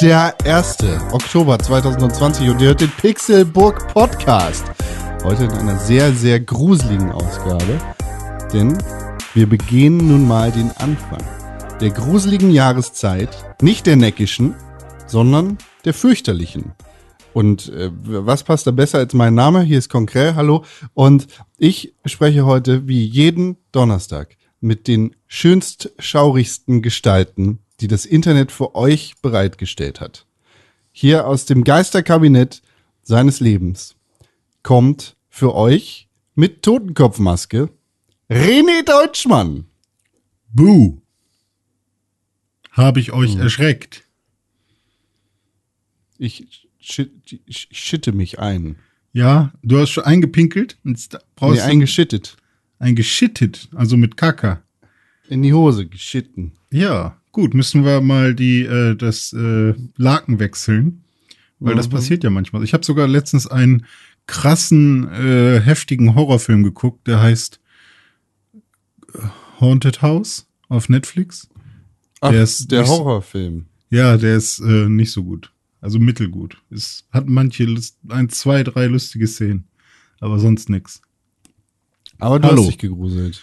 Der 0.00 0.36
1. 0.44 0.76
Oktober 1.10 1.58
2020 1.58 2.50
und 2.50 2.60
ihr 2.60 2.68
hört 2.68 2.82
den 2.82 2.90
Pixelburg 2.90 3.92
Podcast. 3.92 4.64
Heute 5.24 5.42
in 5.42 5.50
einer 5.50 5.76
sehr, 5.76 6.12
sehr 6.12 6.38
gruseligen 6.38 7.10
Ausgabe, 7.10 7.80
denn 8.52 8.78
wir 9.34 9.48
begehen 9.48 9.96
nun 9.96 10.28
mal 10.28 10.52
den 10.52 10.70
Anfang 10.76 11.18
der 11.80 11.90
gruseligen 11.90 12.52
Jahreszeit, 12.52 13.56
nicht 13.60 13.86
der 13.86 13.96
neckischen, 13.96 14.54
sondern 15.08 15.58
der 15.84 15.94
fürchterlichen. 15.94 16.74
Und 17.32 17.68
äh, 17.70 17.90
was 17.92 18.44
passt 18.44 18.68
da 18.68 18.70
besser 18.70 18.98
als 18.98 19.14
mein 19.14 19.34
Name? 19.34 19.62
Hier 19.62 19.78
ist 19.78 19.88
Konkret, 19.88 20.36
hallo. 20.36 20.64
Und 20.94 21.26
ich 21.56 21.96
spreche 22.04 22.46
heute 22.46 22.86
wie 22.86 23.04
jeden 23.04 23.56
Donnerstag 23.72 24.36
mit 24.60 24.86
den 24.86 25.16
schönst 25.26 25.90
schaurigsten 25.98 26.82
Gestalten, 26.82 27.58
die 27.80 27.88
das 27.88 28.06
Internet 28.06 28.52
für 28.52 28.74
euch 28.74 29.14
bereitgestellt 29.22 30.00
hat. 30.00 30.26
Hier 30.92 31.26
aus 31.26 31.44
dem 31.44 31.64
Geisterkabinett 31.64 32.62
seines 33.02 33.40
Lebens 33.40 33.94
kommt 34.62 35.16
für 35.28 35.54
euch 35.54 36.08
mit 36.34 36.62
Totenkopfmaske 36.62 37.70
René 38.30 38.84
Deutschmann. 38.84 39.66
Buh. 40.52 40.98
Habe 42.72 43.00
ich 43.00 43.12
euch 43.12 43.36
erschreckt? 43.36 44.04
Ich, 46.18 46.68
schitte 46.80 48.12
mich 48.12 48.38
ein. 48.38 48.76
Ja, 49.12 49.52
du 49.62 49.78
hast 49.78 49.90
schon 49.90 50.04
eingepinkelt 50.04 50.78
jetzt 50.84 51.18
brauchst 51.36 51.56
Nee, 51.64 51.70
eingeschittet. 51.72 52.36
eingeschittet, 52.78 53.68
also 53.74 53.96
mit 53.96 54.16
Kaka. 54.16 54.62
In 55.28 55.42
die 55.42 55.52
Hose 55.52 55.86
geschitten. 55.86 56.52
Ja, 56.70 57.17
gut, 57.32 57.54
müssen 57.54 57.84
wir 57.84 58.00
mal 58.00 58.34
die 58.34 58.62
äh, 58.62 58.94
das 58.96 59.32
äh, 59.32 59.74
Laken 59.96 60.38
wechseln, 60.38 61.04
weil 61.58 61.74
das 61.74 61.88
Mhm. 61.88 61.92
passiert 61.92 62.24
ja 62.24 62.30
manchmal. 62.30 62.64
Ich 62.64 62.72
habe 62.74 62.84
sogar 62.84 63.06
letztens 63.08 63.46
einen 63.46 63.86
krassen 64.26 65.08
äh, 65.10 65.60
heftigen 65.60 66.14
Horrorfilm 66.14 66.62
geguckt, 66.62 67.06
der 67.06 67.20
heißt 67.20 67.60
äh, 69.14 69.18
Haunted 69.60 70.02
House 70.02 70.46
auf 70.68 70.88
Netflix. 70.88 71.48
Ach, 72.20 72.30
Der 72.30 72.46
der 72.68 72.86
Horrorfilm. 72.86 73.66
Ja, 73.90 74.16
der 74.16 74.36
ist 74.36 74.58
äh, 74.60 74.88
nicht 74.88 75.12
so 75.12 75.24
gut. 75.24 75.52
Also 75.80 75.98
mittelgut. 75.98 76.58
Es 76.70 77.04
hat 77.12 77.28
manche, 77.28 77.66
ein, 78.08 78.28
zwei, 78.28 78.64
drei 78.64 78.86
lustige 78.86 79.26
Szenen. 79.28 79.64
Aber 80.20 80.38
sonst 80.40 80.68
nix. 80.68 81.00
Aber 82.18 82.40
du 82.40 82.48
Hallo. 82.48 82.62
hast 82.62 82.68
dich 82.70 82.78
gegruselt. 82.78 83.40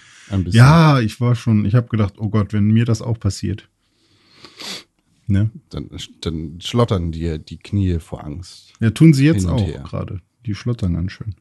Ja, 0.50 1.00
ich 1.00 1.22
war 1.22 1.36
schon, 1.36 1.66
ich 1.66 1.76
habe 1.76 1.88
gedacht, 1.88 2.16
oh 2.18 2.30
Gott, 2.30 2.52
wenn 2.52 2.66
mir 2.66 2.84
das 2.84 3.02
auch 3.02 3.18
passiert. 3.20 3.70
Ne? 5.28 5.50
Dann, 5.70 5.90
dann 6.22 6.62
schlottern 6.62 7.12
dir 7.12 7.38
die 7.40 7.58
Knie 7.58 8.00
vor 8.00 8.24
Angst. 8.24 8.74
Ja, 8.80 8.92
tun 8.92 9.14
sie 9.14 9.26
jetzt 9.26 9.48
auch 9.48 9.60
her. 9.60 9.84
gerade. 9.88 10.22
Die 10.46 10.54
schlottern 10.54 10.94
ganz 10.94 11.12
schön. 11.14 11.34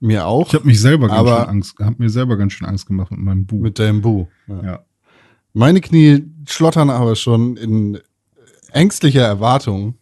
Mir 0.00 0.26
auch. 0.26 0.46
Ich 0.48 0.54
habe 0.54 0.66
mich 0.66 0.80
selber 0.80 1.08
ganz 1.08 1.18
Aber- 1.18 1.40
schön 1.40 1.48
Angst, 1.48 1.78
habe 1.80 1.96
mir 1.98 2.10
selber 2.10 2.36
ganz 2.36 2.52
schön 2.52 2.68
Angst 2.68 2.86
gemacht 2.86 3.10
mit 3.10 3.20
meinem 3.20 3.44
Buch. 3.46 3.60
mit 3.60 3.78
deinem 3.80 4.00
Bu. 4.02 4.26
Ja. 4.46 4.62
ja. 4.62 4.84
Meine 5.52 5.80
Knie 5.80 6.24
schlottern 6.46 6.90
aber 6.90 7.16
schon 7.16 7.56
in 7.56 7.98
ängstlicher 8.70 9.22
Erwartung, 9.22 9.94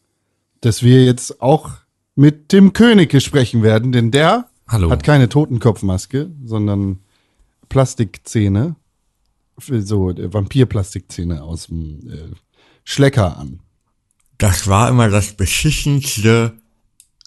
dass 0.61 0.83
wir 0.83 1.05
jetzt 1.07 1.41
auch 1.41 1.71
mit 2.17 2.51
Tim 2.51 2.75
Königke 2.75 3.21
sprechen 3.23 3.63
werden, 3.63 3.93
denn 3.93 4.11
der 4.11 4.49
Hallo. 4.69 4.91
hat 4.91 5.03
keine 5.03 5.31
Totenkopfmaske, 5.31 6.31
sondern 6.45 6.99
Plastikzähne, 7.71 8.77
so 9.59 10.11
äh, 10.11 10.33
Vampirplastikzähne 10.33 11.43
aus 11.43 11.67
dem 11.67 12.09
äh, 12.09 12.35
Schlecker 12.85 13.39
an. 13.39 13.61
Das 14.39 14.69
war 14.69 14.91
immer 14.91 15.09
das 15.09 15.33
beschissenste 15.33 16.61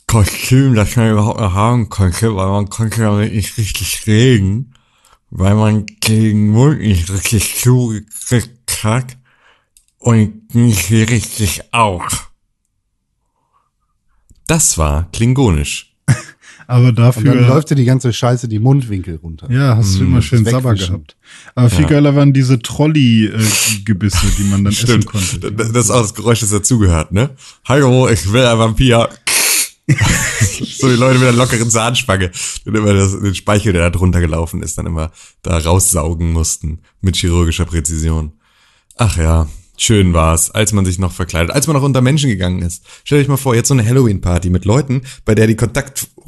Kostüm, 0.08 0.76
das 0.76 0.96
man 0.96 1.12
überhaupt 1.12 1.40
noch 1.40 1.54
haben 1.54 1.90
konnte, 1.90 2.36
weil 2.36 2.48
man 2.48 2.70
konnte 2.70 3.02
damit 3.02 3.34
nicht 3.34 3.58
richtig 3.58 4.08
reden, 4.08 4.74
weil 5.30 5.56
man 5.56 5.86
den 6.08 6.50
Mund 6.50 6.80
nicht 6.80 7.10
richtig 7.10 7.58
zugekriegt 7.58 8.84
hat 8.84 9.18
und 9.98 10.56
nicht 10.56 10.90
richtig 10.90 11.74
auch. 11.74 12.08
Das 14.48 14.78
war 14.80 15.12
klingonisch. 15.12 15.89
Aber 16.70 16.90
Und 16.90 17.00
dafür, 17.00 17.34
dann 17.34 17.48
läuft 17.48 17.72
dir 17.72 17.76
die 17.76 17.84
ganze 17.84 18.14
Scheiße 18.14 18.48
die 18.48 18.60
Mundwinkel 18.60 19.16
runter. 19.16 19.50
ja, 19.50 19.76
hast 19.76 19.98
du 19.98 20.04
immer 20.04 20.22
schön 20.22 20.46
Sabber 20.46 20.76
gehabt. 20.76 21.18
Aber 21.56 21.68
viel 21.68 21.88
geiler 21.88 22.16
waren 22.16 22.32
diese 22.32 22.60
Trolley-Gebisse, 22.60 24.28
die 24.38 24.44
man 24.44 24.64
dann 24.64 24.74
essen 24.74 25.04
konnte. 25.04 25.52
Das 25.52 25.72
das 25.72 25.86
ist 25.86 25.90
auch 25.90 26.02
das 26.04 26.14
Geräusch, 26.14 26.42
das 26.42 26.52
dazugehört, 26.52 27.12
ne? 27.12 27.32
Hallo, 27.66 28.08
ich 28.08 28.32
will 28.32 28.46
ein 28.46 28.60
Vampir. 28.60 29.10
so 29.90 30.88
die 30.88 30.96
Leute 30.96 31.18
mit 31.18 31.30
einer 31.30 31.38
lockeren 31.38 31.72
Zahnspange, 31.72 32.30
und 32.66 32.76
immer 32.76 32.94
das, 32.94 33.20
den 33.20 33.34
Speichel, 33.34 33.74
der 33.74 33.82
da 33.82 33.90
drunter 33.90 34.22
gelaufen 34.22 34.62
ist, 34.62 34.78
dann 34.78 34.86
immer 34.86 35.10
da 35.42 35.58
raussaugen 35.58 36.32
mussten 36.32 36.82
mit 37.02 37.16
chirurgischer 37.16 37.66
Präzision. 37.66 38.34
Ach 38.96 39.18
ja, 39.18 39.48
schön 39.76 40.14
war's, 40.14 40.52
als 40.52 40.74
man 40.74 40.86
sich 40.86 41.00
noch 41.00 41.14
verkleidet, 41.14 41.50
als 41.50 41.66
man 41.66 41.76
noch 41.76 41.84
unter 41.84 42.02
Menschen 42.02 42.30
gegangen 42.30 42.62
ist. 42.62 42.84
Stell 43.04 43.18
dich 43.18 43.28
mal 43.28 43.38
vor, 43.38 43.56
jetzt 43.56 43.70
so 43.70 43.74
eine 43.74 43.84
Halloween-Party 43.84 44.52
mit 44.52 44.66
Leuten, 44.66 45.02
bei 45.26 45.34
der 45.34 45.48
die 45.48 45.56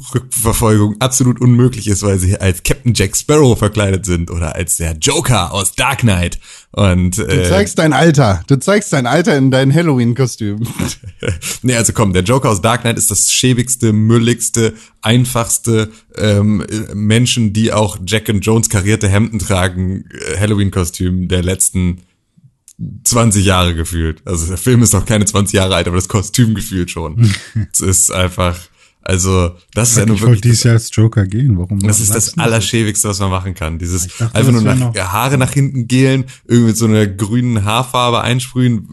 Kontaktrückverfolgung 0.02 0.96
absolut 1.00 1.40
unmöglich 1.40 1.88
ist, 1.88 2.02
weil 2.02 2.18
sie 2.18 2.38
als 2.38 2.62
Captain 2.62 2.92
Jack 2.94 3.16
Sparrow 3.16 3.58
verkleidet 3.58 4.04
sind 4.04 4.30
oder 4.30 4.54
als 4.54 4.76
der 4.76 4.96
Joker 4.96 5.52
aus 5.52 5.74
Dark 5.74 6.00
Knight. 6.00 6.38
Und 6.72 7.18
Du 7.18 7.22
äh, 7.22 7.48
zeigst 7.48 7.78
dein 7.78 7.92
Alter. 7.92 8.42
Du 8.46 8.58
zeigst 8.58 8.92
dein 8.92 9.06
Alter 9.06 9.36
in 9.36 9.50
deinem 9.50 9.72
Halloween-Kostüm. 9.72 10.66
nee, 11.62 11.76
also 11.76 11.92
komm, 11.92 12.12
der 12.12 12.22
Joker 12.22 12.50
aus 12.50 12.62
Dark 12.62 12.82
Knight 12.82 12.98
ist 12.98 13.10
das 13.10 13.32
schäbigste, 13.32 13.92
mülligste, 13.92 14.74
einfachste 15.02 15.90
ähm, 16.16 16.62
äh, 16.62 16.94
Menschen, 16.94 17.52
die 17.52 17.72
auch 17.72 17.98
Jack 18.06 18.28
and 18.28 18.44
Jones 18.44 18.68
karierte 18.68 19.08
Hemden 19.08 19.38
tragen, 19.38 20.04
äh, 20.10 20.38
Halloween-Kostüm 20.38 21.28
der 21.28 21.42
letzten 21.42 22.02
20 23.04 23.44
Jahre 23.44 23.74
gefühlt. 23.74 24.22
Also 24.24 24.46
der 24.46 24.56
Film 24.56 24.82
ist 24.82 24.92
noch 24.92 25.06
keine 25.06 25.24
20 25.24 25.54
Jahre 25.54 25.76
alt, 25.76 25.86
aber 25.86 25.96
das 25.96 26.08
Kostüm 26.08 26.54
gefühlt 26.54 26.90
schon. 26.90 27.32
Es 27.72 27.80
ist 27.80 28.10
einfach, 28.10 28.58
also 29.02 29.50
das 29.74 29.90
ist 29.90 29.98
ja 29.98 30.06
nur 30.06 30.16
ich 30.16 30.22
wollte 30.22 30.32
wirklich 30.34 30.52
dieses 30.52 30.62
Jahr 30.62 30.74
als 30.74 30.90
Joker 30.94 31.26
gehen. 31.26 31.58
Warum? 31.58 31.80
das 31.80 32.00
ist 32.00 32.14
das 32.14 32.38
Allerschäbigste, 32.38 33.08
was 33.08 33.18
man 33.18 33.30
machen 33.30 33.54
kann. 33.54 33.78
Dieses 33.78 34.06
Ich 34.06 34.16
dachte, 34.16 34.34
einfach 34.34 34.52
nur 34.52 34.62
nach, 34.62 34.94
Haare 35.12 35.38
nach 35.38 35.52
hinten 35.52 35.88
gelen, 35.88 36.24
irgendwie 36.46 36.68
mit 36.68 36.76
so 36.76 36.86
einer 36.86 37.06
grünen 37.06 37.64
Haarfarbe 37.64 38.20
einsprühen 38.20 38.88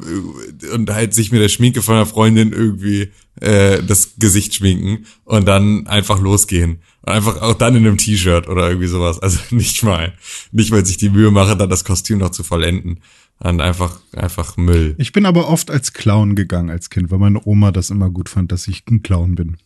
äh, 0.63 0.73
und 0.73 0.89
halt 0.89 1.13
sich 1.13 1.31
mit 1.31 1.41
der 1.41 1.49
Schminke 1.49 1.81
von 1.83 1.95
einer 1.95 2.07
Freundin 2.07 2.53
irgendwie 2.53 3.11
äh, 3.39 3.83
das 3.83 4.13
Gesicht 4.17 4.55
schminken 4.55 5.05
und 5.25 5.47
dann 5.47 5.85
einfach 5.87 6.19
losgehen. 6.19 6.79
Und 7.01 7.13
einfach 7.13 7.41
auch 7.41 7.53
dann 7.53 7.75
in 7.75 7.85
einem 7.85 7.97
T-Shirt 7.97 8.47
oder 8.47 8.67
irgendwie 8.67 8.87
sowas. 8.87 9.19
Also 9.29 9.39
nicht 9.51 9.83
mal, 9.83 10.13
nicht 10.51 10.71
mal 10.71 10.85
sich 10.85 10.97
die 10.97 11.09
Mühe 11.09 11.29
machen, 11.29 11.59
dann 11.59 11.69
das 11.69 11.83
Kostüm 11.83 12.17
noch 12.17 12.31
zu 12.31 12.43
vollenden. 12.43 12.99
Und 13.41 13.61
einfach, 13.61 13.99
einfach 14.13 14.57
Müll. 14.57 14.95
Ich 14.97 15.13
bin 15.13 15.25
aber 15.25 15.47
oft 15.47 15.71
als 15.71 15.93
Clown 15.93 16.35
gegangen 16.35 16.69
als 16.69 16.89
Kind, 16.89 17.09
weil 17.09 17.19
meine 17.19 17.39
Oma 17.45 17.71
das 17.71 17.89
immer 17.89 18.09
gut 18.09 18.27
fand, 18.27 18.51
dass 18.51 18.67
ich 18.67 18.83
ein 18.89 19.01
Clown 19.01 19.35
bin. 19.35 19.57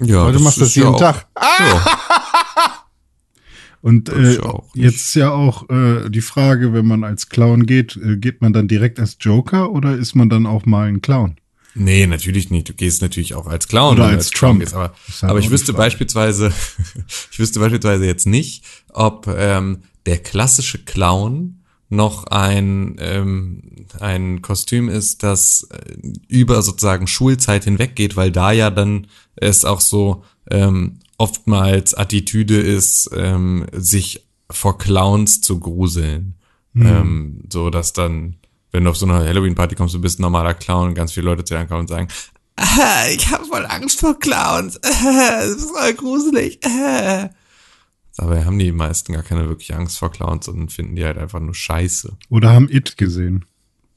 Ja, 0.00 0.22
Aber 0.22 0.32
du 0.32 0.40
machst 0.40 0.60
das 0.60 0.68
ist 0.68 0.76
ja 0.76 0.82
jeden 0.84 0.94
auch- 0.94 1.00
Tag. 1.00 1.26
Ja. 1.40 1.86
Und 3.82 4.08
Das 4.08 4.16
ist 4.18 4.38
äh, 4.38 4.42
auch 4.42 4.64
jetzt 4.74 5.14
ja 5.14 5.30
auch 5.30 5.68
äh, 5.70 6.08
die 6.10 6.20
Frage, 6.20 6.72
wenn 6.72 6.86
man 6.86 7.04
als 7.04 7.28
Clown 7.28 7.66
geht, 7.66 7.96
äh, 7.96 8.16
geht 8.16 8.40
man 8.42 8.52
dann 8.52 8.66
direkt 8.68 8.98
als 8.98 9.16
Joker 9.20 9.70
oder 9.70 9.94
ist 9.96 10.14
man 10.14 10.28
dann 10.28 10.44
auch 10.46 10.66
mal 10.66 10.88
ein 10.88 11.00
Clown? 11.02 11.36
Nee, 11.74 12.06
natürlich 12.06 12.50
nicht. 12.50 12.68
Du 12.68 12.72
gehst 12.72 13.02
natürlich 13.02 13.34
auch 13.34 13.46
als 13.46 13.68
Clown 13.68 13.94
Oder 13.96 14.06
als 14.06 14.30
Clown 14.30 14.52
Trump. 14.52 14.60
Gehst, 14.62 14.74
aber 14.74 14.88
Das 15.06 15.14
ist 15.16 15.22
halt 15.22 15.30
aber 15.30 15.38
auch 15.38 15.44
ich 15.44 15.50
wüsste 15.50 15.72
beispielsweise, 15.74 16.52
ich 17.30 17.38
wüsste 17.38 17.60
beispielsweise 17.60 18.06
jetzt 18.06 18.26
nicht, 18.26 18.64
ob 18.92 19.28
ähm, 19.28 19.82
der 20.06 20.18
klassische 20.18 20.78
Clown 20.78 21.60
noch 21.88 22.24
ein 22.24 22.96
ähm, 22.98 23.86
ein 24.00 24.42
Kostüm 24.42 24.88
ist, 24.88 25.22
das 25.22 25.68
äh, 25.70 25.96
über 26.28 26.62
sozusagen 26.62 27.06
Schulzeit 27.06 27.64
hinweg 27.64 27.94
geht, 27.94 28.16
weil 28.16 28.32
da 28.32 28.52
ja 28.52 28.70
dann 28.70 29.06
es 29.36 29.64
auch 29.64 29.80
so 29.80 30.24
ähm, 30.50 30.98
oftmals 31.18 31.94
Attitüde 31.94 32.58
ist, 32.58 33.10
ähm, 33.14 33.66
sich 33.72 34.26
vor 34.50 34.78
Clowns 34.78 35.40
zu 35.40 35.60
gruseln. 35.60 36.34
Ähm, 36.78 37.40
so 37.50 37.70
dass 37.70 37.94
dann, 37.94 38.36
wenn 38.70 38.84
du 38.84 38.90
auf 38.90 38.98
so 38.98 39.06
eine 39.06 39.26
Halloween-Party 39.26 39.74
kommst, 39.76 39.94
du 39.94 40.00
bist 40.00 40.18
ein 40.18 40.22
normaler 40.22 40.52
Clown 40.52 40.88
und 40.88 40.94
ganz 40.94 41.12
viele 41.12 41.26
Leute 41.26 41.42
zu 41.44 41.54
dir 41.54 41.60
ankommen 41.60 41.80
und 41.80 41.88
sagen, 41.88 42.08
ah, 42.56 43.06
ich 43.14 43.30
habe 43.30 43.46
voll 43.46 43.64
Angst 43.64 44.00
vor 44.00 44.18
Clowns, 44.18 44.78
das 44.82 45.46
ist 45.46 45.70
voll 45.70 45.94
gruselig. 45.94 46.60
ah." 46.66 47.30
Dabei 48.16 48.44
haben 48.44 48.58
die 48.58 48.72
meisten 48.72 49.12
gar 49.12 49.22
keine 49.22 49.48
wirkliche 49.48 49.76
Angst 49.76 49.98
vor 49.98 50.10
Clowns 50.10 50.48
und 50.48 50.72
finden 50.72 50.96
die 50.96 51.04
halt 51.04 51.18
einfach 51.18 51.40
nur 51.40 51.54
scheiße. 51.54 52.16
Oder 52.30 52.52
haben 52.52 52.68
It 52.70 52.96
gesehen? 52.96 53.44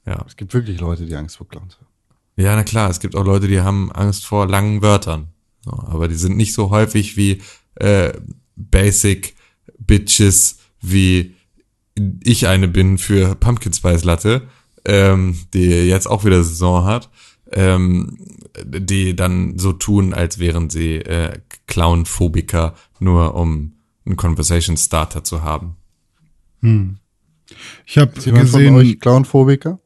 Ja. 0.04 0.24
Es 0.26 0.36
gibt 0.36 0.52
wirklich 0.52 0.80
Leute, 0.80 1.06
die 1.06 1.16
Angst 1.16 1.38
vor 1.38 1.48
Clowns 1.48 1.76
haben. 1.76 1.86
Ja, 2.36 2.54
na 2.54 2.62
klar, 2.62 2.90
es 2.90 3.00
gibt 3.00 3.16
auch 3.16 3.24
Leute, 3.24 3.48
die 3.48 3.60
haben 3.60 3.90
Angst 3.92 4.26
vor 4.26 4.46
langen 4.46 4.82
Wörtern. 4.82 5.28
So, 5.64 5.72
aber 5.72 6.08
die 6.08 6.14
sind 6.14 6.36
nicht 6.36 6.54
so 6.54 6.70
häufig 6.70 7.16
wie 7.16 7.42
äh, 7.76 8.12
Basic 8.56 9.34
Bitches, 9.78 10.58
wie 10.80 11.34
ich 12.22 12.46
eine 12.46 12.68
bin 12.68 12.98
für 12.98 13.34
Pumpkin 13.34 13.72
Spice 13.72 14.04
Latte, 14.04 14.48
ähm, 14.84 15.38
die 15.52 15.68
jetzt 15.68 16.06
auch 16.06 16.24
wieder 16.24 16.42
Saison 16.42 16.84
hat, 16.84 17.10
ähm, 17.52 18.18
die 18.64 19.16
dann 19.16 19.58
so 19.58 19.72
tun, 19.72 20.14
als 20.14 20.38
wären 20.38 20.70
sie 20.70 20.96
äh, 20.96 21.40
Clown-Phobiker, 21.66 22.74
nur 22.98 23.34
um 23.34 23.74
einen 24.04 24.16
Conversation 24.16 24.76
Starter 24.76 25.24
zu 25.24 25.42
haben. 25.42 25.76
Hm. 26.60 26.98
Ich 27.86 27.98
habe 27.98 28.12
jemand 28.20 28.48
von 28.48 28.60
gesehen, 28.60 28.74
euch 28.76 29.00
Clownphobiker? 29.00 29.80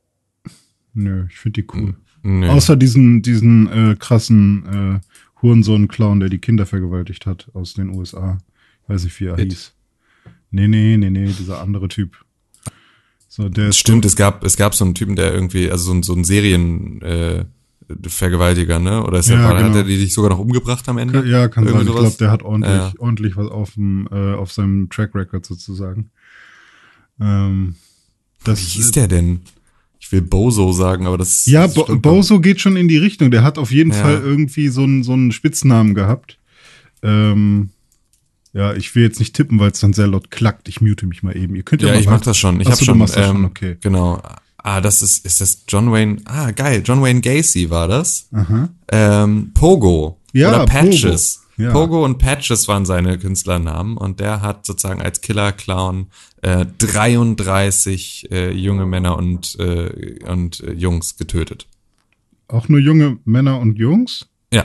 nö, 0.93 1.27
ich 1.29 1.39
finde 1.39 1.63
die 1.63 1.69
cool. 1.75 1.97
Nö. 2.23 2.49
Außer 2.49 2.77
diesen, 2.77 3.23
diesen 3.23 3.67
äh, 3.69 3.97
krassen 3.99 5.01
äh, 5.03 5.43
Hurensohn-Clown, 5.43 6.21
der 6.21 6.29
die 6.29 6.39
Kinder 6.39 6.67
vergewaltigt 6.67 7.27
hat 7.27 7.51
aus 7.53 7.75
den 7.75 7.91
USA. 7.91 8.39
Ich 8.83 8.89
weiß 8.89 9.05
nicht, 9.05 9.21
wie 9.21 9.27
er 9.27 9.39
It. 9.39 9.53
hieß. 9.53 9.75
Nee, 10.51 10.69
nee, 10.69 10.97
nee, 10.97 11.11
nee, 11.11 11.27
dieser 11.27 11.61
andere 11.61 11.89
Typ. 11.89 12.17
So, 13.29 13.49
der 13.49 13.69
ist 13.69 13.79
Stimmt, 13.79 14.05
es 14.05 14.15
gab, 14.15 14.45
es 14.45 14.57
gab 14.57 14.75
so 14.75 14.85
einen 14.85 14.95
Typen, 14.95 15.17
der 15.17 15.35
irgendwie, 15.35 15.71
also 15.71 15.87
so 15.87 15.93
ein, 15.93 16.03
so 16.03 16.15
ein 16.15 16.25
Serien, 16.25 17.03
äh, 17.03 17.45
Vergewaltiger, 18.07 18.79
ne? 18.79 19.03
Oder 19.05 19.19
ist 19.19 19.29
der, 19.29 19.37
Ja, 19.39 19.45
war- 19.45 19.57
hat 19.59 19.65
genau. 19.65 19.77
er 19.77 19.85
die 19.85 19.99
dich 19.99 20.13
sogar 20.15 20.31
noch 20.31 20.39
umgebracht 20.39 20.89
am 20.89 20.99
Ende? 20.99 21.25
Ja, 21.27 21.49
kann 21.49 21.65
sein. 21.65 21.75
Irgendwie 21.75 21.91
Ich 21.91 21.97
sowas? 21.97 22.01
glaube, 22.03 22.17
der 22.19 22.31
hat 22.31 22.43
ordentlich, 22.43 22.73
Ja. 22.73 22.93
ordentlich 22.99 23.37
was 23.37 23.49
auf, 23.51 23.73
dem, 23.75 24.09
äh, 24.11 24.35
auf 24.35 24.53
seinem 24.53 24.89
Track 24.91 25.15
Record 25.15 25.45
sozusagen. 25.45 26.11
Ähm, 27.21 27.75
das 28.45 28.61
Wie 28.61 28.65
hieß 28.79 28.91
der 28.93 29.09
denn? 29.09 29.41
Ich 30.01 30.11
will 30.13 30.21
Bozo 30.23 30.73
sagen, 30.73 31.07
aber 31.07 31.17
das 31.19 31.47
Ja, 31.47 31.63
das 31.67 31.75
Bo 31.75 31.85
Bozo 31.97 32.41
geht 32.41 32.61
schon 32.61 32.77
in 32.77 32.89
die 32.89 32.99
Richtung. 32.99 33.31
Der 33.31 33.43
hat 33.43 33.57
auf 33.59 33.71
jeden 33.71 33.91
Ja. 33.93 33.97
Fall 34.03 34.21
irgendwie 34.23 34.69
so 34.69 34.83
einen, 34.83 35.03
so 35.03 35.13
einen 35.13 35.33
Spitznamen 35.33 35.95
gehabt. 35.95 36.39
Ähm, 37.03 37.71
ja, 38.53 38.75
ich 38.75 38.95
will 38.95 39.03
jetzt 39.03 39.19
nicht 39.19 39.35
tippen, 39.35 39.59
weil 39.59 39.71
es 39.71 39.81
dann 39.81 39.93
sehr 39.95 40.07
laut 40.07 40.31
klackt. 40.31 40.69
Ich 40.69 40.81
mute 40.81 41.07
mich 41.07 41.23
mal 41.23 41.37
eben. 41.37 41.55
Ihr 41.57 41.63
könnt 41.63 41.83
ja, 41.83 41.89
Ja, 41.89 41.95
mal 41.95 42.01
ich 42.01 42.07
mach 42.07 42.21
das 42.21 42.37
schon. 42.37 42.61
Ich 42.61 42.67
Ach 42.67 42.73
hab 42.73 42.79
so, 42.79 42.85
du 42.85 42.91
schon, 42.93 42.99
das 43.01 43.15
schon, 43.15 43.37
ähm, 43.37 43.45
okay. 43.47 43.77
Genau. 43.81 44.23
Ah, 44.65 44.81
das 44.81 45.03
ist, 45.03 45.27
ist 45.27 45.43
das 45.43 45.65
John 45.69 45.93
Wayne, 45.93 46.23
ah, 46.25 46.51
geil, 46.51 46.83
John 46.85 47.03
Wayne 47.03 47.21
Gacy 47.21 47.69
war 47.69 47.87
das. 47.87 48.29
Aha. 48.33 48.71
Ähm, 48.91 49.53
Pogo. 49.53 50.21
Ja, 50.33 50.49
Oder 50.49 50.65
Patches. 50.65 51.43
Pogo. 51.57 51.63
Ja. 51.63 51.73
Pogo 51.73 52.05
und 52.05 52.17
Patches 52.19 52.67
waren 52.67 52.87
seine 52.87 53.19
Künstlernamen 53.19 53.99
und 53.99 54.21
der 54.21 54.41
hat 54.41 54.65
sozusagen 54.65 55.03
als 55.03 55.21
Killer-Clown 55.21 56.07
äh, 56.41 56.65
33 56.79 58.33
äh, 58.33 58.51
junge 58.53 58.87
Männer 58.87 59.19
und, 59.19 59.55
äh, 59.61 60.19
und 60.27 60.61
äh, 60.61 60.73
Jungs 60.73 61.19
getötet. 61.19 61.69
Auch 62.49 62.69
nur 62.71 62.81
junge 62.81 63.19
Männer 63.27 63.61
und 63.61 63.79
Jungs? 63.79 64.27
Ja, 64.53 64.65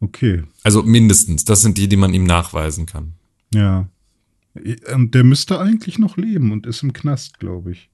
Okay, 0.00 0.42
also 0.62 0.82
mindestens. 0.82 1.44
Das 1.44 1.62
sind 1.62 1.78
die, 1.78 1.88
die 1.88 1.96
man 1.96 2.12
ihm 2.12 2.24
nachweisen 2.24 2.86
kann. 2.86 3.12
ja. 3.54 3.88
Und 4.92 5.14
der 5.14 5.22
müsste 5.22 5.60
eigentlich 5.60 6.00
noch 6.00 6.16
leben 6.16 6.50
und 6.50 6.66
ist 6.66 6.82
im 6.82 6.92
Knast, 6.92 7.38
glaube 7.38 7.70
ich. 7.70 7.90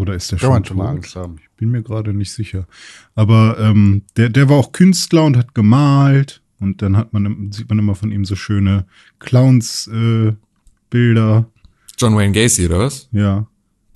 Oder 0.00 0.14
ist 0.14 0.32
der 0.32 0.38
Kann 0.38 0.46
schon 0.46 0.52
man 0.52 0.64
schon 0.64 0.76
mal? 0.78 0.88
Angst 0.88 1.14
haben. 1.14 1.36
Ich 1.42 1.50
bin 1.56 1.70
mir 1.70 1.82
gerade 1.82 2.14
nicht 2.14 2.32
sicher. 2.32 2.66
Aber 3.14 3.58
ähm, 3.60 4.02
der, 4.16 4.30
der 4.30 4.48
war 4.48 4.56
auch 4.56 4.72
Künstler 4.72 5.24
und 5.24 5.36
hat 5.36 5.54
gemalt. 5.54 6.40
Und 6.58 6.80
dann 6.82 6.96
hat 6.96 7.12
man, 7.12 7.52
sieht 7.52 7.68
man 7.68 7.78
immer 7.78 7.94
von 7.94 8.10
ihm 8.10 8.24
so 8.24 8.34
schöne 8.34 8.86
Clowns-Bilder. 9.18 10.38
Äh. 11.38 11.44
John 11.98 12.16
Wayne 12.16 12.32
Gacy, 12.32 12.66
oder 12.66 12.78
was? 12.78 13.08
ja. 13.12 13.46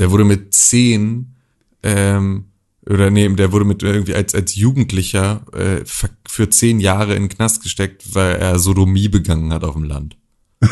Der 0.01 0.11
wurde 0.11 0.25
mit 0.25 0.53
zehn, 0.53 1.37
ähm, 1.85 2.47
oder 2.85 3.11
nee, 3.13 3.29
der 3.29 3.53
wurde 3.53 3.65
mit 3.65 3.81
irgendwie 3.85 4.17
als, 4.17 4.35
als 4.35 4.57
Jugendlicher 4.57 5.47
äh, 5.53 5.85
für, 5.85 6.11
für 6.27 6.51
zehn 6.51 6.81
Jahre 6.81 7.15
in 7.15 7.23
den 7.23 7.29
Knast 7.29 7.63
gesteckt, 7.63 8.13
weil 8.13 8.35
er 8.35 8.59
Sodomie 8.59 9.07
begangen 9.09 9.53
hat 9.53 9.63
auf 9.63 9.75
dem 9.75 9.85
Land. 9.85 10.19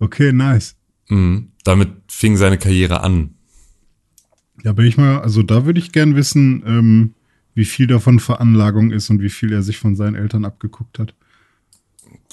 Okay, 0.00 0.32
nice. 0.32 0.76
Mhm. 1.08 1.50
Damit 1.64 1.90
fing 2.06 2.36
seine 2.36 2.56
Karriere 2.56 3.00
an. 3.02 3.34
Ja, 4.64 4.72
bin 4.72 4.86
ich 4.86 4.96
mal, 4.96 5.20
also 5.20 5.42
da 5.42 5.66
würde 5.66 5.78
ich 5.78 5.92
gern 5.92 6.16
wissen, 6.16 6.62
ähm, 6.66 7.14
wie 7.54 7.64
viel 7.64 7.86
davon 7.86 8.20
Veranlagung 8.20 8.90
ist 8.90 9.10
und 9.10 9.20
wie 9.20 9.30
viel 9.30 9.52
er 9.52 9.62
sich 9.62 9.78
von 9.78 9.96
seinen 9.96 10.14
Eltern 10.14 10.44
abgeguckt 10.44 10.98
hat. 10.98 11.14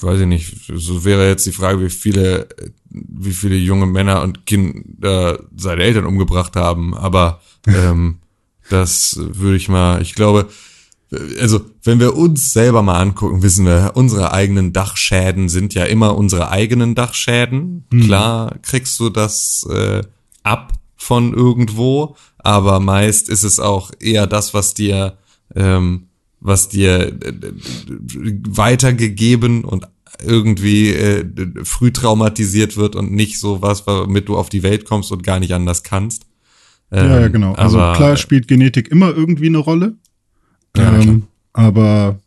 Weiß 0.02 0.20
ich 0.20 0.28
nicht. 0.28 0.72
So 0.74 1.06
wäre 1.06 1.28
jetzt 1.28 1.46
die 1.46 1.52
Frage, 1.52 1.82
wie 1.82 1.90
viele, 1.90 2.48
wie 2.90 3.32
viele 3.32 3.56
junge 3.56 3.86
Männer 3.86 4.22
und 4.24 4.46
Kinder 4.46 5.40
seine 5.56 5.84
Eltern 5.84 6.06
umgebracht 6.06 6.56
haben. 6.56 6.94
Aber 6.94 7.42
ähm, 7.68 8.18
das 8.70 9.18
würde 9.20 9.58
ich 9.58 9.70
mal, 9.70 10.02
ich 10.02 10.16
glaube, 10.16 10.50
also 11.40 11.62
wenn 11.84 12.00
wir 12.00 12.16
uns 12.16 12.52
selber 12.52 12.82
mal 12.82 13.00
angucken, 13.00 13.42
wissen 13.42 13.66
wir, 13.66 13.92
unsere 13.96 14.34
eigenen 14.34 14.74
Dachschäden 14.74 15.50
sind 15.50 15.74
ja 15.74 15.86
immer 15.86 16.18
unsere 16.18 16.50
eigenen 16.50 16.94
Dachschäden. 16.94 17.86
Klar 17.90 18.58
kriegst 18.62 19.00
du 19.00 19.10
das 19.10 19.66
äh, 19.72 20.02
ab 20.44 20.74
von 20.96 21.34
irgendwo, 21.34 22.16
aber 22.38 22.80
meist 22.80 23.30
ist 23.30 23.44
es 23.44 23.60
auch 23.60 23.92
eher 24.00 24.28
das, 24.28 24.54
was 24.54 24.74
dir, 24.74 25.18
ähm, 25.56 26.08
was 26.40 26.70
dir 26.70 27.08
äh, 27.08 27.34
weitergegeben 28.48 29.64
und 29.64 29.88
irgendwie 30.24 30.92
äh, 30.92 31.26
früh 31.64 31.92
traumatisiert 31.92 32.78
wird 32.78 32.96
und 32.96 33.12
nicht 33.12 33.40
so 33.40 33.62
was, 33.62 33.86
womit 33.86 34.30
du 34.30 34.38
auf 34.38 34.50
die 34.50 34.64
Welt 34.64 34.86
kommst 34.86 35.12
und 35.12 35.24
gar 35.24 35.40
nicht 35.40 35.54
anders 35.54 35.84
kannst. 35.84 36.26
Ähm, 36.92 37.10
ja, 37.10 37.20
ja, 37.22 37.28
genau. 37.28 37.54
Also 37.54 37.80
aber, 37.80 37.98
klar 37.98 38.18
spielt 38.18 38.48
Genetik 38.48 38.90
immer 38.90 39.10
irgendwie 39.10 39.48
eine 39.48 39.58
Rolle. 39.58 39.96
Ja, 40.78 41.00
ähm, 41.00 41.24
aber 41.54 42.20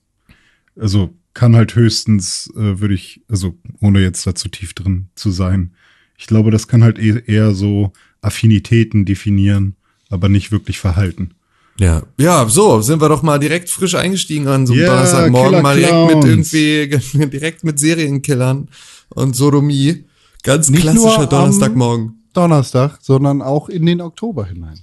also 0.79 1.15
kann 1.35 1.55
halt 1.55 1.75
höchstens, 1.75 2.51
äh, 2.57 2.81
würde 2.81 2.95
ich, 2.95 3.23
also 3.29 3.57
ohne 3.81 4.01
jetzt 4.01 4.27
da 4.27 4.35
zu 4.35 4.49
tief 4.49 4.75
drin 4.75 5.09
zu 5.15 5.31
sein, 5.31 5.73
ich 6.17 6.27
glaube, 6.27 6.51
das 6.51 6.67
kann 6.67 6.83
halt 6.83 6.99
eh- 6.99 7.23
eher 7.27 7.55
so 7.55 7.93
Affinitäten 8.21 9.05
definieren, 9.05 9.77
aber 10.11 10.29
nicht 10.29 10.51
wirklich 10.53 10.79
Verhalten. 10.79 11.31
Ja, 11.79 12.03
ja, 12.19 12.49
so 12.49 12.81
sind 12.81 13.01
wir 13.01 13.09
doch 13.09 13.23
mal 13.23 13.39
direkt 13.39 13.71
frisch 13.71 13.95
eingestiegen 13.95 14.49
an 14.49 14.67
so 14.67 14.73
einem 14.73 14.83
Ja, 14.83 14.89
Donnerstagmorgen, 14.89 15.51
Killer 15.51 15.63
mal 15.63 15.77
direkt 15.77 16.15
mit 16.17 16.25
irgendwie, 16.25 17.29
direkt 17.31 17.65
mit 17.65 17.79
Serienkillern 17.79 18.69
und 19.11 19.37
Sodomie. 19.37 20.05
Ganz 20.43 20.69
Nicht 20.71 20.85
nur 20.85 20.93
klassischer 20.95 21.23
am- 21.23 21.29
Donnerstagmorgen. 21.29 22.15
Donnerstag, 22.33 22.99
sondern 23.01 23.43
auch 23.43 23.69
in 23.69 23.87
den 23.87 24.01
Oktober 24.01 24.47
hinein. 24.47 24.81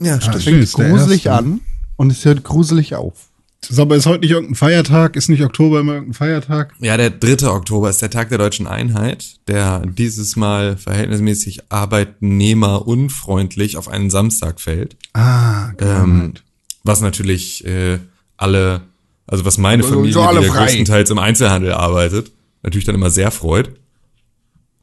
Ja, 0.00 0.16
Ah, 0.16 0.20
stimmt. 0.20 0.42
stimmt, 0.42 0.68
Fängt 0.68 0.90
gruselig 0.90 1.26
erste, 1.26 1.38
an 1.38 1.60
und 1.96 2.10
es 2.10 2.24
hört 2.24 2.42
gruselig 2.42 2.94
auf. 2.96 3.30
Ist 3.70 3.78
aber 3.78 3.96
ist 3.96 4.06
heute 4.06 4.20
nicht 4.20 4.30
irgendein 4.30 4.54
Feiertag? 4.54 5.16
Ist 5.16 5.28
nicht 5.28 5.42
Oktober 5.42 5.80
immer 5.80 5.94
irgendein 5.94 6.14
Feiertag? 6.14 6.74
Ja, 6.80 6.96
der 6.96 7.10
3. 7.10 7.48
Oktober 7.48 7.90
ist 7.90 8.02
der 8.02 8.10
Tag 8.10 8.28
der 8.28 8.38
deutschen 8.38 8.66
Einheit, 8.66 9.36
der 9.48 9.84
dieses 9.86 10.36
Mal 10.36 10.76
verhältnismäßig 10.76 11.70
arbeitnehmerunfreundlich 11.70 13.76
auf 13.76 13.88
einen 13.88 14.10
Samstag 14.10 14.60
fällt. 14.60 14.96
Ah, 15.12 15.70
Ähm, 15.78 16.34
was 16.82 17.00
natürlich 17.00 17.64
äh, 17.66 17.98
alle, 18.36 18.82
also 19.26 19.44
was 19.44 19.58
meine 19.58 19.82
Also, 19.82 19.94
Familie, 19.94 20.12
so 20.12 20.20
die 20.20 20.46
ja 20.46 20.52
größtenteils 20.52 21.10
im 21.10 21.18
Einzelhandel 21.18 21.72
arbeitet, 21.72 22.32
natürlich 22.62 22.84
dann 22.84 22.94
immer 22.94 23.10
sehr 23.10 23.30
freut. 23.30 23.70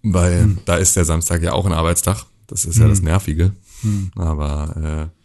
Weil 0.04 0.58
da 0.66 0.78
ist 0.78 0.96
der 0.96 1.06
Samstag 1.06 1.44
ja 1.44 1.54
auch 1.54 1.66
ein 1.66 1.74
Arbeitstag. 1.74 2.26
Das 2.48 2.66
ist 2.66 2.80
ja 2.80 2.88
das 2.88 3.02
Nervige. 3.02 3.52
Aber 4.16 5.10
äh, 5.12 5.21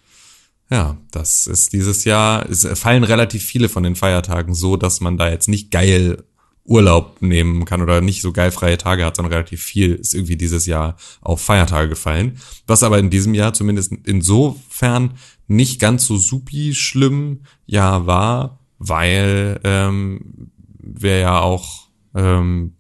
ja, 0.71 0.97
das 1.13 1.47
ist 1.47 1.73
dieses 1.73 2.05
Jahr, 2.05 2.49
es 2.49 2.67
fallen 2.79 3.05
relativ 3.05 3.45
viele 3.45 3.69
von 3.69 3.83
den 3.83 3.95
Feiertagen 3.95 4.55
so, 4.55 4.77
dass 4.77 5.01
man 5.01 5.17
da 5.17 5.31
jetzt 5.31 5.49
nicht 5.49 5.71
geil 5.71 6.25
Urlaub 6.65 7.23
nehmen 7.23 7.65
kann 7.65 7.81
oder 7.81 8.01
nicht 8.01 8.21
so 8.21 8.33
geil 8.33 8.51
freie 8.51 8.79
Tage 8.79 9.05
hat, 9.05 9.17
sondern 9.17 9.33
relativ 9.33 9.63
viel 9.63 9.95
ist 9.95 10.15
irgendwie 10.15 10.37
dieses 10.37 10.67
Jahr 10.67 10.97
auf 11.21 11.41
Feiertage 11.41 11.89
gefallen. 11.89 12.39
Was 12.67 12.83
aber 12.83 12.99
in 12.99 13.11
diesem 13.11 13.35
Jahr 13.35 13.55
zumindest 13.55 13.93
insofern 14.05 15.15
nicht 15.47 15.81
ganz 15.81 16.07
so 16.07 16.19
supi 16.19 16.75
schlimm 16.75 17.43
ja 17.67 18.07
war, 18.07 18.59
weil 18.79 19.61
ähm, 19.63 20.51
wir 20.79 21.19
ja 21.19 21.41
auch 21.41 21.86
ähm, 22.17 22.73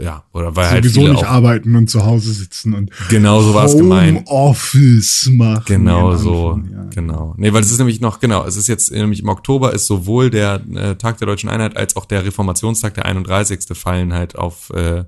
ja, 0.00 0.24
oder 0.32 0.56
weil 0.56 0.68
halt 0.68 0.84
Sowieso 0.84 1.12
nicht 1.12 1.24
auch 1.24 1.30
arbeiten 1.30 1.76
und 1.76 1.88
zu 1.88 2.04
Hause 2.04 2.32
sitzen 2.32 2.74
und 2.74 2.90
genau 3.08 3.40
so 3.40 3.54
war 3.54 3.66
es 3.66 3.76
gemeint. 3.76 4.26
Office 4.26 5.30
machen. 5.32 5.62
Genau 5.66 6.16
so, 6.16 6.60
ja. 6.72 6.84
genau. 6.90 7.34
Nee, 7.36 7.52
weil 7.52 7.62
es 7.62 7.70
ist 7.70 7.78
nämlich 7.78 8.00
noch, 8.00 8.18
genau, 8.18 8.44
es 8.44 8.56
ist 8.56 8.66
jetzt 8.66 8.90
nämlich 8.90 9.20
im 9.20 9.28
Oktober 9.28 9.72
ist 9.72 9.86
sowohl 9.86 10.30
der 10.30 10.60
äh, 10.74 10.96
Tag 10.96 11.18
der 11.18 11.28
Deutschen 11.28 11.48
Einheit 11.48 11.76
als 11.76 11.94
auch 11.94 12.06
der 12.06 12.24
Reformationstag, 12.24 12.94
der 12.94 13.06
31. 13.06 13.60
fallen 13.78 14.12
halt 14.12 14.34
auf, 14.36 14.70
äh, 14.70 15.04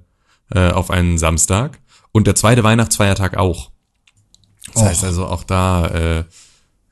äh, 0.54 0.70
auf 0.70 0.92
einen 0.92 1.18
Samstag. 1.18 1.80
Und 2.12 2.28
der 2.28 2.36
zweite 2.36 2.62
Weihnachtsfeiertag 2.62 3.36
auch. 3.36 3.72
Das 4.72 4.84
heißt 4.84 5.04
also 5.04 5.26
auch 5.26 5.42
da 5.42 5.86
äh, 5.88 6.24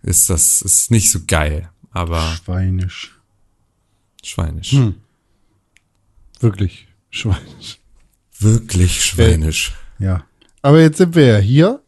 ist 0.02 0.30
das 0.30 0.62
ist 0.62 0.90
nicht 0.90 1.12
so 1.12 1.20
geil, 1.28 1.68
aber 1.92 2.20
Schweinisch. 2.44 3.16
schweinisch. 4.25 4.73
Hm. 4.73 4.94
Wirklich 6.40 6.88
schweinisch. 7.11 7.81
Wirklich 8.38 9.05
schweinisch. 9.05 9.73
Ja. 9.99 10.25
Aber 10.62 10.81
jetzt 10.81 10.99
sind 10.99 11.14
wir 11.14 11.26
ja 11.26 11.38
hier 11.38 11.83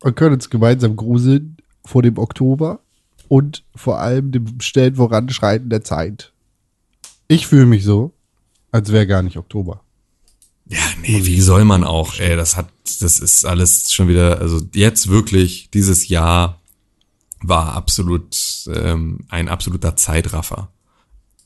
und 0.00 0.16
können 0.16 0.34
uns 0.34 0.50
gemeinsam 0.50 0.96
gruseln 0.96 1.56
vor 1.84 2.02
dem 2.02 2.18
Oktober 2.18 2.80
und 3.28 3.64
vor 3.74 3.98
allem 3.98 4.32
dem 4.32 4.60
schnellen 4.60 4.96
Voranschreiten 4.96 5.68
der 5.68 5.84
Zeit. 5.84 6.32
Ich 7.28 7.46
fühle 7.46 7.66
mich 7.66 7.84
so, 7.84 8.12
als 8.72 8.90
wäre 8.92 9.06
gar 9.06 9.22
nicht 9.22 9.36
Oktober. 9.36 9.82
Ja, 10.66 10.78
nee, 11.02 11.24
wie 11.24 11.40
soll 11.40 11.64
man 11.64 11.84
auch? 11.84 12.18
Ey, 12.18 12.36
das 12.36 12.56
hat, 12.56 12.68
das 13.00 13.18
ist 13.18 13.44
alles 13.44 13.92
schon 13.92 14.08
wieder, 14.08 14.40
also 14.40 14.60
jetzt 14.74 15.08
wirklich, 15.08 15.70
dieses 15.70 16.08
Jahr 16.08 16.60
war 17.42 17.74
absolut 17.74 18.36
ähm, 18.72 19.26
ein 19.28 19.48
absoluter 19.48 19.96
Zeitraffer. 19.96 20.72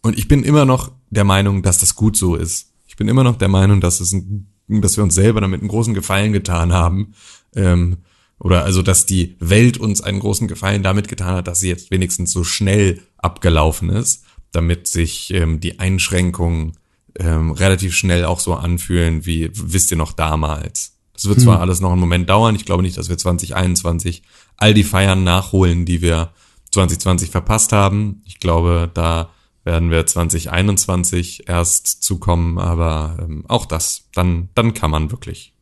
Und 0.03 0.19
ich 0.19 0.29
bin 0.29 0.45
immer 0.45 0.65
noch 0.65 0.93
der 1.11 1.25
Meinung, 1.25 1.63
dass 1.63 1.79
das 1.79 1.95
gut 1.95 2.17
so 2.17 2.35
ist. 2.37 2.73
Ich 2.87 2.97
bin 2.97 3.09
immer 3.09 3.25
noch 3.25 3.37
der 3.37 3.49
Meinung, 3.49 3.81
dass 3.81 4.01
es 4.01 4.13
ein, 4.13 4.49
dass 4.69 4.97
wir 4.97 5.05
uns 5.05 5.15
selber 5.15 5.41
damit 5.41 5.61
einen 5.61 5.69
großen 5.69 5.95
Gefallen 5.95 6.33
getan 6.33 6.73
haben. 6.73 7.15
Ähm, 7.55 7.99
oder 8.39 8.65
also, 8.65 8.83
dass 8.83 9.07
die 9.07 9.37
Welt 9.41 9.79
uns 9.79 10.01
einen 10.01 10.21
großen 10.21 10.49
Gefallen 10.49 10.83
damit 10.83 11.09
getan 11.09 11.37
hat, 11.37 11.49
dass 11.49 11.61
sie 11.61 11.69
jetzt 11.69 11.91
wenigstens 11.91 12.33
so 12.33 12.45
schnell 12.45 13.01
abgelaufen 13.19 13.91
ist, 13.91 14.25
damit 14.53 14.87
sich 14.87 15.33
ähm, 15.33 15.61
die 15.61 15.79
Einschränkungen 15.79 16.73
ähm, 17.19 17.53
relativ 17.53 17.95
schnell 17.95 18.25
auch 18.25 18.41
so 18.41 18.55
anfühlen, 18.55 19.25
wie 19.25 19.51
wisst 19.55 19.91
ihr 19.91 19.97
noch 19.97 20.13
damals. 20.13 20.97
Das 21.13 21.27
wird 21.27 21.41
zwar 21.41 21.57
hm. 21.57 21.63
alles 21.63 21.81
noch 21.81 21.93
einen 21.93 22.01
Moment 22.01 22.29
dauern. 22.29 22.57
Ich 22.57 22.65
glaube 22.65 22.83
nicht, 22.83 22.99
dass 22.99 23.09
wir 23.09 23.17
2021 23.17 24.23
all 24.57 24.75
die 24.75 24.85
Feiern 24.85 25.23
nachholen, 25.23 25.85
die 25.85 26.03
wir 26.03 26.33
2020 26.73 27.31
verpasst 27.31 27.73
haben. 27.73 28.23
Ich 28.27 28.41
glaube, 28.41 28.91
da 28.93 29.31
werden 29.65 29.91
wir 29.91 30.07
2021 30.07 31.49
erst 31.49 32.03
zukommen, 32.03 32.59
aber 32.59 33.19
ähm, 33.23 33.45
auch 33.49 33.67
das, 33.67 34.09
dann, 34.15 34.51
dann 34.55 34.75
kann 34.75 34.91
man 34.91 35.11
wirklich. 35.11 35.53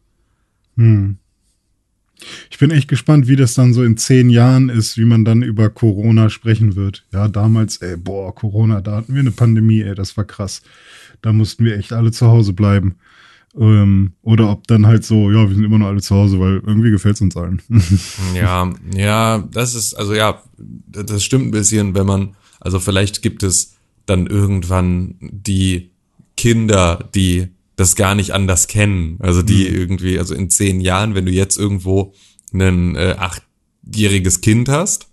Hm. 0.77 1.19
Ich 2.51 2.59
bin 2.59 2.71
echt 2.71 2.89
gespannt, 2.89 3.27
wie 3.27 3.37
das 3.37 3.55
dann 3.55 3.73
so 3.73 3.83
in 3.83 3.97
zehn 3.97 4.31
Jahren 4.31 4.69
ist, 4.69 4.97
wie 4.97 5.05
man 5.05 5.25
dann 5.25 5.43
über 5.43 5.71
Corona 5.71 6.31
sprechen 6.31 6.77
wird. 6.77 7.05
Ja, 7.13 7.29
damals, 7.29 7.79
ey, 7.79 7.97
boah, 7.97 8.35
Corona, 8.35 8.81
da 8.81 8.97
hatten 8.97 9.15
wir 9.15 9.21
eine 9.21 9.33
Pandemie, 9.33 9.83
ey, 9.83 9.95
das 9.95 10.17
war 10.17 10.25
krass. 10.25 10.63
Da 11.21 11.33
mussten 11.33 11.65
wir 11.65 11.77
echt 11.77 11.93
alle 11.93 12.13
zu 12.13 12.27
Hause 12.27 12.53
bleiben. 12.53 12.97
Ähm, 13.59 14.13
oder 14.23 14.51
ob 14.51 14.67
dann 14.67 14.87
halt 14.87 15.05
so, 15.05 15.31
ja, 15.31 15.49
wir 15.49 15.55
sind 15.55 15.65
immer 15.65 15.79
noch 15.79 15.89
alle 15.89 16.01
zu 16.01 16.15
Hause, 16.15 16.41
weil 16.41 16.63
irgendwie 16.65 16.91
gefällt 16.91 17.17
es 17.17 17.21
uns 17.21 17.37
allen. 17.37 17.61
ja, 18.35 18.73
ja, 18.95 19.39
das 19.53 19.75
ist, 19.75 19.95
also 19.95 20.15
ja, 20.15 20.43
das 20.57 21.23
stimmt 21.23 21.47
ein 21.47 21.51
bisschen, 21.51 21.95
wenn 21.95 22.07
man, 22.07 22.35
also 22.61 22.81
vielleicht 22.81 23.21
gibt 23.21 23.43
es 23.43 23.77
dann 24.07 24.27
irgendwann 24.27 25.17
die 25.21 25.91
Kinder, 26.37 27.09
die 27.15 27.49
das 27.77 27.97
gar 27.97 28.15
nicht 28.15 28.33
anders 28.33 28.69
kennen. 28.69 29.17
Also 29.21 29.43
die 29.43 29.69
mhm. 29.69 29.77
irgendwie, 29.77 30.19
also 30.19 30.35
in 30.35 30.51
zehn 30.51 30.81
Jahren, 30.81 31.15
wenn 31.15 31.27
du 31.27 31.33
jetzt 31.33 31.57
irgendwo 31.57 32.15
ein 32.53 32.97
äh, 32.97 33.17
achtjähriges 33.19 34.41
Kind 34.41 34.69
hast 34.69 35.09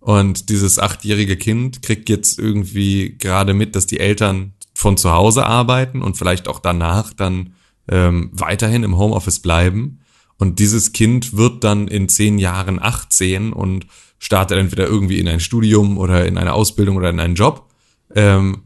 und 0.00 0.48
dieses 0.48 0.78
achtjährige 0.78 1.36
Kind 1.36 1.82
kriegt 1.82 2.08
jetzt 2.08 2.38
irgendwie 2.38 3.16
gerade 3.18 3.54
mit, 3.54 3.76
dass 3.76 3.86
die 3.86 4.00
Eltern 4.00 4.52
von 4.74 4.96
zu 4.96 5.12
Hause 5.12 5.46
arbeiten 5.46 6.02
und 6.02 6.16
vielleicht 6.16 6.48
auch 6.48 6.58
danach 6.58 7.12
dann 7.12 7.54
ähm, 7.88 8.30
weiterhin 8.32 8.82
im 8.82 8.96
Homeoffice 8.96 9.38
bleiben. 9.38 10.00
Und 10.38 10.58
dieses 10.58 10.92
Kind 10.92 11.36
wird 11.36 11.62
dann 11.62 11.86
in 11.86 12.08
zehn 12.08 12.38
Jahren 12.38 12.82
18 12.82 13.52
und 13.52 13.86
startet 14.18 14.58
entweder 14.58 14.86
irgendwie 14.86 15.20
in 15.20 15.28
ein 15.28 15.38
Studium 15.38 15.98
oder 15.98 16.26
in 16.26 16.36
eine 16.36 16.52
Ausbildung 16.52 16.96
oder 16.96 17.10
in 17.10 17.20
einen 17.20 17.36
Job. 17.36 17.68
Ähm, 18.14 18.62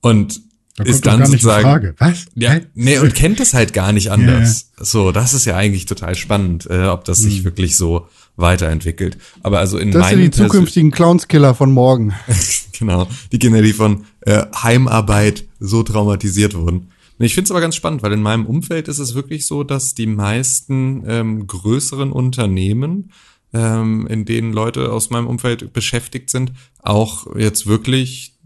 und 0.00 0.40
da 0.76 0.84
ist 0.84 1.06
dann 1.06 1.26
sozusagen. 1.26 1.94
Was? 1.98 2.26
Ja, 2.34 2.60
nee, 2.74 2.98
und 2.98 3.14
kennt 3.14 3.40
es 3.40 3.52
halt 3.52 3.72
gar 3.72 3.92
nicht 3.92 4.10
anders. 4.12 4.70
Ja, 4.76 4.78
ja. 4.78 4.84
So, 4.84 5.12
das 5.12 5.34
ist 5.34 5.44
ja 5.44 5.56
eigentlich 5.56 5.86
total 5.86 6.14
spannend, 6.14 6.68
äh, 6.70 6.86
ob 6.86 7.04
das 7.04 7.18
sich 7.18 7.38
hm. 7.38 7.44
wirklich 7.44 7.76
so 7.76 8.06
weiterentwickelt. 8.36 9.18
Aber 9.42 9.58
also 9.58 9.78
in 9.78 9.90
Das 9.90 10.10
sind 10.10 10.20
die 10.20 10.30
zukünftigen 10.30 10.92
Clownskiller 10.92 11.54
von 11.54 11.72
morgen. 11.72 12.14
genau, 12.78 13.08
die 13.32 13.38
Kinder, 13.40 13.60
die 13.60 13.72
von 13.72 14.04
äh, 14.20 14.44
Heimarbeit 14.62 15.44
so 15.58 15.82
traumatisiert 15.82 16.54
wurden. 16.54 16.92
Ich 17.18 17.34
finde 17.34 17.46
es 17.46 17.50
aber 17.50 17.60
ganz 17.60 17.74
spannend, 17.74 18.04
weil 18.04 18.12
in 18.12 18.22
meinem 18.22 18.46
Umfeld 18.46 18.86
ist 18.86 19.00
es 19.00 19.16
wirklich 19.16 19.46
so, 19.46 19.64
dass 19.64 19.94
die 19.94 20.06
meisten 20.06 21.02
ähm, 21.08 21.48
größeren 21.48 22.12
Unternehmen, 22.12 23.10
ähm, 23.52 24.06
in 24.06 24.24
denen 24.24 24.52
Leute 24.52 24.92
aus 24.92 25.10
meinem 25.10 25.26
Umfeld 25.26 25.72
beschäftigt 25.72 26.30
sind, 26.30 26.52
auch 26.80 27.34
jetzt 27.34 27.66
wirklich 27.66 28.37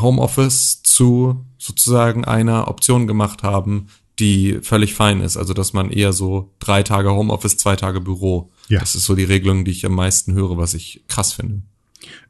Homeoffice 0.00 0.82
zu 0.82 1.44
sozusagen 1.58 2.24
einer 2.24 2.68
Option 2.68 3.06
gemacht 3.06 3.42
haben, 3.42 3.86
die 4.18 4.58
völlig 4.62 4.94
fein 4.94 5.20
ist. 5.20 5.36
Also 5.36 5.54
dass 5.54 5.72
man 5.72 5.90
eher 5.90 6.12
so 6.12 6.52
drei 6.58 6.82
Tage 6.82 7.10
Homeoffice, 7.10 7.56
zwei 7.56 7.76
Tage 7.76 8.00
Büro. 8.00 8.50
Ja. 8.68 8.80
Das 8.80 8.94
ist 8.94 9.04
so 9.04 9.14
die 9.14 9.24
Regelung, 9.24 9.64
die 9.64 9.72
ich 9.72 9.84
am 9.86 9.94
meisten 9.94 10.34
höre, 10.34 10.56
was 10.56 10.74
ich 10.74 11.02
krass 11.08 11.32
finde. 11.32 11.62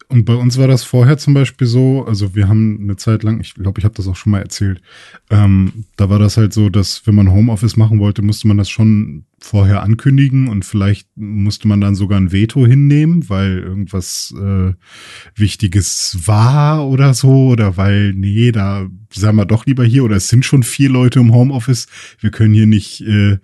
Und 0.09 0.25
bei 0.25 0.35
uns 0.35 0.59
war 0.59 0.67
das 0.67 0.83
vorher 0.83 1.19
zum 1.19 1.35
Beispiel 1.35 1.69
so, 1.69 2.05
also 2.05 2.35
wir 2.35 2.49
haben 2.49 2.81
eine 2.83 2.97
Zeit 2.97 3.23
lang, 3.23 3.41
ich 3.41 3.55
glaube, 3.55 3.79
ich 3.79 3.85
habe 3.85 3.95
das 3.95 4.09
auch 4.09 4.17
schon 4.17 4.33
mal 4.33 4.41
erzählt, 4.41 4.83
ähm, 5.31 5.85
da 5.97 6.11
war 6.11 6.19
das 6.19 6.37
halt 6.37 6.53
so, 6.53 6.69
dass 6.69 7.07
wenn 7.07 7.15
man 7.15 7.31
Homeoffice 7.31 7.77
machen 7.77 8.01
wollte, 8.01 8.21
musste 8.21 8.49
man 8.49 8.59
das 8.59 8.69
schon 8.69 9.25
vorher 9.41 9.83
ankündigen 9.83 10.49
und 10.49 10.65
vielleicht 10.65 11.09
musste 11.17 11.67
man 11.67 11.81
dann 11.81 11.95
sogar 11.95 12.21
ein 12.21 12.31
Veto 12.31 12.67
hinnehmen, 12.67 13.29
weil 13.29 13.59
irgendwas 13.59 14.35
äh, 14.39 14.75
Wichtiges 15.35 16.19
war 16.27 16.87
oder 16.87 17.15
so 17.15 17.49
oder 17.49 17.77
weil, 17.77 18.13
nee, 18.13 18.53
da 18.53 18.87
sagen 19.13 19.39
wir 19.39 19.47
doch 19.47 19.67
lieber 19.67 19.85
hier 19.85 20.05
oder 20.05 20.17
es 20.17 20.29
sind 20.29 20.45
schon 20.45 20.63
vier 20.63 20.91
Leute 20.91 21.21
im 21.21 21.33
Homeoffice, 21.33 21.87
wir 22.21 22.31
können 22.31 22.55
hier 22.55 22.67
nicht 22.67 23.01
äh, 23.01 23.39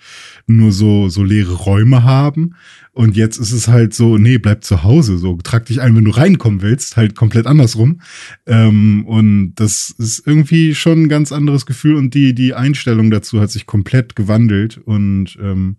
nur 0.47 0.71
so, 0.71 1.09
so 1.09 1.25
leere 1.25 1.55
Räume 1.55 2.05
haben. 2.05 2.55
Und 2.93 3.15
jetzt 3.15 3.37
ist 3.37 3.53
es 3.53 3.69
halt 3.69 3.93
so, 3.93 4.17
nee, 4.17 4.39
bleib 4.39 4.65
zu 4.65 4.83
Hause, 4.83 5.19
so 5.19 5.37
trag 5.37 5.67
dich 5.67 5.83
ein, 5.83 5.95
wenn 5.95 6.07
du 6.07 6.13
reinkommen 6.13 6.63
willst, 6.63 6.97
halt 6.97 7.15
komplett 7.15 7.47
andersrum. 7.47 8.01
Ähm, 8.47 9.05
und 9.05 9.55
das 9.57 9.91
ist 9.91 10.27
irgendwie 10.27 10.75
schon 10.75 11.03
ein 11.03 11.09
ganz 11.11 11.31
anderes 11.31 11.67
Gefühl 11.67 11.97
und 11.97 12.15
die, 12.15 12.35
die 12.35 12.55
Einstellung 12.55 13.11
dazu 13.11 13.39
hat 13.39 13.51
sich 13.51 13.67
komplett 13.67 14.17
gewandelt 14.17 14.79
und 14.79 15.37
ähm, 15.43 15.77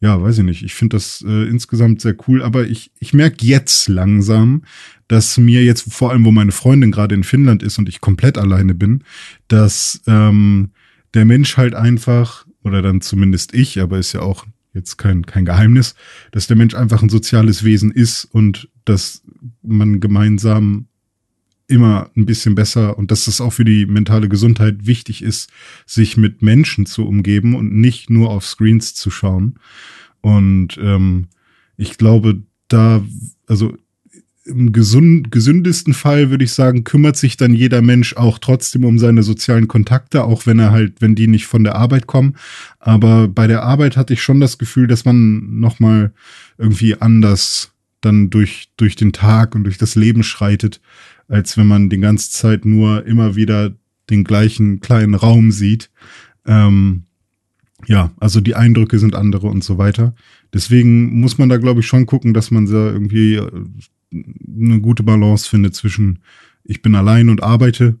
ja, 0.00 0.20
weiß 0.20 0.38
ich 0.38 0.44
nicht. 0.44 0.62
Ich 0.62 0.74
finde 0.74 0.96
das 0.96 1.24
äh, 1.26 1.48
insgesamt 1.48 2.00
sehr 2.00 2.14
cool, 2.28 2.42
aber 2.42 2.66
ich, 2.66 2.90
ich 2.98 3.14
merke 3.14 3.46
jetzt 3.46 3.88
langsam, 3.88 4.62
dass 5.08 5.38
mir 5.38 5.64
jetzt, 5.64 5.92
vor 5.92 6.10
allem, 6.10 6.24
wo 6.24 6.32
meine 6.32 6.52
Freundin 6.52 6.92
gerade 6.92 7.14
in 7.14 7.24
Finnland 7.24 7.62
ist 7.62 7.78
und 7.78 7.88
ich 7.88 8.00
komplett 8.00 8.36
alleine 8.36 8.74
bin, 8.74 9.04
dass 9.48 10.02
ähm, 10.06 10.70
der 11.14 11.24
Mensch 11.24 11.56
halt 11.56 11.74
einfach, 11.74 12.46
oder 12.62 12.82
dann 12.82 13.00
zumindest 13.00 13.54
ich, 13.54 13.80
aber 13.80 13.98
ist 13.98 14.12
ja 14.12 14.20
auch 14.20 14.44
jetzt 14.74 14.98
kein, 14.98 15.24
kein 15.24 15.46
Geheimnis, 15.46 15.94
dass 16.32 16.46
der 16.46 16.56
Mensch 16.56 16.74
einfach 16.74 17.02
ein 17.02 17.08
soziales 17.08 17.64
Wesen 17.64 17.90
ist 17.90 18.24
und 18.24 18.68
dass 18.84 19.22
man 19.62 20.00
gemeinsam 20.00 20.88
immer 21.68 22.10
ein 22.16 22.26
bisschen 22.26 22.54
besser 22.54 22.96
und 22.98 23.10
dass 23.10 23.26
es 23.26 23.40
auch 23.40 23.52
für 23.52 23.64
die 23.64 23.86
mentale 23.86 24.28
Gesundheit 24.28 24.86
wichtig 24.86 25.22
ist, 25.22 25.50
sich 25.84 26.16
mit 26.16 26.42
Menschen 26.42 26.86
zu 26.86 27.06
umgeben 27.06 27.54
und 27.54 27.72
nicht 27.72 28.10
nur 28.10 28.30
auf 28.30 28.46
Screens 28.46 28.94
zu 28.94 29.10
schauen. 29.10 29.58
Und 30.20 30.78
ähm, 30.80 31.28
ich 31.76 31.98
glaube, 31.98 32.42
da, 32.68 33.04
also 33.46 33.76
im 34.44 34.72
gesund, 34.72 35.32
gesündesten 35.32 35.92
Fall 35.92 36.30
würde 36.30 36.44
ich 36.44 36.52
sagen, 36.52 36.84
kümmert 36.84 37.16
sich 37.16 37.36
dann 37.36 37.52
jeder 37.52 37.82
Mensch 37.82 38.16
auch 38.16 38.38
trotzdem 38.38 38.84
um 38.84 38.98
seine 38.98 39.24
sozialen 39.24 39.66
Kontakte, 39.66 40.22
auch 40.24 40.46
wenn 40.46 40.60
er 40.60 40.70
halt, 40.70 41.00
wenn 41.00 41.16
die 41.16 41.26
nicht 41.26 41.46
von 41.46 41.64
der 41.64 41.74
Arbeit 41.74 42.06
kommen. 42.06 42.36
Aber 42.78 43.26
bei 43.26 43.48
der 43.48 43.64
Arbeit 43.64 43.96
hatte 43.96 44.12
ich 44.12 44.22
schon 44.22 44.40
das 44.40 44.58
Gefühl, 44.58 44.86
dass 44.86 45.04
man 45.04 45.58
nochmal 45.58 46.12
irgendwie 46.58 46.94
anders 47.00 47.72
dann 48.00 48.30
durch, 48.30 48.68
durch 48.76 48.94
den 48.94 49.12
Tag 49.12 49.54
und 49.54 49.64
durch 49.64 49.78
das 49.78 49.96
Leben 49.96 50.22
schreitet, 50.22 50.80
als 51.28 51.56
wenn 51.56 51.66
man 51.66 51.90
die 51.90 51.98
ganze 51.98 52.30
Zeit 52.30 52.64
nur 52.64 53.06
immer 53.06 53.36
wieder 53.36 53.74
den 54.10 54.24
gleichen 54.24 54.80
kleinen 54.80 55.14
Raum 55.14 55.50
sieht. 55.50 55.90
Ähm, 56.46 57.04
ja, 57.86 58.12
also 58.18 58.40
die 58.40 58.54
Eindrücke 58.54 58.98
sind 58.98 59.14
andere 59.14 59.48
und 59.48 59.62
so 59.62 59.78
weiter. 59.78 60.14
Deswegen 60.52 61.20
muss 61.20 61.38
man 61.38 61.48
da, 61.48 61.56
glaube 61.56 61.80
ich, 61.80 61.86
schon 61.86 62.06
gucken, 62.06 62.34
dass 62.34 62.50
man 62.50 62.66
da 62.66 62.90
irgendwie 62.90 63.34
äh, 63.34 63.50
eine 64.12 64.80
gute 64.80 65.02
Balance 65.02 65.48
findet 65.48 65.74
zwischen 65.74 66.20
ich 66.64 66.82
bin 66.82 66.94
allein 66.94 67.28
und 67.28 67.42
arbeite 67.42 67.98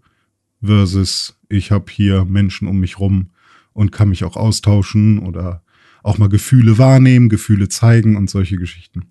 versus 0.62 1.38
ich 1.48 1.70
habe 1.70 1.86
hier 1.90 2.24
Menschen 2.24 2.66
um 2.66 2.80
mich 2.80 2.98
rum 2.98 3.30
und 3.72 3.92
kann 3.92 4.08
mich 4.08 4.24
auch 4.24 4.36
austauschen 4.36 5.18
oder 5.18 5.62
auch 6.02 6.18
mal 6.18 6.28
Gefühle 6.28 6.78
wahrnehmen, 6.78 7.28
Gefühle 7.28 7.68
zeigen 7.68 8.16
und 8.16 8.30
solche 8.30 8.56
Geschichten. 8.56 9.06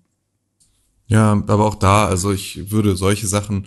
Ja, 1.06 1.32
aber 1.32 1.64
auch 1.64 1.76
da, 1.76 2.06
also 2.06 2.32
ich 2.32 2.70
würde 2.70 2.96
solche 2.96 3.26
Sachen 3.26 3.66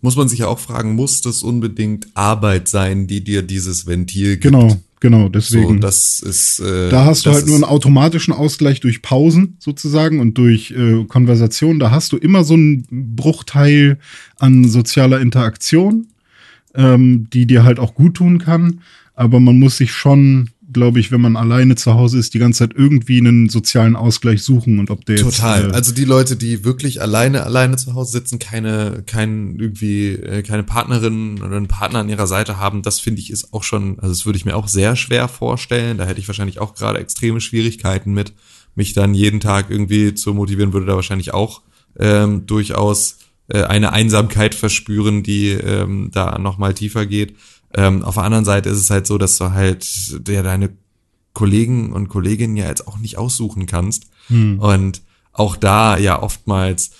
muss 0.00 0.16
man 0.16 0.28
sich 0.28 0.40
ja 0.40 0.46
auch 0.46 0.58
fragen, 0.58 0.94
muss 0.94 1.20
das 1.20 1.42
unbedingt 1.42 2.06
Arbeit 2.14 2.68
sein, 2.68 3.06
die 3.06 3.22
dir 3.22 3.42
dieses 3.42 3.86
Ventil 3.86 4.36
gibt? 4.36 4.44
Genau, 4.44 4.76
genau, 5.00 5.28
deswegen. 5.28 5.74
So, 5.74 5.74
das 5.74 6.20
ist, 6.20 6.60
äh, 6.60 6.88
da 6.90 7.04
hast 7.04 7.26
du 7.26 7.32
halt 7.32 7.46
nur 7.46 7.56
einen 7.56 7.64
automatischen 7.64 8.32
Ausgleich 8.32 8.80
durch 8.80 9.02
Pausen 9.02 9.56
sozusagen 9.58 10.20
und 10.20 10.38
durch 10.38 10.70
äh, 10.70 11.04
Konversation. 11.04 11.78
Da 11.78 11.90
hast 11.90 12.12
du 12.12 12.16
immer 12.16 12.44
so 12.44 12.54
einen 12.54 12.86
Bruchteil 12.90 13.98
an 14.38 14.68
sozialer 14.68 15.20
Interaktion, 15.20 16.06
ähm, 16.74 17.28
die 17.32 17.46
dir 17.46 17.64
halt 17.64 17.80
auch 17.80 17.94
gut 17.94 18.14
tun 18.14 18.38
kann. 18.38 18.80
Aber 19.14 19.40
man 19.40 19.58
muss 19.58 19.78
sich 19.78 19.90
schon 19.90 20.50
glaube 20.70 21.00
ich, 21.00 21.10
wenn 21.10 21.20
man 21.20 21.36
alleine 21.36 21.76
zu 21.76 21.94
Hause 21.94 22.18
ist, 22.18 22.34
die 22.34 22.38
ganze 22.38 22.60
Zeit 22.60 22.76
irgendwie 22.76 23.18
einen 23.18 23.48
sozialen 23.48 23.96
Ausgleich 23.96 24.42
suchen 24.42 24.78
und 24.78 24.90
ob 24.90 25.04
der 25.06 25.16
Total. 25.16 25.62
jetzt. 25.62 25.72
Äh, 25.72 25.74
also 25.74 25.94
die 25.94 26.04
Leute, 26.04 26.36
die 26.36 26.64
wirklich 26.64 27.00
alleine, 27.00 27.44
alleine 27.44 27.76
zu 27.76 27.94
Hause 27.94 28.12
sitzen, 28.12 28.38
keine, 28.38 29.02
kein 29.06 29.58
irgendwie, 29.58 30.10
äh, 30.10 30.42
keine 30.42 30.62
Partnerin 30.62 31.40
oder 31.40 31.56
einen 31.56 31.68
Partner 31.68 32.00
an 32.00 32.08
ihrer 32.08 32.26
Seite 32.26 32.58
haben, 32.58 32.82
das 32.82 33.00
finde 33.00 33.20
ich 33.20 33.30
ist 33.30 33.52
auch 33.52 33.62
schon, 33.62 33.98
also 33.98 34.12
das 34.12 34.26
würde 34.26 34.36
ich 34.36 34.44
mir 34.44 34.56
auch 34.56 34.68
sehr 34.68 34.96
schwer 34.96 35.28
vorstellen. 35.28 35.98
Da 35.98 36.04
hätte 36.04 36.20
ich 36.20 36.28
wahrscheinlich 36.28 36.60
auch 36.60 36.74
gerade 36.74 36.98
extreme 36.98 37.40
Schwierigkeiten 37.40 38.12
mit, 38.12 38.34
mich 38.74 38.92
dann 38.92 39.14
jeden 39.14 39.40
Tag 39.40 39.70
irgendwie 39.70 40.14
zu 40.14 40.34
motivieren, 40.34 40.72
würde 40.72 40.86
da 40.86 40.94
wahrscheinlich 40.94 41.32
auch 41.32 41.62
ähm, 41.98 42.46
durchaus 42.46 43.18
äh, 43.48 43.62
eine 43.62 43.92
Einsamkeit 43.92 44.54
verspüren, 44.54 45.22
die 45.22 45.48
ähm, 45.48 46.10
da 46.12 46.38
nochmal 46.38 46.74
tiefer 46.74 47.06
geht. 47.06 47.34
Ähm, 47.74 48.02
auf 48.02 48.14
der 48.14 48.24
anderen 48.24 48.44
Seite 48.44 48.68
ist 48.70 48.78
es 48.78 48.90
halt 48.90 49.06
so, 49.06 49.18
dass 49.18 49.36
du 49.38 49.52
halt 49.52 49.86
ja, 50.26 50.42
deine 50.42 50.70
Kollegen 51.34 51.92
und 51.92 52.08
Kolleginnen 52.08 52.56
ja 52.56 52.66
jetzt 52.66 52.88
auch 52.88 52.98
nicht 52.98 53.18
aussuchen 53.18 53.66
kannst. 53.66 54.04
Hm. 54.28 54.58
Und 54.58 55.02
auch 55.32 55.56
da 55.56 55.96
ja 55.96 56.20
oftmals 56.20 56.90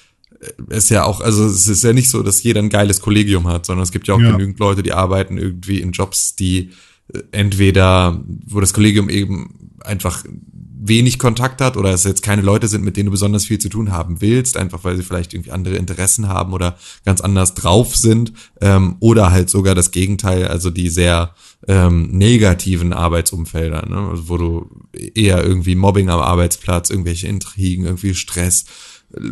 äh, 0.41 0.77
ist 0.77 0.91
ja 0.91 1.05
auch, 1.05 1.21
also 1.21 1.45
es 1.47 1.67
ist 1.67 1.83
ja 1.85 1.93
nicht 1.93 2.11
so, 2.11 2.23
dass 2.23 2.43
jeder 2.43 2.61
ein 2.61 2.69
geiles 2.69 3.01
Kollegium 3.01 3.49
hat, 3.49 3.67
sondern 3.67 3.83
es 3.83 3.93
gibt 3.93 4.07
ja 4.09 4.15
auch 4.15 4.21
Ja. 4.21 4.33
genügend 4.33 4.59
Leute, 4.59 4.83
die 4.83 4.93
arbeiten 4.93 5.39
irgendwie 5.39 5.81
in 5.81 5.93
Jobs, 5.93 6.37
die 6.37 6.71
äh, 7.13 7.23
entweder, 7.33 8.23
wo 8.47 8.61
das 8.61 8.75
Kollegium 8.75 9.09
eben 9.09 9.71
einfach 9.81 10.25
wenig 10.81 11.19
Kontakt 11.19 11.61
hat 11.61 11.77
oder 11.77 11.91
es 11.91 12.05
jetzt 12.05 12.23
keine 12.23 12.43
Leute 12.43 12.69
sind, 12.69 12.85
mit 12.85 12.97
denen 12.97 13.07
du 13.07 13.11
besonders 13.11 13.47
viel 13.47 13.59
zu 13.59 13.69
tun 13.69 13.91
haben 13.91 14.21
willst, 14.21 14.57
einfach 14.57 14.85
weil 14.85 14.97
sie 14.97 15.03
vielleicht 15.03 15.35
irgendwie 15.35 15.51
andere 15.51 15.77
Interessen 15.77 16.29
haben 16.29 16.53
oder 16.53 16.77
ganz 17.05 17.21
anders 17.21 17.55
drauf 17.55 17.97
sind 17.97 18.33
ähm, 18.61 18.97
oder 19.01 19.31
halt 19.31 19.51
sogar 19.51 19.75
das 19.75 19.91
Gegenteil, 19.91 20.47
also 20.47 20.71
die 20.71 20.89
sehr 20.89 21.35
ähm, 21.67 22.11
negativen 22.13 22.93
Arbeitsumfelder, 22.93 23.87
ne? 23.89 24.09
also 24.11 24.29
wo 24.29 24.37
du 24.37 24.71
eher 24.93 25.45
irgendwie 25.45 25.75
Mobbing 25.75 26.11
am 26.11 26.21
Arbeitsplatz, 26.21 26.91
irgendwelche 26.91 27.27
Intrigen, 27.27 27.85
irgendwie 27.85 28.15
Stress, 28.15 28.65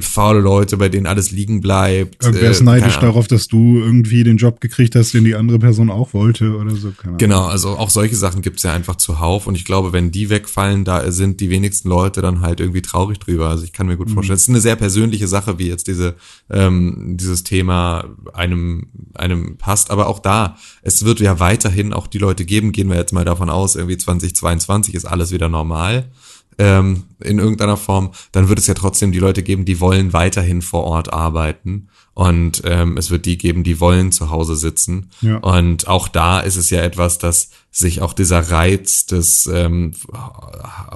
faule 0.00 0.40
Leute, 0.40 0.78
bei 0.78 0.88
denen 0.88 1.06
alles 1.06 1.32
liegen 1.32 1.60
bleibt. 1.60 2.24
Irgendwer 2.24 2.50
ist 2.50 2.62
äh, 2.62 2.64
neidisch 2.64 2.82
keine 2.82 2.98
Ahnung. 2.98 3.10
darauf, 3.10 3.28
dass 3.28 3.46
du 3.46 3.78
irgendwie 3.78 4.24
den 4.24 4.38
Job 4.38 4.60
gekriegt 4.60 4.94
hast, 4.94 5.12
den 5.12 5.24
die 5.24 5.34
andere 5.34 5.58
Person 5.58 5.90
auch 5.90 6.14
wollte 6.14 6.56
oder 6.56 6.74
so. 6.74 6.92
Genau, 7.18 7.44
also 7.44 7.70
auch 7.70 7.90
solche 7.90 8.16
Sachen 8.16 8.40
gibt's 8.40 8.62
ja 8.62 8.72
einfach 8.72 8.96
zuhauf 8.96 9.46
und 9.46 9.54
ich 9.54 9.66
glaube, 9.66 9.92
wenn 9.92 10.10
die 10.10 10.30
wegfallen, 10.30 10.84
da 10.84 11.10
sind 11.12 11.40
die 11.40 11.50
wenigsten 11.50 11.90
Leute 11.90 12.22
dann 12.22 12.40
halt 12.40 12.60
irgendwie 12.60 12.80
traurig 12.80 13.18
drüber. 13.18 13.50
Also 13.50 13.64
ich 13.64 13.72
kann 13.74 13.86
mir 13.86 13.98
gut 13.98 14.10
vorstellen, 14.10 14.36
es 14.36 14.44
ist 14.44 14.48
eine 14.48 14.62
sehr 14.62 14.76
persönliche 14.76 15.28
Sache, 15.28 15.58
wie 15.58 15.68
jetzt 15.68 15.88
diese 15.88 16.14
ähm, 16.50 17.16
dieses 17.18 17.44
Thema 17.44 18.04
einem 18.32 18.86
einem 19.14 19.58
passt, 19.58 19.90
aber 19.90 20.06
auch 20.06 20.20
da, 20.20 20.56
es 20.80 21.04
wird 21.04 21.20
ja 21.20 21.38
weiterhin 21.38 21.92
auch 21.92 22.06
die 22.06 22.18
Leute 22.18 22.46
geben, 22.46 22.72
gehen 22.72 22.88
wir 22.88 22.96
jetzt 22.96 23.12
mal 23.12 23.26
davon 23.26 23.50
aus, 23.50 23.76
irgendwie 23.76 23.98
2022 23.98 24.94
ist 24.94 25.04
alles 25.04 25.32
wieder 25.32 25.50
normal 25.50 26.08
ähm, 26.58 27.04
in 27.20 27.38
irgendeiner 27.38 27.76
Form, 27.76 28.12
dann 28.32 28.48
wird 28.48 28.58
es 28.58 28.66
ja 28.66 28.74
trotzdem 28.74 29.12
die 29.12 29.18
Leute 29.18 29.42
geben, 29.42 29.64
die 29.64 29.80
wollen 29.80 30.12
weiterhin 30.12 30.62
vor 30.62 30.84
Ort 30.84 31.12
arbeiten. 31.12 31.88
Und 32.14 32.62
ähm, 32.64 32.96
es 32.96 33.10
wird 33.10 33.26
die 33.26 33.36
geben, 33.36 33.62
die 33.62 33.78
wollen 33.78 34.10
zu 34.10 34.30
Hause 34.30 34.56
sitzen. 34.56 35.10
Ja. 35.20 35.36
Und 35.36 35.86
auch 35.86 36.08
da 36.08 36.40
ist 36.40 36.56
es 36.56 36.70
ja 36.70 36.80
etwas, 36.80 37.18
dass 37.18 37.50
sich 37.70 38.00
auch 38.00 38.14
dieser 38.14 38.50
Reiz 38.50 39.04
des 39.04 39.44
ähm, 39.52 39.92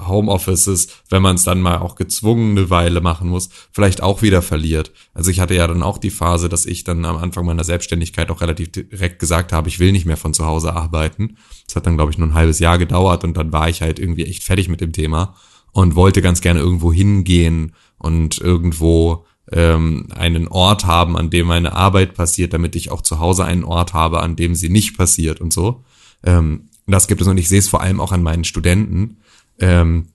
Homeoffices, 0.07 0.87
wenn 1.09 1.21
man 1.21 1.35
es 1.35 1.43
dann 1.43 1.61
mal 1.61 1.77
auch 1.77 1.93
gezwungen 1.93 2.57
eine 2.57 2.71
Weile 2.71 3.01
machen 3.01 3.29
muss, 3.29 3.49
vielleicht 3.71 4.01
auch 4.01 4.23
wieder 4.23 4.41
verliert. 4.41 4.91
Also 5.13 5.29
ich 5.29 5.39
hatte 5.39 5.53
ja 5.53 5.67
dann 5.67 5.83
auch 5.83 5.99
die 5.99 6.09
Phase, 6.09 6.49
dass 6.49 6.65
ich 6.65 6.85
dann 6.85 7.05
am 7.05 7.17
Anfang 7.17 7.45
meiner 7.45 7.63
Selbstständigkeit 7.63 8.31
auch 8.31 8.41
relativ 8.41 8.71
direkt 8.71 9.19
gesagt 9.19 9.53
habe, 9.53 9.69
ich 9.69 9.77
will 9.77 9.91
nicht 9.91 10.07
mehr 10.07 10.17
von 10.17 10.33
zu 10.33 10.47
Hause 10.47 10.73
arbeiten. 10.73 11.37
Das 11.67 11.75
hat 11.75 11.85
dann, 11.85 11.97
glaube 11.97 12.11
ich, 12.11 12.17
nur 12.17 12.29
ein 12.29 12.33
halbes 12.33 12.57
Jahr 12.57 12.79
gedauert 12.79 13.23
und 13.23 13.37
dann 13.37 13.51
war 13.51 13.69
ich 13.69 13.83
halt 13.83 13.99
irgendwie 13.99 14.25
echt 14.25 14.41
fertig 14.41 14.69
mit 14.69 14.81
dem 14.81 14.91
Thema 14.91 15.35
und 15.71 15.95
wollte 15.95 16.21
ganz 16.21 16.41
gerne 16.41 16.59
irgendwo 16.59 16.91
hingehen 16.91 17.73
und 17.97 18.39
irgendwo 18.39 19.25
ähm, 19.51 20.07
einen 20.11 20.47
Ort 20.47 20.85
haben, 20.85 21.17
an 21.17 21.29
dem 21.29 21.47
meine 21.47 21.73
Arbeit 21.73 22.13
passiert, 22.13 22.53
damit 22.53 22.75
ich 22.75 22.91
auch 22.91 23.01
zu 23.01 23.19
Hause 23.19 23.45
einen 23.45 23.63
Ort 23.63 23.93
habe, 23.93 24.21
an 24.21 24.35
dem 24.35 24.55
sie 24.55 24.69
nicht 24.69 24.97
passiert 24.97 25.41
und 25.41 25.53
so. 25.53 25.83
Ähm, 26.23 26.69
das 26.87 27.07
gibt 27.07 27.21
es 27.21 27.27
und 27.27 27.37
ich 27.37 27.49
sehe 27.49 27.59
es 27.59 27.69
vor 27.69 27.81
allem 27.81 27.99
auch 27.99 28.11
an 28.11 28.23
meinen 28.23 28.43
Studenten, 28.43 29.17
ähm, 29.59 30.07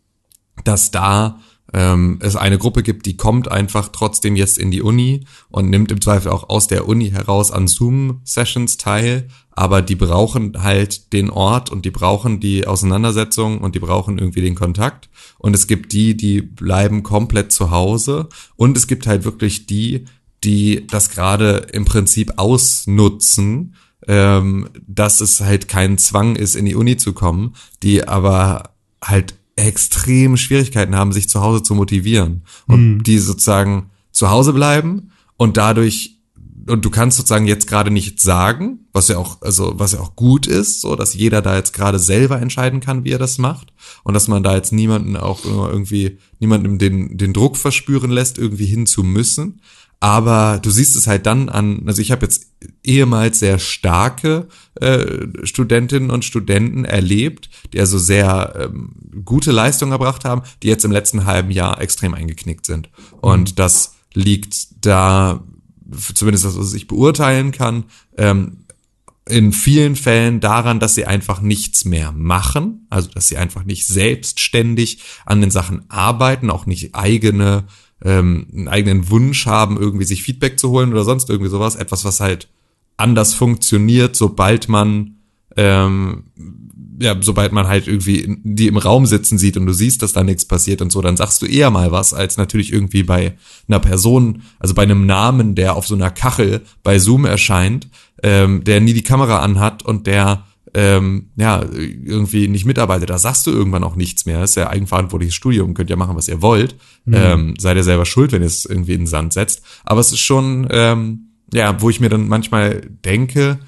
dass 0.64 0.90
da 0.90 1.40
ähm, 1.72 2.18
es 2.22 2.36
eine 2.36 2.58
Gruppe 2.58 2.82
gibt, 2.82 3.06
die 3.06 3.16
kommt 3.16 3.50
einfach 3.50 3.88
trotzdem 3.88 4.36
jetzt 4.36 4.58
in 4.58 4.70
die 4.70 4.82
Uni 4.82 5.26
und 5.48 5.68
nimmt 5.68 5.90
im 5.90 6.00
Zweifel 6.00 6.30
auch 6.30 6.48
aus 6.48 6.68
der 6.68 6.86
Uni 6.86 7.10
heraus 7.10 7.50
an 7.50 7.66
Zoom-Sessions 7.66 8.76
teil, 8.76 9.28
aber 9.50 9.82
die 9.82 9.96
brauchen 9.96 10.62
halt 10.62 11.12
den 11.12 11.30
Ort 11.30 11.70
und 11.70 11.84
die 11.84 11.90
brauchen 11.90 12.40
die 12.40 12.66
Auseinandersetzung 12.66 13.60
und 13.60 13.74
die 13.74 13.80
brauchen 13.80 14.18
irgendwie 14.18 14.42
den 14.42 14.54
Kontakt. 14.54 15.08
Und 15.38 15.54
es 15.54 15.66
gibt 15.66 15.92
die, 15.92 16.16
die 16.16 16.40
bleiben 16.40 17.02
komplett 17.02 17.52
zu 17.52 17.70
Hause 17.70 18.28
und 18.56 18.76
es 18.76 18.86
gibt 18.86 19.06
halt 19.06 19.24
wirklich 19.24 19.66
die, 19.66 20.04
die 20.44 20.86
das 20.86 21.10
gerade 21.10 21.66
im 21.72 21.84
Prinzip 21.84 22.34
ausnutzen, 22.36 23.74
ähm, 24.06 24.68
dass 24.86 25.20
es 25.20 25.40
halt 25.40 25.68
kein 25.68 25.98
Zwang 25.98 26.36
ist, 26.36 26.54
in 26.54 26.64
die 26.64 26.76
Uni 26.76 26.96
zu 26.96 27.12
kommen, 27.12 27.54
die 27.82 28.06
aber 28.06 28.70
halt 29.02 29.34
extrem 29.56 30.36
Schwierigkeiten 30.36 30.94
haben, 30.94 31.12
sich 31.12 31.28
zu 31.28 31.40
Hause 31.40 31.62
zu 31.62 31.74
motivieren 31.74 32.42
und 32.66 33.02
die 33.04 33.18
sozusagen 33.18 33.90
zu 34.12 34.30
Hause 34.30 34.52
bleiben 34.52 35.10
und 35.36 35.56
dadurch 35.56 36.12
und 36.68 36.84
du 36.84 36.90
kannst 36.90 37.16
sozusagen 37.16 37.46
jetzt 37.46 37.68
gerade 37.68 37.92
nichts 37.92 38.24
sagen, 38.24 38.80
was 38.92 39.08
ja 39.08 39.18
auch 39.18 39.40
also 39.40 39.74
was 39.76 39.92
ja 39.92 40.00
auch 40.00 40.16
gut 40.16 40.46
ist, 40.46 40.80
so 40.80 40.96
dass 40.96 41.14
jeder 41.14 41.40
da 41.40 41.56
jetzt 41.56 41.72
gerade 41.72 41.98
selber 41.98 42.40
entscheiden 42.40 42.80
kann, 42.80 43.04
wie 43.04 43.12
er 43.12 43.18
das 43.18 43.38
macht 43.38 43.72
und 44.02 44.14
dass 44.14 44.28
man 44.28 44.42
da 44.42 44.54
jetzt 44.54 44.72
niemanden 44.72 45.16
auch 45.16 45.44
irgendwie 45.44 46.18
niemandem 46.38 46.78
den 46.78 47.16
den 47.16 47.32
Druck 47.32 47.56
verspüren 47.56 48.10
lässt, 48.10 48.36
irgendwie 48.36 48.66
hin 48.66 48.86
zu 48.86 49.04
müssen. 49.04 49.60
Aber 49.98 50.58
du 50.60 50.70
siehst 50.70 50.94
es 50.94 51.06
halt 51.06 51.26
dann 51.26 51.48
an, 51.48 51.84
also 51.86 52.02
ich 52.02 52.12
habe 52.12 52.26
jetzt 52.26 52.46
ehemals 52.84 53.38
sehr 53.38 53.58
starke 53.58 54.46
äh, 54.74 55.26
Studentinnen 55.44 56.10
und 56.10 56.24
Studenten 56.24 56.84
erlebt, 56.84 57.48
die 57.72 57.80
also 57.80 57.98
sehr 57.98 58.54
ähm, 58.58 58.94
gute 59.24 59.52
Leistungen 59.52 59.92
erbracht 59.92 60.24
haben, 60.24 60.42
die 60.62 60.68
jetzt 60.68 60.84
im 60.84 60.92
letzten 60.92 61.24
halben 61.24 61.50
Jahr 61.50 61.80
extrem 61.80 62.14
eingeknickt 62.14 62.66
sind. 62.66 62.90
Und 63.20 63.58
das 63.58 63.94
liegt 64.12 64.84
da, 64.84 65.42
zumindest 66.14 66.44
das, 66.44 66.58
was 66.58 66.74
ich 66.74 66.88
beurteilen 66.88 67.52
kann, 67.52 67.84
ähm, 68.18 68.64
in 69.28 69.52
vielen 69.52 69.96
Fällen 69.96 70.40
daran, 70.40 70.78
dass 70.78 70.94
sie 70.94 71.04
einfach 71.04 71.40
nichts 71.40 71.84
mehr 71.84 72.12
machen, 72.12 72.86
also 72.90 73.08
dass 73.10 73.26
sie 73.26 73.36
einfach 73.36 73.64
nicht 73.64 73.86
selbstständig 73.86 75.02
an 75.24 75.40
den 75.40 75.50
Sachen 75.50 75.84
arbeiten, 75.88 76.48
auch 76.48 76.66
nicht 76.66 76.94
eigene 76.94 77.64
ähm, 78.04 78.46
einen 78.52 78.68
eigenen 78.68 79.10
Wunsch 79.10 79.46
haben, 79.46 79.78
irgendwie 79.78 80.04
sich 80.04 80.22
Feedback 80.22 80.58
zu 80.58 80.70
holen 80.70 80.92
oder 80.92 81.04
sonst 81.04 81.30
irgendwie 81.30 81.50
sowas, 81.50 81.76
etwas, 81.76 82.04
was 82.04 82.20
halt 82.20 82.48
anders 82.96 83.34
funktioniert, 83.34 84.16
sobald 84.16 84.68
man 84.68 85.16
ähm, 85.56 86.24
ja, 87.00 87.14
sobald 87.20 87.52
man 87.52 87.66
halt 87.66 87.88
irgendwie 87.88 88.38
die 88.42 88.68
im 88.68 88.76
Raum 88.76 89.06
sitzen 89.06 89.38
sieht 89.38 89.56
und 89.56 89.66
du 89.66 89.72
siehst, 89.72 90.02
dass 90.02 90.12
da 90.12 90.22
nichts 90.22 90.44
passiert 90.44 90.80
und 90.80 90.90
so, 90.90 91.02
dann 91.02 91.16
sagst 91.16 91.42
du 91.42 91.46
eher 91.46 91.70
mal 91.70 91.92
was, 91.92 92.14
als 92.14 92.36
natürlich 92.36 92.72
irgendwie 92.72 93.02
bei 93.02 93.36
einer 93.68 93.80
Person, 93.80 94.42
also 94.58 94.74
bei 94.74 94.82
einem 94.82 95.06
Namen, 95.06 95.54
der 95.54 95.76
auf 95.76 95.86
so 95.86 95.94
einer 95.94 96.10
Kachel 96.10 96.62
bei 96.82 96.98
Zoom 96.98 97.24
erscheint, 97.24 97.88
ähm, 98.22 98.64
der 98.64 98.80
nie 98.80 98.94
die 98.94 99.02
Kamera 99.02 99.40
anhat 99.40 99.82
und 99.82 100.06
der 100.06 100.44
ähm, 100.78 101.30
ja, 101.36 101.64
irgendwie 101.72 102.48
nicht 102.48 102.66
mitarbeitet. 102.66 103.08
Da 103.08 103.18
sagst 103.18 103.46
du 103.46 103.50
irgendwann 103.50 103.82
auch 103.82 103.96
nichts 103.96 104.26
mehr. 104.26 104.40
Das 104.40 104.50
ist 104.50 104.56
ja 104.56 104.68
eigenverantwortliches 104.68 105.34
Studium, 105.34 105.72
könnt 105.72 105.88
ihr 105.88 105.96
machen, 105.96 106.16
was 106.16 106.28
ihr 106.28 106.42
wollt. 106.42 106.76
Ähm, 107.10 107.54
seid 107.58 107.78
ihr 107.78 107.82
selber 107.82 108.04
schuld, 108.04 108.32
wenn 108.32 108.42
ihr 108.42 108.46
es 108.46 108.66
irgendwie 108.66 108.92
in 108.92 109.00
den 109.00 109.06
Sand 109.06 109.32
setzt. 109.32 109.62
Aber 109.86 110.00
es 110.00 110.12
ist 110.12 110.20
schon, 110.20 110.68
ähm, 110.70 111.30
ja, 111.50 111.80
wo 111.80 111.88
ich 111.88 111.98
mir 111.98 112.10
dann 112.10 112.28
manchmal 112.28 112.82
denke, 113.06 113.58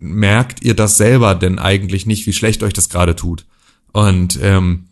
merkt 0.00 0.64
ihr 0.64 0.74
das 0.74 0.96
selber 0.96 1.36
denn 1.36 1.60
eigentlich 1.60 2.06
nicht, 2.06 2.26
wie 2.26 2.32
schlecht 2.32 2.64
euch 2.64 2.72
das 2.72 2.88
gerade 2.88 3.14
tut? 3.14 3.46
Und 3.92 4.36
ähm, 4.42 4.88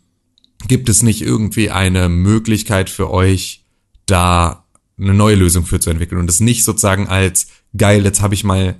gibt 0.69 0.87
es 0.87 1.03
nicht 1.03 1.21
irgendwie 1.21 1.69
eine 1.69 2.07
Möglichkeit 2.07 2.89
für 2.89 3.11
euch, 3.11 3.65
da 4.05 4.63
eine 4.97 5.13
neue 5.13 5.35
Lösung 5.35 5.65
für 5.65 5.81
zu 5.81 5.89
entwickeln 5.89 6.21
und 6.21 6.29
es 6.29 6.39
nicht 6.39 6.63
sozusagen 6.63 7.09
als 7.09 7.47
geil, 7.75 8.05
jetzt 8.05 8.21
habe 8.21 8.35
ich 8.35 8.45
mal 8.45 8.75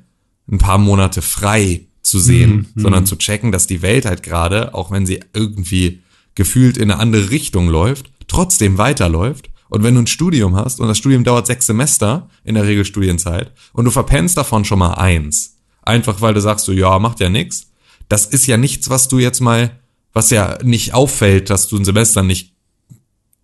ein 0.50 0.58
paar 0.58 0.78
Monate 0.78 1.22
frei 1.22 1.88
zu 2.02 2.20
sehen, 2.20 2.68
sondern 2.76 3.06
zu 3.06 3.16
checken, 3.16 3.52
dass 3.52 3.68
die 3.68 3.82
Welt 3.82 4.06
halt 4.06 4.24
gerade, 4.24 4.74
auch 4.74 4.92
wenn 4.92 5.06
sie 5.06 5.20
irgendwie 5.34 6.02
gefühlt 6.36 6.78
in 6.78 6.92
eine 6.92 7.00
andere 7.00 7.30
Richtung 7.30 7.70
läuft, 7.70 8.12
trotzdem 8.28 8.78
weiterläuft. 8.78 9.50
Und 9.70 9.84
wenn 9.84 9.96
du 9.96 10.02
ein 10.02 10.08
Studium 10.08 10.56
hast 10.56 10.80
und 10.80 10.88
das 10.88 10.98
Studium 10.98 11.24
dauert 11.24 11.48
sechs 11.48 11.66
Semester, 11.66 12.30
in 12.44 12.56
der 12.56 12.66
Regel 12.66 12.84
Studienzeit, 12.84 13.52
und 13.74 13.86
du 13.86 13.92
verpennst 13.92 14.38
davon 14.38 14.66
schon 14.66 14.80
mal 14.80 14.96
eins, 14.96 15.58
einfach 15.84 16.22
weil 16.22 16.34
du 16.34 16.42
sagst 16.42 16.66
so, 16.66 16.72
ja, 16.72 17.00
macht 17.00 17.20
ja 17.20 17.30
nix, 17.30 17.68
das 18.10 18.26
ist 18.26 18.48
ja 18.48 18.58
nichts, 18.58 18.90
was 18.90 19.08
du 19.08 19.20
jetzt 19.20 19.40
mal, 19.40 19.80
was 20.12 20.30
ja 20.30 20.58
nicht 20.64 20.94
auffällt, 20.94 21.50
dass 21.50 21.70
du 21.70 21.78
ein 21.78 21.86
Semester 21.86 22.24
nicht 22.24 22.54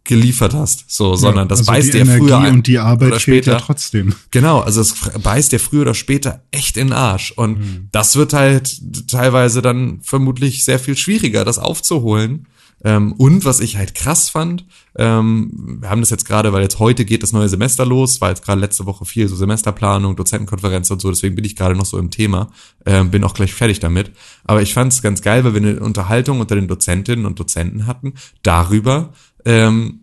geliefert 0.07 0.53
hast, 0.53 0.85
so, 0.87 1.15
sondern 1.15 1.47
das 1.47 1.59
also 1.59 1.71
beißt 1.71 1.93
dir 1.93 2.01
Energie 2.01 2.19
früher 2.25 2.39
ein 2.39 2.53
und 2.55 2.67
die 2.67 2.79
Arbeit 2.79 3.09
oder 3.09 3.19
später. 3.19 3.51
ja 3.53 3.59
trotzdem. 3.59 4.15
Genau, 4.31 4.59
also 4.61 4.81
es 4.81 4.95
beißt 5.21 5.51
dir 5.51 5.59
früher 5.59 5.81
oder 5.81 5.93
später 5.93 6.41
echt 6.51 6.77
in 6.77 6.87
den 6.87 6.93
Arsch. 6.93 7.31
Und 7.31 7.59
Mhm. 7.59 7.87
das 7.91 8.15
wird 8.15 8.33
halt 8.33 8.81
teilweise 9.09 9.61
dann 9.61 9.99
vermutlich 10.01 10.63
sehr 10.65 10.79
viel 10.79 10.97
schwieriger, 10.97 11.45
das 11.45 11.59
aufzuholen. 11.59 12.47
Ähm, 12.83 13.13
und 13.13 13.43
was 13.43 13.59
ich 13.59 13.75
halt 13.75 13.95
krass 13.95 14.29
fand, 14.29 14.63
ähm, 14.99 15.79
wir 15.81 15.89
haben 15.89 16.01
das 16.01 16.11
jetzt 16.11 16.25
gerade, 16.25 16.53
weil 16.53 16.61
jetzt 16.61 16.77
heute 16.77 17.05
geht 17.05 17.23
das 17.23 17.33
neue 17.33 17.49
Semester 17.49 17.87
los, 17.87 18.21
war 18.21 18.29
jetzt 18.29 18.45
gerade 18.45 18.61
letzte 18.61 18.85
Woche 18.85 19.03
viel 19.03 19.27
so 19.27 19.35
Semesterplanung, 19.35 20.15
Dozentenkonferenz 20.15 20.91
und 20.91 21.01
so, 21.01 21.09
deswegen 21.09 21.33
bin 21.35 21.43
ich 21.43 21.55
gerade 21.55 21.75
noch 21.75 21.87
so 21.87 21.97
im 21.97 22.11
Thema, 22.11 22.51
ähm, 22.85 23.09
bin 23.09 23.23
auch 23.23 23.33
gleich 23.33 23.55
fertig 23.55 23.79
damit. 23.79 24.11
Aber 24.43 24.61
ich 24.61 24.75
fand 24.75 24.93
es 24.93 25.01
ganz 25.01 25.23
geil, 25.23 25.43
weil 25.43 25.55
wir 25.55 25.61
eine 25.61 25.79
Unterhaltung 25.79 26.39
unter 26.39 26.53
den 26.53 26.67
Dozentinnen 26.67 27.25
und 27.25 27.39
Dozenten 27.39 27.87
hatten 27.87 28.13
darüber, 28.43 29.11
ähm, 29.47 30.01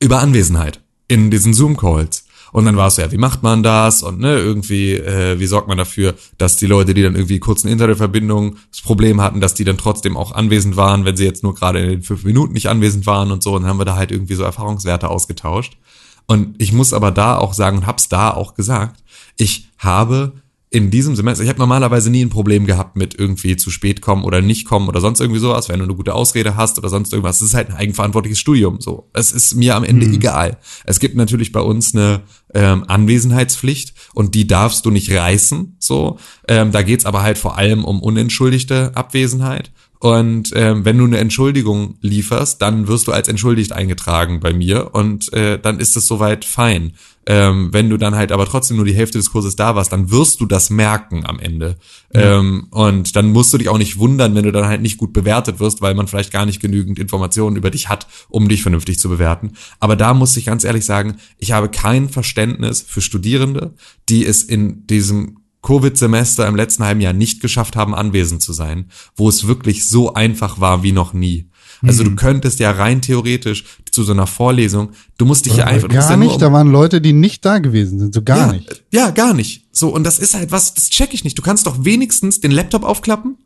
über 0.00 0.18
Anwesenheit 0.18 0.80
in 1.08 1.30
diesen 1.30 1.54
Zoom-Calls. 1.54 2.26
Und 2.50 2.66
dann 2.66 2.76
war 2.76 2.88
es 2.88 2.96
so, 2.96 3.02
ja, 3.02 3.10
wie 3.10 3.18
macht 3.18 3.42
man 3.42 3.62
das? 3.62 4.02
Und 4.02 4.18
ne, 4.20 4.34
irgendwie, 4.34 4.92
äh, 4.92 5.38
wie 5.38 5.46
sorgt 5.46 5.68
man 5.68 5.78
dafür, 5.78 6.14
dass 6.36 6.58
die 6.58 6.66
Leute, 6.66 6.92
die 6.92 7.02
dann 7.02 7.14
irgendwie 7.14 7.38
kurz 7.38 7.64
eine 7.64 7.72
Internetverbindung 7.72 8.56
das 8.70 8.82
Problem 8.82 9.22
hatten, 9.22 9.40
dass 9.40 9.54
die 9.54 9.64
dann 9.64 9.78
trotzdem 9.78 10.18
auch 10.18 10.32
anwesend 10.32 10.76
waren, 10.76 11.06
wenn 11.06 11.16
sie 11.16 11.24
jetzt 11.24 11.42
nur 11.42 11.54
gerade 11.54 11.78
in 11.78 11.88
den 11.88 12.02
fünf 12.02 12.24
Minuten 12.24 12.52
nicht 12.52 12.68
anwesend 12.68 13.06
waren 13.06 13.30
und 13.30 13.42
so. 13.42 13.54
Und 13.54 13.62
dann 13.62 13.70
haben 13.70 13.80
wir 13.80 13.86
da 13.86 13.96
halt 13.96 14.10
irgendwie 14.10 14.34
so 14.34 14.42
Erfahrungswerte 14.42 15.08
ausgetauscht. 15.08 15.78
Und 16.26 16.60
ich 16.60 16.72
muss 16.72 16.92
aber 16.92 17.10
da 17.10 17.38
auch 17.38 17.54
sagen 17.54 17.78
und 17.78 17.86
hab's 17.86 18.10
da 18.10 18.32
auch 18.32 18.54
gesagt, 18.54 19.02
ich 19.38 19.68
habe 19.78 20.32
in 20.72 20.90
diesem 20.90 21.14
Semester, 21.14 21.44
ich 21.44 21.50
habe 21.50 21.58
normalerweise 21.58 22.08
nie 22.08 22.24
ein 22.24 22.30
Problem 22.30 22.64
gehabt 22.64 22.96
mit 22.96 23.14
irgendwie 23.18 23.56
zu 23.56 23.70
spät 23.70 24.00
kommen 24.00 24.24
oder 24.24 24.40
nicht 24.40 24.66
kommen 24.66 24.88
oder 24.88 25.02
sonst 25.02 25.20
irgendwie 25.20 25.38
sowas, 25.38 25.68
wenn 25.68 25.78
du 25.78 25.84
eine 25.84 25.94
gute 25.94 26.14
Ausrede 26.14 26.56
hast 26.56 26.78
oder 26.78 26.88
sonst 26.88 27.12
irgendwas. 27.12 27.42
Es 27.42 27.48
ist 27.48 27.54
halt 27.54 27.68
ein 27.68 27.76
eigenverantwortliches 27.76 28.38
Studium. 28.38 28.80
So, 28.80 29.10
es 29.12 29.32
ist 29.32 29.54
mir 29.54 29.76
am 29.76 29.84
Ende 29.84 30.06
egal. 30.06 30.56
Es 30.84 30.98
gibt 30.98 31.14
natürlich 31.14 31.52
bei 31.52 31.60
uns 31.60 31.94
eine 31.94 32.22
ähm, 32.54 32.84
Anwesenheitspflicht 32.88 33.92
und 34.14 34.34
die 34.34 34.46
darfst 34.46 34.86
du 34.86 34.90
nicht 34.90 35.12
reißen. 35.12 35.76
So, 35.78 36.18
ähm, 36.48 36.72
da 36.72 36.80
geht's 36.80 37.04
aber 37.04 37.22
halt 37.22 37.36
vor 37.36 37.58
allem 37.58 37.84
um 37.84 38.00
unentschuldigte 38.00 38.92
Abwesenheit. 38.94 39.72
Und 40.02 40.50
ähm, 40.56 40.84
wenn 40.84 40.98
du 40.98 41.04
eine 41.04 41.18
Entschuldigung 41.18 41.94
lieferst, 42.00 42.60
dann 42.60 42.88
wirst 42.88 43.06
du 43.06 43.12
als 43.12 43.28
entschuldigt 43.28 43.70
eingetragen 43.70 44.40
bei 44.40 44.52
mir 44.52 44.96
und 44.96 45.32
äh, 45.32 45.60
dann 45.60 45.78
ist 45.78 45.96
es 45.96 46.08
soweit 46.08 46.44
fein. 46.44 46.94
Ähm, 47.24 47.68
wenn 47.70 47.88
du 47.88 47.96
dann 47.98 48.16
halt 48.16 48.32
aber 48.32 48.46
trotzdem 48.46 48.78
nur 48.78 48.84
die 48.84 48.96
Hälfte 48.96 49.18
des 49.18 49.30
Kurses 49.30 49.54
da 49.54 49.76
warst, 49.76 49.92
dann 49.92 50.10
wirst 50.10 50.40
du 50.40 50.46
das 50.46 50.70
merken 50.70 51.24
am 51.24 51.38
Ende. 51.38 51.76
Ähm, 52.12 52.66
und 52.72 53.14
dann 53.14 53.30
musst 53.30 53.54
du 53.54 53.58
dich 53.58 53.68
auch 53.68 53.78
nicht 53.78 53.96
wundern, 53.96 54.34
wenn 54.34 54.42
du 54.42 54.50
dann 54.50 54.66
halt 54.66 54.82
nicht 54.82 54.98
gut 54.98 55.12
bewertet 55.12 55.60
wirst, 55.60 55.82
weil 55.82 55.94
man 55.94 56.08
vielleicht 56.08 56.32
gar 56.32 56.46
nicht 56.46 56.60
genügend 56.60 56.98
Informationen 56.98 57.54
über 57.54 57.70
dich 57.70 57.88
hat, 57.88 58.08
um 58.28 58.48
dich 58.48 58.62
vernünftig 58.62 58.98
zu 58.98 59.08
bewerten. 59.08 59.52
Aber 59.78 59.94
da 59.94 60.14
muss 60.14 60.36
ich 60.36 60.46
ganz 60.46 60.64
ehrlich 60.64 60.84
sagen, 60.84 61.18
ich 61.38 61.52
habe 61.52 61.68
kein 61.68 62.08
Verständnis 62.08 62.82
für 62.82 63.02
Studierende, 63.02 63.74
die 64.08 64.26
es 64.26 64.42
in 64.42 64.84
diesem 64.88 65.41
Covid-Semester 65.62 66.46
im 66.46 66.56
letzten 66.56 66.84
halben 66.84 67.00
Jahr 67.00 67.12
nicht 67.12 67.40
geschafft 67.40 67.76
haben, 67.76 67.94
anwesend 67.94 68.42
zu 68.42 68.52
sein, 68.52 68.90
wo 69.16 69.28
es 69.28 69.46
wirklich 69.46 69.88
so 69.88 70.14
einfach 70.14 70.60
war 70.60 70.82
wie 70.82 70.92
noch 70.92 71.12
nie. 71.12 71.48
Also 71.84 72.04
du 72.04 72.14
könntest 72.14 72.60
ja 72.60 72.70
rein 72.70 73.02
theoretisch 73.02 73.64
zu 73.90 74.04
so 74.04 74.12
einer 74.12 74.28
Vorlesung, 74.28 74.90
du 75.18 75.24
musst 75.24 75.46
dich 75.46 75.56
ja 75.56 75.64
einfach, 75.64 75.88
du 75.88 75.94
musst 75.94 76.08
gar 76.08 76.16
ja 76.16 76.24
nicht, 76.24 76.34
um- 76.34 76.38
da 76.38 76.52
waren 76.52 76.70
Leute, 76.70 77.00
die 77.00 77.12
nicht 77.12 77.44
da 77.44 77.58
gewesen 77.58 77.98
sind, 77.98 78.14
so 78.14 78.22
gar 78.22 78.38
ja, 78.38 78.52
nicht. 78.52 78.84
Ja, 78.92 79.10
gar 79.10 79.34
nicht. 79.34 79.66
So, 79.72 79.88
und 79.88 80.04
das 80.04 80.18
ist 80.18 80.34
halt 80.34 80.52
was, 80.52 80.74
das 80.74 80.90
check 80.90 81.12
ich 81.12 81.24
nicht. 81.24 81.36
Du 81.38 81.42
kannst 81.42 81.66
doch 81.66 81.84
wenigstens 81.84 82.40
den 82.40 82.52
Laptop 82.52 82.84
aufklappen, 82.84 83.36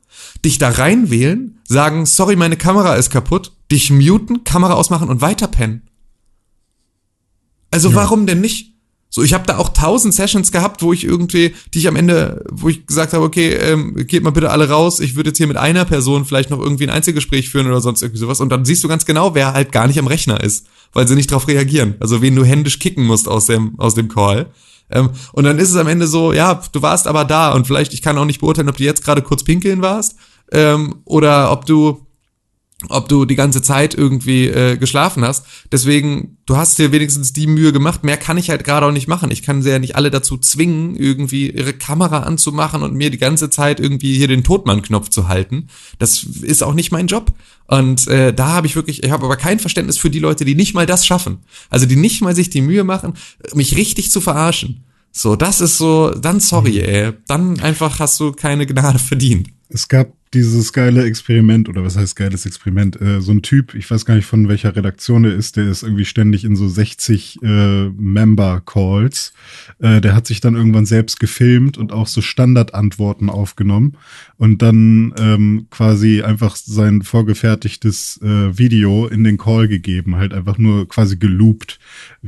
dich 0.44 0.58
da 0.58 0.68
reinwählen, 0.68 1.58
sagen, 1.66 2.04
sorry, 2.04 2.36
meine 2.36 2.56
Kamera 2.56 2.94
ist 2.96 3.10
kaputt, 3.10 3.52
dich 3.70 3.90
muten, 3.90 4.44
Kamera 4.44 4.74
ausmachen 4.74 5.08
und 5.08 5.22
weiterpennen. 5.22 5.82
Also 7.70 7.94
warum 7.94 8.26
denn 8.26 8.40
nicht? 8.40 8.75
So, 9.08 9.22
ich 9.22 9.32
habe 9.34 9.46
da 9.46 9.56
auch 9.58 9.70
tausend 9.70 10.14
Sessions 10.14 10.52
gehabt, 10.52 10.82
wo 10.82 10.92
ich 10.92 11.04
irgendwie, 11.04 11.54
die 11.72 11.78
ich 11.78 11.88
am 11.88 11.96
Ende, 11.96 12.44
wo 12.50 12.68
ich 12.68 12.86
gesagt 12.86 13.12
habe, 13.12 13.24
okay, 13.24 13.54
ähm, 13.54 13.94
geht 14.06 14.22
mal 14.22 14.30
bitte 14.30 14.50
alle 14.50 14.68
raus, 14.68 15.00
ich 15.00 15.14
würde 15.14 15.30
jetzt 15.30 15.38
hier 15.38 15.46
mit 15.46 15.56
einer 15.56 15.84
Person 15.84 16.24
vielleicht 16.24 16.50
noch 16.50 16.60
irgendwie 16.60 16.84
ein 16.84 16.90
Einzelgespräch 16.90 17.48
führen 17.48 17.66
oder 17.66 17.80
sonst 17.80 18.02
irgendwie 18.02 18.20
sowas. 18.20 18.40
Und 18.40 18.50
dann 18.50 18.64
siehst 18.64 18.82
du 18.84 18.88
ganz 18.88 19.06
genau, 19.06 19.34
wer 19.34 19.52
halt 19.52 19.72
gar 19.72 19.86
nicht 19.86 19.98
am 19.98 20.06
Rechner 20.06 20.42
ist, 20.42 20.66
weil 20.92 21.06
sie 21.06 21.14
nicht 21.14 21.30
darauf 21.30 21.48
reagieren. 21.48 21.94
Also 22.00 22.20
wen 22.20 22.34
du 22.34 22.44
händisch 22.44 22.78
kicken 22.78 23.04
musst 23.04 23.28
aus 23.28 23.46
dem, 23.46 23.78
aus 23.78 23.94
dem 23.94 24.08
Call. 24.08 24.50
Ähm, 24.90 25.10
und 25.32 25.44
dann 25.44 25.58
ist 25.58 25.70
es 25.70 25.76
am 25.76 25.88
Ende 25.88 26.06
so, 26.06 26.32
ja, 26.32 26.60
du 26.72 26.82
warst 26.82 27.06
aber 27.06 27.24
da 27.24 27.52
und 27.52 27.66
vielleicht, 27.66 27.92
ich 27.92 28.02
kann 28.02 28.18
auch 28.18 28.24
nicht 28.24 28.40
beurteilen, 28.40 28.68
ob 28.68 28.76
du 28.76 28.84
jetzt 28.84 29.04
gerade 29.04 29.22
kurz 29.22 29.44
pinkeln 29.44 29.82
warst 29.82 30.16
ähm, 30.52 30.96
oder 31.04 31.50
ob 31.52 31.66
du 31.66 32.05
ob 32.90 33.08
du 33.08 33.24
die 33.24 33.36
ganze 33.36 33.62
Zeit 33.62 33.94
irgendwie 33.94 34.48
äh, 34.48 34.76
geschlafen 34.76 35.24
hast. 35.24 35.46
Deswegen, 35.72 36.36
du 36.44 36.58
hast 36.58 36.78
dir 36.78 36.92
wenigstens 36.92 37.32
die 37.32 37.46
Mühe 37.46 37.72
gemacht. 37.72 38.04
Mehr 38.04 38.18
kann 38.18 38.36
ich 38.36 38.50
halt 38.50 38.64
gerade 38.64 38.84
auch 38.86 38.92
nicht 38.92 39.08
machen. 39.08 39.30
Ich 39.30 39.42
kann 39.42 39.62
sie 39.62 39.70
ja 39.70 39.78
nicht 39.78 39.96
alle 39.96 40.10
dazu 40.10 40.36
zwingen, 40.36 40.94
irgendwie 40.94 41.50
ihre 41.50 41.72
Kamera 41.72 42.20
anzumachen 42.20 42.82
und 42.82 42.94
mir 42.94 43.10
die 43.10 43.16
ganze 43.16 43.48
Zeit 43.48 43.80
irgendwie 43.80 44.14
hier 44.14 44.28
den 44.28 44.44
Totmann-Knopf 44.44 45.08
zu 45.08 45.26
halten. 45.26 45.68
Das 45.98 46.22
ist 46.22 46.62
auch 46.62 46.74
nicht 46.74 46.92
mein 46.92 47.06
Job. 47.06 47.32
Und 47.66 48.08
äh, 48.08 48.34
da 48.34 48.48
habe 48.48 48.66
ich 48.66 48.76
wirklich, 48.76 49.02
ich 49.02 49.10
habe 49.10 49.24
aber 49.24 49.36
kein 49.36 49.58
Verständnis 49.58 49.96
für 49.96 50.10
die 50.10 50.18
Leute, 50.18 50.44
die 50.44 50.54
nicht 50.54 50.74
mal 50.74 50.86
das 50.86 51.06
schaffen. 51.06 51.38
Also 51.70 51.86
die 51.86 51.96
nicht 51.96 52.20
mal 52.20 52.34
sich 52.34 52.50
die 52.50 52.60
Mühe 52.60 52.84
machen, 52.84 53.14
mich 53.54 53.76
richtig 53.76 54.10
zu 54.10 54.20
verarschen. 54.20 54.84
So, 55.12 55.34
das 55.34 55.62
ist 55.62 55.78
so, 55.78 56.10
dann 56.10 56.40
sorry, 56.40 56.80
ey. 56.80 57.14
Dann 57.26 57.58
einfach 57.60 58.00
hast 58.00 58.20
du 58.20 58.32
keine 58.32 58.66
Gnade 58.66 58.98
verdient. 58.98 59.48
Es 59.70 59.88
gab 59.88 60.12
dieses 60.34 60.72
geile 60.72 61.04
Experiment, 61.04 61.68
oder 61.68 61.84
was 61.84 61.96
heißt 61.96 62.16
geiles 62.16 62.46
Experiment? 62.46 63.00
Äh, 63.00 63.20
so 63.20 63.32
ein 63.32 63.42
Typ, 63.42 63.74
ich 63.74 63.90
weiß 63.90 64.04
gar 64.04 64.14
nicht 64.14 64.26
von 64.26 64.48
welcher 64.48 64.74
Redaktion 64.74 65.22
der 65.22 65.34
ist, 65.34 65.56
der 65.56 65.68
ist 65.68 65.82
irgendwie 65.82 66.04
ständig 66.04 66.44
in 66.44 66.56
so 66.56 66.68
60 66.68 67.42
äh, 67.42 67.88
Member-Calls. 67.90 69.32
Äh, 69.78 70.00
der 70.00 70.14
hat 70.14 70.26
sich 70.26 70.40
dann 70.40 70.54
irgendwann 70.54 70.86
selbst 70.86 71.20
gefilmt 71.20 71.78
und 71.78 71.92
auch 71.92 72.06
so 72.06 72.20
Standardantworten 72.20 73.30
aufgenommen 73.30 73.96
und 74.36 74.62
dann 74.62 75.14
ähm, 75.18 75.66
quasi 75.70 76.22
einfach 76.22 76.56
sein 76.56 77.02
vorgefertigtes 77.02 78.20
äh, 78.22 78.58
Video 78.58 79.06
in 79.06 79.24
den 79.24 79.38
Call 79.38 79.68
gegeben, 79.68 80.16
halt 80.16 80.34
einfach 80.34 80.58
nur 80.58 80.88
quasi 80.88 81.16
geloopt, 81.16 81.78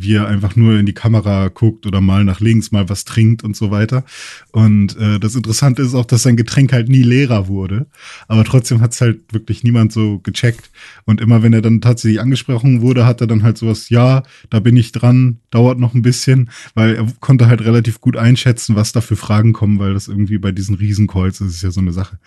wie 0.02 0.14
er 0.14 0.28
einfach 0.28 0.56
nur 0.56 0.78
in 0.78 0.86
die 0.86 0.94
Kamera 0.94 1.48
guckt 1.48 1.86
oder 1.86 2.00
mal 2.00 2.24
nach 2.24 2.40
links, 2.40 2.72
mal 2.72 2.88
was 2.88 3.04
trinkt 3.04 3.44
und 3.44 3.56
so 3.56 3.70
weiter. 3.70 4.04
Und 4.52 4.96
äh, 4.96 5.18
das 5.18 5.34
Interessante 5.34 5.82
ist 5.82 5.94
auch, 5.94 6.04
dass 6.04 6.22
sein 6.22 6.36
Getränk 6.36 6.72
halt 6.72 6.88
nie 6.88 7.02
leerer 7.02 7.48
wurde, 7.48 7.86
aber 8.26 8.44
trotzdem 8.44 8.80
hat 8.80 8.92
es 8.92 9.00
halt 9.00 9.32
wirklich 9.32 9.64
niemand 9.64 9.92
so 9.92 10.18
gecheckt. 10.20 10.70
Und 11.04 11.20
immer 11.20 11.42
wenn 11.42 11.52
er 11.52 11.62
dann 11.62 11.80
tatsächlich 11.80 12.20
angesprochen 12.20 12.80
wurde, 12.80 13.06
hat 13.06 13.20
er 13.20 13.26
dann 13.26 13.42
halt 13.42 13.58
sowas, 13.58 13.88
ja, 13.88 14.22
da 14.50 14.60
bin 14.60 14.76
ich 14.76 14.92
dran, 14.92 15.38
dauert 15.50 15.78
noch 15.78 15.94
ein 15.94 16.02
bisschen, 16.02 16.50
weil 16.74 16.96
er 16.96 17.06
konnte 17.20 17.46
halt 17.46 17.62
relativ 17.62 18.00
gut 18.00 18.16
einschätzen, 18.16 18.76
was 18.76 18.92
da 18.92 19.00
für 19.00 19.16
Fragen 19.16 19.52
kommen, 19.52 19.78
weil 19.78 19.94
das 19.94 20.08
irgendwie 20.08 20.38
bei 20.38 20.52
diesen 20.52 20.76
Riesencalls 20.76 21.40
ist, 21.40 21.54
ist 21.54 21.62
ja 21.62 21.70
so 21.70 21.80
eine 21.80 21.92
Sache. 21.92 22.18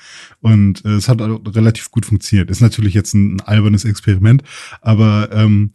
Und 0.42 0.84
äh, 0.86 0.96
es 0.96 1.08
hat 1.10 1.22
auch 1.22 1.42
relativ 1.48 1.92
gut 1.92 2.06
funktioniert. 2.06 2.50
Ist 2.50 2.62
natürlich 2.62 2.94
jetzt 2.94 3.14
ein, 3.14 3.36
ein 3.36 3.42
albernes 3.42 3.86
Experiment, 3.86 4.44
aber 4.82 5.30
ähm, 5.32 5.72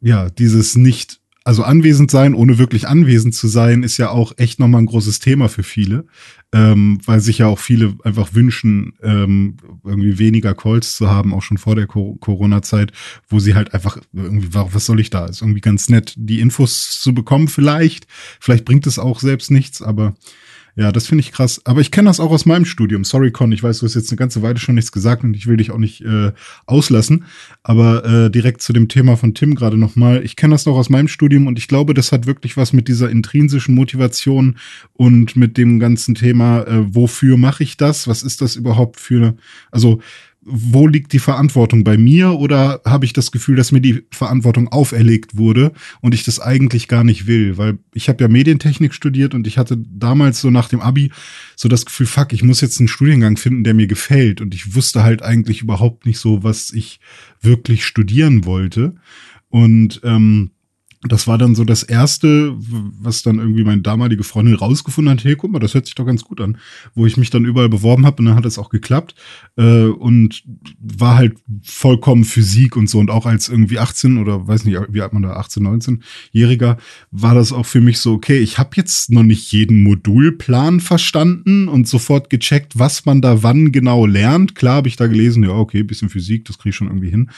ja, 0.00 0.30
dieses 0.30 0.76
nicht, 0.76 1.20
also 1.44 1.62
anwesend 1.62 2.10
sein, 2.10 2.34
ohne 2.34 2.58
wirklich 2.58 2.88
anwesend 2.88 3.34
zu 3.34 3.46
sein, 3.46 3.84
ist 3.84 3.98
ja 3.98 4.10
auch 4.10 4.32
echt 4.36 4.58
nochmal 4.58 4.82
ein 4.82 4.86
großes 4.86 5.20
Thema 5.20 5.48
für 5.48 5.62
viele, 5.62 6.06
ähm, 6.52 6.98
weil 7.04 7.20
sich 7.20 7.38
ja 7.38 7.46
auch 7.46 7.60
viele 7.60 7.94
einfach 8.02 8.34
wünschen, 8.34 8.94
ähm, 9.02 9.56
irgendwie 9.84 10.18
weniger 10.18 10.54
Calls 10.54 10.96
zu 10.96 11.08
haben, 11.08 11.32
auch 11.32 11.42
schon 11.42 11.58
vor 11.58 11.76
der 11.76 11.86
Co 11.86 12.16
Corona-Zeit, 12.16 12.90
wo 13.28 13.38
sie 13.38 13.54
halt 13.54 13.74
einfach 13.74 13.98
irgendwie, 14.12 14.52
wa- 14.54 14.68
was 14.72 14.86
soll 14.86 14.98
ich 14.98 15.10
da? 15.10 15.26
Ist 15.26 15.40
irgendwie 15.42 15.60
ganz 15.60 15.88
nett, 15.88 16.14
die 16.16 16.40
Infos 16.40 16.98
zu 17.00 17.14
bekommen 17.14 17.46
vielleicht. 17.46 18.08
Vielleicht 18.40 18.64
bringt 18.64 18.86
es 18.88 18.98
auch 18.98 19.20
selbst 19.20 19.50
nichts, 19.52 19.82
aber 19.82 20.16
ja, 20.76 20.92
das 20.92 21.06
finde 21.06 21.22
ich 21.22 21.32
krass. 21.32 21.62
Aber 21.64 21.80
ich 21.80 21.90
kenne 21.90 22.10
das 22.10 22.20
auch 22.20 22.30
aus 22.30 22.44
meinem 22.44 22.66
Studium. 22.66 23.02
Sorry, 23.02 23.30
Con, 23.30 23.50
ich 23.50 23.62
weiß, 23.62 23.78
du 23.78 23.86
hast 23.86 23.94
jetzt 23.94 24.10
eine 24.10 24.18
ganze 24.18 24.42
Weile 24.42 24.58
schon 24.58 24.74
nichts 24.74 24.92
gesagt 24.92 25.24
und 25.24 25.34
ich 25.34 25.46
will 25.46 25.56
dich 25.56 25.70
auch 25.70 25.78
nicht 25.78 26.02
äh, 26.02 26.32
auslassen. 26.66 27.24
Aber 27.62 28.04
äh, 28.04 28.30
direkt 28.30 28.60
zu 28.60 28.74
dem 28.74 28.86
Thema 28.88 29.16
von 29.16 29.32
Tim 29.32 29.54
gerade 29.54 29.78
nochmal. 29.78 30.22
Ich 30.22 30.36
kenne 30.36 30.52
das 30.54 30.66
noch 30.66 30.76
aus 30.76 30.90
meinem 30.90 31.08
Studium 31.08 31.46
und 31.46 31.58
ich 31.58 31.66
glaube, 31.66 31.94
das 31.94 32.12
hat 32.12 32.26
wirklich 32.26 32.58
was 32.58 32.74
mit 32.74 32.88
dieser 32.88 33.08
intrinsischen 33.08 33.74
Motivation 33.74 34.58
und 34.92 35.34
mit 35.34 35.56
dem 35.56 35.80
ganzen 35.80 36.14
Thema, 36.14 36.64
äh, 36.64 36.94
wofür 36.94 37.38
mache 37.38 37.62
ich 37.62 37.78
das? 37.78 38.06
Was 38.06 38.22
ist 38.22 38.42
das 38.42 38.54
überhaupt 38.54 39.00
für, 39.00 39.34
also 39.70 40.02
wo 40.48 40.86
liegt 40.86 41.12
die 41.12 41.18
Verantwortung? 41.18 41.82
Bei 41.82 41.98
mir 41.98 42.32
oder 42.32 42.80
habe 42.84 43.04
ich 43.04 43.12
das 43.12 43.32
Gefühl, 43.32 43.56
dass 43.56 43.72
mir 43.72 43.80
die 43.80 44.04
Verantwortung 44.12 44.68
auferlegt 44.68 45.36
wurde 45.36 45.72
und 46.00 46.14
ich 46.14 46.22
das 46.22 46.38
eigentlich 46.38 46.86
gar 46.86 47.02
nicht 47.02 47.26
will? 47.26 47.58
Weil 47.58 47.78
ich 47.92 48.08
habe 48.08 48.22
ja 48.22 48.28
Medientechnik 48.28 48.94
studiert 48.94 49.34
und 49.34 49.46
ich 49.48 49.58
hatte 49.58 49.76
damals 49.76 50.40
so 50.40 50.50
nach 50.50 50.68
dem 50.68 50.80
Abi 50.80 51.10
so 51.56 51.68
das 51.68 51.84
Gefühl, 51.84 52.06
fuck, 52.06 52.32
ich 52.32 52.44
muss 52.44 52.60
jetzt 52.60 52.78
einen 52.78 52.88
Studiengang 52.88 53.36
finden, 53.36 53.64
der 53.64 53.74
mir 53.74 53.88
gefällt. 53.88 54.40
Und 54.40 54.54
ich 54.54 54.76
wusste 54.76 55.02
halt 55.02 55.22
eigentlich 55.22 55.62
überhaupt 55.62 56.06
nicht 56.06 56.18
so, 56.18 56.44
was 56.44 56.72
ich 56.72 57.00
wirklich 57.40 57.84
studieren 57.84 58.44
wollte. 58.44 58.94
Und 59.48 60.00
ähm, 60.04 60.52
das 61.02 61.26
war 61.26 61.38
dann 61.38 61.54
so 61.54 61.64
das 61.64 61.82
erste, 61.82 62.54
was 62.56 63.22
dann 63.22 63.38
irgendwie 63.38 63.64
meine 63.64 63.82
damalige 63.82 64.24
Freundin 64.24 64.54
rausgefunden 64.54 65.12
hat, 65.12 65.24
hey, 65.24 65.36
guck 65.36 65.52
mal, 65.52 65.58
das 65.58 65.74
hört 65.74 65.86
sich 65.86 65.94
doch 65.94 66.06
ganz 66.06 66.24
gut 66.24 66.40
an, 66.40 66.58
wo 66.94 67.06
ich 67.06 67.16
mich 67.16 67.30
dann 67.30 67.44
überall 67.44 67.68
beworben 67.68 68.06
habe 68.06 68.18
und 68.18 68.26
dann 68.26 68.34
hat 68.34 68.46
es 68.46 68.58
auch 68.58 68.70
geklappt 68.70 69.14
äh, 69.56 69.84
und 69.84 70.42
war 70.78 71.16
halt 71.16 71.36
vollkommen 71.62 72.24
Physik 72.24 72.76
und 72.76 72.88
so 72.88 72.98
und 72.98 73.10
auch 73.10 73.26
als 73.26 73.48
irgendwie 73.48 73.78
18 73.78 74.18
oder 74.18 74.46
weiß 74.46 74.64
nicht, 74.64 74.78
wie 74.90 75.00
alt 75.00 75.12
man 75.12 75.22
da 75.22 75.34
18, 75.34 75.66
19-Jähriger 75.66 76.76
war 77.10 77.34
das 77.34 77.52
auch 77.52 77.66
für 77.66 77.80
mich 77.80 77.98
so, 77.98 78.14
okay, 78.14 78.38
ich 78.38 78.58
habe 78.58 78.70
jetzt 78.76 79.10
noch 79.10 79.22
nicht 79.22 79.52
jeden 79.52 79.82
Modulplan 79.82 80.80
verstanden 80.80 81.68
und 81.68 81.88
sofort 81.88 82.30
gecheckt, 82.30 82.78
was 82.78 83.04
man 83.04 83.20
da 83.20 83.42
wann 83.42 83.70
genau 83.72 84.06
lernt. 84.06 84.54
Klar 84.54 84.76
habe 84.76 84.88
ich 84.88 84.96
da 84.96 85.06
gelesen, 85.06 85.44
ja, 85.44 85.50
okay, 85.50 85.82
bisschen 85.82 86.08
Physik, 86.08 86.44
das 86.46 86.58
kriege 86.58 86.70
ich 86.70 86.76
schon 86.76 86.88
irgendwie 86.88 87.10
hin. 87.10 87.30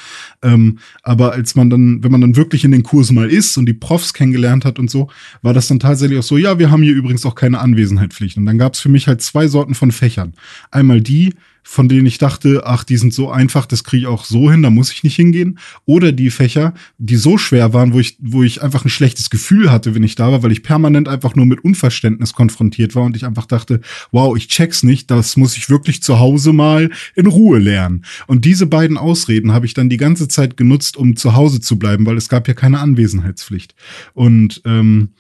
Ähm, 0.42 0.78
aber 1.02 1.32
als 1.32 1.54
man 1.54 1.70
dann, 1.70 2.02
wenn 2.02 2.12
man 2.12 2.20
dann 2.20 2.36
wirklich 2.36 2.64
in 2.64 2.70
den 2.70 2.82
Kurs 2.82 3.10
mal 3.10 3.28
ist 3.28 3.47
und 3.56 3.66
die 3.66 3.74
Profs 3.74 4.12
kennengelernt 4.12 4.64
hat 4.64 4.78
und 4.78 4.90
so, 4.90 5.08
war 5.42 5.54
das 5.54 5.68
dann 5.68 5.80
tatsächlich 5.80 6.18
auch 6.18 6.24
so, 6.24 6.36
ja, 6.36 6.58
wir 6.58 6.70
haben 6.70 6.82
hier 6.82 6.94
übrigens 6.94 7.24
auch 7.24 7.34
keine 7.34 7.60
Anwesenheitspflicht. 7.60 8.36
Und 8.36 8.46
dann 8.46 8.58
gab 8.58 8.74
es 8.74 8.80
für 8.80 8.88
mich 8.88 9.06
halt 9.06 9.22
zwei 9.22 9.48
Sorten 9.48 9.74
von 9.74 9.92
Fächern. 9.92 10.34
Einmal 10.70 11.00
die, 11.00 11.34
von 11.70 11.86
denen 11.86 12.06
ich 12.06 12.16
dachte, 12.16 12.62
ach, 12.64 12.82
die 12.82 12.96
sind 12.96 13.12
so 13.12 13.30
einfach, 13.30 13.66
das 13.66 13.84
kriege 13.84 14.00
ich 14.00 14.06
auch 14.06 14.24
so 14.24 14.50
hin, 14.50 14.62
da 14.62 14.70
muss 14.70 14.90
ich 14.90 15.04
nicht 15.04 15.16
hingehen. 15.16 15.58
Oder 15.84 16.12
die 16.12 16.30
Fächer, 16.30 16.72
die 16.96 17.16
so 17.16 17.36
schwer 17.36 17.74
waren, 17.74 17.92
wo 17.92 18.00
ich, 18.00 18.16
wo 18.20 18.42
ich 18.42 18.62
einfach 18.62 18.86
ein 18.86 18.88
schlechtes 18.88 19.28
Gefühl 19.28 19.70
hatte, 19.70 19.94
wenn 19.94 20.02
ich 20.02 20.14
da 20.14 20.32
war, 20.32 20.42
weil 20.42 20.50
ich 20.50 20.62
permanent 20.62 21.08
einfach 21.08 21.36
nur 21.36 21.44
mit 21.44 21.62
Unverständnis 21.62 22.32
konfrontiert 22.32 22.94
war 22.94 23.02
und 23.02 23.16
ich 23.16 23.26
einfach 23.26 23.44
dachte, 23.44 23.82
wow, 24.12 24.34
ich 24.34 24.48
check's 24.48 24.82
nicht, 24.82 25.10
das 25.10 25.36
muss 25.36 25.58
ich 25.58 25.68
wirklich 25.68 26.02
zu 26.02 26.18
Hause 26.18 26.54
mal 26.54 26.90
in 27.14 27.26
Ruhe 27.26 27.58
lernen. 27.58 28.06
Und 28.26 28.46
diese 28.46 28.66
beiden 28.66 28.96
Ausreden 28.96 29.52
habe 29.52 29.66
ich 29.66 29.74
dann 29.74 29.90
die 29.90 29.98
ganze 29.98 30.26
Zeit 30.26 30.56
genutzt, 30.56 30.96
um 30.96 31.16
zu 31.16 31.36
Hause 31.36 31.60
zu 31.60 31.78
bleiben, 31.78 32.06
weil 32.06 32.16
es 32.16 32.30
gab 32.30 32.48
ja 32.48 32.54
keine 32.54 32.80
Anwesenheitspflicht. 32.80 33.74
Und 34.14 34.62
ähm, 34.64 35.10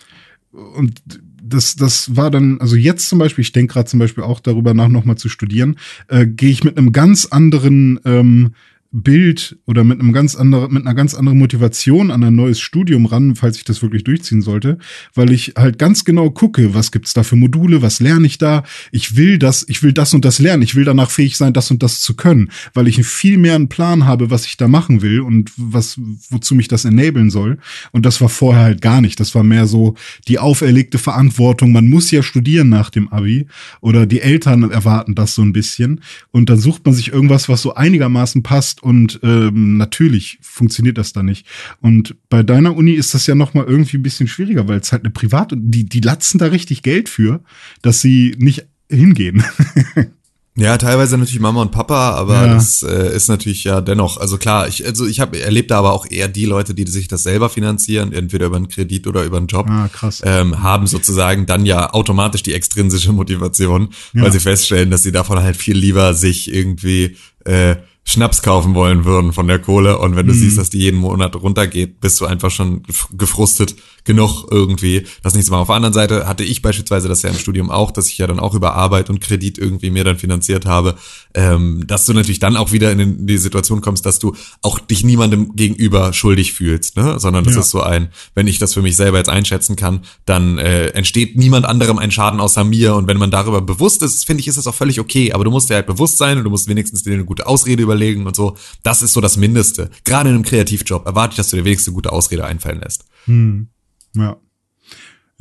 und 0.50 1.02
das, 1.48 1.76
das 1.76 2.16
war 2.16 2.30
dann, 2.30 2.60
also 2.60 2.76
jetzt 2.76 3.08
zum 3.08 3.18
Beispiel, 3.18 3.42
ich 3.42 3.52
denke 3.52 3.74
gerade 3.74 3.88
zum 3.88 3.98
Beispiel 3.98 4.24
auch 4.24 4.40
darüber 4.40 4.74
nach, 4.74 4.88
nochmal 4.88 5.16
zu 5.16 5.28
studieren, 5.28 5.78
äh, 6.08 6.26
gehe 6.26 6.50
ich 6.50 6.64
mit 6.64 6.76
einem 6.76 6.92
ganz 6.92 7.26
anderen 7.26 8.00
ähm, 8.04 8.52
Bild 8.90 9.58
oder 9.66 9.84
mit 9.84 10.00
einem 10.00 10.14
ganz 10.14 10.34
anderen, 10.34 10.72
mit 10.72 10.86
einer 10.86 10.94
ganz 10.94 11.12
anderen 11.12 11.38
Motivation 11.38 12.10
an 12.10 12.24
ein 12.24 12.34
neues 12.34 12.58
Studium 12.58 13.04
ran, 13.04 13.36
falls 13.36 13.58
ich 13.58 13.64
das 13.64 13.82
wirklich 13.82 14.02
durchziehen 14.02 14.40
sollte, 14.40 14.78
weil 15.14 15.30
ich 15.30 15.52
halt 15.58 15.78
ganz 15.78 16.06
genau 16.06 16.30
gucke, 16.30 16.72
was 16.72 16.90
gibt's 16.90 17.12
da 17.12 17.22
für 17.22 17.36
Module, 17.36 17.82
was 17.82 18.00
lerne 18.00 18.26
ich 18.26 18.38
da? 18.38 18.64
Ich 18.90 19.14
will 19.14 19.38
das, 19.38 19.66
ich 19.68 19.82
will 19.82 19.92
das 19.92 20.14
und 20.14 20.24
das 20.24 20.38
lernen, 20.38 20.62
ich 20.62 20.74
will 20.74 20.84
danach 20.84 21.10
fähig 21.10 21.36
sein, 21.36 21.52
das 21.52 21.70
und 21.70 21.82
das 21.82 22.00
zu 22.00 22.16
können, 22.16 22.50
weil 22.72 22.88
ich 22.88 23.04
viel 23.04 23.36
mehr 23.36 23.56
einen 23.56 23.68
Plan 23.68 24.06
habe, 24.06 24.30
was 24.30 24.46
ich 24.46 24.56
da 24.56 24.68
machen 24.68 25.02
will 25.02 25.20
und 25.20 25.52
was, 25.58 26.00
wozu 26.30 26.54
mich 26.54 26.68
das 26.68 26.86
enablen 26.86 27.28
soll. 27.28 27.58
Und 27.92 28.06
das 28.06 28.22
war 28.22 28.30
vorher 28.30 28.62
halt 28.62 28.80
gar 28.80 29.02
nicht. 29.02 29.20
Das 29.20 29.34
war 29.34 29.42
mehr 29.42 29.66
so 29.66 29.96
die 30.28 30.38
auferlegte 30.38 30.96
Verantwortung. 30.96 31.72
Man 31.72 31.90
muss 31.90 32.10
ja 32.10 32.22
studieren 32.22 32.70
nach 32.70 32.88
dem 32.88 33.08
Abi 33.08 33.46
oder 33.82 34.06
die 34.06 34.22
Eltern 34.22 34.70
erwarten 34.70 35.14
das 35.14 35.34
so 35.34 35.42
ein 35.42 35.52
bisschen. 35.52 36.00
Und 36.30 36.48
dann 36.48 36.58
sucht 36.58 36.86
man 36.86 36.94
sich 36.94 37.12
irgendwas, 37.12 37.50
was 37.50 37.60
so 37.60 37.74
einigermaßen 37.74 38.42
passt 38.42 38.77
hast 38.78 38.82
und 38.82 39.20
ähm, 39.22 39.76
natürlich 39.76 40.38
funktioniert 40.40 40.98
das 40.98 41.12
da 41.12 41.22
nicht. 41.22 41.46
Und 41.80 42.16
bei 42.28 42.42
deiner 42.42 42.76
Uni 42.76 42.92
ist 42.92 43.14
das 43.14 43.26
ja 43.26 43.34
noch 43.34 43.54
mal 43.54 43.64
irgendwie 43.64 43.98
ein 43.98 44.02
bisschen 44.02 44.28
schwieriger, 44.28 44.68
weil 44.68 44.80
es 44.80 44.92
halt 44.92 45.04
eine 45.04 45.10
Privat 45.10 45.52
die 45.54 45.84
die 45.84 46.00
latzen 46.00 46.38
da 46.38 46.46
richtig 46.46 46.82
Geld 46.82 47.08
für, 47.08 47.40
dass 47.82 48.00
sie 48.00 48.34
nicht 48.38 48.66
hingehen. 48.88 49.44
Ja, 50.60 50.76
teilweise 50.76 51.16
natürlich 51.16 51.38
Mama 51.38 51.62
und 51.62 51.70
Papa, 51.70 52.14
aber 52.14 52.44
ja. 52.44 52.54
das 52.54 52.82
äh, 52.82 53.14
ist 53.14 53.28
natürlich 53.28 53.62
ja 53.62 53.80
dennoch, 53.80 54.16
also 54.16 54.38
klar, 54.38 54.66
ich 54.66 54.84
also 54.84 55.06
ich 55.06 55.20
habe 55.20 55.38
erlebt 55.38 55.70
da 55.70 55.78
aber 55.78 55.92
auch 55.92 56.04
eher 56.10 56.26
die 56.26 56.46
Leute, 56.46 56.74
die 56.74 56.84
sich 56.88 57.06
das 57.06 57.22
selber 57.22 57.48
finanzieren, 57.48 58.12
entweder 58.12 58.46
über 58.46 58.56
einen 58.56 58.66
Kredit 58.66 59.06
oder 59.06 59.22
über 59.22 59.36
einen 59.36 59.46
Job, 59.46 59.68
ah, 59.70 59.86
krass. 59.86 60.20
Ähm, 60.24 60.60
haben 60.60 60.88
sozusagen 60.88 61.46
dann 61.46 61.64
ja 61.64 61.94
automatisch 61.94 62.42
die 62.42 62.54
extrinsische 62.54 63.12
Motivation, 63.12 63.90
ja. 64.14 64.22
weil 64.22 64.32
sie 64.32 64.40
feststellen, 64.40 64.90
dass 64.90 65.04
sie 65.04 65.12
davon 65.12 65.40
halt 65.40 65.56
viel 65.56 65.78
lieber 65.78 66.12
sich 66.12 66.52
irgendwie 66.52 67.16
äh, 67.44 67.76
Schnaps 68.08 68.40
kaufen 68.40 68.74
wollen 68.74 69.04
würden 69.04 69.34
von 69.34 69.46
der 69.48 69.58
Kohle 69.58 69.98
und 69.98 70.16
wenn 70.16 70.26
du 70.26 70.32
mhm. 70.32 70.38
siehst, 70.38 70.56
dass 70.56 70.70
die 70.70 70.78
jeden 70.78 70.98
Monat 70.98 71.36
runtergeht, 71.36 72.00
bist 72.00 72.18
du 72.22 72.24
einfach 72.24 72.50
schon 72.50 72.82
gefrustet 73.12 73.76
genug 74.08 74.46
irgendwie, 74.50 75.04
das 75.22 75.34
nicht 75.34 75.44
zu 75.44 75.52
machen. 75.52 75.60
Auf 75.60 75.66
der 75.68 75.76
anderen 75.76 75.92
Seite 75.92 76.26
hatte 76.26 76.42
ich 76.42 76.62
beispielsweise 76.62 77.08
das 77.08 77.20
ja 77.20 77.28
im 77.28 77.36
Studium 77.36 77.70
auch, 77.70 77.90
dass 77.90 78.08
ich 78.08 78.16
ja 78.16 78.26
dann 78.26 78.40
auch 78.40 78.54
über 78.54 78.74
Arbeit 78.74 79.10
und 79.10 79.20
Kredit 79.20 79.58
irgendwie 79.58 79.90
mir 79.90 80.02
dann 80.02 80.16
finanziert 80.16 80.64
habe, 80.64 80.94
ähm, 81.34 81.84
dass 81.86 82.06
du 82.06 82.14
natürlich 82.14 82.38
dann 82.38 82.56
auch 82.56 82.72
wieder 82.72 82.90
in 82.90 83.26
die 83.26 83.36
Situation 83.36 83.82
kommst, 83.82 84.06
dass 84.06 84.18
du 84.18 84.34
auch 84.62 84.78
dich 84.78 85.04
niemandem 85.04 85.54
gegenüber 85.56 86.14
schuldig 86.14 86.54
fühlst, 86.54 86.96
ne? 86.96 87.20
sondern 87.20 87.44
das 87.44 87.54
ja. 87.54 87.60
ist 87.60 87.70
so 87.70 87.82
ein, 87.82 88.08
wenn 88.34 88.46
ich 88.46 88.58
das 88.58 88.72
für 88.72 88.80
mich 88.80 88.96
selber 88.96 89.18
jetzt 89.18 89.28
einschätzen 89.28 89.76
kann, 89.76 90.00
dann 90.24 90.56
äh, 90.56 90.86
entsteht 90.88 91.36
niemand 91.36 91.66
anderem 91.66 91.98
ein 91.98 92.10
Schaden 92.10 92.40
außer 92.40 92.64
mir 92.64 92.94
und 92.94 93.08
wenn 93.08 93.18
man 93.18 93.30
darüber 93.30 93.60
bewusst 93.60 94.02
ist, 94.02 94.24
finde 94.24 94.40
ich, 94.40 94.48
ist 94.48 94.56
das 94.56 94.66
auch 94.66 94.74
völlig 94.74 95.00
okay, 95.00 95.34
aber 95.34 95.44
du 95.44 95.50
musst 95.50 95.68
dir 95.68 95.74
halt 95.74 95.86
bewusst 95.86 96.16
sein 96.16 96.38
und 96.38 96.44
du 96.44 96.50
musst 96.50 96.66
wenigstens 96.66 97.02
dir 97.02 97.12
eine 97.12 97.26
gute 97.26 97.46
Ausrede 97.46 97.82
überlegen 97.82 98.26
und 98.26 98.34
so. 98.34 98.56
Das 98.82 99.02
ist 99.02 99.12
so 99.12 99.20
das 99.20 99.36
Mindeste. 99.36 99.90
Gerade 100.04 100.30
in 100.30 100.34
einem 100.36 100.44
Kreativjob 100.44 101.04
erwarte 101.04 101.32
ich, 101.32 101.36
dass 101.36 101.50
du 101.50 101.56
dir 101.56 101.66
wenigstens 101.66 101.88
eine 101.88 101.96
gute 101.96 102.12
Ausrede 102.12 102.46
einfallen 102.46 102.80
lässt. 102.80 103.04
Hm. 103.26 103.68
Ja. 104.14 104.40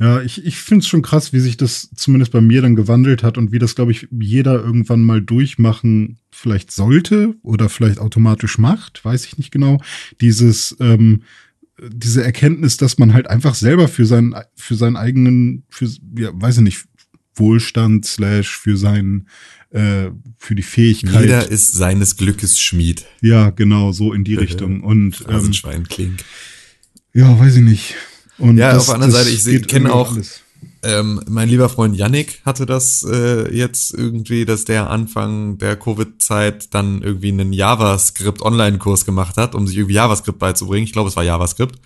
Ja, 0.00 0.22
ich, 0.22 0.44
ich 0.44 0.58
finde 0.58 0.82
es 0.82 0.88
schon 0.88 1.02
krass, 1.02 1.32
wie 1.32 1.40
sich 1.40 1.56
das 1.56 1.90
zumindest 1.96 2.30
bei 2.30 2.40
mir 2.40 2.62
dann 2.62 2.76
gewandelt 2.76 3.24
hat 3.24 3.36
und 3.36 3.50
wie 3.50 3.58
das, 3.58 3.74
glaube 3.74 3.90
ich, 3.90 4.06
jeder 4.12 4.54
irgendwann 4.54 5.02
mal 5.02 5.20
durchmachen 5.20 6.18
vielleicht 6.30 6.70
sollte 6.70 7.34
oder 7.42 7.68
vielleicht 7.68 7.98
automatisch 7.98 8.58
macht, 8.58 9.04
weiß 9.04 9.24
ich 9.24 9.38
nicht 9.38 9.50
genau. 9.50 9.80
Dieses, 10.20 10.76
ähm, 10.78 11.22
diese 11.80 12.22
Erkenntnis, 12.22 12.76
dass 12.76 12.98
man 12.98 13.12
halt 13.12 13.28
einfach 13.28 13.56
selber 13.56 13.88
für 13.88 14.06
seinen, 14.06 14.36
für 14.54 14.76
seinen 14.76 14.96
eigenen, 14.96 15.64
für, 15.68 15.88
ja, 16.16 16.30
weiß 16.32 16.58
ich 16.58 16.62
nicht, 16.62 16.84
Wohlstand 17.34 18.04
slash 18.04 18.56
für 18.56 18.76
seinen, 18.76 19.28
äh, 19.70 20.10
für 20.36 20.54
die 20.54 20.62
Fähigkeit. 20.62 21.22
Jeder 21.22 21.50
ist 21.50 21.72
seines 21.72 22.16
Glückes 22.16 22.60
Schmied. 22.60 23.04
Ja, 23.20 23.50
genau, 23.50 23.90
so 23.90 24.12
in 24.12 24.22
die 24.22 24.36
Richtung. 24.36 24.82
Und 24.82 25.24
ähm, 25.28 25.84
Kling. 25.88 26.16
Ja, 27.14 27.38
weiß 27.38 27.56
ich 27.56 27.62
nicht. 27.62 27.94
Und 28.38 28.58
ja, 28.58 28.72
das, 28.72 28.82
auf 28.82 28.86
der 28.86 28.94
anderen 28.94 29.12
Seite, 29.12 29.30
ich 29.30 29.66
kenne 29.66 29.92
auch, 29.92 30.12
ähm, 30.82 31.20
mein 31.28 31.48
lieber 31.48 31.68
Freund 31.68 31.96
Yannick 31.96 32.40
hatte 32.44 32.64
das 32.64 33.02
äh, 33.02 33.52
jetzt 33.54 33.92
irgendwie, 33.92 34.44
dass 34.44 34.64
der 34.64 34.90
Anfang 34.90 35.58
der 35.58 35.76
Covid-Zeit 35.76 36.72
dann 36.72 37.02
irgendwie 37.02 37.28
einen 37.28 37.52
JavaScript-Online-Kurs 37.52 39.04
gemacht 39.04 39.36
hat, 39.36 39.54
um 39.54 39.66
sich 39.66 39.76
irgendwie 39.76 39.94
JavaScript 39.94 40.38
beizubringen. 40.38 40.84
Ich 40.84 40.92
glaube, 40.92 41.08
es 41.08 41.16
war 41.16 41.24
JavaScript. 41.24 41.80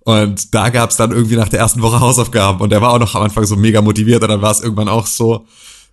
Und 0.00 0.54
da 0.54 0.70
gab 0.70 0.90
es 0.90 0.96
dann 0.96 1.12
irgendwie 1.12 1.36
nach 1.36 1.50
der 1.50 1.60
ersten 1.60 1.82
Woche 1.82 2.00
Hausaufgaben 2.00 2.60
und 2.60 2.70
der 2.70 2.80
war 2.80 2.92
auch 2.92 2.98
noch 2.98 3.14
am 3.14 3.24
Anfang 3.24 3.44
so 3.44 3.56
mega 3.56 3.82
motiviert 3.82 4.22
und 4.22 4.28
dann 4.28 4.42
war 4.42 4.52
es 4.52 4.60
irgendwann 4.60 4.88
auch 4.88 5.06
so, 5.06 5.44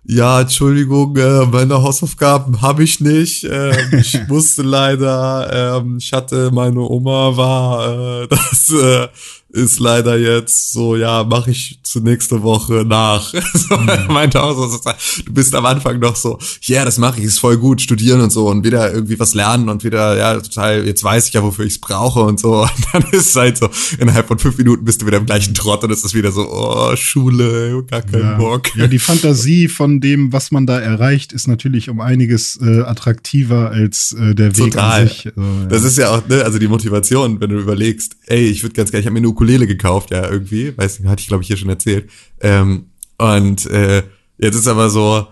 ja, 0.08 0.40
Entschuldigung, 0.40 1.16
äh, 1.16 1.46
meine 1.46 1.82
Hausaufgaben 1.82 2.62
habe 2.62 2.84
ich 2.84 3.00
nicht. 3.00 3.44
Ähm, 3.44 3.74
ich 3.98 4.18
musste 4.28 4.62
leider, 4.62 5.80
ähm, 5.80 5.98
ich 5.98 6.12
hatte, 6.12 6.50
meine 6.52 6.80
Oma 6.80 7.36
war, 7.36 8.22
äh, 8.22 8.28
das 8.30 8.70
äh, 8.70 9.08
ist 9.48 9.78
leider 9.78 10.18
jetzt 10.18 10.72
so, 10.72 10.96
ja, 10.96 11.24
mache 11.24 11.52
ich 11.52 11.78
zur 11.82 12.02
nächste 12.02 12.42
Woche 12.42 12.84
nach. 12.86 13.32
so, 13.54 13.76
mhm. 13.76 14.06
meinte 14.08 14.42
auch 14.42 14.54
so, 14.54 14.78
du 15.24 15.32
bist 15.32 15.54
am 15.54 15.64
Anfang 15.64 15.98
noch 16.00 16.16
so, 16.16 16.38
ja, 16.62 16.76
yeah, 16.76 16.84
das 16.84 16.98
mache 16.98 17.20
ich, 17.20 17.26
ist 17.26 17.38
voll 17.38 17.56
gut, 17.56 17.80
studieren 17.80 18.20
und 18.20 18.30
so 18.30 18.48
und 18.48 18.64
wieder 18.64 18.92
irgendwie 18.92 19.18
was 19.18 19.34
lernen 19.34 19.68
und 19.68 19.84
wieder, 19.84 20.16
ja, 20.16 20.38
total, 20.40 20.84
jetzt 20.86 21.02
weiß 21.02 21.28
ich 21.28 21.34
ja, 21.34 21.42
wofür 21.42 21.64
ich 21.64 21.74
es 21.74 21.78
brauche 21.78 22.20
und 22.20 22.40
so. 22.40 22.66
Und 22.76 22.86
dann 22.92 23.02
ist 23.12 23.28
es 23.28 23.36
halt 23.36 23.58
so, 23.58 23.68
innerhalb 23.98 24.26
von 24.28 24.38
fünf 24.38 24.58
Minuten 24.58 24.84
bist 24.84 25.00
du 25.00 25.06
wieder 25.06 25.18
im 25.18 25.26
gleichen 25.26 25.54
Trott 25.54 25.82
und 25.84 25.90
es 25.90 26.04
ist 26.04 26.14
wieder 26.14 26.32
so, 26.32 26.46
oh, 26.50 26.94
Schule, 26.96 27.84
gar 27.84 28.02
keinen 28.02 28.22
ja. 28.22 28.36
Bock. 28.36 28.74
Ja, 28.76 28.86
die 28.86 28.98
Fantasie 28.98 29.68
von 29.68 30.00
dem, 30.00 30.32
was 30.32 30.50
man 30.50 30.66
da 30.66 30.78
erreicht, 30.78 31.32
ist 31.32 31.46
natürlich 31.48 31.88
um 31.88 32.00
einiges 32.00 32.58
äh, 32.60 32.80
attraktiver 32.80 33.70
als 33.70 34.12
äh, 34.12 34.34
der 34.34 34.56
Weg 34.56 34.72
Total. 34.72 35.02
an 35.02 35.08
sich. 35.08 35.26
Also, 35.26 35.40
ja. 35.40 35.66
Das 35.68 35.84
ist 35.84 35.98
ja 35.98 36.10
auch, 36.10 36.28
ne, 36.28 36.42
also 36.44 36.58
die 36.58 36.68
Motivation, 36.68 37.40
wenn 37.40 37.50
du 37.50 37.58
überlegst, 37.58 38.16
ey, 38.26 38.46
ich 38.46 38.62
würde 38.62 38.74
ganz 38.74 38.90
gerne, 38.90 39.00
ich 39.00 39.06
habe 39.06 39.14
mir 39.14 39.20
eine 39.20 39.28
Ukulele 39.36 39.66
gekauft, 39.66 40.10
ja, 40.10 40.28
irgendwie, 40.30 40.76
weiß 40.76 41.00
nicht, 41.00 41.08
hatte 41.08 41.20
ich 41.20 41.28
glaube 41.28 41.42
ich 41.42 41.48
hier 41.48 41.58
schon 41.58 41.68
erzählt. 41.68 42.08
Ähm, 42.40 42.86
und 43.18 43.66
äh, 43.66 44.02
jetzt 44.38 44.54
ist 44.54 44.66
aber 44.66 44.88
so, 44.88 45.26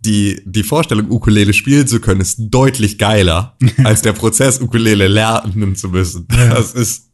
die, 0.00 0.40
die 0.44 0.62
Vorstellung, 0.62 1.10
Ukulele 1.10 1.52
spielen 1.52 1.86
zu 1.86 2.00
können, 2.00 2.20
ist 2.20 2.36
deutlich 2.38 2.98
geiler, 2.98 3.56
als 3.84 4.02
der 4.02 4.12
Prozess, 4.12 4.60
Ukulele 4.60 5.08
lernen 5.08 5.76
zu 5.76 5.88
müssen. 5.88 6.26
Das 6.28 6.72
ist 6.72 7.10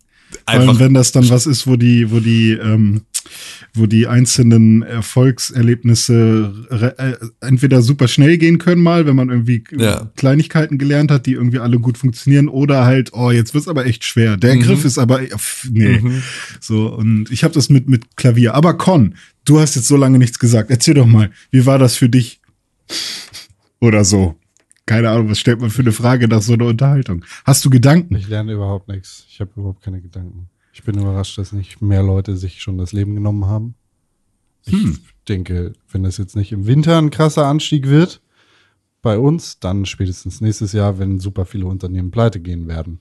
einfach. 0.47 0.79
wenn 0.79 0.95
das 0.95 1.12
dann 1.12 1.29
was 1.29 1.47
ist, 1.47 1.66
wo 1.66 1.77
die, 1.77 2.11
wo 2.11 2.21
die, 2.21 2.53
ähm, 2.53 3.03
wo 3.75 3.87
die 3.87 4.07
einzelnen 4.07 4.83
Erfolgserlebnisse 4.83 6.53
äh, 6.71 7.14
entweder 7.47 7.83
super 7.83 8.09
schnell 8.09 8.38
gehen 8.38 8.59
können 8.59 8.83
mal, 8.83 9.07
wenn 9.07 9.16
man 9.16 9.29
irgendwie 9.31 9.64
ja. 9.77 10.11
Kleinigkeiten 10.16 10.79
gelernt 10.79 11.11
hat, 11.11 11.27
die 11.27 11.33
irgendwie 11.33 11.59
alle 11.59 11.79
gut 11.79 11.99
funktionieren, 11.99 12.49
oder 12.49 12.85
halt, 12.85 13.12
oh, 13.12 13.31
jetzt 13.31 13.55
wird's 13.55 13.69
aber 13.69 13.87
echt 13.87 14.05
schwer. 14.05 14.37
Der 14.37 14.57
mhm. 14.57 14.61
Griff 14.61 14.85
ist 14.85 14.99
aber, 14.99 15.21
nee. 15.71 15.99
Mhm. 15.99 16.23
So, 16.61 16.95
und 16.95 17.31
ich 17.31 17.45
habe 17.45 17.55
das 17.55 17.71
mit, 17.71 17.88
mit 17.88 18.16
Klavier. 18.16 18.55
Aber 18.55 18.77
Con, 18.77 19.14
du 19.45 19.61
hast 19.61 19.77
jetzt 19.77 19.88
so 19.88 19.97
lange 19.97 20.19
nichts 20.19 20.38
gesagt. 20.38 20.71
Erzähl 20.71 20.95
doch 20.95 21.07
mal, 21.07 21.31
wie 21.51 21.66
war 21.66 21.79
das 21.79 21.97
für 21.97 22.09
dich? 22.09 22.40
Oder 23.81 24.05
so. 24.05 24.37
Keine 24.87 25.11
Ahnung, 25.11 25.31
was 25.31 25.38
stellt 25.38 25.61
man 25.61 25.71
für 25.71 25.83
eine 25.83 25.93
Frage 25.93 26.27
nach 26.27 26.43
so 26.43 26.55
einer 26.55 26.66
Unterhaltung? 26.66 27.25
Hast 27.45 27.64
du 27.64 27.71
Gedanken? 27.71 28.16
Ich 28.16 28.29
lerne 28.29 28.53
überhaupt 28.53 28.88
nichts. 28.88 29.25
Ich 29.31 29.40
habe 29.40 29.51
überhaupt 29.57 29.83
keine 29.83 30.01
Gedanken. 30.01 30.49
Ich 30.72 30.85
bin 30.85 30.98
überrascht, 30.98 31.37
dass 31.38 31.52
nicht 31.52 31.80
mehr 31.83 32.02
Leute 32.02 32.37
sich 32.37 32.62
schon 32.62 32.78
das 32.78 32.92
Leben 32.92 33.14
genommen 33.14 33.46
haben. 33.46 33.74
Ich 34.66 34.72
Hm. 34.74 34.98
denke, 35.28 35.72
wenn 35.90 36.02
das 36.02 36.18
jetzt 36.18 36.37
nicht 36.37 36.52
im 36.52 36.66
Winter 36.66 36.98
ein 36.98 37.11
krasser 37.11 37.46
Anstieg 37.46 37.88
wird 37.88 38.20
bei 39.02 39.18
uns, 39.18 39.59
dann 39.59 39.87
spätestens 39.87 40.40
nächstes 40.40 40.72
Jahr, 40.72 40.98
wenn 40.98 41.18
super 41.18 41.44
viele 41.46 41.66
Unternehmen 41.66 42.11
pleite 42.11 42.40
gehen 42.40 42.68
werden. 42.68 43.00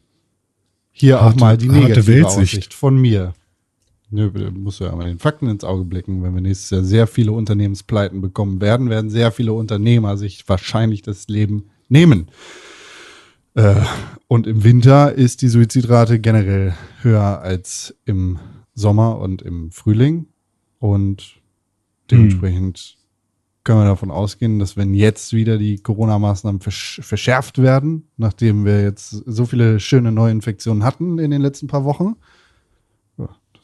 Hier 0.92 1.20
auch 1.20 1.26
Harte- 1.26 1.40
mal 1.40 1.58
die 1.58 1.68
negative. 1.70 2.26
Aussicht 2.26 2.74
von 2.74 2.98
mir. 2.98 3.34
Nö, 4.12 4.32
du 4.32 4.50
musst 4.52 4.80
ja 4.80 4.96
mal 4.96 5.06
den 5.06 5.20
Fakten 5.20 5.48
ins 5.48 5.64
Auge 5.64 5.84
blicken. 5.86 6.24
Wenn 6.24 6.34
wir 6.34 6.42
nächstes 6.42 6.72
Jahr 6.72 6.84
sehr 6.84 7.06
viele 7.06 7.32
Unternehmenspleiten 7.32 8.22
bekommen 8.22 8.60
werden, 8.60 8.90
werden 8.90 9.12
sehr 9.12 9.32
viele 9.32 9.54
Unternehmer 9.54 10.18
sich 10.18 10.50
wahrscheinlich 10.50 11.04
das 11.04 11.28
Leben 11.28 11.66
nehmen. 11.90 12.28
Äh, 13.56 13.76
und 14.28 14.48
im 14.48 14.64
Winter 14.64 15.14
ist 15.14 15.42
die 15.42 15.48
Suizidrate 15.48 16.20
generell 16.20 16.76
höher 17.02 17.42
als 17.42 17.96
im 18.06 18.40
Sommer 18.74 19.20
und 19.20 19.42
im 19.42 19.72
Frühling. 19.72 20.28
Und 20.80 21.42
dementsprechend 22.10 22.98
können 23.64 23.82
wir 23.82 23.86
davon 23.86 24.12
ausgehen, 24.12 24.60
dass 24.60 24.78
wenn 24.78 24.94
jetzt 24.94 25.34
wieder 25.34 25.58
die 25.58 25.78
Corona-Maßnahmen 25.78 26.62
versch 26.62 27.02
verschärft 27.04 27.58
werden, 27.60 28.08
nachdem 28.18 28.66
wir 28.66 28.82
jetzt 28.82 29.10
so 29.10 29.46
viele 29.46 29.80
schöne 29.80 30.12
Neuinfektionen 30.12 30.84
hatten 30.84 31.20
in 31.20 31.32
den 31.32 31.42
letzten 31.42 31.68
paar 31.68 31.84
Wochen, 31.84 32.16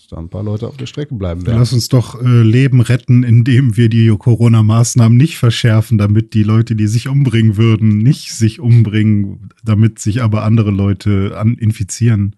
dass 0.06 0.10
da 0.16 0.18
ein 0.18 0.30
paar 0.30 0.44
Leute 0.44 0.68
auf 0.68 0.78
der 0.78 0.86
Strecke 0.86 1.16
bleiben 1.16 1.46
werden. 1.46 1.58
Lass 1.58 1.74
uns 1.74 1.88
doch 1.88 2.22
äh, 2.22 2.42
Leben 2.44 2.82
retten, 2.82 3.24
indem 3.24 3.76
wir 3.76 3.90
die 3.90 4.08
Corona-Maßnahmen 4.08 5.18
nicht 5.18 5.38
verschärfen, 5.38 5.98
damit 5.98 6.34
die 6.34 6.44
Leute, 6.44 6.76
die 6.76 6.88
sich 6.88 7.08
umbringen 7.08 7.58
würden, 7.58 7.98
nicht 7.98 8.32
sich 8.34 8.60
umbringen, 8.60 9.50
damit 9.64 10.00
sich 10.00 10.22
aber 10.22 10.44
andere 10.44 10.72
Leute 10.72 11.38
an 11.38 11.56
infizieren. 11.56 12.36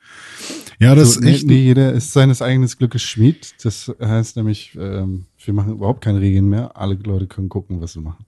Ja, 0.79 0.95
das 0.95 1.15
so, 1.15 1.21
ist 1.21 1.25
echt. 1.25 1.47
nee, 1.47 1.61
jeder 1.61 1.91
ist 1.91 2.13
seines 2.13 2.41
eigenen 2.41 2.69
Glückes 2.69 3.03
Schmied. 3.03 3.55
Das 3.63 3.93
heißt 3.99 4.37
nämlich, 4.37 4.77
ähm, 4.79 5.25
wir 5.43 5.53
machen 5.53 5.73
überhaupt 5.73 6.01
keine 6.03 6.21
Regeln 6.21 6.47
mehr. 6.47 6.77
Alle 6.77 6.95
Leute 6.95 7.27
können 7.27 7.49
gucken, 7.49 7.81
was 7.81 7.93
sie 7.93 8.01
machen. 8.01 8.25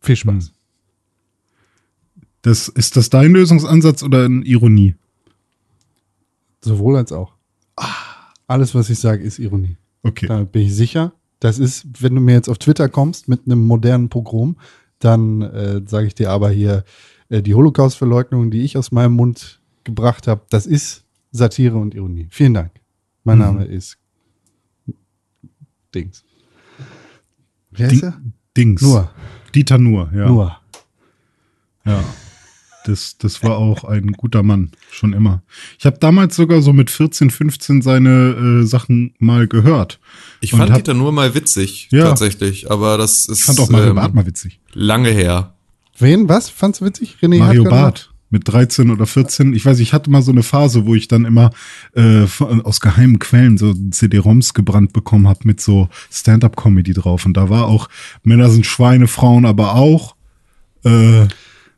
Viel 0.00 0.16
Spaß. 0.16 0.48
Hm. 0.48 0.52
Das, 2.42 2.68
ist 2.68 2.96
das 2.96 3.10
dein 3.10 3.32
Lösungsansatz 3.32 4.04
oder 4.04 4.26
eine 4.26 4.44
Ironie? 4.44 4.94
Sowohl 6.60 6.96
als 6.96 7.10
auch. 7.10 7.32
Alles, 8.46 8.74
was 8.74 8.90
ich 8.90 8.98
sage, 8.98 9.22
ist 9.22 9.38
Ironie. 9.38 9.76
Okay. 10.02 10.26
Damit 10.26 10.52
bin 10.52 10.62
ich 10.62 10.74
sicher. 10.74 11.12
Das 11.40 11.58
ist, 11.58 12.02
wenn 12.02 12.14
du 12.14 12.20
mir 12.20 12.34
jetzt 12.34 12.48
auf 12.48 12.58
Twitter 12.58 12.88
kommst 12.88 13.28
mit 13.28 13.42
einem 13.46 13.66
modernen 13.66 14.08
Pogrom, 14.08 14.56
dann 15.00 15.42
äh, 15.42 15.82
sage 15.86 16.06
ich 16.06 16.14
dir 16.14 16.30
aber 16.30 16.50
hier, 16.50 16.84
äh, 17.28 17.42
die 17.42 17.54
Holocaust-Verleugnung, 17.54 18.50
die 18.50 18.62
ich 18.62 18.78
aus 18.78 18.92
meinem 18.92 19.12
Mund 19.14 19.60
gebracht 19.84 20.26
habe, 20.28 20.42
das 20.48 20.66
ist 20.66 21.04
Satire 21.32 21.76
und 21.76 21.94
Ironie. 21.94 22.28
Vielen 22.30 22.54
Dank. 22.54 22.70
Mein 23.24 23.38
Mhm. 23.38 23.44
Name 23.44 23.64
ist 23.64 23.98
Dings. 25.94 26.24
Wer 27.70 27.88
Ding- 27.88 27.96
ist 27.98 28.02
er? 28.04 28.20
Dings. 28.56 28.82
Nur. 28.82 29.10
Dieter 29.54 29.78
Nur, 29.78 30.10
ja. 30.14 30.28
Nur. 30.28 30.56
Ja. 31.84 32.04
Das, 32.86 33.18
das 33.18 33.42
war 33.42 33.58
auch 33.58 33.84
ein 33.84 34.12
guter 34.12 34.42
Mann, 34.42 34.70
schon 34.90 35.12
immer. 35.12 35.42
Ich 35.78 35.86
habe 35.86 35.98
damals 35.98 36.36
sogar 36.36 36.62
so 36.62 36.72
mit 36.72 36.90
14, 36.90 37.30
15 37.30 37.82
seine 37.82 38.60
äh, 38.62 38.66
Sachen 38.66 39.14
mal 39.18 39.46
gehört. 39.48 39.98
Ich 40.40 40.52
Und 40.52 40.60
fand 40.60 40.70
hab- 40.70 40.78
Dieter 40.78 40.94
nur 40.94 41.12
mal 41.12 41.34
witzig, 41.34 41.88
Ja. 41.90 42.04
tatsächlich. 42.04 42.70
Aber 42.70 42.96
das 42.98 43.26
ist 43.26 43.40
Ich 43.40 43.44
fand 43.44 43.58
auch 43.60 43.68
Mario 43.70 43.90
ähm, 43.90 43.96
Barth 43.96 44.14
mal 44.14 44.26
witzig. 44.26 44.60
lange 44.72 45.10
her. 45.10 45.54
Wen? 45.98 46.28
Was? 46.28 46.48
Fandst 46.50 46.80
du 46.80 46.84
witzig? 46.84 47.16
René 47.22 47.38
Mario 47.38 47.64
Barth 47.64 48.10
mit 48.28 48.46
13 48.48 48.90
oder 48.90 49.06
14. 49.06 49.54
Ich 49.54 49.64
weiß, 49.64 49.78
ich 49.78 49.92
hatte 49.92 50.10
mal 50.10 50.20
so 50.20 50.32
eine 50.32 50.42
Phase, 50.42 50.84
wo 50.84 50.94
ich 50.94 51.08
dann 51.08 51.24
immer 51.24 51.50
äh, 51.94 52.26
aus 52.64 52.80
geheimen 52.80 53.18
Quellen 53.18 53.56
so 53.56 53.72
CD-ROMs 53.90 54.52
gebrannt 54.52 54.92
bekommen 54.92 55.26
habe 55.28 55.40
mit 55.44 55.60
so 55.60 55.88
Stand-up-Comedy 56.10 56.92
drauf. 56.92 57.24
Und 57.24 57.36
da 57.36 57.48
war 57.50 57.66
auch 57.66 57.88
Männer 58.24 58.50
sind 58.50 58.66
Schweine, 58.66 59.06
Frauen 59.08 59.46
aber 59.46 59.74
auch. 59.76 60.16
Äh, 60.84 61.26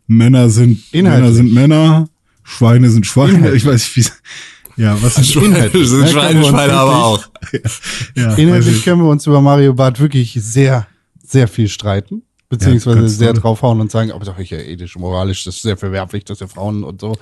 Männer 0.08 0.50
sind 0.50 0.82
Inhaltlich. 0.90 1.22
Männer 1.22 1.32
sind 1.32 1.54
Männer, 1.54 2.08
Schweine 2.42 2.90
sind 2.90 3.06
Schweine. 3.06 3.34
Inhaltlich. 3.34 3.62
Ich 3.62 3.68
weiß 3.68 3.96
nicht, 3.96 3.96
wie. 3.96 4.82
Ja, 4.82 5.00
was 5.02 5.18
ist 5.18 5.32
Schweine 5.32 5.70
sind 5.70 6.00
ne, 6.00 6.08
Schweine, 6.08 6.40
wir 6.40 6.46
uns 6.46 6.48
Schweine 6.48 6.72
aber 6.72 7.04
auch. 7.04 7.24
Ja, 8.16 8.34
Inhaltlich 8.34 8.78
ich. 8.78 8.84
können 8.84 9.02
wir 9.02 9.08
uns 9.08 9.26
über 9.26 9.40
Mario 9.40 9.74
Barth 9.74 10.00
wirklich 10.00 10.32
sehr, 10.40 10.86
sehr 11.22 11.46
viel 11.46 11.68
streiten. 11.68 12.22
Beziehungsweise 12.48 13.00
ganz 13.00 13.18
sehr 13.18 13.34
draufhauen 13.34 13.80
und 13.80 13.90
sagen, 13.90 14.10
aber 14.10 14.24
doch 14.24 14.38
ich 14.38 14.50
ja 14.50 14.58
ethisch, 14.58 14.96
moralisch, 14.96 15.44
das 15.44 15.56
ist 15.56 15.62
sehr 15.62 15.76
verwerflich, 15.76 16.24
dass 16.24 16.40
wir 16.40 16.48
Frauen 16.48 16.82
und 16.82 17.00
so. 17.00 17.14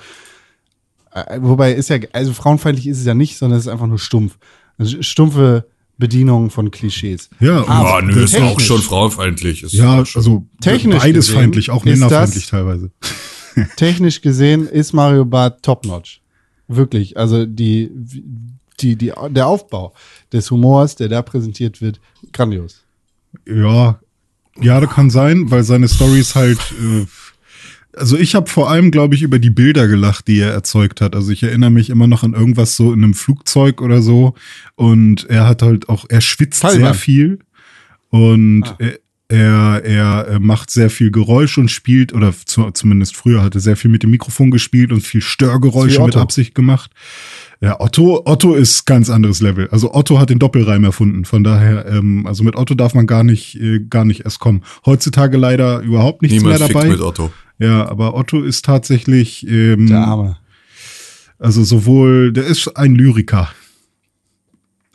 Äh, 1.13 1.39
Wobei 1.41 1.73
ist 1.73 1.89
ja, 1.89 1.99
also 2.13 2.33
frauenfeindlich 2.33 2.87
ist 2.87 3.01
es 3.01 3.07
ja 3.07 3.15
nicht, 3.15 3.37
sondern 3.37 3.59
es 3.59 3.67
ist 3.67 3.73
einfach 3.73 3.89
nur 3.89 3.99
stumpf. 3.99 4.39
Also 4.79 5.03
stumpfe 5.03 5.67
Bedienung 5.99 6.51
von 6.51 6.71
Klischees. 6.71 7.31
Ja, 7.41 7.67
Aber 7.67 7.99
und- 7.99 8.09
nö, 8.09 8.25
ist 8.25 8.39
auch 8.39 8.61
schon 8.61 8.83
frauenfeindlich. 8.83 9.63
Ist 9.63 9.73
ja, 9.73 10.05
schon. 10.05 10.21
also 10.21 10.47
Technisch 10.61 11.03
beides 11.03 11.27
gesehen 11.27 11.41
feindlich, 11.41 11.71
auch 11.71 11.85
ist 11.85 11.99
männerfeindlich 11.99 12.47
teilweise. 12.47 12.91
Technisch 13.77 14.21
gesehen 14.21 14.67
ist 14.67 14.93
Mario 14.93 15.25
Barth 15.25 15.63
top-notch. 15.63 16.21
Wirklich. 16.69 17.17
Also 17.17 17.47
die, 17.47 17.91
die, 18.81 18.97
die, 18.97 19.13
der 19.31 19.47
Aufbau 19.47 19.95
des 20.33 20.51
Humors, 20.51 20.97
der 20.97 21.09
da 21.09 21.23
präsentiert 21.23 21.81
wird, 21.81 22.01
grandios. 22.33 22.83
Ja, 23.47 23.99
ja, 24.61 24.81
das 24.81 24.91
kann 24.91 25.11
sein, 25.11 25.51
weil 25.51 25.65
seine 25.65 25.89
Stories 25.89 26.35
halt. 26.35 26.59
Äh, 26.81 27.07
also 27.97 28.17
ich 28.17 28.35
habe 28.35 28.49
vor 28.49 28.71
allem, 28.71 28.91
glaube 28.91 29.15
ich, 29.15 29.23
über 29.23 29.39
die 29.39 29.51
Bilder 29.51 29.89
gelacht, 29.89 30.29
die 30.29 30.39
er 30.41 30.53
erzeugt 30.53 31.01
hat. 31.01 31.15
Also 31.17 31.33
ich 31.33 31.43
erinnere 31.43 31.71
mich 31.71 31.91
immer 31.91 32.07
noch 32.07 32.23
an 32.23 32.35
irgendwas 32.35 32.77
so 32.77 32.93
in 32.93 33.03
einem 33.03 33.15
Flugzeug 33.15 33.81
oder 33.83 34.03
so. 34.03 34.35
Und 34.75 35.29
er 35.29 35.47
hat 35.49 35.63
halt 35.63 35.89
auch, 35.89 36.05
er 36.09 36.21
schwitzt 36.21 36.63
Taliban. 36.63 36.85
sehr 36.85 36.95
viel 36.95 37.39
und 38.11 38.65
Ah. 38.65 38.77
er, 39.29 39.85
er, 39.85 40.27
er 40.29 40.41
macht 40.41 40.71
sehr 40.71 40.89
viel 40.91 41.11
Geräusch 41.11 41.59
und 41.59 41.69
spielt, 41.71 42.13
oder 42.13 42.33
zu, 42.45 42.71
zumindest 42.71 43.17
früher 43.17 43.43
hat 43.43 43.55
er 43.57 43.61
sehr 43.61 43.77
viel 43.77 43.91
mit 43.91 44.03
dem 44.05 44.11
Mikrofon 44.11 44.51
gespielt 44.53 44.93
und 44.93 45.01
viel 45.01 45.21
Störgeräusche 45.21 46.01
mit. 46.03 46.17
Absicht 46.17 46.55
gemacht. 46.55 46.93
Ja, 47.61 47.81
Otto, 47.81 48.23
Otto 48.27 48.55
ist 48.55 48.85
ganz 48.85 49.09
anderes 49.11 49.41
Level. 49.41 49.69
Also 49.71 49.95
Otto 49.95 50.19
hat 50.19 50.29
den 50.31 50.39
Doppelreim 50.39 50.85
erfunden. 50.85 51.25
Von 51.25 51.43
daher, 51.43 51.87
ähm, 51.87 52.27
also 52.27 52.45
mit 52.45 52.55
Otto 52.55 52.75
darf 52.75 52.93
man 52.95 53.07
gar 53.07 53.25
nicht, 53.25 53.59
äh, 53.59 53.81
gar 53.81 54.05
nicht 54.05 54.21
erst 54.27 54.39
kommen. 54.41 54.63
Heutzutage 54.85 55.39
leider 55.39 55.81
überhaupt 55.81 56.21
nichts 56.23 56.37
Niemand 56.43 56.61
mehr 56.61 56.69
dabei. 56.69 56.89
mit 56.89 57.01
Otto. 57.01 57.33
Ja, 57.59 57.89
aber 57.89 58.15
Otto 58.15 58.43
ist 58.43 58.65
tatsächlich, 58.65 59.47
ähm, 59.49 59.87
Der 59.87 59.99
Arme. 60.07 60.37
also 61.39 61.65
sowohl, 61.65 62.33
der 62.33 62.45
ist 62.45 62.69
ein 62.77 62.95
Lyriker. 62.95 63.51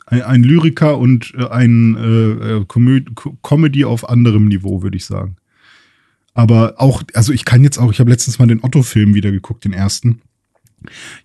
Ein, 0.06 0.22
ein 0.22 0.42
Lyriker 0.44 0.98
und 0.98 1.32
äh, 1.36 1.48
ein 1.48 1.96
äh, 1.96 2.58
äh, 2.58 2.64
Comedy 3.42 3.84
auf 3.84 4.08
anderem 4.08 4.46
Niveau, 4.46 4.82
würde 4.82 4.96
ich 4.96 5.04
sagen. 5.06 5.36
Aber 6.34 6.74
auch, 6.78 7.02
also 7.14 7.32
ich 7.32 7.44
kann 7.44 7.62
jetzt 7.64 7.78
auch, 7.78 7.90
ich 7.90 8.00
habe 8.00 8.10
letztens 8.10 8.38
mal 8.38 8.46
den 8.46 8.62
Otto-Film 8.62 9.14
wieder 9.14 9.30
geguckt, 9.30 9.64
den 9.64 9.72
ersten. 9.72 10.22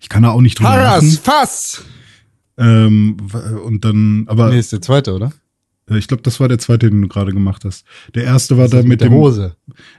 Ich 0.00 0.08
kann 0.08 0.22
da 0.22 0.30
auch 0.30 0.40
nicht 0.40 0.58
drüber 0.58 0.76
lachen. 0.76 1.10
Fass! 1.22 1.82
Ähm, 2.58 3.16
und 3.64 3.84
dann, 3.84 4.24
aber 4.28 4.50
Nee, 4.50 4.58
ist 4.58 4.72
der 4.72 4.82
zweite, 4.82 5.14
oder? 5.14 5.32
Äh, 5.88 5.98
ich 5.98 6.08
glaube, 6.08 6.22
das 6.22 6.40
war 6.40 6.48
der 6.48 6.58
zweite, 6.58 6.90
den 6.90 7.02
du 7.02 7.08
gerade 7.08 7.32
gemacht 7.32 7.64
hast. 7.64 7.84
Der 8.14 8.24
erste 8.24 8.56
war 8.56 8.68
da 8.68 8.82
mit, 8.82 9.00
der 9.00 9.08
dem 9.08 9.14
Hose. 9.14 9.56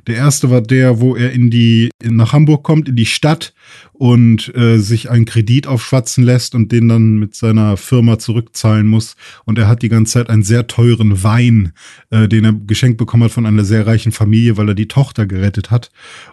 Der 0.07 0.15
erste 0.15 0.49
war 0.49 0.61
der, 0.61 0.99
wo 0.99 1.15
er 1.15 1.31
in 1.31 1.49
die 1.49 1.89
in, 2.01 2.15
nach 2.15 2.33
Hamburg 2.33 2.63
kommt, 2.63 2.89
in 2.89 2.95
die 2.95 3.05
Stadt 3.05 3.53
und 3.93 4.53
äh, 4.55 4.77
sich 4.77 5.09
einen 5.09 5.25
Kredit 5.25 5.67
aufschwatzen 5.67 6.23
lässt 6.23 6.55
und 6.55 6.71
den 6.71 6.87
dann 6.87 7.17
mit 7.17 7.35
seiner 7.35 7.77
Firma 7.77 8.17
zurückzahlen 8.17 8.87
muss. 8.87 9.15
Und 9.45 9.57
er 9.57 9.67
hat 9.67 9.81
die 9.81 9.89
ganze 9.89 10.13
Zeit 10.13 10.29
einen 10.29 10.43
sehr 10.43 10.67
teuren 10.67 11.23
Wein, 11.23 11.73
äh, 12.09 12.27
den 12.27 12.45
er 12.45 12.53
geschenkt 12.53 12.97
bekommen 12.97 13.23
hat 13.23 13.31
von 13.31 13.45
einer 13.45 13.65
sehr 13.65 13.85
reichen 13.85 14.11
Familie, 14.11 14.57
weil 14.57 14.69
er 14.69 14.75
die 14.75 14.87
Tochter 14.87 15.25
gerettet 15.25 15.71
hat. 15.71 15.91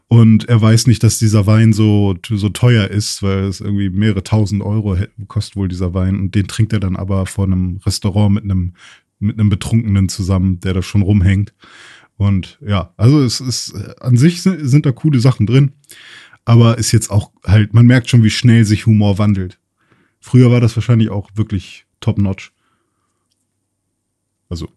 Und 0.09 0.49
er 0.49 0.61
weiß 0.61 0.87
nicht, 0.87 1.03
dass 1.03 1.19
dieser 1.19 1.47
Wein 1.47 1.73
so 1.73 2.15
so 2.29 2.49
teuer 2.49 2.89
ist, 2.89 3.23
weil 3.23 3.45
es 3.45 3.61
irgendwie 3.61 3.91
mehrere 3.91 4.23
tausend 4.23 4.63
Euro 4.63 4.97
kostet 5.27 5.57
wohl 5.57 5.69
dieser 5.69 5.95
Wein. 5.95 6.19
Und 6.19 6.35
den 6.35 6.47
trinkt 6.47 6.73
er 6.73 6.81
dann 6.81 6.97
aber 6.97 7.27
vor 7.27 7.45
einem 7.45 7.81
Restaurant 7.85 8.35
mit 8.35 8.45
einem 8.45 8.75
mit 9.19 9.39
einem 9.39 9.49
Betrunkenen 9.49 10.09
zusammen, 10.09 10.61
der 10.61 10.75
da 10.75 10.83
schon 10.83 11.03
rumhängt. 11.03 11.55
Und 12.17 12.59
ja, 12.67 12.93
also 12.97 13.23
es 13.23 13.41
ist 13.41 13.75
an 14.01 14.17
sich 14.17 14.43
sind, 14.43 14.67
sind 14.67 14.87
da 14.87 14.93
coole 14.93 15.21
Sachen 15.21 15.47
drin, 15.47 15.73
aber 16.45 16.79
ist 16.79 16.93
jetzt 16.93 17.11
auch 17.11 17.31
halt, 17.45 17.75
man 17.75 17.87
merkt 17.87 18.09
schon, 18.09 18.23
wie 18.23 18.31
schnell 18.31 18.65
sich 18.65 18.87
Humor 18.87 19.19
wandelt. 19.19 19.59
Früher 20.21 20.51
war 20.51 20.61
das 20.61 20.75
wahrscheinlich 20.77 21.11
auch 21.11 21.31
wirklich 21.35 21.87
top-notch. 22.01 22.53
Also 24.49 24.69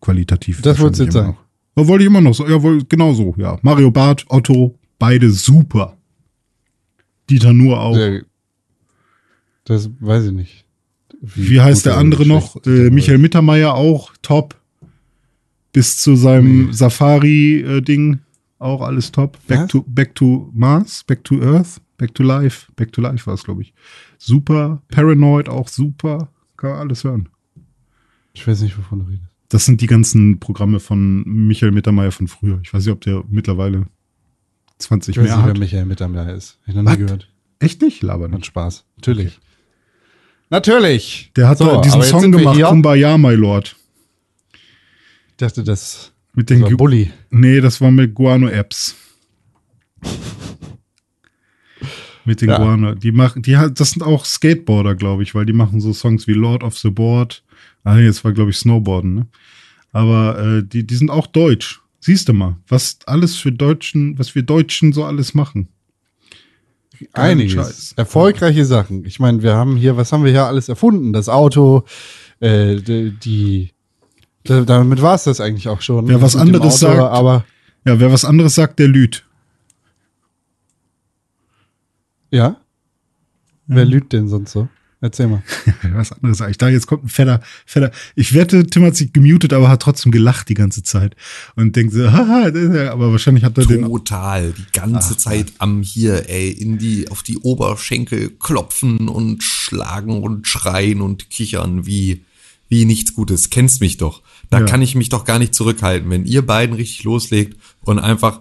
qualitativ. 0.00 0.62
Das 0.62 0.78
wolltest 0.78 1.00
du 1.00 1.04
jetzt 1.04 1.14
sagen. 1.14 1.28
immer 1.28 1.36
noch. 1.36 1.46
Ja, 1.78 1.88
wollte 1.88 2.02
ich 2.04 2.06
immer 2.08 2.20
noch 2.20 2.34
so. 2.34 2.46
Ja, 2.46 2.62
wohl, 2.62 2.84
genau 2.84 3.12
so, 3.12 3.34
ja. 3.38 3.58
Mario 3.62 3.90
Barth, 3.90 4.24
Otto, 4.28 4.78
beide 4.98 5.30
super. 5.30 5.96
Dieter 7.28 7.52
Nur 7.52 7.80
auch. 7.80 7.96
Das 9.64 9.90
weiß 10.00 10.26
ich 10.26 10.32
nicht. 10.32 10.65
Wie 11.20 11.60
heißt 11.60 11.86
der 11.86 11.96
andere 11.96 12.26
noch? 12.26 12.56
Äh. 12.66 12.90
Michael 12.90 13.18
Mittermeier 13.18 13.74
auch, 13.74 14.12
top. 14.22 14.56
Bis 15.72 15.98
zu 15.98 16.16
seinem 16.16 16.66
Nee. 16.66 16.72
Safari-Ding 16.72 18.20
auch 18.58 18.80
alles 18.80 19.12
top. 19.12 19.38
Back 19.46 19.60
Was? 19.60 19.68
to, 19.68 19.84
back 19.86 20.14
to 20.14 20.50
Mars, 20.54 21.04
Back 21.04 21.24
to 21.24 21.40
Earth. 21.42 21.80
Back 21.98 22.14
to 22.14 22.22
Life. 22.22 22.70
Back 22.76 22.92
to 22.92 23.00
Life 23.00 23.26
war 23.26 23.34
es, 23.34 23.44
glaube 23.44 23.62
ich. 23.62 23.72
Super. 24.18 24.82
Paranoid 24.88 25.48
auch 25.48 25.68
super. 25.68 26.28
Kann 26.56 26.70
man 26.70 26.78
alles 26.80 27.04
hören. 27.04 27.28
Ich 28.34 28.46
weiß 28.46 28.60
nicht, 28.62 28.76
wovon 28.76 29.00
du 29.00 29.04
redest. 29.06 29.24
Das 29.48 29.64
sind 29.64 29.80
die 29.80 29.86
ganzen 29.86 30.38
Programme 30.40 30.80
von 30.80 31.22
Michael 31.24 31.72
Mittermeier 31.72 32.10
von 32.12 32.28
früher. 32.28 32.58
Ich 32.62 32.74
weiß 32.74 32.84
nicht, 32.84 32.92
ob 32.92 33.00
der 33.02 33.24
mittlerweile 33.30 33.86
20 34.78 35.16
Ich 35.16 35.22
weiß 35.22 35.28
mehr 35.28 35.36
nicht, 35.36 35.44
wer 35.46 35.50
hat. 35.54 35.58
Michael 35.58 35.84
Mittermeier 35.86 36.34
ist. 36.34 36.58
Ich 36.66 36.74
noch 36.74 36.82
nie 36.82 36.96
gehört. 36.96 37.30
Echt 37.60 37.80
nicht? 37.80 38.02
Laber 38.02 38.30
Hat. 38.30 38.44
Spaß. 38.44 38.84
Natürlich. 38.96 39.38
Natürlich. 40.50 41.32
Der 41.36 41.48
hat 41.48 41.58
So, 41.58 41.64
doch 41.66 41.80
diesen 41.80 42.02
Song 42.02 42.30
gemacht, 42.32 42.56
hier. 42.56 42.66
Kumbaya, 42.66 43.18
My 43.18 43.34
Lord. 43.34 43.76
Ich 45.30 45.36
dachte, 45.38 45.64
das 45.64 46.12
Mit 46.34 46.50
den 46.50 46.62
war 46.62 46.70
Bully. 46.70 47.10
Nee, 47.30 47.60
das 47.60 47.80
war 47.80 47.90
mit 47.90 48.14
Guano 48.14 48.48
Apps. 48.48 48.94
Mit 52.24 52.40
den 52.40 52.48
Ja. 52.48 52.56
Guano. 52.58 52.94
Die 52.94 53.12
machen, 53.12 53.42
die 53.42 53.56
hat, 53.56 53.78
das 53.78 53.92
sind 53.92 54.02
auch 54.02 54.24
Skateboarder, 54.24 54.96
glaube 54.96 55.22
ich, 55.22 55.34
weil 55.34 55.46
die 55.46 55.52
machen 55.52 55.80
so 55.80 55.92
Songs 55.92 56.26
wie 56.26 56.32
Lord 56.32 56.64
of 56.64 56.76
the 56.76 56.90
Board. 56.90 57.44
Ah, 57.84 57.94
nee, 57.94 58.04
jetzt 58.04 58.24
war, 58.24 58.32
glaube 58.32 58.50
ich, 58.50 58.56
Snowboarden, 58.56 59.14
ne? 59.14 59.26
Aber 59.92 60.38
äh, 60.38 60.62
die, 60.66 60.84
die 60.84 60.96
sind 60.96 61.10
auch 61.10 61.28
deutsch. 61.28 61.80
Siehst 62.00 62.28
du 62.28 62.32
mal, 62.32 62.56
was 62.66 62.98
alles 63.06 63.36
für 63.36 63.52
Deutschen, 63.52 64.18
was 64.18 64.34
wir 64.34 64.42
Deutschen 64.42 64.92
so 64.92 65.04
alles 65.04 65.34
machen. 65.34 65.68
Einiges. 67.12 67.52
Scheiß. 67.54 67.92
Erfolgreiche 67.96 68.64
Sachen. 68.64 69.04
Ich 69.04 69.18
meine, 69.20 69.42
wir 69.42 69.54
haben 69.54 69.76
hier, 69.76 69.96
was 69.96 70.12
haben 70.12 70.24
wir 70.24 70.30
hier 70.30 70.44
alles 70.46 70.68
erfunden? 70.68 71.12
Das 71.12 71.28
Auto, 71.28 71.84
äh, 72.40 72.76
die, 72.76 73.10
die 73.18 73.72
da- 74.44 74.62
damit 74.62 75.02
war 75.02 75.14
es 75.14 75.24
das 75.24 75.40
eigentlich 75.40 75.68
auch 75.68 75.80
schon. 75.80 76.06
Wer 76.08 76.22
was 76.22 76.36
anderes 76.36 76.82
Auto, 76.84 76.94
sagt- 76.96 77.12
Aber 77.12 77.44
Ja, 77.84 77.98
wer 78.00 78.10
was 78.12 78.24
anderes 78.24 78.54
sagt, 78.54 78.78
der 78.78 78.88
lügt. 78.88 79.24
ja. 82.30 82.56
Wer 83.68 83.84
lügt 83.84 84.12
denn 84.12 84.28
sonst 84.28 84.52
so? 84.52 84.68
Erzähl 85.06 85.28
mal. 85.28 85.40
Was 85.92 86.10
anderes 86.10 86.38
sagt. 86.38 86.50
Ich 86.50 86.58
dachte, 86.58 86.72
jetzt 86.72 86.88
kommt 86.88 87.04
ein 87.04 87.08
fetter, 87.08 87.40
fetter. 87.64 87.92
Ich 88.16 88.34
wette, 88.34 88.66
Tim 88.66 88.82
hat 88.84 88.96
sich 88.96 89.12
gemutet, 89.12 89.52
aber 89.52 89.68
hat 89.68 89.80
trotzdem 89.80 90.10
gelacht 90.10 90.48
die 90.48 90.54
ganze 90.54 90.82
Zeit. 90.82 91.14
Und 91.54 91.76
denkt 91.76 91.94
so, 91.94 92.10
haha, 92.12 92.50
das 92.50 92.60
ist 92.60 92.74
ja, 92.74 92.92
aber 92.92 93.12
wahrscheinlich 93.12 93.44
hat 93.44 93.56
er 93.56 93.66
den. 93.66 93.82
Total. 93.82 94.52
Die 94.52 94.66
ganze 94.72 95.16
Zeit 95.16 95.52
am 95.58 95.82
hier, 95.82 96.28
ey, 96.28 96.50
in 96.50 96.78
die, 96.78 97.08
auf 97.08 97.22
die 97.22 97.38
Oberschenkel 97.38 98.30
klopfen 98.30 99.08
und 99.08 99.44
schlagen 99.44 100.22
und 100.24 100.48
schreien 100.48 101.00
und 101.02 101.30
kichern 101.30 101.86
wie, 101.86 102.24
wie 102.68 102.84
nichts 102.84 103.14
Gutes. 103.14 103.50
Kennst 103.50 103.80
mich 103.80 103.98
doch. 103.98 104.22
Da 104.50 104.58
Ja. 104.58 104.64
kann 104.66 104.82
ich 104.82 104.96
mich 104.96 105.08
doch 105.08 105.24
gar 105.24 105.38
nicht 105.38 105.54
zurückhalten. 105.54 106.10
Wenn 106.10 106.24
ihr 106.26 106.44
beiden 106.44 106.74
richtig 106.74 107.04
loslegt 107.04 107.56
und 107.82 108.00
einfach 108.00 108.40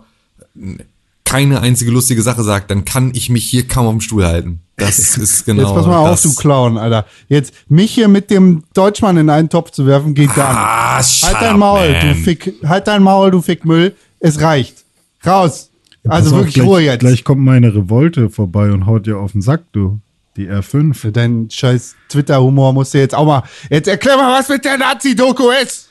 keine 1.36 1.60
einzige 1.60 1.92
lustige 1.92 2.22
Sache 2.22 2.44
sagt, 2.44 2.72
dann 2.72 2.86
kann 2.86 3.12
ich 3.14 3.30
mich 3.30 3.44
hier 3.44 3.68
kaum 3.68 3.88
am 3.88 4.00
Stuhl 4.00 4.26
halten. 4.26 4.62
Das 4.78 4.98
ist 5.18 5.46
genau 5.46 5.64
Jetzt 5.64 5.74
pass 5.76 5.86
mal 5.86 5.98
auf, 5.98 6.10
das. 6.12 6.22
du 6.24 6.36
Clown, 6.36 6.78
Alter. 6.78 7.06
Jetzt 7.28 7.54
mich 7.68 7.92
hier 7.92 8.08
mit 8.08 8.30
dem 8.30 8.64
Deutschmann 8.74 9.18
in 9.18 9.30
einen 9.30 9.50
Topf 9.50 9.72
zu 9.72 9.86
werfen, 9.86 10.14
geht 10.14 10.34
gar 10.34 10.50
nicht. 10.50 10.62
Ah, 10.62 11.04
shut 11.04 11.34
Halt 11.34 11.42
dein 11.42 11.60
Maul, 11.60 11.92
man. 11.92 12.08
du 12.08 12.16
Fick. 12.16 12.54
Halt 12.66 12.88
dein 12.88 13.04
Maul, 13.04 13.32
du 13.32 13.42
Fickmüll. 13.42 13.94
Es 14.20 14.40
reicht. 14.40 14.86
Raus. 15.26 15.72
Pass 16.04 16.14
Also 16.14 16.32
auf, 16.32 16.38
wirklich 16.38 16.56
gleich, 16.56 16.68
Ruhe 16.68 16.82
jetzt. 16.82 17.00
Gleich 17.02 17.24
kommt 17.26 17.42
meine 17.42 17.74
Revolte 17.76 18.30
vorbei 18.30 18.72
und 18.72 18.86
haut 18.86 19.06
dir 19.06 19.18
auf 19.18 19.34
den 19.34 19.42
Sack, 19.42 19.64
du. 19.74 20.00
Die 20.38 20.50
R5. 20.50 21.12
Dein 21.12 21.50
scheiß 21.50 21.96
Twitter-Humor 22.10 22.74
musst 22.74 22.94
du 22.94 22.98
jetzt 23.00 23.16
auch 23.16 23.26
mal. 23.26 23.44
Jetzt 23.70 23.88
erklär 23.88 24.16
mal, 24.18 24.40
was 24.40 24.48
mit 24.50 24.64
der 24.64 24.78
Nazi-Doku 24.78 25.50
ist. 25.64 25.90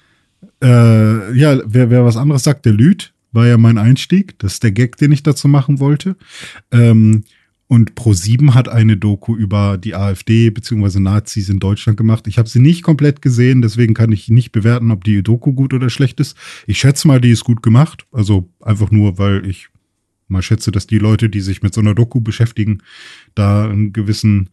Äh, 0.62 1.36
ja, 1.38 1.59
wer, 1.64 1.90
wer 1.90 2.05
was 2.05 2.16
anderes 2.16 2.45
sagt, 2.45 2.64
der 2.64 2.72
lügt. 2.72 3.14
War 3.35 3.47
ja 3.47 3.59
mein 3.59 3.78
Einstieg. 3.78 4.39
Das 4.39 4.55
ist 4.55 4.62
der 4.62 4.72
Gag, 4.72 4.97
den 4.97 5.12
ich 5.12 5.22
dazu 5.22 5.49
machen 5.49 5.80
wollte. 5.80 6.16
Ähm, 6.70 7.24
und 7.66 7.95
Pro7 7.95 8.55
hat 8.55 8.68
eine 8.68 8.97
Doku 8.97 9.35
über 9.35 9.78
die 9.78 9.95
AfD 9.95 10.51
bzw. 10.51 11.01
Nazis 11.01 11.49
in 11.49 11.59
Deutschland 11.59 11.97
gemacht. 11.97 12.26
Ich 12.26 12.39
habe 12.39 12.49
sie 12.49 12.61
nicht 12.61 12.82
komplett 12.82 13.22
gesehen, 13.22 13.62
deswegen 13.62 13.95
kann 13.95 14.12
ich 14.12 14.28
nicht 14.28 14.53
bewerten, 14.53 14.91
ob 14.91 15.03
die 15.03 15.22
Doku 15.22 15.53
gut 15.53 15.72
oder 15.72 15.91
schlecht 15.91 16.20
ist. 16.20 16.37
Ich 16.66 16.78
schätze 16.78 17.09
mal, 17.09 17.20
die 17.20 17.30
ist 17.30 17.45
gut 17.45 17.62
gemacht. 17.62 18.07
Also 18.12 18.51
einfach 18.61 18.91
nur, 18.91 19.18
weil 19.18 19.47
ich 19.47 19.68
mal 20.28 20.43
schätze, 20.43 20.72
dass 20.72 20.87
die 20.87 20.99
Leute, 20.99 21.28
die 21.28 21.41
sich 21.41 21.62
mit 21.62 21.74
so 21.74 21.80
einer 21.80 21.95
Doku 21.95 22.20
beschäftigen, 22.20 22.82
da 23.35 23.68
einen 23.68 23.93
gewissen 23.93 24.51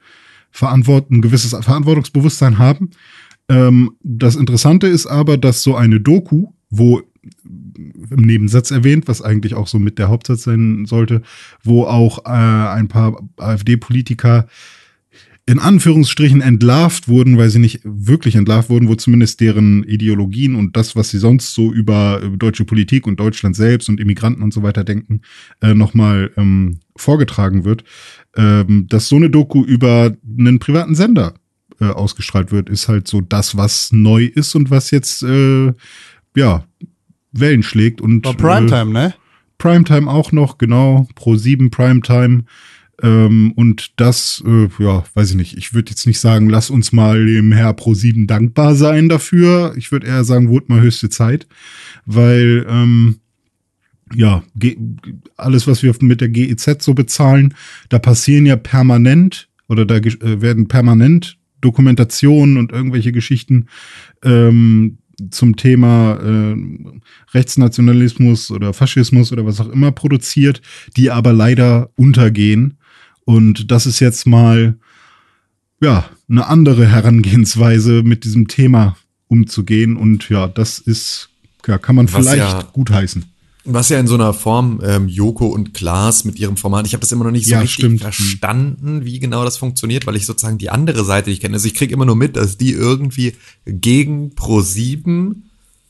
Verantwort 0.49 1.11
ein 1.11 1.21
gewisses 1.21 1.51
Verantwortungsbewusstsein 1.51 2.57
haben. 2.57 2.91
Ähm, 3.49 3.91
das 4.01 4.35
Interessante 4.35 4.87
ist 4.87 5.05
aber, 5.05 5.37
dass 5.37 5.63
so 5.63 5.75
eine 5.75 5.99
Doku, 5.99 6.47
wo 6.69 7.01
im 7.77 8.21
Nebensatz 8.21 8.71
erwähnt, 8.71 9.07
was 9.07 9.21
eigentlich 9.21 9.55
auch 9.55 9.67
so 9.67 9.79
mit 9.79 9.99
der 9.99 10.09
Hauptsatz 10.09 10.43
sein 10.43 10.85
sollte, 10.85 11.21
wo 11.63 11.83
auch 11.85 12.25
äh, 12.25 12.29
ein 12.29 12.87
paar 12.87 13.21
AfD-Politiker 13.37 14.47
in 15.47 15.59
Anführungsstrichen 15.59 16.41
entlarvt 16.41 17.07
wurden, 17.07 17.37
weil 17.37 17.49
sie 17.49 17.59
nicht 17.59 17.81
wirklich 17.83 18.35
entlarvt 18.35 18.69
wurden, 18.69 18.87
wo 18.87 18.95
zumindest 18.95 19.41
deren 19.41 19.83
Ideologien 19.83 20.55
und 20.55 20.77
das, 20.77 20.95
was 20.95 21.09
sie 21.09 21.17
sonst 21.17 21.53
so 21.53 21.73
über 21.73 22.21
äh, 22.23 22.37
deutsche 22.37 22.63
Politik 22.63 23.07
und 23.07 23.19
Deutschland 23.19 23.55
selbst 23.55 23.89
und 23.89 23.99
Immigranten 23.99 24.43
und 24.43 24.53
so 24.53 24.61
weiter 24.63 24.83
denken, 24.83 25.21
äh, 25.61 25.73
nochmal 25.73 26.31
ähm, 26.37 26.79
vorgetragen 26.95 27.65
wird, 27.65 27.83
ähm, 28.35 28.87
dass 28.87 29.07
so 29.09 29.15
eine 29.15 29.29
Doku 29.29 29.63
über 29.63 30.15
einen 30.37 30.59
privaten 30.59 30.95
Sender 30.95 31.33
äh, 31.79 31.85
ausgestrahlt 31.85 32.51
wird, 32.51 32.69
ist 32.69 32.87
halt 32.87 33.07
so 33.07 33.19
das, 33.19 33.57
was 33.57 33.91
neu 33.91 34.25
ist 34.25 34.55
und 34.55 34.69
was 34.69 34.91
jetzt 34.91 35.23
äh, 35.23 35.73
ja 36.35 36.65
Wellen 37.31 37.63
schlägt 37.63 38.01
und 38.01 38.25
War 38.25 38.33
Äh, 38.33 38.37
Primetime, 38.37 38.91
ne? 38.91 39.13
Primetime 39.57 40.09
auch 40.09 40.31
noch, 40.31 40.57
genau, 40.57 41.07
Pro 41.15 41.35
7 41.35 41.69
Primetime. 41.69 42.45
Ähm, 43.01 43.51
und 43.55 43.99
das, 43.99 44.43
äh, 44.45 44.67
ja, 44.83 45.03
weiß 45.13 45.31
ich 45.31 45.35
nicht. 45.35 45.57
Ich 45.57 45.73
würde 45.73 45.89
jetzt 45.89 46.05
nicht 46.05 46.19
sagen, 46.19 46.49
lass 46.49 46.69
uns 46.69 46.91
mal 46.91 47.25
dem 47.25 47.51
Herr 47.51 47.73
Pro 47.73 47.93
7 47.93 48.27
dankbar 48.27 48.75
sein 48.75 49.09
dafür. 49.09 49.73
Ich 49.77 49.91
würde 49.91 50.07
eher 50.07 50.23
sagen, 50.23 50.49
wurde 50.49 50.67
mal 50.69 50.81
höchste 50.81 51.09
Zeit. 51.09 51.47
Weil, 52.05 52.65
ähm, 52.69 53.17
ja, 54.13 54.43
alles, 55.37 55.67
was 55.67 55.83
wir 55.83 55.95
mit 56.01 56.21
der 56.21 56.29
GEZ 56.29 56.83
so 56.83 56.93
bezahlen, 56.93 57.53
da 57.89 57.97
passieren 57.97 58.45
ja 58.45 58.55
permanent 58.55 59.47
oder 59.67 59.85
da 59.85 59.95
äh, 59.95 60.41
werden 60.41 60.67
permanent 60.67 61.37
Dokumentationen 61.61 62.57
und 62.57 62.71
irgendwelche 62.71 63.11
Geschichten 63.11 63.67
ähm, 64.23 64.97
zum 65.29 65.55
Thema 65.55 66.19
äh, 66.23 66.55
Rechtsnationalismus 67.33 68.51
oder 68.51 68.73
Faschismus 68.73 69.31
oder 69.31 69.45
was 69.45 69.59
auch 69.59 69.69
immer 69.69 69.91
produziert, 69.91 70.61
die 70.97 71.11
aber 71.11 71.33
leider 71.33 71.89
untergehen. 71.95 72.77
Und 73.25 73.71
das 73.71 73.85
ist 73.85 73.99
jetzt 73.99 74.25
mal 74.27 74.75
ja 75.81 76.05
eine 76.29 76.47
andere 76.47 76.87
Herangehensweise 76.87 78.03
mit 78.03 78.23
diesem 78.23 78.47
Thema 78.47 78.97
umzugehen. 79.27 79.95
Und 79.97 80.29
ja, 80.29 80.47
das 80.47 80.79
ist 80.79 81.29
ja 81.67 81.77
kann 81.77 81.95
man 81.95 82.11
Was 82.11 82.25
vielleicht 82.25 82.37
ja- 82.53 82.67
gutheißen. 82.73 83.25
Was 83.63 83.89
ja 83.89 83.99
in 83.99 84.07
so 84.07 84.15
einer 84.15 84.33
Form 84.33 84.81
ähm, 84.83 85.07
Joko 85.07 85.45
und 85.45 85.75
Klaas 85.75 86.25
mit 86.25 86.39
ihrem 86.39 86.57
Format, 86.57 86.87
ich 86.87 86.93
habe 86.93 87.01
das 87.01 87.11
immer 87.11 87.25
noch 87.25 87.31
nicht 87.31 87.45
so 87.45 87.51
Ja, 87.51 87.59
richtig 87.59 87.75
stimmt. 87.75 88.01
verstanden, 88.01 89.05
wie 89.05 89.19
genau 89.19 89.45
das 89.45 89.57
funktioniert, 89.57 90.07
weil 90.07 90.15
ich 90.15 90.25
sozusagen 90.25 90.57
die 90.57 90.71
andere 90.71 91.05
Seite 91.05 91.29
nicht 91.29 91.43
kenne. 91.43 91.53
Also 91.53 91.67
ich 91.67 91.75
kriege 91.75 91.93
immer 91.93 92.05
nur 92.07 92.15
mit, 92.15 92.35
dass 92.37 92.57
die 92.57 92.71
irgendwie 92.71 93.33
gegen 93.67 94.31
Pro7 94.31 95.35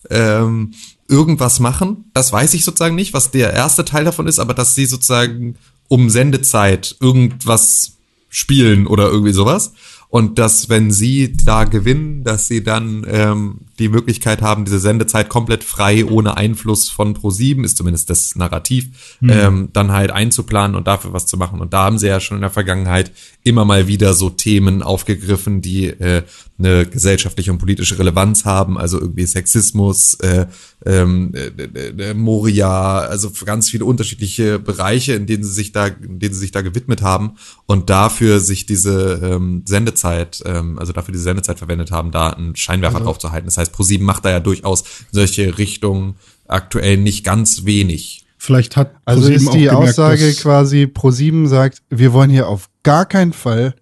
ähm, 0.10 0.74
irgendwas 1.12 1.59
machen. 1.59 2.05
Das 2.14 2.32
weiß 2.32 2.53
ich 2.53 2.64
sozusagen 2.64 2.95
nicht, 2.95 3.14
was 3.14 3.32
der 3.32 3.53
erste 3.53 3.86
Teil 3.86 4.05
davon 4.05 4.28
ist, 4.28 4.39
aber 4.39 4.53
dass 4.53 4.74
sie 4.74 4.86
sozusagen 4.86 5.57
um 5.88 6.09
Sendezeit 6.09 6.95
irgendwas 6.99 7.97
spielen 8.30 8.88
oder 8.88 9.09
irgendwie 9.09 9.34
sowas. 9.34 9.74
Und 10.09 10.39
dass, 10.39 10.70
wenn 10.70 10.91
sie 10.91 11.34
da 11.45 11.66
gewinnen, 11.66 12.24
dass 12.24 12.47
sie 12.47 12.64
dann 12.64 13.05
ähm, 13.09 13.59
die 13.82 13.90
Möglichkeit 13.90 14.42
haben, 14.42 14.66
diese 14.66 14.80
Sendezeit 14.80 15.28
komplett 15.28 15.64
frei, 15.64 16.06
ohne 16.06 16.38
Einfluss 16.38 16.90
von 16.90 17.16
Pro7, 17.16 17.64
ist 17.66 17.78
zumindest 17.78 18.10
das 18.10 18.36
Narrativ, 18.36 19.18
ähm, 19.22 19.70
dann 19.74 19.92
halt 19.92 20.12
einzuplanen 20.12 20.76
und 20.76 20.88
dafür 20.88 21.14
was 21.14 21.28
zu 21.28 21.38
machen. 21.38 21.60
Und 21.60 21.74
da 21.74 21.84
haben 21.84 21.98
sie 21.98 22.08
ja 22.08 22.20
schon 22.20 22.38
in 22.38 22.42
der 22.42 22.50
Vergangenheit 22.50 23.12
immer 23.44 23.66
mal 23.66 23.88
wieder 23.88 24.14
so 24.14 24.30
Themen 24.30 24.84
aufgegriffen, 24.84 25.62
die 25.62 25.88
äh, 25.88 26.24
eine 26.60 26.86
gesellschaftliche 26.86 27.52
und 27.52 27.58
politische 27.58 27.98
Relevanz 27.98 28.46
haben, 28.46 28.78
also 28.78 29.00
irgendwie 29.00 29.26
Sexismus, 29.26 30.14
äh, 30.16 30.46
ähm, 30.86 31.34
äh, 31.34 31.48
äh, 31.48 32.10
äh, 32.10 32.14
Moria, 32.14 33.00
also 33.00 33.32
ganz 33.46 33.70
viele 33.70 33.86
unterschiedliche 33.86 34.60
Bereiche, 34.60 35.14
in 35.14 35.26
denen 35.26 35.44
sie 35.44 35.52
sich 35.52 35.72
da, 35.72 35.88
in 35.88 36.20
denen 36.20 36.34
sie 36.34 36.40
sich 36.40 36.52
da 36.52 36.62
gewidmet 36.62 37.02
haben 37.02 37.34
und 37.66 37.90
dafür 37.90 38.40
sich 38.40 38.66
diese 38.66 39.20
ähm, 39.24 39.64
Sendezeit, 39.66 40.42
ähm, 40.46 40.80
also 40.80 40.94
dafür 40.94 41.12
diese 41.12 41.24
Sendezeit 41.24 41.58
verwendet 41.60 41.92
haben, 41.92 42.12
da 42.12 42.30
einen 42.30 42.56
Scheinwerfer 42.56 43.00
drauf 43.00 43.20
zu 43.20 43.32
halten. 43.32 43.46
Das 43.46 43.58
heißt, 43.58 43.71
ProSieben 43.72 44.06
macht 44.06 44.26
da 44.26 44.30
ja 44.30 44.40
durchaus 44.40 44.84
solche 45.12 45.58
Richtungen 45.58 46.16
aktuell 46.48 46.98
nicht 46.98 47.24
ganz 47.24 47.66
wenig. 47.66 48.26
Vielleicht 48.38 48.76
hat 48.76 48.96
Also 49.06 49.22
ProSieben 49.22 49.48
ist 49.48 49.54
die 49.54 49.70
auch 49.70 49.80
gemerkt, 49.80 50.00
Aussage 50.00 50.34
quasi, 50.34 50.84
Pro7 50.84 51.48
sagt, 51.48 51.82
wir 51.90 52.14
wollen 52.14 52.30
hier 52.30 52.48
auf 52.48 52.70
gar 52.84 53.06
keinen 53.06 53.34
Fall 53.34 53.76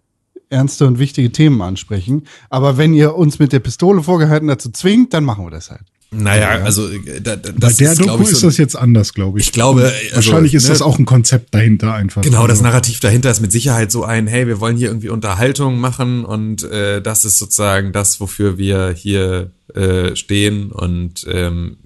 ernste 0.49 0.85
und 0.87 0.99
wichtige 0.99 1.31
Themen 1.31 1.61
ansprechen. 1.61 2.23
Aber 2.49 2.77
wenn 2.77 2.93
ihr 2.93 3.15
uns 3.15 3.39
mit 3.39 3.53
der 3.53 3.59
Pistole 3.59 4.03
vorgehalten 4.03 4.47
dazu 4.47 4.69
zwingt, 4.71 5.13
dann 5.13 5.23
machen 5.23 5.45
wir 5.45 5.51
das 5.51 5.69
halt. 5.69 5.83
Naja, 6.11 6.63
also 6.63 6.89
äh, 6.89 7.21
da, 7.21 7.35
da, 7.35 7.51
Bei 7.51 7.67
das 7.67 7.77
der 7.77 7.91
ist, 7.91 8.01
Doku 8.01 8.23
ich, 8.23 8.29
ist 8.31 8.39
so, 8.39 8.47
das 8.47 8.57
jetzt 8.57 8.75
anders, 8.75 9.13
glaube 9.13 9.39
ich. 9.39 9.47
Ich 9.47 9.51
glaube, 9.51 9.83
also, 9.83 10.15
wahrscheinlich 10.15 10.55
ist 10.55 10.63
ne, 10.63 10.69
das 10.69 10.81
auch 10.81 10.97
ein 10.97 11.05
Konzept 11.05 11.53
dahinter 11.53 11.93
einfach. 11.93 12.23
Genau, 12.23 12.47
das 12.47 12.59
Also, 12.59 12.63
Narrativ 12.63 12.99
dahinter 12.99 13.29
ist 13.29 13.41
mit 13.41 13.51
Sicherheit 13.51 13.91
so 13.91 14.03
ein, 14.03 14.25
hey, 14.25 14.47
wir 14.47 14.59
wollen 14.59 14.75
hier 14.75 14.87
irgendwie 14.87 15.09
Unterhaltung 15.09 15.79
machen 15.79 16.25
und 16.25 16.63
äh, 16.63 17.01
das 17.01 17.25
ist 17.25 17.37
sozusagen 17.37 17.91
das, 17.91 18.19
wofür 18.19 18.57
wir 18.57 18.91
hier 18.97 19.51
äh, 19.75 20.15
stehen 20.15 20.71
und 20.71 21.27
ähm, 21.29 21.77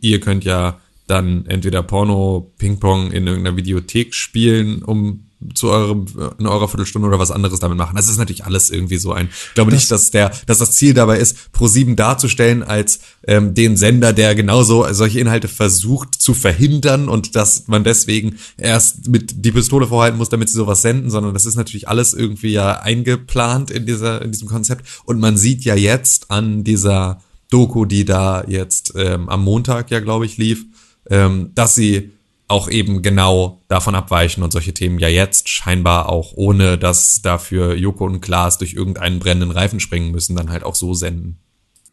ihr 0.00 0.20
könnt 0.20 0.44
ja 0.44 0.78
dann 1.08 1.46
entweder 1.46 1.82
Porno, 1.82 2.52
Ping-Pong 2.58 3.10
in 3.10 3.26
irgendeiner 3.26 3.56
Videothek 3.56 4.14
spielen, 4.14 4.82
um 4.82 5.25
zu 5.54 5.68
eurem 5.68 6.06
in 6.38 6.46
eurer 6.46 6.66
Viertelstunde 6.66 7.06
oder 7.06 7.18
was 7.18 7.30
anderes 7.30 7.60
damit 7.60 7.76
machen. 7.76 7.96
Das 7.96 8.08
ist 8.08 8.16
natürlich 8.16 8.46
alles 8.46 8.70
irgendwie 8.70 8.96
so 8.96 9.12
ein. 9.12 9.28
Ich 9.28 9.54
glaube 9.54 9.70
nicht, 9.70 9.90
dass 9.90 10.10
der, 10.10 10.32
dass 10.46 10.58
das 10.58 10.72
Ziel 10.72 10.94
dabei 10.94 11.18
ist, 11.18 11.36
Pro7 11.54 11.94
darzustellen 11.94 12.62
als 12.62 13.00
ähm, 13.26 13.54
den 13.54 13.76
Sender, 13.76 14.12
der 14.14 14.34
genauso 14.34 14.90
solche 14.92 15.20
Inhalte 15.20 15.48
versucht 15.48 16.14
zu 16.14 16.32
verhindern 16.32 17.08
und 17.08 17.36
dass 17.36 17.68
man 17.68 17.84
deswegen 17.84 18.36
erst 18.56 19.08
mit 19.08 19.44
die 19.44 19.52
Pistole 19.52 19.88
vorhalten 19.88 20.16
muss, 20.16 20.30
damit 20.30 20.48
sie 20.48 20.56
sowas 20.56 20.80
senden, 20.80 21.10
sondern 21.10 21.34
das 21.34 21.44
ist 21.44 21.56
natürlich 21.56 21.88
alles 21.88 22.14
irgendwie 22.14 22.52
ja 22.52 22.80
eingeplant 22.80 23.70
in 23.70 23.84
dieser 23.84 24.22
in 24.22 24.32
diesem 24.32 24.48
Konzept 24.48 24.86
und 25.04 25.20
man 25.20 25.36
sieht 25.36 25.64
ja 25.64 25.74
jetzt 25.74 26.30
an 26.30 26.64
dieser 26.64 27.20
Doku, 27.50 27.84
die 27.84 28.06
da 28.06 28.42
jetzt 28.46 28.94
ähm, 28.96 29.28
am 29.28 29.44
Montag 29.44 29.90
ja 29.90 30.00
glaube 30.00 30.24
ich 30.24 30.38
lief, 30.38 30.64
ähm, 31.10 31.50
dass 31.54 31.74
sie 31.74 32.15
auch 32.48 32.70
eben 32.70 33.02
genau 33.02 33.62
davon 33.68 33.94
abweichen 33.94 34.42
und 34.42 34.52
solche 34.52 34.72
Themen 34.72 34.98
ja 34.98 35.08
jetzt 35.08 35.48
scheinbar 35.48 36.08
auch 36.08 36.32
ohne, 36.34 36.78
dass 36.78 37.20
dafür 37.22 37.74
Joko 37.74 38.06
und 38.06 38.20
Klaas 38.20 38.58
durch 38.58 38.74
irgendeinen 38.74 39.18
brennenden 39.18 39.50
Reifen 39.50 39.80
springen 39.80 40.12
müssen, 40.12 40.36
dann 40.36 40.50
halt 40.50 40.62
auch 40.62 40.74
so 40.74 40.94
senden. 40.94 41.38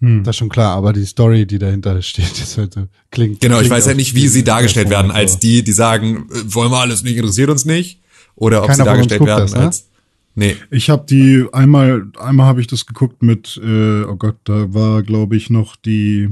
Das 0.04 0.36
ist 0.36 0.38
schon 0.38 0.50
klar, 0.50 0.76
aber 0.76 0.92
die 0.92 1.06
Story, 1.06 1.46
die 1.46 1.60
dahinter 1.60 2.02
steht, 2.02 2.38
ist 2.38 2.58
halt 2.58 2.74
so, 2.74 2.88
klingt. 3.10 3.40
Genau, 3.40 3.56
ich 3.56 3.62
klingt 3.62 3.72
weiß 3.72 3.86
ja 3.86 3.94
nicht, 3.94 4.16
wie 4.16 4.28
sie 4.28 4.44
dargestellt 4.44 4.90
werden, 4.90 5.12
so. 5.12 5.14
als 5.14 5.40
die, 5.40 5.64
die 5.64 5.72
sagen, 5.72 6.28
äh, 6.30 6.54
wollen 6.54 6.72
wir 6.72 6.80
alles 6.80 7.04
nicht, 7.04 7.16
interessiert 7.16 7.50
uns 7.50 7.64
nicht. 7.64 8.02
Oder 8.36 8.64
ob 8.64 8.68
Keiner 8.68 8.84
sie 8.84 8.84
dargestellt 8.84 9.26
werden 9.26 9.42
das, 9.42 9.54
ne? 9.54 9.60
als. 9.60 9.90
Nee, 10.36 10.58
Ich 10.72 10.90
habe 10.90 11.06
die 11.08 11.46
einmal, 11.54 12.08
einmal 12.20 12.48
habe 12.48 12.60
ich 12.60 12.68
das 12.68 12.86
geguckt 12.86 13.22
mit, 13.22 13.60
äh, 13.64 14.04
oh 14.04 14.16
Gott, 14.16 14.38
da 14.44 14.74
war 14.74 15.04
glaube 15.04 15.38
ich 15.38 15.50
noch 15.50 15.76
die, 15.76 16.30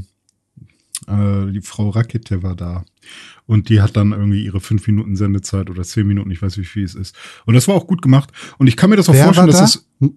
äh, 1.08 1.52
die 1.52 1.62
Frau 1.62 1.90
Rakete 1.90 2.44
war 2.44 2.56
da. 2.56 2.84
Und 3.52 3.68
die 3.68 3.82
hat 3.82 3.98
dann 3.98 4.14
irgendwie 4.14 4.46
ihre 4.46 4.62
fünf 4.62 4.88
Minuten 4.88 5.18
Sendezeit 5.18 5.70
oder 5.70 5.84
zehn 5.84 6.08
Minuten, 6.08 6.32
ich 6.32 6.42
weiß 6.42 6.56
nicht, 6.56 6.68
wie 6.68 6.72
viel 6.72 6.86
es 6.86 6.96
ist. 6.96 7.14
Und 7.46 7.54
das 7.54 7.68
war 7.68 7.76
auch 7.76 7.86
gut 7.86 8.02
gemacht. 8.02 8.30
Und 8.58 8.68
ich 8.68 8.78
kann 8.78 8.90
mir 8.90 8.96
das 8.96 9.10
auch 9.10 9.14
Wer 9.14 9.26
vorstellen, 9.26 9.52
war 9.52 9.60
dass 9.62 9.84
da? 10.00 10.08
das 10.08 10.10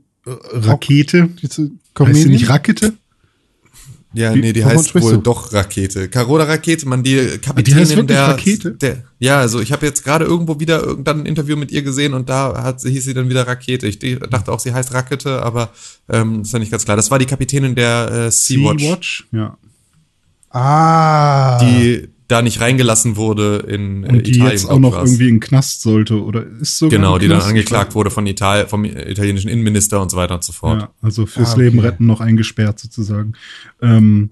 äh, 0.62 0.68
Rakete, 0.68 1.28
Diese 1.42 1.72
heißt 1.98 2.14
sie 2.22 2.28
nicht 2.28 2.48
Rakete? 2.48 2.92
ja, 4.12 4.32
Wie- 4.36 4.40
nee, 4.40 4.52
die 4.52 4.64
heißt 4.64 4.94
wohl 4.94 5.14
du? 5.14 5.18
doch 5.22 5.52
Rakete. 5.52 6.08
Carola 6.08 6.44
Rakete, 6.44 6.86
man, 6.86 7.02
die 7.02 7.16
Kapitänin 7.42 7.64
Die 7.64 7.74
heißt 7.74 7.96
wirklich 7.96 8.16
der, 8.16 8.28
Rakete? 8.28 8.70
der. 8.74 9.02
Ja, 9.18 9.40
also 9.40 9.58
ich 9.60 9.72
habe 9.72 9.84
jetzt 9.84 10.04
gerade 10.04 10.24
irgendwo 10.26 10.60
wieder 10.60 10.84
irgendwann 10.84 11.22
ein 11.22 11.26
Interview 11.26 11.56
mit 11.56 11.72
ihr 11.72 11.82
gesehen 11.82 12.14
und 12.14 12.28
da 12.28 12.62
hat, 12.62 12.82
hieß 12.82 13.02
sie 13.04 13.14
dann 13.14 13.28
wieder 13.28 13.48
Rakete. 13.48 13.88
Ich 13.88 13.98
dachte 13.98 14.52
auch, 14.52 14.60
sie 14.60 14.72
heißt 14.72 14.94
Rakete, 14.94 15.42
aber 15.42 15.70
ähm, 16.08 16.42
ist 16.42 16.52
ja 16.52 16.60
nicht 16.60 16.70
ganz 16.70 16.84
klar. 16.84 16.96
Das 16.96 17.10
war 17.10 17.18
die 17.18 17.26
Kapitänin 17.26 17.74
der 17.74 18.10
äh, 18.28 18.30
Sea-Watch. 18.30 18.80
Sea-Watch, 18.84 19.26
ja. 19.32 19.58
Ah. 20.50 21.58
die 21.58 22.13
da 22.34 22.42
nicht 22.42 22.60
reingelassen 22.60 23.16
wurde 23.16 23.64
in 23.68 24.04
äh, 24.04 24.08
Und 24.08 24.26
die 24.26 24.32
Italien. 24.32 24.50
jetzt 24.52 24.66
auch 24.68 24.78
noch 24.78 24.96
irgendwie 24.98 25.28
in 25.28 25.36
den 25.36 25.40
Knast 25.40 25.82
sollte 25.82 26.22
oder 26.22 26.44
ist 26.60 26.78
sogar 26.78 26.98
Genau, 26.98 27.18
die 27.18 27.28
dann 27.28 27.40
angeklagt 27.40 27.94
wurde 27.94 28.10
von 28.10 28.26
Ital 28.26 28.66
vom 28.66 28.84
italienischen 28.84 29.48
Innenminister 29.48 30.02
und 30.02 30.10
so 30.10 30.16
weiter 30.16 30.34
und 30.34 30.44
so 30.44 30.52
fort. 30.52 30.82
Ja, 30.82 30.90
also 31.00 31.26
fürs 31.26 31.50
Ah, 31.50 31.52
okay. 31.52 31.62
Leben 31.62 31.78
retten 31.78 32.06
noch 32.06 32.20
eingesperrt 32.20 32.78
sozusagen. 32.78 33.32
Ähm, 33.80 34.30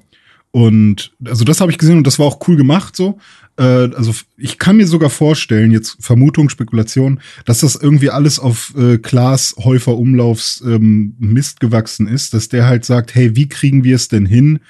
und 0.50 1.12
also 1.24 1.44
das 1.44 1.60
habe 1.62 1.70
ich 1.72 1.78
gesehen 1.78 1.96
und 1.98 2.06
das 2.06 2.18
war 2.18 2.26
auch 2.26 2.46
cool 2.46 2.56
gemacht 2.56 2.94
so. 2.94 3.18
Äh, 3.56 3.62
also 3.94 4.12
ich 4.36 4.58
kann 4.58 4.76
mir 4.76 4.86
sogar 4.86 5.08
vorstellen, 5.08 5.70
jetzt 5.72 5.96
Vermutung, 6.00 6.48
Spekulation, 6.50 7.20
dass 7.46 7.60
das 7.60 7.74
irgendwie 7.74 8.10
alles 8.10 8.38
auf 8.38 8.74
äh, 8.76 8.98
Klaas 8.98 9.54
Häufer 9.58 9.96
Umlaufs 9.96 10.62
ähm, 10.66 11.14
Mist 11.18 11.60
gewachsen 11.60 12.06
ist, 12.06 12.34
dass 12.34 12.48
der 12.48 12.66
halt 12.66 12.84
sagt, 12.84 13.14
hey, 13.14 13.34
wie 13.36 13.48
kriegen 13.48 13.82
wir 13.84 13.96
es 13.96 14.08
denn 14.08 14.26
hin, 14.26 14.60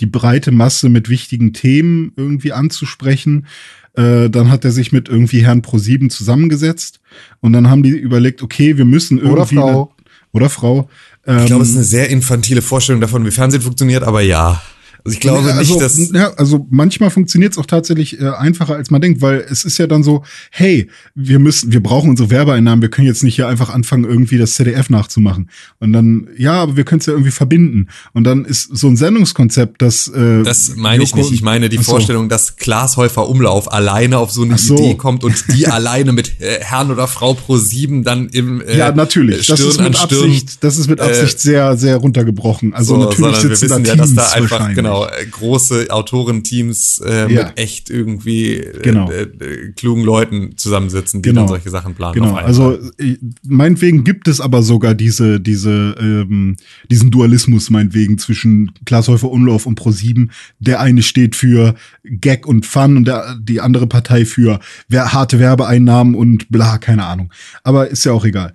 die 0.00 0.06
breite 0.06 0.50
Masse 0.50 0.88
mit 0.88 1.08
wichtigen 1.08 1.52
Themen 1.52 2.12
irgendwie 2.16 2.52
anzusprechen? 2.52 3.46
Äh, 3.94 4.30
dann 4.30 4.50
hat 4.50 4.64
er 4.64 4.70
sich 4.70 4.92
mit 4.92 5.08
irgendwie 5.08 5.44
Herrn 5.44 5.62
Pro7 5.62 6.10
zusammengesetzt 6.10 7.00
und 7.40 7.52
dann 7.52 7.68
haben 7.68 7.82
die 7.82 7.90
überlegt, 7.90 8.42
okay, 8.42 8.76
wir 8.76 8.84
müssen 8.84 9.18
irgendwie 9.18 9.32
Oder 9.32 9.46
Frau. 9.46 9.68
Eine, 9.68 9.88
oder 10.32 10.50
Frau. 10.50 10.88
Ähm, 11.26 11.40
Ich 11.40 11.46
glaube, 11.46 11.62
es 11.62 11.70
ist 11.70 11.76
eine 11.76 11.84
sehr 11.84 12.08
infantile 12.08 12.62
Vorstellung 12.62 13.00
davon, 13.00 13.24
wie 13.26 13.30
Fernsehen 13.30 13.62
funktioniert, 13.62 14.04
aber 14.04 14.20
ja. 14.20 14.62
Also 15.04 15.14
ich 15.14 15.20
glaube 15.20 15.52
also, 15.52 15.74
nicht, 15.74 15.80
dass. 15.80 16.12
ja, 16.12 16.32
also 16.34 16.66
manchmal 16.70 17.10
funktioniert 17.10 17.52
es 17.52 17.58
auch 17.58 17.66
tatsächlich 17.66 18.20
äh, 18.20 18.28
einfacher, 18.28 18.74
als 18.74 18.90
man 18.90 19.00
denkt, 19.00 19.22
weil 19.22 19.44
es 19.48 19.64
ist 19.64 19.78
ja 19.78 19.86
dann 19.86 20.02
so, 20.02 20.24
hey, 20.50 20.88
wir 21.14 21.38
müssen, 21.38 21.72
wir 21.72 21.82
brauchen 21.82 22.10
unsere 22.10 22.30
Werbeeinnahmen, 22.30 22.82
wir 22.82 22.90
können 22.90 23.06
jetzt 23.06 23.22
nicht 23.22 23.36
hier 23.36 23.48
einfach 23.48 23.70
anfangen, 23.70 24.04
irgendwie 24.04 24.38
das 24.38 24.54
ZDF 24.54 24.90
nachzumachen. 24.90 25.50
Und 25.78 25.92
dann, 25.92 26.28
ja, 26.36 26.54
aber 26.54 26.76
wir 26.76 26.84
können 26.84 27.00
es 27.00 27.06
ja 27.06 27.12
irgendwie 27.12 27.30
verbinden. 27.30 27.88
Und 28.12 28.24
dann 28.24 28.44
ist 28.44 28.76
so 28.76 28.88
ein 28.88 28.96
Sendungskonzept, 28.96 29.80
das 29.82 30.08
äh, 30.08 30.42
Das 30.42 30.76
meine 30.76 31.02
ich 31.02 31.14
nicht. 31.14 31.32
Ich 31.32 31.42
meine 31.42 31.68
die 31.68 31.78
Ach 31.78 31.84
so. 31.84 31.92
Vorstellung, 31.92 32.28
dass 32.28 32.56
Klaas 32.56 32.96
Häufer 32.96 33.28
Umlauf 33.28 33.72
alleine 33.72 34.18
auf 34.18 34.30
so 34.30 34.42
eine 34.42 34.54
Ach 34.54 34.58
so. 34.58 34.76
Idee 34.76 34.94
kommt 34.94 35.24
und 35.24 35.44
die 35.54 35.66
alleine 35.68 36.12
mit 36.12 36.40
äh, 36.40 36.60
Herrn 36.60 36.90
oder 36.90 37.06
Frau 37.06 37.34
Pro 37.34 37.56
7 37.56 38.04
dann 38.04 38.28
im 38.28 38.60
äh, 38.60 38.76
Ja, 38.76 38.92
natürlich. 38.92 39.46
Das 39.46 39.58
Stirn 39.58 39.70
ist 39.70 39.78
an 39.78 39.84
mit 39.86 39.98
Stirn 39.98 40.24
Absicht, 40.24 40.64
das 40.64 40.78
ist 40.78 40.88
mit 40.88 41.00
Absicht 41.00 41.36
äh, 41.36 41.40
sehr, 41.40 41.76
sehr 41.76 41.96
runtergebrochen. 41.96 42.74
Also 42.74 42.94
so, 42.94 43.00
natürlich 43.00 43.18
sondern 43.18 43.50
wir 43.50 43.56
sitzen 43.56 43.70
wissen 43.70 43.84
da 43.84 43.90
ja, 43.90 43.96
dass 43.96 44.06
Teams 44.08 44.16
da 44.16 44.32
einfach 44.32 44.50
wahrscheinlich. 44.50 44.76
Genau 44.90 45.06
äh, 45.06 45.26
große 45.26 45.86
Autorenteams 45.90 47.00
äh, 47.04 47.32
Ja. 47.32 47.44
mit 47.46 47.58
echt 47.58 47.90
irgendwie 47.90 48.56
äh, 48.56 48.82
Genau. 48.82 49.10
äh, 49.10 49.22
äh, 49.22 49.72
klugen 49.72 50.04
Leuten 50.04 50.56
zusammensitzen, 50.56 51.22
die 51.22 51.28
Genau. 51.30 51.42
dann 51.42 51.48
solche 51.48 51.70
Sachen 51.70 51.94
planen. 51.94 52.14
Genau, 52.14 52.34
also 52.34 52.78
äh, 52.98 53.16
meinetwegen 53.46 54.04
gibt 54.04 54.28
es 54.28 54.40
aber 54.40 54.62
sogar 54.62 54.94
diese, 54.94 55.40
diese, 55.40 55.94
ähm, 56.00 56.56
diesen 56.90 57.10
Dualismus 57.10 57.70
meinetwegen 57.70 58.18
zwischen 58.18 58.72
Glashäufer 58.84 59.30
Umlauf 59.30 59.66
und 59.66 59.80
Pro7. 59.80 60.28
Der 60.58 60.80
eine 60.80 61.02
steht 61.02 61.36
für 61.36 61.74
Gag 62.04 62.46
und 62.46 62.66
Fun 62.66 62.96
und 62.98 63.04
der, 63.06 63.36
die 63.40 63.60
andere 63.60 63.86
Partei 63.86 64.24
für 64.24 64.60
wer, 64.88 65.12
harte 65.12 65.38
Werbeeinnahmen 65.38 66.14
und 66.14 66.48
bla, 66.50 66.78
keine 66.78 67.04
Ahnung. 67.04 67.32
Aber 67.62 67.88
ist 67.88 68.04
ja 68.04 68.12
auch 68.12 68.24
egal. 68.24 68.54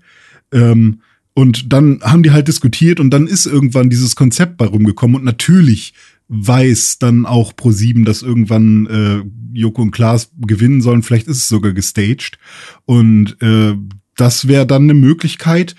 Ähm, 0.53 1.01
und 1.33 1.73
dann 1.73 1.99
haben 2.01 2.23
die 2.23 2.31
halt 2.31 2.47
diskutiert 2.47 3.01
und 3.01 3.09
dann 3.09 3.27
ist 3.27 3.45
irgendwann 3.45 3.89
dieses 3.89 4.15
Konzept 4.15 4.55
bei 4.55 4.65
rumgekommen 4.65 5.17
und 5.17 5.25
natürlich 5.25 5.93
weiß 6.27 6.99
dann 6.99 7.25
auch 7.25 7.53
Pro7, 7.53 8.03
dass 8.03 8.23
irgendwann 8.23 8.87
äh, 8.87 9.57
Joko 9.57 9.83
und 9.83 9.91
Klaas 9.91 10.31
gewinnen 10.39 10.81
sollen. 10.81 11.03
Vielleicht 11.03 11.27
ist 11.27 11.37
es 11.37 11.47
sogar 11.47 11.73
gestaged. 11.73 12.37
Und 12.85 13.41
äh, 13.41 13.75
das 14.15 14.47
wäre 14.47 14.65
dann 14.65 14.83
eine 14.83 14.93
Möglichkeit, 14.93 15.75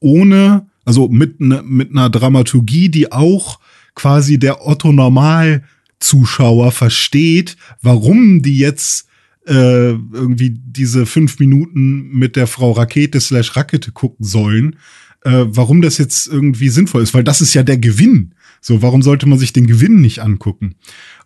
ohne, 0.00 0.66
also 0.84 1.08
mit, 1.08 1.40
ne, 1.40 1.62
mit 1.64 1.90
einer 1.90 2.10
Dramaturgie, 2.10 2.88
die 2.88 3.12
auch 3.12 3.60
quasi 3.94 4.38
der 4.38 4.66
Otto 4.66 4.92
Normal 4.92 5.64
Zuschauer 6.00 6.72
versteht, 6.72 7.56
warum 7.80 8.42
die 8.42 8.58
jetzt 8.58 9.06
äh, 9.46 9.90
irgendwie 9.90 10.50
diese 10.50 11.06
fünf 11.06 11.38
Minuten 11.38 12.10
mit 12.10 12.36
der 12.36 12.46
Frau 12.46 12.72
Rakete 12.72 13.20
slash 13.20 13.56
Rakete 13.56 13.92
gucken 13.92 14.24
sollen, 14.24 14.76
äh, 15.22 15.44
warum 15.46 15.80
das 15.80 15.98
jetzt 15.98 16.26
irgendwie 16.26 16.68
sinnvoll 16.68 17.02
ist, 17.02 17.14
weil 17.14 17.24
das 17.24 17.40
ist 17.40 17.54
ja 17.54 17.62
der 17.62 17.78
Gewinn. 17.78 18.33
So, 18.66 18.80
warum 18.80 19.02
sollte 19.02 19.26
man 19.26 19.38
sich 19.38 19.52
den 19.52 19.66
Gewinn 19.66 20.00
nicht 20.00 20.20
angucken? 20.20 20.76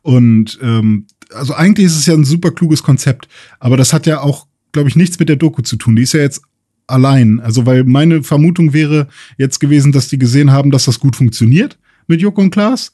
Und 0.03 0.59
ähm, 0.61 1.07
also 1.33 1.55
eigentlich 1.55 1.87
ist 1.87 1.97
es 1.97 2.07
ja 2.07 2.15
ein 2.15 2.25
super 2.25 2.51
kluges 2.51 2.83
Konzept, 2.83 3.29
aber 3.61 3.77
das 3.77 3.93
hat 3.93 4.07
ja 4.07 4.23
auch, 4.23 4.49
glaube 4.73 4.89
ich, 4.89 4.97
nichts 4.97 5.21
mit 5.21 5.29
der 5.29 5.37
Doku 5.37 5.63
zu 5.63 5.77
tun. 5.77 5.95
Die 5.95 6.03
ist 6.03 6.15
ja 6.15 6.21
jetzt 6.21 6.43
allein. 6.89 7.39
Also, 7.39 7.65
weil 7.65 7.85
meine 7.85 8.25
Vermutung 8.25 8.73
wäre 8.73 9.07
jetzt 9.37 9.61
gewesen, 9.61 9.93
dass 9.93 10.09
die 10.09 10.19
gesehen 10.19 10.51
haben, 10.51 10.73
dass 10.73 10.87
das 10.87 10.99
gut 10.99 11.15
funktioniert 11.15 11.79
mit 12.09 12.21
Joko 12.21 12.41
und 12.41 12.51
Klaas, 12.51 12.93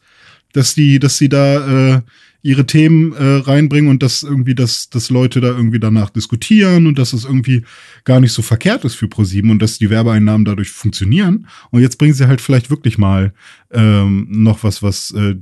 dass 0.53 0.74
die, 0.74 0.99
dass 0.99 1.16
sie 1.16 1.30
da 1.30 1.95
äh, 1.95 2.01
ihre 2.45 2.66
Themen 2.66 3.14
äh, 3.14 3.36
reinbringen 3.36 3.90
und 3.90 4.03
dass 4.03 4.22
irgendwie, 4.22 4.55
dass, 4.55 4.90
dass 4.90 5.09
Leute 5.09 5.40
da 5.40 5.49
irgendwie 5.49 5.80
danach 5.80 6.11
diskutieren 6.11 6.86
und 6.86 6.99
dass 6.99 7.14
es 7.14 7.24
irgendwie 7.24 7.64
gar 8.05 8.20
nicht 8.20 8.32
so 8.32 8.42
verkehrt 8.42 8.84
ist 8.84 8.97
für 8.97 9.09
ProSieben 9.09 9.51
und 9.51 9.62
dass 9.62 9.78
die 9.78 9.88
Werbeeinnahmen 9.88 10.45
dadurch 10.45 10.68
funktionieren. 10.70 11.47
Und 11.70 11.80
jetzt 11.80 11.97
bringen 11.97 12.12
sie 12.12 12.28
halt 12.28 12.42
vielleicht 12.42 12.68
wirklich 12.68 12.99
mal 12.99 13.32
ähm, 13.72 14.26
noch 14.28 14.62
was, 14.62 14.82
was 14.82 15.11
äh, 15.12 15.36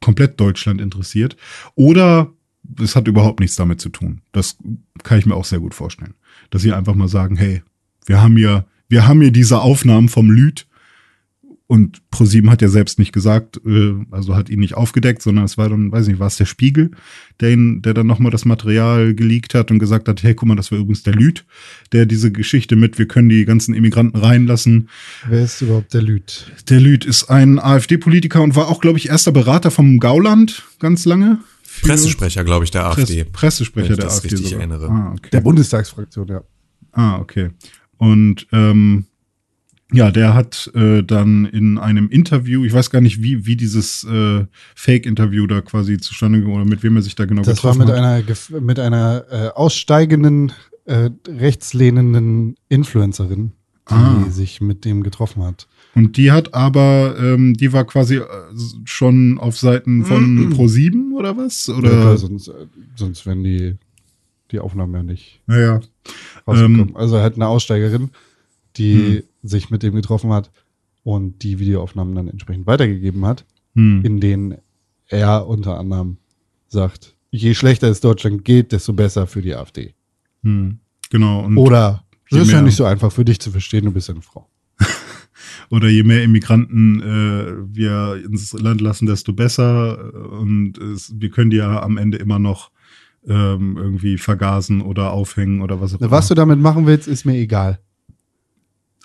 komplett 0.00 0.40
Deutschland 0.40 0.80
interessiert. 0.80 1.36
Oder 1.74 2.32
es 2.80 2.96
hat 2.96 3.06
überhaupt 3.06 3.40
nichts 3.40 3.56
damit 3.56 3.82
zu 3.82 3.90
tun. 3.90 4.22
Das 4.32 4.56
kann 5.02 5.18
ich 5.18 5.26
mir 5.26 5.34
auch 5.34 5.44
sehr 5.44 5.60
gut 5.60 5.74
vorstellen. 5.74 6.14
Dass 6.48 6.62
sie 6.62 6.72
einfach 6.72 6.94
mal 6.94 7.08
sagen, 7.08 7.36
hey, 7.36 7.62
wir 8.06 8.22
haben 8.22 8.34
hier, 8.34 8.66
wir 8.88 9.06
haben 9.06 9.20
hier 9.20 9.30
diese 9.30 9.60
Aufnahmen 9.60 10.08
vom 10.08 10.30
Lüd 10.30 10.66
und 11.68 12.08
ProSieben 12.10 12.48
hat 12.50 12.62
ja 12.62 12.68
selbst 12.68 12.98
nicht 13.00 13.12
gesagt, 13.12 13.60
äh, 13.66 13.94
also 14.12 14.36
hat 14.36 14.48
ihn 14.50 14.60
nicht 14.60 14.74
aufgedeckt, 14.74 15.20
sondern 15.20 15.44
es 15.44 15.58
war 15.58 15.68
dann, 15.68 15.90
weiß 15.90 16.04
ich 16.04 16.10
nicht, 16.12 16.20
war 16.20 16.28
es 16.28 16.36
der 16.36 16.44
Spiegel, 16.44 16.92
der 17.40 17.50
ihn, 17.52 17.82
der 17.82 17.92
dann 17.92 18.06
nochmal 18.06 18.30
das 18.30 18.44
Material 18.44 19.14
geleakt 19.14 19.54
hat 19.54 19.70
und 19.72 19.80
gesagt 19.80 20.06
hat, 20.08 20.22
hey, 20.22 20.34
guck 20.34 20.48
mal, 20.48 20.54
das 20.54 20.70
war 20.70 20.78
übrigens 20.78 21.02
der 21.02 21.14
Lüt, 21.14 21.44
der 21.92 22.06
diese 22.06 22.30
Geschichte 22.30 22.76
mit, 22.76 22.98
wir 22.98 23.08
können 23.08 23.28
die 23.28 23.44
ganzen 23.44 23.74
Immigranten 23.74 24.16
reinlassen. 24.18 24.88
Wer 25.28 25.42
ist 25.42 25.60
überhaupt 25.60 25.92
der 25.92 26.02
Lüt? 26.02 26.52
Der 26.68 26.80
Lüt 26.80 27.04
ist 27.04 27.30
ein 27.30 27.58
AfD-Politiker 27.58 28.42
und 28.42 28.54
war 28.54 28.68
auch, 28.68 28.80
glaube 28.80 28.98
ich, 28.98 29.08
erster 29.08 29.32
Berater 29.32 29.72
vom 29.72 29.98
Gauland 29.98 30.62
ganz 30.78 31.04
lange. 31.04 31.38
Pressesprecher, 31.82 32.44
glaube 32.44 32.64
ich, 32.64 32.70
der 32.70 32.82
Press- 32.90 33.10
AfD. 33.10 33.24
Pressesprecher 33.24 33.88
wenn 33.88 33.92
ich 33.94 33.98
der 33.98 34.06
das 34.06 34.16
AfD. 34.18 34.28
richtig 34.28 34.50
sogar. 34.50 34.60
erinnere. 34.60 34.88
Ah, 34.88 35.12
okay. 35.12 35.30
Der 35.32 35.40
Bundestagsfraktion, 35.40 36.28
ja. 36.28 36.42
Ah, 36.92 37.18
okay. 37.18 37.50
Und 37.98 38.46
ähm, 38.52 39.06
ja, 39.92 40.10
der 40.10 40.34
hat 40.34 40.70
äh, 40.74 41.02
dann 41.02 41.44
in 41.46 41.78
einem 41.78 42.08
Interview, 42.08 42.64
ich 42.64 42.72
weiß 42.72 42.90
gar 42.90 43.00
nicht, 43.00 43.22
wie, 43.22 43.46
wie 43.46 43.56
dieses 43.56 44.02
äh, 44.04 44.44
Fake-Interview 44.74 45.46
da 45.46 45.60
quasi 45.60 45.98
zustande 45.98 46.38
gekommen 46.40 46.56
oder 46.56 46.64
mit 46.68 46.82
wem 46.82 46.96
er 46.96 47.02
sich 47.02 47.14
da 47.14 47.24
genau 47.24 47.42
Das 47.42 47.62
war 47.62 47.72
getroffen 47.74 47.78
mit 47.78 47.88
hat. 47.88 47.96
einer, 48.04 48.18
gef- 48.20 48.60
mit 48.60 48.78
einer 48.80 49.24
äh, 49.30 49.48
aussteigenden, 49.54 50.52
äh, 50.86 51.10
rechtslehnenden 51.28 52.56
Influencerin, 52.68 53.52
die 53.88 53.94
Ah. 53.94 54.24
sich 54.30 54.60
mit 54.60 54.84
dem 54.84 55.02
getroffen 55.02 55.42
hat. 55.44 55.68
Und 55.94 56.16
die 56.16 56.32
hat 56.32 56.52
aber, 56.54 57.16
ähm, 57.20 57.54
die 57.54 57.72
war 57.72 57.84
quasi 57.84 58.16
äh, 58.16 58.24
schon 58.84 59.38
auf 59.38 59.56
Seiten 59.58 60.04
von 60.04 60.52
Pro7 60.54 61.12
oder 61.14 61.36
was? 61.36 61.68
Ja, 61.68 61.74
Oder? 61.76 61.88
klar, 61.90 62.16
sonst, 62.18 62.48
äh, 62.48 62.66
sonst 62.96 63.24
wären 63.26 63.44
die, 63.44 63.76
die 64.50 64.58
Aufnahmen 64.58 64.94
ja 64.94 65.02
nicht 65.04 65.40
Naja. 65.46 65.80
Ähm. 66.48 66.90
also 66.94 67.18
halt 67.20 67.36
eine 67.36 67.46
Aussteigerin, 67.48 68.10
die 68.76 69.22
sich 69.46 69.70
mit 69.70 69.82
dem 69.82 69.94
getroffen 69.94 70.32
hat 70.32 70.50
und 71.02 71.42
die 71.42 71.58
Videoaufnahmen 71.58 72.14
dann 72.14 72.28
entsprechend 72.28 72.66
weitergegeben 72.66 73.24
hat, 73.24 73.44
Hm. 73.74 74.02
in 74.04 74.20
denen 74.20 74.56
er 75.08 75.46
unter 75.46 75.78
anderem 75.78 76.16
sagt, 76.68 77.14
je 77.30 77.54
schlechter 77.54 77.88
es 77.88 78.00
Deutschland 78.00 78.44
geht, 78.44 78.72
desto 78.72 78.92
besser 78.92 79.26
für 79.26 79.42
die 79.42 79.54
AfD. 79.54 79.94
Hm. 80.42 80.78
Genau. 81.10 81.48
Oder 81.56 82.04
das 82.30 82.42
ist 82.42 82.52
ja 82.52 82.62
nicht 82.62 82.76
so 82.76 82.84
einfach 82.84 83.12
für 83.12 83.24
dich 83.24 83.38
zu 83.38 83.50
verstehen, 83.50 83.84
du 83.84 83.92
bist 83.92 84.08
ja 84.08 84.14
eine 84.14 84.22
Frau. 84.22 84.48
oder 85.70 85.88
je 85.88 86.02
mehr 86.02 86.24
Immigranten 86.24 87.00
äh, 87.00 87.74
wir 87.74 88.22
ins 88.24 88.52
Land 88.52 88.80
lassen, 88.80 89.06
desto 89.06 89.32
besser. 89.32 90.12
Und 90.40 90.78
es, 90.78 91.14
wir 91.16 91.30
können 91.30 91.50
die 91.50 91.58
ja 91.58 91.82
am 91.82 91.98
Ende 91.98 92.18
immer 92.18 92.38
noch 92.38 92.70
ähm, 93.28 93.76
irgendwie 93.76 94.18
vergasen 94.18 94.80
oder 94.80 95.12
aufhängen 95.12 95.60
oder 95.60 95.80
was 95.80 95.94
auch 95.94 96.00
immer. 96.00 96.10
Was 96.10 96.28
du 96.28 96.34
damit 96.34 96.58
machen 96.58 96.86
willst, 96.86 97.06
ist 97.08 97.24
mir 97.24 97.34
egal. 97.34 97.78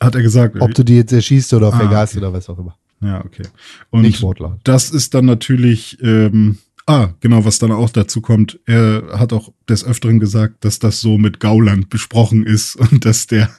Hat 0.01 0.15
er 0.15 0.21
gesagt. 0.21 0.57
Ob 0.59 0.73
du 0.73 0.83
die 0.83 0.95
jetzt 0.95 1.13
erschießt 1.13 1.53
oder 1.53 1.71
Ah, 1.73 1.77
vergast 1.77 2.13
okay. 2.13 2.25
oder 2.25 2.33
was 2.33 2.49
auch 2.49 2.57
immer. 2.59 2.75
ja, 3.01 3.23
okay. 3.23 3.43
Und 3.89 4.01
Nicht 4.01 4.21
Wortlaut. 4.21 4.59
das 4.63 4.89
ist 4.89 5.13
dann 5.13 5.25
natürlich, 5.25 5.97
ähm, 6.01 6.57
ah, 6.87 7.09
genau, 7.19 7.45
was 7.45 7.59
dann 7.59 7.71
auch 7.71 7.89
dazu 7.91 8.19
kommt. 8.21 8.59
Er 8.65 9.19
hat 9.19 9.31
auch 9.31 9.53
des 9.69 9.83
Öfteren 9.85 10.19
gesagt, 10.19 10.65
dass 10.65 10.79
das 10.79 11.01
so 11.01 11.17
mit 11.17 11.39
Gauland 11.39 11.89
besprochen 11.89 12.45
ist 12.45 12.75
und 12.77 13.05
dass 13.05 13.27
der, 13.27 13.49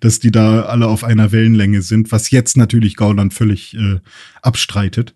dass 0.00 0.18
die 0.18 0.32
da 0.32 0.62
alle 0.62 0.88
auf 0.88 1.04
einer 1.04 1.30
Wellenlänge 1.32 1.82
sind, 1.82 2.10
was 2.12 2.30
jetzt 2.30 2.56
natürlich 2.56 2.96
Gauland 2.96 3.32
völlig 3.32 3.74
äh, 3.74 4.00
abstreitet. 4.42 5.14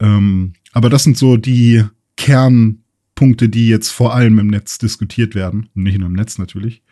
Ähm, 0.00 0.52
aber 0.72 0.90
das 0.90 1.04
sind 1.04 1.16
so 1.16 1.36
die 1.38 1.84
Kernpunkte, 2.16 3.48
die 3.48 3.68
jetzt 3.68 3.88
vor 3.90 4.14
allem 4.14 4.38
im 4.38 4.48
Netz 4.48 4.78
diskutiert 4.78 5.34
werden. 5.34 5.68
Nicht 5.74 5.98
nur 5.98 6.08
im 6.08 6.12
Netz 6.14 6.38
natürlich. 6.38 6.82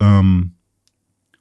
Ähm, 0.00 0.52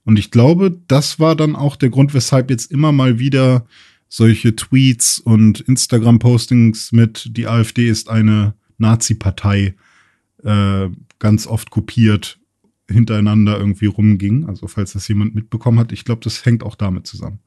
und 0.06 0.20
ich 0.20 0.32
glaube, 0.32 0.80
das 0.88 1.20
war 1.20 1.36
dann 1.36 1.56
auch 1.56 1.76
der 1.76 1.90
Grund, 1.90 2.14
weshalb 2.14 2.50
jetzt 2.50 2.72
immer 2.72 2.92
mal 2.92 3.20
wieder 3.20 3.66
solche 4.10 4.56
Tweets 4.56 5.20
und 5.20 5.62
Instagram-Postings 5.62 6.92
mit 6.92 7.30
die 7.38 7.48
AfD 7.48 7.88
ist 7.88 8.10
eine 8.10 8.54
Nazi-Partei 8.78 9.76
äh, 10.44 10.90
ganz 11.20 11.48
oft 11.48 11.70
kopiert 11.70 12.38
hintereinander 12.90 13.58
irgendwie 13.58 13.86
rumging. 13.86 14.46
Also 14.48 14.68
falls 14.68 14.94
das 14.94 15.08
jemand 15.08 15.36
mitbekommen 15.36 15.80
hat, 15.80 15.92
ich 15.92 16.06
glaube, 16.06 16.22
das 16.24 16.46
hängt 16.46 16.64
auch 16.64 16.76
damit 16.76 17.08
zusammen. 17.08 17.40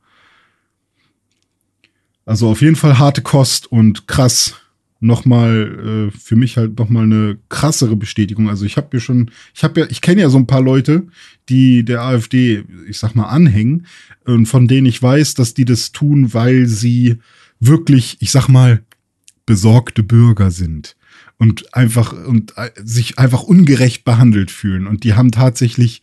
Also 2.24 2.48
auf 2.48 2.62
jeden 2.62 2.74
Fall 2.74 2.98
harte 2.98 3.22
Kost 3.22 3.70
und 3.70 4.08
krass. 4.08 4.56
Nochmal 4.98 6.10
äh, 6.14 6.18
für 6.18 6.36
mich 6.36 6.56
halt 6.56 6.78
nochmal 6.78 7.04
eine 7.04 7.38
krassere 7.48 7.96
Bestätigung. 7.96 8.48
Also 8.48 8.64
ich 8.64 8.76
habe 8.76 8.88
mir 8.92 9.00
schon, 9.00 9.30
ich 9.54 9.62
habe 9.62 9.80
ja, 9.80 9.86
ich 9.90 10.00
kenne 10.00 10.22
ja 10.22 10.30
so 10.30 10.38
ein 10.38 10.46
paar 10.46 10.62
Leute, 10.62 11.06
die 11.48 11.84
der 11.84 12.02
AfD, 12.02 12.64
ich 12.88 12.98
sag 12.98 13.14
mal, 13.14 13.26
anhängen 13.26 13.86
und 14.24 14.46
von 14.46 14.68
denen 14.68 14.86
ich 14.86 15.02
weiß, 15.02 15.34
dass 15.34 15.54
die 15.54 15.64
das 15.64 15.92
tun, 15.92 16.32
weil 16.32 16.66
sie 16.66 17.18
wirklich, 17.60 18.16
ich 18.20 18.30
sag 18.30 18.48
mal, 18.48 18.82
besorgte 19.44 20.02
Bürger 20.02 20.50
sind 20.50 20.96
und 21.38 21.74
einfach 21.74 22.12
und 22.12 22.56
äh, 22.56 22.70
sich 22.82 23.18
einfach 23.18 23.42
ungerecht 23.42 24.04
behandelt 24.04 24.50
fühlen 24.50 24.86
und 24.86 25.04
die 25.04 25.14
haben 25.14 25.30
tatsächlich 25.30 26.02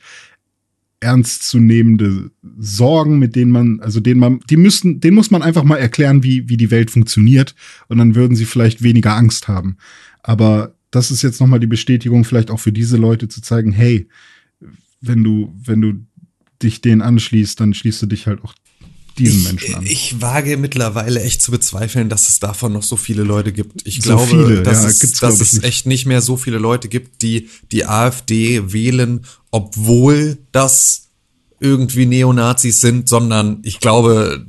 ernstzunehmende 1.03 2.31
Sorgen, 2.57 3.19
mit 3.19 3.35
denen 3.35 3.51
man, 3.51 3.79
also 3.81 3.99
denen 3.99 4.19
man, 4.19 4.39
die 4.49 4.57
müssen, 4.57 4.99
denen 4.99 5.15
muss 5.15 5.29
man 5.29 5.43
einfach 5.43 5.63
mal 5.63 5.77
erklären, 5.77 6.23
wie, 6.23 6.49
wie 6.49 6.57
die 6.57 6.71
Welt 6.71 6.89
funktioniert 6.89 7.53
und 7.87 7.99
dann 7.99 8.15
würden 8.15 8.35
sie 8.35 8.45
vielleicht 8.45 8.81
weniger 8.81 9.15
Angst 9.15 9.47
haben. 9.47 9.77
Aber 10.23 10.75
das 10.89 11.11
ist 11.11 11.21
jetzt 11.21 11.39
nochmal 11.39 11.59
die 11.59 11.67
Bestätigung, 11.67 12.23
vielleicht 12.23 12.49
auch 12.49 12.59
für 12.59 12.71
diese 12.71 12.97
Leute 12.97 13.27
zu 13.27 13.41
zeigen, 13.41 13.71
hey, 13.71 14.07
wenn 15.01 15.23
du, 15.23 15.53
wenn 15.63 15.81
du 15.81 15.93
dich 16.61 16.81
denen 16.81 17.01
anschließt, 17.01 17.59
dann 17.59 17.73
schließt 17.73 18.01
du 18.01 18.05
dich 18.05 18.25
halt 18.25 18.43
auch 18.43 18.53
diesen 19.17 19.39
ich, 19.39 19.45
Menschen 19.45 19.75
an. 19.75 19.85
Ich 19.85 20.21
wage 20.21 20.57
mittlerweile 20.57 21.21
echt 21.21 21.41
zu 21.41 21.51
bezweifeln, 21.51 22.09
dass 22.09 22.29
es 22.29 22.39
davon 22.39 22.73
noch 22.73 22.83
so 22.83 22.95
viele 22.95 23.23
Leute 23.23 23.51
gibt. 23.51 23.85
Ich 23.85 23.95
So 24.01 24.01
glaube, 24.01 24.27
viele, 24.27 24.63
dass, 24.63 24.83
ja, 24.83 24.89
es, 24.89 25.11
dass 25.19 25.39
es 25.39 25.53
nicht. 25.53 25.63
echt 25.63 25.85
nicht 25.85 26.05
mehr 26.05 26.21
so 26.21 26.37
viele 26.37 26.57
Leute 26.57 26.87
gibt, 26.87 27.21
die 27.21 27.49
die 27.71 27.85
AfD 27.85 28.73
wählen, 28.73 29.21
obwohl 29.53 30.39
das 30.51 31.09
irgendwie 31.59 32.07
Neonazis 32.07 32.81
sind, 32.81 33.07
sondern 33.07 33.59
ich 33.63 33.79
glaube, 33.79 34.45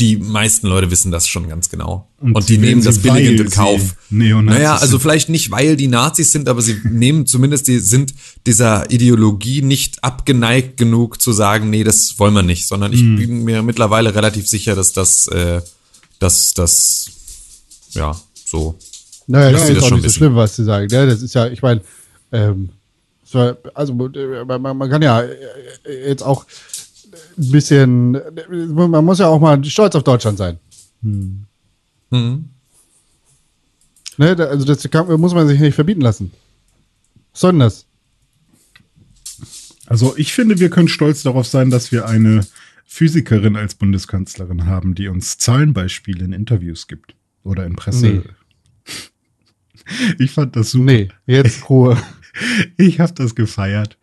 die 0.00 0.16
meisten 0.16 0.66
Leute 0.68 0.90
wissen 0.90 1.10
das 1.12 1.28
schon 1.28 1.48
ganz 1.48 1.68
genau. 1.68 2.08
Und 2.18 2.34
Und, 2.34 2.48
die 2.48 2.56
nehmen 2.56 2.82
das 2.82 2.98
billigend 3.00 3.40
in 3.40 3.50
Kauf. 3.50 3.94
naja, 4.08 4.76
also 4.76 4.92
sind. 4.92 5.00
vielleicht 5.02 5.28
nicht, 5.28 5.50
weil 5.50 5.76
die 5.76 5.86
Nazis 5.88 6.32
sind, 6.32 6.48
aber 6.48 6.62
sie 6.62 6.80
nehmen 6.84 7.26
zumindest, 7.26 7.68
die 7.68 7.78
sind 7.78 8.14
dieser 8.46 8.90
Ideologie 8.90 9.60
nicht 9.60 10.02
abgeneigt 10.02 10.78
genug 10.78 11.20
zu 11.20 11.32
sagen, 11.32 11.68
nee, 11.68 11.84
das 11.84 12.18
wollen 12.18 12.32
wir 12.34 12.42
nicht, 12.42 12.66
sondern 12.66 12.92
Hm. 12.92 13.18
ich 13.18 13.26
bin 13.26 13.44
mir 13.44 13.62
mittlerweile 13.62 14.14
relativ 14.14 14.48
sicher, 14.48 14.74
dass 14.74 14.92
das, 14.94 15.26
äh, 15.26 15.60
dass 16.20 16.54
das, 16.54 17.06
ja, 17.90 18.18
so. 18.46 18.78
Naja, 19.26 19.50
das 19.52 19.68
ist 19.68 19.82
auch 19.82 19.88
schon 19.88 19.98
nicht 19.98 20.04
so 20.04 20.04
wissen. 20.04 20.16
schlimm, 20.18 20.36
was 20.36 20.56
sie 20.56 20.64
sagen. 20.64 20.86
Ne? 20.90 21.06
Das 21.06 21.20
ist 21.20 21.34
ja, 21.34 21.48
ich 21.48 21.60
meine, 21.60 21.82
ähm, 22.32 22.70
also 23.74 23.94
man, 23.94 24.90
kann 24.90 25.02
ja 25.02 25.22
äh, 25.22 26.08
jetzt 26.08 26.22
auch 26.22 26.46
ein 27.36 27.50
bisschen, 27.50 28.12
man 28.50 29.04
muss 29.04 29.18
ja 29.18 29.26
auch 29.28 29.40
mal 29.40 29.62
stolz 29.64 29.94
auf 29.94 30.04
Deutschland 30.04 30.38
sein. 30.38 30.58
Mhm. 31.02 31.46
Ne? 34.16 34.36
Also 34.48 34.64
das 34.64 34.88
kann, 34.90 35.20
muss 35.20 35.34
man 35.34 35.46
sich 35.46 35.60
nicht 35.60 35.74
verbieten 35.74 36.00
lassen. 36.00 36.32
Was 37.32 37.40
soll 37.40 37.52
denn 37.52 37.60
das? 37.60 37.86
Also 39.86 40.14
ich 40.16 40.32
finde, 40.32 40.58
wir 40.58 40.70
können 40.70 40.88
stolz 40.88 41.22
darauf 41.22 41.46
sein, 41.46 41.70
dass 41.70 41.92
wir 41.92 42.06
eine 42.06 42.46
Physikerin 42.84 43.56
als 43.56 43.74
Bundeskanzlerin 43.74 44.66
haben, 44.66 44.94
die 44.94 45.08
uns 45.08 45.38
Zahlenbeispiele 45.38 46.24
in 46.24 46.32
Interviews 46.32 46.88
gibt 46.88 47.14
oder 47.42 47.64
in 47.66 47.76
Presse. 47.76 48.06
Nee. 48.06 48.22
Ich 50.18 50.32
fand 50.32 50.54
das 50.54 50.72
super. 50.72 50.84
Nee, 50.84 51.08
jetzt 51.24 51.70
Ruhe. 51.70 51.96
Ich 52.76 53.00
habe 53.00 53.12
das 53.14 53.34
gefeiert. 53.34 53.98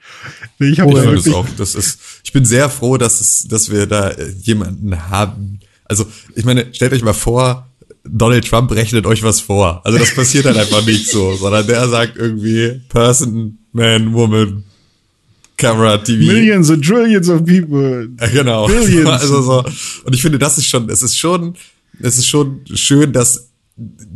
Ich 0.60 0.80
habe 0.80 0.92
Oh, 0.92 0.98
es 0.98 1.06
wirklich, 1.06 1.34
auch, 1.34 1.48
das 1.58 1.76
ist, 1.76 2.00
ich 2.24 2.34
bin 2.34 2.46
sehr 2.46 2.70
froh, 2.70 2.98
dass 2.98 3.22
es, 3.22 3.48
dass 3.48 3.72
wir 3.72 3.86
da 3.86 4.10
äh, 4.10 4.30
jemanden 4.42 5.10
haben. 5.10 5.60
Also, 5.86 6.06
ich 6.36 6.46
meine, 6.46 6.74
stellt 6.74 6.94
euch 6.94 7.04
mal 7.04 7.14
vor, 7.14 7.70
Donald 8.04 8.48
Trump 8.48 8.72
rechnet 8.72 9.06
euch 9.06 9.24
was 9.24 9.40
vor. 9.40 9.82
Also 9.84 9.98
das 9.98 10.14
passiert 10.14 10.46
halt 10.46 10.58
einfach 10.58 10.86
nicht 10.86 11.10
so, 11.10 11.36
sondern 11.40 11.66
der 11.66 11.88
sagt 11.90 12.18
irgendwie 12.18 12.82
Person, 12.90 13.58
Man, 13.72 14.14
Woman, 14.14 14.64
Camera, 15.58 15.98
TV. 15.98 16.32
Millions 16.32 16.70
and 16.70 16.86
Trillions 16.86 17.30
of 17.30 17.46
people. 17.46 18.10
Ja, 18.20 18.28
genau. 18.28 18.68
Billions. 18.68 19.10
Also 19.22 19.42
so. 19.42 19.64
Und 20.04 20.14
ich 20.14 20.22
finde, 20.22 20.38
das 20.38 20.58
ist 20.58 20.68
schon, 20.68 20.90
es 20.90 21.02
ist 21.02 21.18
schon, 21.18 21.56
es 22.00 22.18
ist 22.18 22.28
schon 22.28 22.62
schön, 22.74 23.12
dass 23.14 23.50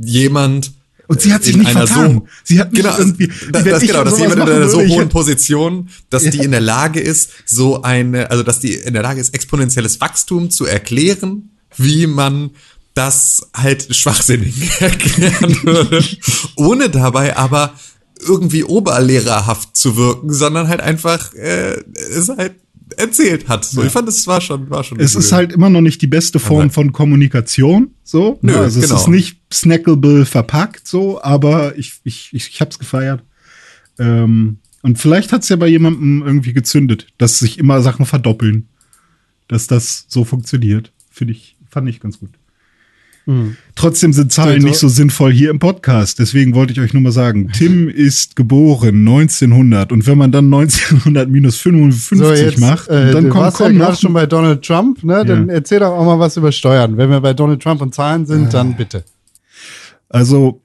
jemand 0.03 0.72
Und 1.10 1.22
sie 1.22 1.34
hat 1.34 1.43
sich 1.43 1.57
nicht 1.57 1.72
vertan. 1.72 2.14
so 2.14 2.28
Sie 2.43 2.60
hat 2.60 2.72
nicht 2.72 2.84
genau, 2.84 2.95
irgendwie- 2.95 3.32
das, 3.51 3.64
das, 3.64 3.82
genau, 3.82 4.03
dass 4.03 4.20
jemand 4.20 4.41
in 4.41 4.47
einer 4.49 4.70
so 4.70 4.80
hohen 4.88 5.10
Position, 5.10 5.89
dass 6.12 6.22
die 6.24 6.38
in 6.38 6.51
der 6.51 6.62
Lage 6.62 6.99
ist, 6.99 7.32
so 7.45 7.82
eine, 7.82 8.30
also 8.30 8.43
dass 8.43 8.60
die 8.60 8.76
in 8.76 8.93
der 8.93 9.01
Lage 9.01 9.20
ist, 9.20 9.34
exponentielles 9.34 9.99
Wachstum 10.01 10.51
zu 10.51 10.66
erklären, 10.66 11.49
wie 11.76 12.05
man 12.05 12.51
das 12.93 13.47
halt 13.55 13.88
schwachsinnig 13.95 14.70
erklären 14.82 15.57
würde, 15.64 16.05
ohne 16.55 16.89
dabei 16.91 17.36
aber 17.38 17.74
irgendwie 18.22 18.64
oberlehrerhaft 18.64 19.76
zu 19.76 19.95
wirken, 19.95 20.32
sondern 20.32 20.68
halt 20.68 20.82
einfach, 20.82 21.34
äh, 21.34 21.82
ist 22.16 22.30
halt 22.30 22.53
erzählt 22.98 23.48
hat. 23.48 23.66
So, 23.66 23.82
Ja. 23.82 23.88
ich 23.88 23.94
fand, 23.94 24.08
es 24.10 24.26
war 24.28 24.42
schon, 24.42 24.70
war 24.70 24.84
schon. 24.84 25.00
Es 25.00 25.16
cool. 25.16 25.20
ist 25.22 25.32
halt 25.32 25.54
immer 25.54 25.70
noch 25.70 25.82
nicht 25.82 26.02
die 26.02 26.08
beste 26.08 26.40
Form 26.40 26.62
Aber- 26.66 26.70
von 26.72 26.92
Kommunikation, 26.94 27.92
so. 28.04 28.40
Nö, 28.42 28.52
Ne, 28.54 28.58
also 28.60 28.80
genau. 28.82 28.96
es 28.96 29.02
ist 29.02 29.08
nicht 29.08 29.40
snackable 29.54 30.26
verpackt, 30.26 30.88
so, 30.88 31.22
aber 31.22 31.78
ich, 31.78 31.94
ich, 32.04 32.30
ich, 32.34 32.48
ich 32.50 32.62
hab's 32.62 32.80
gefeiert. 32.80 33.24
Ähm, 33.98 34.58
und 34.82 34.98
vielleicht 34.98 35.34
hat's 35.34 35.50
ja 35.50 35.56
bei 35.58 35.68
jemandem 35.68 36.24
irgendwie 36.26 36.54
gezündet, 36.54 37.08
dass 37.18 37.40
sich 37.40 37.58
immer 37.60 37.82
Sachen 37.82 38.06
verdoppeln. 38.06 38.68
Dass 39.48 39.68
das 39.68 40.06
so 40.08 40.24
funktioniert. 40.24 40.94
Finde 41.10 41.34
ich, 41.34 41.58
fand 41.70 41.90
ich 41.90 42.00
ganz 42.00 42.20
gut. 42.20 42.30
Trotzdem 43.76 44.12
sind 44.14 44.32
Zahlen 44.34 44.56
Also- 44.56 44.68
nicht 44.68 44.80
so 44.80 44.88
sinnvoll 44.88 45.32
hier 45.32 45.50
im 45.52 45.60
Podcast. 45.60 46.20
Deswegen 46.20 46.56
wollte 46.56 46.74
ich 46.74 46.80
euch 46.80 46.94
nur 46.94 47.02
mal 47.04 47.12
sagen, 47.12 47.52
Tim 47.52 47.88
ist 47.88 48.36
geboren 48.36 49.04
1900 49.04 49.92
und 49.92 50.08
wenn 50.08 50.18
man 50.18 50.32
dann 50.32 50.46
1900 50.50 51.30
minus 51.30 51.58
55 51.58 52.58
macht, 52.58 52.88
äh, 52.90 53.12
dann 53.12 53.30
kommt, 53.30 53.44
warst 53.44 53.60
ja 53.60 53.70
noch 53.70 54.00
schon 54.00 54.14
bei 54.14 54.26
Donald 54.26 54.64
Trump, 54.66 55.04
ne? 55.04 55.24
Dann 55.26 55.48
Ja. 55.48 55.54
erzähl 55.56 55.80
doch 55.80 55.92
auch 55.92 56.06
mal 56.06 56.20
was 56.20 56.38
über 56.38 56.52
Steuern. 56.52 56.98
Wenn 56.98 57.10
wir 57.10 57.22
bei 57.22 57.34
Donald 57.34 57.62
Trump 57.62 57.82
und 57.82 57.94
Zahlen 57.94 58.26
sind, 58.26 58.54
dann 58.54 58.76
bitte. 58.76 59.04
Also 60.10 60.62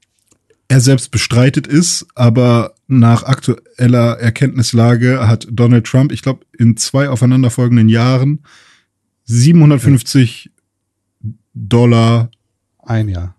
er 0.68 0.80
selbst 0.80 1.10
bestreitet 1.10 1.66
es, 1.68 2.06
aber 2.14 2.72
nach 2.88 3.24
aktueller 3.24 4.18
Erkenntnislage 4.18 5.28
hat 5.28 5.46
Donald 5.50 5.84
Trump, 5.86 6.12
ich 6.12 6.22
glaube, 6.22 6.40
in 6.58 6.76
zwei 6.78 7.08
aufeinanderfolgenden 7.10 7.88
Jahren 7.90 8.40
750 9.26 10.50
Dollar. 11.54 12.30
Ein 12.86 13.08
Jahr. 13.08 13.34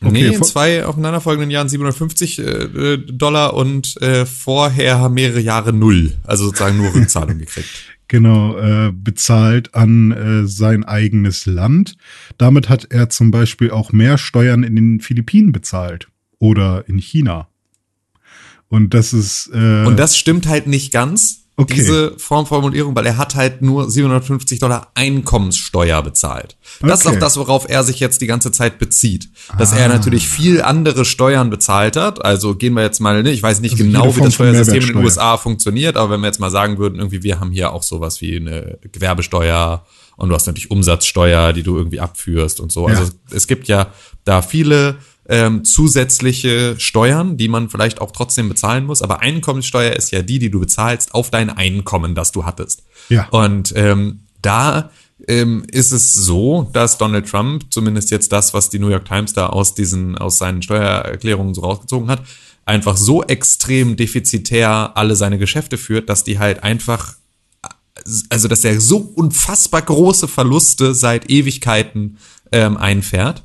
okay, 0.00 0.12
nee, 0.12 0.26
in 0.26 0.42
zwei 0.42 0.84
aufeinanderfolgenden 0.84 1.50
Jahren 1.50 1.68
750 1.68 2.38
äh, 2.38 2.98
Dollar 2.98 3.54
und 3.54 4.00
äh, 4.00 4.26
vorher 4.26 5.08
mehrere 5.08 5.40
Jahre 5.40 5.72
null. 5.72 6.16
Also 6.24 6.46
sozusagen 6.46 6.76
nur 6.76 6.94
Rückzahlung 6.94 7.38
gekriegt. 7.38 7.68
Genau, 8.08 8.58
äh, 8.58 8.90
bezahlt 8.92 9.74
an 9.76 10.10
äh, 10.10 10.46
sein 10.48 10.82
eigenes 10.82 11.46
Land. 11.46 11.96
Damit 12.38 12.68
hat 12.68 12.88
er 12.90 13.08
zum 13.08 13.30
Beispiel 13.30 13.70
auch 13.70 13.92
mehr 13.92 14.18
Steuern 14.18 14.64
in 14.64 14.74
den 14.74 15.00
Philippinen 15.00 15.52
bezahlt 15.52 16.08
oder 16.40 16.88
in 16.88 16.98
China. 16.98 17.46
Und 18.66 18.94
das 18.94 19.12
ist 19.12 19.50
äh, 19.52 19.84
Und 19.84 19.96
das 19.96 20.16
stimmt 20.16 20.48
halt 20.48 20.66
nicht 20.66 20.92
ganz, 20.92 21.39
Okay. 21.62 21.74
diese 21.74 22.14
Formformulierung, 22.18 22.94
weil 22.94 23.06
er 23.06 23.16
hat 23.16 23.34
halt 23.34 23.62
nur 23.62 23.90
750 23.90 24.58
Dollar 24.58 24.90
Einkommenssteuer 24.94 26.02
bezahlt. 26.02 26.56
Das 26.80 27.00
ist 27.00 27.06
Okay. 27.06 27.16
auch 27.16 27.20
das, 27.20 27.36
worauf 27.36 27.68
er 27.68 27.84
sich 27.84 28.00
jetzt 28.00 28.20
die 28.20 28.26
ganze 28.26 28.52
Zeit 28.52 28.78
bezieht. 28.78 29.28
Dass 29.58 29.72
Ah. 29.72 29.76
er 29.78 29.88
natürlich 29.88 30.28
viel 30.28 30.62
andere 30.62 31.04
Steuern 31.04 31.50
bezahlt 31.50 31.96
hat. 31.96 32.24
Also 32.24 32.54
gehen 32.54 32.74
wir 32.74 32.82
jetzt 32.82 33.00
mal, 33.00 33.22
ne, 33.22 33.30
ich 33.30 33.42
weiß 33.42 33.60
nicht 33.60 33.72
Also 33.72 33.84
genau, 33.84 34.16
wie 34.16 34.20
das 34.20 34.34
Steuersystem 34.34 34.80
in 34.82 34.86
den. 34.88 34.96
USA 34.98 35.36
funktioniert, 35.36 35.96
aber 35.96 36.10
wenn 36.14 36.20
wir 36.20 36.26
jetzt 36.28 36.40
mal 36.40 36.50
sagen 36.50 36.78
würden, 36.78 36.98
irgendwie, 36.98 37.22
wir 37.22 37.40
haben 37.40 37.50
hier 37.52 37.72
auch 37.72 37.82
sowas 37.82 38.20
wie 38.20 38.36
eine 38.36 38.78
Gewerbesteuer 38.92 39.84
und 40.16 40.28
du 40.28 40.34
hast 40.34 40.46
natürlich 40.46 40.70
Umsatzsteuer, 40.70 41.52
die 41.52 41.62
du 41.62 41.76
irgendwie 41.76 42.00
abführst 42.00 42.60
und 42.60 42.70
so. 42.70 42.88
Ja. 42.88 42.96
Also 42.98 43.12
es 43.30 43.46
gibt 43.46 43.68
ja 43.68 43.88
da 44.24 44.42
viele 44.42 44.96
ähm, 45.30 45.64
zusätzliche 45.64 46.74
Steuern, 46.78 47.36
die 47.36 47.48
man 47.48 47.70
vielleicht 47.70 48.00
auch 48.00 48.10
trotzdem 48.10 48.48
bezahlen 48.48 48.84
muss. 48.84 49.00
Aber 49.00 49.20
Einkommenssteuer 49.20 49.92
ist 49.92 50.10
ja 50.10 50.22
die, 50.22 50.40
die 50.40 50.50
du 50.50 50.58
bezahlst 50.58 51.14
auf 51.14 51.30
dein 51.30 51.50
Einkommen, 51.50 52.14
das 52.16 52.32
du 52.32 52.44
hattest. 52.44 52.82
Ja. 53.08 53.28
Und 53.28 53.72
ähm, 53.76 54.20
da 54.42 54.90
ähm, 55.28 55.64
ist 55.70 55.92
es 55.92 56.12
so, 56.12 56.68
dass 56.72 56.98
Donald 56.98 57.28
Trump, 57.28 57.64
zumindest 57.70 58.10
jetzt 58.10 58.32
das, 58.32 58.54
was 58.54 58.70
die 58.70 58.80
New 58.80 58.88
York 58.88 59.04
Times 59.04 59.32
da 59.32 59.46
aus 59.46 59.74
diesen, 59.74 60.18
aus 60.18 60.38
seinen 60.38 60.62
Steuererklärungen 60.62 61.54
so 61.54 61.60
rausgezogen 61.60 62.10
hat, 62.10 62.22
einfach 62.66 62.96
so 62.96 63.22
extrem 63.22 63.96
defizitär 63.96 64.96
alle 64.96 65.14
seine 65.14 65.38
Geschäfte 65.38 65.78
führt, 65.78 66.08
dass 66.08 66.24
die 66.24 66.38
halt 66.38 66.64
einfach 66.64 67.14
also 68.30 68.48
dass 68.48 68.64
er 68.64 68.80
so 68.80 69.12
unfassbar 69.14 69.82
große 69.82 70.26
Verluste 70.26 70.94
seit 70.94 71.28
Ewigkeiten 71.28 72.16
ähm, 72.50 72.78
einfährt, 72.78 73.42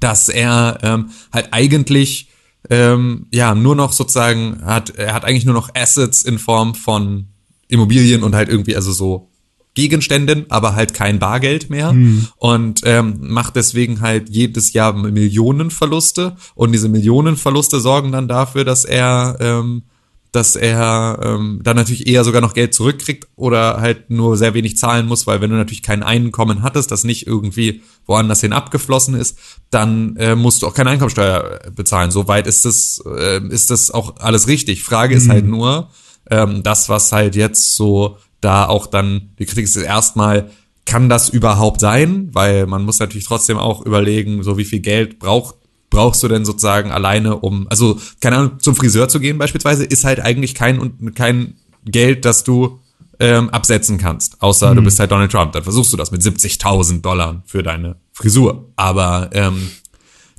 dass 0.00 0.28
er 0.28 0.78
ähm, 0.82 1.10
halt 1.32 1.48
eigentlich 1.52 2.28
ähm, 2.68 3.26
ja 3.30 3.54
nur 3.54 3.76
noch 3.76 3.92
sozusagen 3.92 4.62
hat, 4.64 4.90
er 4.90 5.14
hat 5.14 5.24
eigentlich 5.24 5.44
nur 5.44 5.54
noch 5.54 5.70
Assets 5.74 6.22
in 6.22 6.38
Form 6.38 6.74
von 6.74 7.28
Immobilien 7.68 8.22
und 8.22 8.34
halt 8.34 8.48
irgendwie 8.48 8.76
also 8.76 8.92
so 8.92 9.30
Gegenständen, 9.74 10.46
aber 10.48 10.74
halt 10.74 10.94
kein 10.94 11.20
Bargeld 11.20 11.70
mehr 11.70 11.90
und 12.36 12.80
ähm, 12.84 13.18
macht 13.20 13.54
deswegen 13.54 14.00
halt 14.00 14.28
jedes 14.28 14.72
Jahr 14.72 14.92
Millionenverluste 14.92 16.36
und 16.56 16.72
diese 16.72 16.88
Millionenverluste 16.88 17.78
sorgen 17.78 18.10
dann 18.10 18.26
dafür, 18.26 18.64
dass 18.64 18.84
er 18.84 19.36
ähm, 19.38 19.84
dass 20.32 20.54
er 20.54 21.18
ähm, 21.22 21.60
dann 21.62 21.76
natürlich 21.76 22.06
eher 22.06 22.22
sogar 22.22 22.40
noch 22.40 22.54
Geld 22.54 22.72
zurückkriegt 22.72 23.28
oder 23.36 23.80
halt 23.80 24.10
nur 24.10 24.36
sehr 24.36 24.54
wenig 24.54 24.76
zahlen 24.76 25.06
muss, 25.06 25.26
weil 25.26 25.40
wenn 25.40 25.50
du 25.50 25.56
natürlich 25.56 25.82
kein 25.82 26.02
Einkommen 26.02 26.62
hattest, 26.62 26.90
das 26.90 27.04
nicht 27.04 27.26
irgendwie 27.26 27.82
woanders 28.06 28.40
hin 28.40 28.52
abgeflossen 28.52 29.14
ist, 29.14 29.38
dann 29.70 30.16
äh, 30.16 30.36
musst 30.36 30.62
du 30.62 30.66
auch 30.66 30.74
keine 30.74 30.90
Einkommensteuer 30.90 31.60
bezahlen. 31.74 32.10
Soweit 32.10 32.46
ist 32.46 32.64
das, 32.64 33.02
äh, 33.06 33.44
ist 33.48 33.70
das 33.70 33.90
auch 33.90 34.16
alles 34.16 34.46
richtig. 34.46 34.84
Frage 34.84 35.16
ist 35.16 35.28
halt 35.28 35.46
nur, 35.46 35.88
ähm, 36.30 36.62
das, 36.62 36.88
was 36.88 37.10
halt 37.12 37.34
jetzt 37.34 37.74
so 37.74 38.16
da 38.40 38.66
auch 38.66 38.86
dann, 38.86 39.30
die 39.38 39.46
Kritik 39.46 39.64
ist 39.64 39.76
erstmal, 39.76 40.50
kann 40.86 41.08
das 41.08 41.28
überhaupt 41.28 41.80
sein? 41.80 42.30
Weil 42.32 42.66
man 42.66 42.84
muss 42.84 43.00
natürlich 43.00 43.26
trotzdem 43.26 43.58
auch 43.58 43.84
überlegen, 43.84 44.42
so 44.42 44.58
wie 44.58 44.64
viel 44.64 44.80
Geld 44.80 45.18
braucht 45.18 45.56
brauchst 45.90 46.22
du 46.22 46.28
denn 46.28 46.44
sozusagen 46.44 46.90
alleine, 46.90 47.36
um, 47.36 47.66
also, 47.68 47.98
keine 48.20 48.36
Ahnung, 48.38 48.60
zum 48.60 48.74
Friseur 48.74 49.08
zu 49.08 49.20
gehen 49.20 49.38
beispielsweise, 49.38 49.84
ist 49.84 50.04
halt 50.04 50.20
eigentlich 50.20 50.54
kein, 50.54 50.78
und 50.78 51.14
kein 51.14 51.54
Geld, 51.84 52.24
das 52.24 52.44
du 52.44 52.80
ähm, 53.18 53.50
absetzen 53.50 53.98
kannst. 53.98 54.40
Außer 54.40 54.74
du 54.74 54.82
bist 54.82 54.98
halt 54.98 55.10
Donald 55.10 55.30
Trump. 55.30 55.52
Dann 55.52 55.62
versuchst 55.62 55.92
du 55.92 55.96
das 55.96 56.10
mit 56.10 56.22
70.000 56.22 57.02
Dollar 57.02 57.42
für 57.44 57.62
deine 57.62 57.96
Frisur. 58.12 58.70
Aber 58.76 59.28
ähm, 59.32 59.70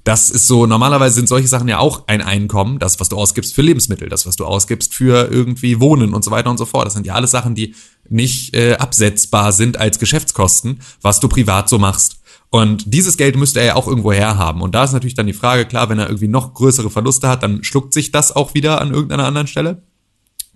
das 0.04 0.32
ist 0.32 0.48
so, 0.48 0.66
normalerweise 0.66 1.16
sind 1.16 1.28
solche 1.28 1.48
Sachen 1.48 1.68
ja 1.68 1.78
auch 1.78 2.08
ein 2.08 2.22
Einkommen, 2.22 2.80
das, 2.80 3.00
was 3.00 3.10
du 3.10 3.18
ausgibst 3.18 3.54
für 3.54 3.62
Lebensmittel, 3.62 4.10
das, 4.10 4.26
was 4.26 4.36
du 4.36 4.46
ausgibst 4.46 4.96
für 4.96 5.30
irgendwie 5.32 5.80
Wohnen 5.80 6.16
und 6.16 6.24
so 6.24 6.32
weiter 6.32 6.50
und 6.50 6.58
so 6.58 6.66
fort. 6.66 6.88
Das 6.88 6.94
sind 6.94 7.06
ja 7.06 7.14
alles 7.14 7.32
Sachen, 7.32 7.54
die 7.54 7.76
nicht 8.10 8.56
äh, 8.56 8.74
absetzbar 8.74 9.52
sind 9.52 9.78
als 9.78 10.00
Geschäftskosten, 10.00 10.82
was 11.04 11.20
du 11.20 11.28
privat 11.28 11.70
so 11.70 11.78
machst. 11.78 12.21
Und 12.54 12.94
dieses 12.94 13.16
Geld 13.18 13.38
müsste 13.38 13.62
er 13.62 13.66
ja 13.66 13.76
auch 13.76 13.88
irgendwo 13.88 14.12
herhaben. 14.12 14.62
Und 14.62 14.76
da 14.76 14.84
ist 14.84 14.92
natürlich 14.92 15.16
dann 15.16 15.26
die 15.26 15.34
Frage, 15.34 15.66
klar, 15.66 15.90
wenn 15.90 16.00
er 16.00 16.08
irgendwie 16.08 16.28
noch 16.28 16.54
größere 16.54 16.90
Verluste 16.90 17.30
hat, 17.30 17.44
dann 17.44 17.64
schluckt 17.64 17.94
sich 17.94 18.12
das 18.12 18.36
auch 18.36 18.54
wieder 18.54 18.82
an 18.82 18.92
irgendeiner 18.94 19.26
anderen 19.26 19.48
Stelle. 19.48 19.82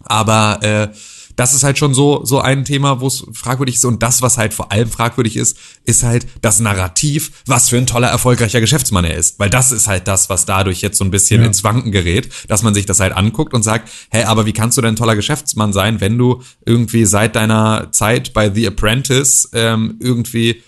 Aber 0.03 0.61
äh, 0.61 0.89
das 1.37 1.53
ist 1.53 1.63
halt 1.63 1.77
schon 1.77 1.93
so 1.93 2.23
so 2.25 2.39
ein 2.39 2.63
Thema, 2.65 2.99
wo 3.01 3.07
es 3.07 3.25
fragwürdig 3.33 3.75
ist 3.75 3.85
und 3.85 4.03
das, 4.03 4.21
was 4.21 4.37
halt 4.37 4.53
vor 4.53 4.71
allem 4.71 4.89
fragwürdig 4.89 5.35
ist, 5.37 5.57
ist 5.83 6.03
halt 6.03 6.27
das 6.41 6.59
Narrativ, 6.59 7.31
was 7.45 7.69
für 7.69 7.77
ein 7.77 7.87
toller 7.87 8.07
erfolgreicher 8.09 8.61
Geschäftsmann 8.61 9.03
er 9.05 9.15
ist, 9.15 9.39
weil 9.39 9.49
das 9.49 9.71
ist 9.71 9.87
halt 9.87 10.07
das, 10.07 10.29
was 10.29 10.45
dadurch 10.45 10.81
jetzt 10.81 10.97
so 10.97 11.03
ein 11.05 11.11
bisschen 11.11 11.41
Ja. 11.41 11.47
ins 11.47 11.63
Wanken 11.63 11.91
gerät, 11.91 12.29
dass 12.49 12.61
man 12.63 12.73
sich 12.73 12.85
das 12.85 12.99
halt 12.99 13.13
anguckt 13.13 13.53
und 13.53 13.63
sagt, 13.63 13.89
hä, 14.11 14.23
aber 14.23 14.45
wie 14.45 14.53
kannst 14.53 14.77
du 14.77 14.81
denn 14.81 14.93
ein 14.93 14.97
toller 14.97 15.15
Geschäftsmann 15.15 15.73
sein, 15.73 15.99
wenn 16.01 16.17
du 16.17 16.41
irgendwie 16.65 17.05
seit 17.05 17.35
deiner 17.35 17.89
Zeit 17.91 18.33
bei 18.33 18.49
The 18.53 18.67
Apprentice 18.67 19.49
ähm, 19.53 19.97
irgendwie 19.99 20.61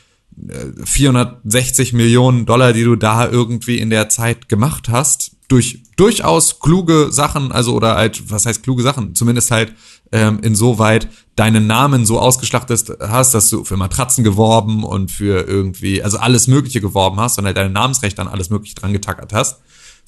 460 0.84 1.94
Millionen 1.94 2.46
Dollar, 2.46 2.74
die 2.74 2.84
du 2.84 2.96
da 2.96 3.30
irgendwie 3.30 3.80
in 3.80 3.90
der 3.90 4.10
Zeit 4.10 4.50
gemacht 4.50 4.90
hast, 4.90 5.32
durch 5.48 5.84
durchaus 5.96 6.60
kluge 6.60 7.08
Sachen, 7.12 7.52
also 7.52 7.74
oder 7.74 7.96
halt, 7.96 8.30
was 8.30 8.46
heißt 8.46 8.64
kluge 8.64 8.84
Sachen, 8.84 9.16
zumindest 9.16 9.50
halt 9.50 9.74
ähm, 10.12 10.40
insoweit 10.42 11.10
deinen 11.36 11.68
Namen 11.68 12.06
so 12.06 12.20
ausgeschlachtet 12.20 12.98
hast, 13.00 13.34
dass 13.34 13.50
du 13.50 13.64
für 13.64 13.78
Matratzen 13.78 14.24
geworben 14.24 14.84
und 14.84 15.12
für 15.12 15.48
irgendwie, 15.48 16.04
also 16.04 16.18
alles 16.18 16.48
Mögliche 16.48 16.82
geworben 16.82 17.20
hast 17.20 17.40
und 17.40 17.46
halt 17.46 17.58
deine 17.58 17.70
Namensrechte 17.70 18.22
an 18.22 18.28
alles 18.28 18.50
Mögliche 18.50 18.76
dran 18.76 18.94
getackert 18.94 19.34
hast. 19.34 19.60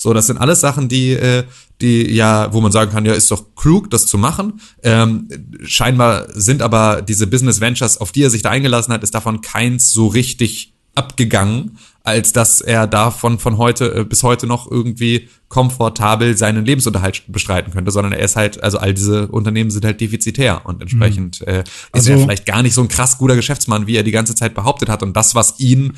So, 0.01 0.13
das 0.13 0.27
sind 0.27 0.37
alles 0.37 0.61
Sachen, 0.61 0.87
die, 0.87 1.11
äh, 1.11 1.43
die 1.81 2.09
ja, 2.15 2.53
wo 2.53 2.61
man 2.61 2.71
sagen 2.71 2.89
kann, 2.89 3.05
ja, 3.05 3.13
ist 3.13 3.29
doch 3.31 3.53
klug, 3.55 3.89
das 3.89 4.07
zu 4.07 4.17
machen. 4.17 4.61
Ähm, 4.81 5.27
scheinbar 5.65 6.27
sind 6.33 6.61
aber 6.61 7.01
diese 7.01 7.27
Business 7.27 7.59
Ventures, 7.59 7.97
auf 7.99 8.13
die 8.13 8.23
er 8.23 8.29
sich 8.29 8.41
da 8.41 8.49
eingelassen 8.49 8.93
hat, 8.93 9.03
ist 9.03 9.13
davon 9.13 9.41
keins 9.41 9.91
so 9.91 10.07
richtig 10.07 10.73
abgegangen, 10.95 11.77
als 12.03 12.31
dass 12.31 12.61
er 12.61 12.87
davon 12.87 13.39
von 13.39 13.57
heute 13.57 13.93
äh, 13.93 14.03
bis 14.05 14.23
heute 14.23 14.47
noch 14.47 14.71
irgendwie 14.71 15.27
komfortabel 15.49 16.37
seinen 16.37 16.63
Lebensunterhalt 16.65 17.23
bestreiten 17.27 17.73
könnte, 17.73 17.91
sondern 17.91 18.13
er 18.13 18.23
ist 18.23 18.35
halt, 18.37 18.63
also 18.63 18.77
all 18.77 18.93
diese 18.93 19.27
Unternehmen 19.27 19.69
sind 19.69 19.83
halt 19.83 19.99
defizitär 19.99 20.65
und 20.65 20.81
entsprechend 20.81 21.41
äh, 21.45 21.59
ist 21.61 21.67
Also- 21.91 22.11
er 22.13 22.19
vielleicht 22.19 22.45
gar 22.45 22.63
nicht 22.63 22.73
so 22.73 22.81
ein 22.81 22.87
krass 22.87 23.17
guter 23.17 23.35
Geschäftsmann, 23.35 23.85
wie 23.85 23.95
er 23.97 24.03
die 24.03 24.11
ganze 24.11 24.33
Zeit 24.33 24.53
behauptet 24.53 24.87
hat 24.89 25.03
und 25.03 25.15
das, 25.15 25.35
was 25.35 25.59
ihn 25.59 25.93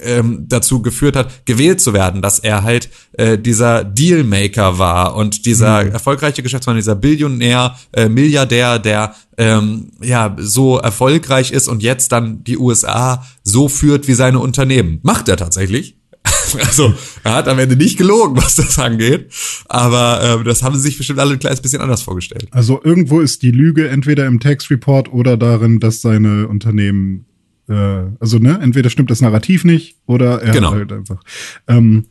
ähm, 0.00 0.46
dazu 0.48 0.82
geführt 0.82 1.16
hat, 1.16 1.46
gewählt 1.46 1.80
zu 1.80 1.92
werden, 1.92 2.22
dass 2.22 2.38
er 2.38 2.62
halt 2.62 2.88
äh, 3.12 3.38
dieser 3.38 3.84
Dealmaker 3.84 4.78
war 4.78 5.16
und 5.16 5.46
dieser 5.46 5.86
erfolgreiche 5.86 6.42
Geschäftsmann, 6.42 6.76
dieser 6.76 6.94
Billionär, 6.94 7.76
äh, 7.92 8.08
Milliardär, 8.08 8.78
der 8.78 9.14
ähm, 9.36 9.92
ja 10.00 10.36
so 10.38 10.78
erfolgreich 10.78 11.50
ist 11.52 11.68
und 11.68 11.82
jetzt 11.82 12.12
dann 12.12 12.44
die 12.44 12.58
USA 12.58 13.24
so 13.42 13.68
führt 13.68 14.08
wie 14.08 14.14
seine 14.14 14.38
Unternehmen. 14.38 15.00
Macht 15.02 15.28
er 15.28 15.36
tatsächlich. 15.36 15.96
Also 16.66 16.94
er 17.24 17.34
hat 17.34 17.48
am 17.48 17.58
Ende 17.58 17.76
nicht 17.76 17.98
gelogen, 17.98 18.36
was 18.36 18.56
das 18.56 18.78
angeht. 18.78 19.32
Aber 19.66 20.20
ähm, 20.22 20.44
das 20.44 20.62
haben 20.62 20.74
sie 20.76 20.82
sich 20.82 20.96
bestimmt 20.96 21.18
alle 21.18 21.32
ein 21.32 21.38
kleines 21.38 21.60
bisschen 21.60 21.82
anders 21.82 22.02
vorgestellt. 22.02 22.46
Also 22.50 22.80
irgendwo 22.82 23.20
ist 23.20 23.42
die 23.42 23.50
Lüge 23.50 23.88
entweder 23.88 24.26
im 24.26 24.40
Tax 24.40 24.70
Report 24.70 25.12
oder 25.12 25.36
darin, 25.36 25.80
dass 25.80 26.00
seine 26.00 26.46
Unternehmen, 26.48 27.26
äh, 27.68 27.74
also 28.20 28.38
ne, 28.38 28.58
entweder 28.62 28.90
stimmt 28.90 29.10
das 29.10 29.20
Narrativ 29.20 29.64
nicht 29.64 29.96
oder 30.06 30.42
er 30.42 30.52
Genau. 30.52 30.70
hat 30.70 30.78
halt 30.78 30.92
einfach. 30.92 31.22
Ähm, 31.68 32.04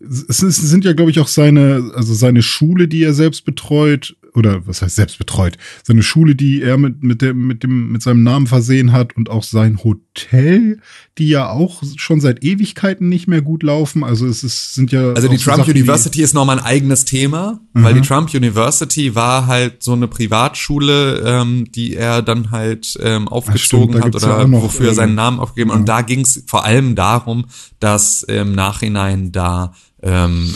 es 0.00 0.42
ist- 0.42 0.56
sind 0.68 0.84
ja, 0.84 0.92
glaube 0.92 1.10
ich, 1.10 1.20
auch 1.20 1.28
seine, 1.28 1.92
also 1.94 2.12
seine 2.14 2.42
Schule, 2.42 2.88
die 2.88 3.02
er 3.02 3.14
selbst 3.14 3.44
betreut, 3.44 4.16
oder 4.34 4.66
was 4.66 4.82
heißt 4.82 4.96
selbst 4.96 5.18
betreut, 5.18 5.56
seine 5.82 6.02
Schule, 6.02 6.34
die 6.34 6.62
er 6.62 6.76
mit, 6.76 7.02
mit, 7.02 7.22
dem, 7.22 7.46
mit, 7.46 7.62
dem, 7.62 7.92
mit 7.92 8.02
seinem 8.02 8.22
Namen 8.22 8.46
versehen 8.46 8.92
hat 8.92 9.16
und 9.16 9.30
auch 9.30 9.42
sein 9.42 9.82
Hotel, 9.84 10.80
die 11.18 11.28
ja 11.28 11.50
auch 11.50 11.82
schon 11.96 12.20
seit 12.20 12.42
Ewigkeiten 12.44 13.08
nicht 13.08 13.28
mehr 13.28 13.42
gut 13.42 13.62
laufen. 13.62 14.02
Also 14.02 14.26
es 14.26 14.42
ist, 14.42 14.74
sind 14.74 14.92
ja. 14.92 15.12
Also 15.12 15.28
die 15.28 15.36
so 15.36 15.44
Trump 15.44 15.58
Sachen 15.58 15.72
University 15.72 16.22
ist 16.22 16.34
nochmal 16.34 16.58
ein 16.58 16.64
eigenes 16.64 17.04
Thema, 17.04 17.60
weil 17.72 17.94
die 17.94 18.00
Trump 18.00 18.32
University 18.34 19.14
war 19.14 19.46
halt 19.46 19.82
so 19.82 19.92
eine 19.92 20.08
Privatschule, 20.08 21.22
ähm, 21.24 21.70
die 21.70 21.94
er 21.94 22.22
dann 22.22 22.50
halt 22.50 22.98
ähm, 23.00 23.28
aufgezogen 23.28 23.96
da 23.98 24.06
hat 24.06 24.20
ja 24.20 24.36
oder 24.36 24.48
noch, 24.48 24.62
wofür 24.62 24.88
er 24.88 24.94
seinen 24.94 25.14
Namen 25.14 25.40
aufgegeben 25.40 25.70
hat. 25.70 25.78
Und 25.78 25.88
da 25.88 26.02
ging 26.02 26.20
es 26.20 26.44
vor 26.46 26.64
allem 26.64 26.94
darum, 26.94 27.46
dass 27.80 28.22
im 28.22 28.54
Nachhinein 28.54 29.32
da 29.32 29.72
ähm, 30.04 30.54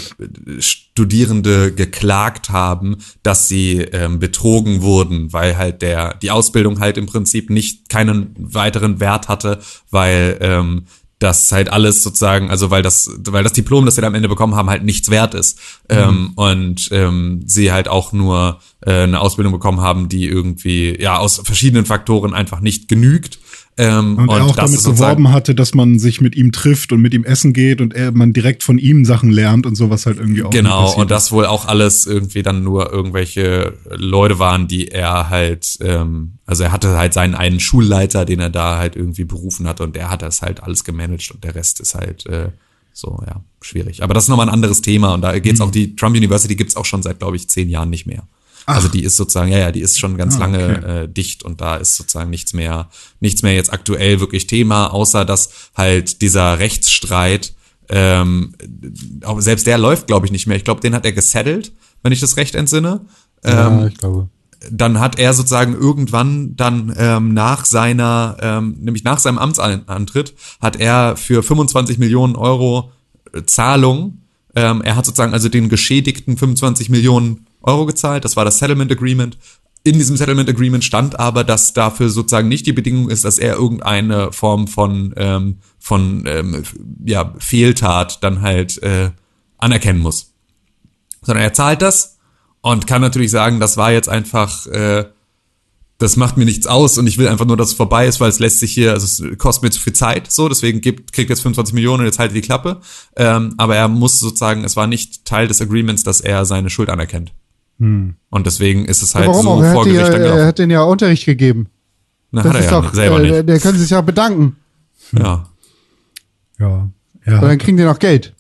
Studierende 0.61 1.73
geklagt 1.73 2.51
haben, 2.51 2.99
dass 3.23 3.49
sie 3.49 3.81
ähm, 3.81 4.21
betrogen 4.21 4.83
wurden, 4.83 5.33
weil 5.33 5.57
halt 5.57 5.83
der 5.83 6.15
die 6.15 6.31
Ausbildung 6.31 6.79
halt 6.81 6.99
im 6.99 7.07
Prinzip 7.07 7.51
nicht 7.51 7.89
keinen 7.89 8.35
weiteren 8.39 9.01
Wert 9.01 9.29
hatte, 9.29 9.59
weil 9.91 10.37
ähm, 10.41 10.85
das 11.19 11.51
halt 11.51 11.69
alles 11.69 12.03
sozusagen, 12.03 12.49
also 12.49 12.71
weil 12.71 12.83
das, 12.83 13.11
weil 13.27 13.43
das 13.43 13.53
Diplom, 13.53 13.85
das 13.85 13.97
sie 13.97 14.01
da 14.01 14.07
am 14.07 14.15
Ende 14.15 14.29
bekommen 14.29 14.55
haben, 14.55 14.71
halt 14.71 14.85
nichts 14.85 15.11
wert 15.11 15.35
ist. 15.35 15.59
Ähm, 15.89 16.33
und 16.37 16.89
ähm, 16.93 17.43
sie 17.45 17.73
halt 17.73 17.89
auch 17.89 18.13
nur 18.13 18.61
äh, 18.83 19.03
eine 19.03 19.21
Ausbildung 19.21 19.53
bekommen 19.53 19.81
haben, 19.81 20.09
die 20.09 20.27
irgendwie 20.27 20.97
ja 21.01 21.19
aus 21.19 21.41
verschiedenen 21.43 21.87
Faktoren 21.87 22.35
einfach 22.35 22.61
nicht 22.61 22.87
genügt. 22.87 23.41
Ähm, 23.81 24.19
Und, 24.19 24.29
er 24.29 24.45
auch 24.45 24.57
damit 24.57 24.83
beworben 24.83 25.31
hatte, 25.31 25.55
dass 25.55 25.73
man 25.73 26.01
sich 26.01 26.21
mit 26.21 26.35
ihm 26.35 26.51
trifft 26.51 26.93
und 26.93 27.01
mit 27.01 27.15
ihm 27.15 27.23
essen 27.23 27.53
geht 27.53 27.81
und 27.81 27.95
er 27.95 28.11
man 28.11 28.33
direkt 28.33 28.65
von 28.65 28.77
ihm 28.77 29.05
Sachen 29.05 29.31
lernt 29.31 29.67
und 29.67 29.77
sowas 29.77 30.05
halt 30.05 30.19
irgendwie 30.19 30.43
auch. 30.43 30.51
Genau, 30.51 30.95
und 30.97 31.13
das 31.13 31.31
wohl 31.31 31.47
auch 31.47 31.67
alles 31.67 32.05
irgendwie 32.05 32.43
dann 32.43 32.65
nur 32.65 32.93
irgendwelche 32.93 33.75
Leute 33.89 34.41
waren, 34.41 34.67
die 34.67 34.89
er 34.89 35.31
halt, 35.31 35.79
ähm, 35.81 36.33
also 36.45 36.65
er 36.65 36.73
hatte 36.73 36.99
halt 36.99 37.15
seinen 37.15 37.37
einen 37.37 37.61
Schulleiter, 37.61 38.25
den 38.25 38.41
er 38.41 38.51
da 38.51 38.79
halt 38.79 38.97
irgendwie 38.97 39.25
berufen 39.25 39.69
hat 39.69 39.81
und 39.81 39.95
der 39.95 40.11
hat 40.11 40.23
das 40.23 40.43
halt 40.43 40.61
alles 40.63 40.83
gemanagt 40.83 41.31
und 41.33 41.45
der 41.45 41.55
Rest 41.55 41.79
ist 41.79 41.95
halt 41.95 42.27
äh, 42.27 42.49
so, 42.93 43.23
ja, 43.29 43.43
schwierig. 43.61 44.03
Aber 44.03 44.13
das 44.13 44.25
ist 44.25 44.29
nochmal 44.29 44.49
ein 44.49 44.53
anderes 44.53 44.83
Thema 44.83 45.15
und 45.15 45.23
da 45.23 45.39
geht's 45.39 45.61
Mhm. 45.61 45.67
auch, 45.67 45.71
die 45.71 45.95
Trump 45.95 46.17
University 46.17 46.57
gibt's 46.57 46.75
auch 46.75 46.85
schon 46.85 47.03
seit, 47.05 47.21
glaube 47.21 47.37
ich, 47.37 47.49
zehn 47.49 47.69
Jahren 47.69 47.91
nicht 47.91 48.07
mehr. 48.07 48.25
Also 48.75 48.89
die 48.89 49.03
ist 49.03 49.17
sozusagen, 49.17 49.51
ja, 49.51 49.59
ja, 49.59 49.73
die 49.73 49.81
ist 49.81 49.99
schon 49.99 50.17
ganz 50.17 50.37
Ah, 50.37 50.41
lange 50.41 50.79
okay. 50.79 51.05
äh, 51.05 51.09
dicht 51.09 51.43
und 51.43 51.61
da 51.61 51.77
ist 51.77 51.97
sozusagen 51.97 52.31
nichts 52.31 52.53
mehr, 52.53 52.89
nichts 53.21 53.43
mehr 53.43 53.55
jetzt 53.55 53.73
aktuell 53.73 54.21
wirklich 54.21 54.47
Thema, 54.47 54.93
außer 54.93 55.25
dass 55.25 55.51
halt 55.75 56.21
dieser 56.21 56.59
Rechtsstreit, 56.59 57.55
ähm, 57.89 58.55
auch 59.25 59.41
selbst 59.41 59.67
der 59.67 59.79
läuft, 59.79 60.07
glaube 60.07 60.27
ich, 60.27 60.33
nicht 60.33 60.47
mehr. 60.47 60.57
Ich 60.57 60.65
glaube, 60.65 60.83
den 60.83 60.95
hat 60.95 61.07
er 61.07 61.13
gesettelt, 61.13 61.73
wenn 62.03 62.13
ich 62.13 62.21
das 62.21 62.37
recht 62.37 62.55
entsinne. 62.55 63.01
Ja, 63.45 63.87
ich 63.87 63.97
glaube. 63.97 64.29
Dann 64.71 64.99
hat 65.01 65.19
er 65.19 65.33
sozusagen 65.33 65.75
irgendwann 65.75 66.57
dann 66.57 66.93
ähm, 66.99 67.33
nach 67.33 67.65
seiner, 67.65 68.37
ähm, 68.41 68.77
nämlich 68.81 69.05
nach 69.05 69.19
seinem 69.19 69.39
Amtsantritt, 69.39 70.35
hat 70.61 70.77
er 70.77 71.17
für 71.17 71.43
25 71.43 71.99
Millionen 71.99 72.37
Euro 72.37 72.91
äh, 73.33 73.45
Zahlung, 73.47 74.19
ähm, 74.55 74.83
er 74.83 74.97
hat 74.97 75.07
sozusagen 75.07 75.33
also 75.33 75.49
den 75.49 75.69
Geschädigten 75.69 76.37
25 76.37 76.91
Millionen 76.91 77.47
Euro 77.63 77.87
gezahlt, 77.87 78.25
das 78.25 78.37
war 78.37 78.45
das 78.45 78.59
Settlement 78.59 78.93
Agreement. 78.93 79.39
In 79.85 79.95
diesem 79.95 80.17
Settlement 80.17 80.49
Agreement 80.49 80.85
stand 80.85 81.19
aber, 81.19 81.45
dass 81.45 81.73
dafür 81.73 82.11
sozusagen 82.11 82.49
nicht 82.49 82.67
die 82.67 82.73
Bedingung 82.73 83.11
ist, 83.11 83.25
dass 83.25 83.39
er 83.39 83.55
irgendeine 83.55 84.33
Form 84.33 84.69
von, 84.69 85.15
ähm, 85.17 85.59
von 85.79 86.25
ähm, 86.27 86.63
ja, 87.05 87.35
Fehltat 87.39 88.23
dann 88.23 88.43
halt 88.43 88.83
äh, 88.83 89.11
anerkennen 89.57 90.01
muss. 90.01 90.35
Sondern 91.23 91.45
er 91.45 91.53
zahlt 91.53 91.83
das 91.83 92.19
und 92.61 92.87
kann 92.87 93.01
natürlich 93.01 93.31
sagen, 93.31 93.61
das 93.61 93.77
war 93.77 93.93
jetzt 93.93 94.09
einfach, 94.09 94.67
äh, 94.67 95.07
das 95.99 96.17
macht 96.17 96.37
mir 96.37 96.45
nichts 96.45 96.67
aus 96.67 96.99
und 96.99 97.07
ich 97.07 97.19
will 97.19 97.29
einfach 97.29 97.47
nur, 97.47 97.57
dass 97.57 97.69
es 97.69 97.75
vorbei 97.75 98.07
ist, 98.07 98.21
weil 98.21 98.31
es 98.31 98.39
lässt 98.39 98.61
sich 98.61 98.73
hier, 98.73 98.93
also 98.93 99.27
es 99.27 99.39
kostet 99.39 99.63
mir 99.65 99.71
zu 99.71 99.81
viel 99.81 99.93
Zeit, 99.93 100.31
so, 100.31 100.49
deswegen 100.49 100.81
gibt, 100.81 101.13
kriegt 101.13 101.31
jetzt 101.31 101.41
25 101.41 101.75
Millionen 101.75 102.01
und 102.01 102.07
jetzt 102.07 102.19
halt 102.19 102.35
die 102.35 102.41
Klappe. 102.41 102.81
Ähm, 103.17 103.55
aber 103.57 103.77
er 103.77 103.89
muss 103.89 104.21
sozusagen, 104.21 104.65
es 104.65 104.77
war 104.77 104.87
nicht 104.87 105.25
Teil 105.25 105.49
des 105.49 105.61
Agreements, 105.61 106.05
dass 106.05 106.21
er 106.21 106.45
seine 106.45 106.71
Schuld 106.71 106.91
anerkennt. 106.91 107.33
Und 107.79 108.17
deswegen 108.47 108.85
ist 108.87 109.03
es 109.03 109.15
halt 109.15 109.27
Warum 109.29 109.43
so? 109.43 109.63
Er 109.63 109.73
vor 109.73 109.85
Gericht 109.85 110.01
dann 110.03 110.13
er 110.15 110.19
gelaufen. 110.19 110.47
hat 110.47 110.59
den 110.59 110.71
ja 110.71 110.83
Unterricht 110.83 111.25
gegeben. 111.27 111.69
Na, 112.33 112.43
Das 112.43 112.51
hat 112.53 112.57
er 112.61 112.65
ist 112.65 112.71
ja 112.73 112.81
doch, 112.81 112.95
selber 112.95 113.19
äh, 113.19 113.23
nicht. 113.23 113.33
der, 113.35 113.43
der 113.45 113.61
können 113.61 113.79
sich 113.79 113.91
ja 113.91 114.01
bedanken. 114.01 114.57
Ja. 115.13 115.49
Ja. 116.59 116.91
Ja. 117.27 117.35
Und 117.41 117.43
dann 117.49 117.59
kriegen 117.59 117.77
die 117.77 117.85
noch 117.85 117.99
Geld. 117.99 118.35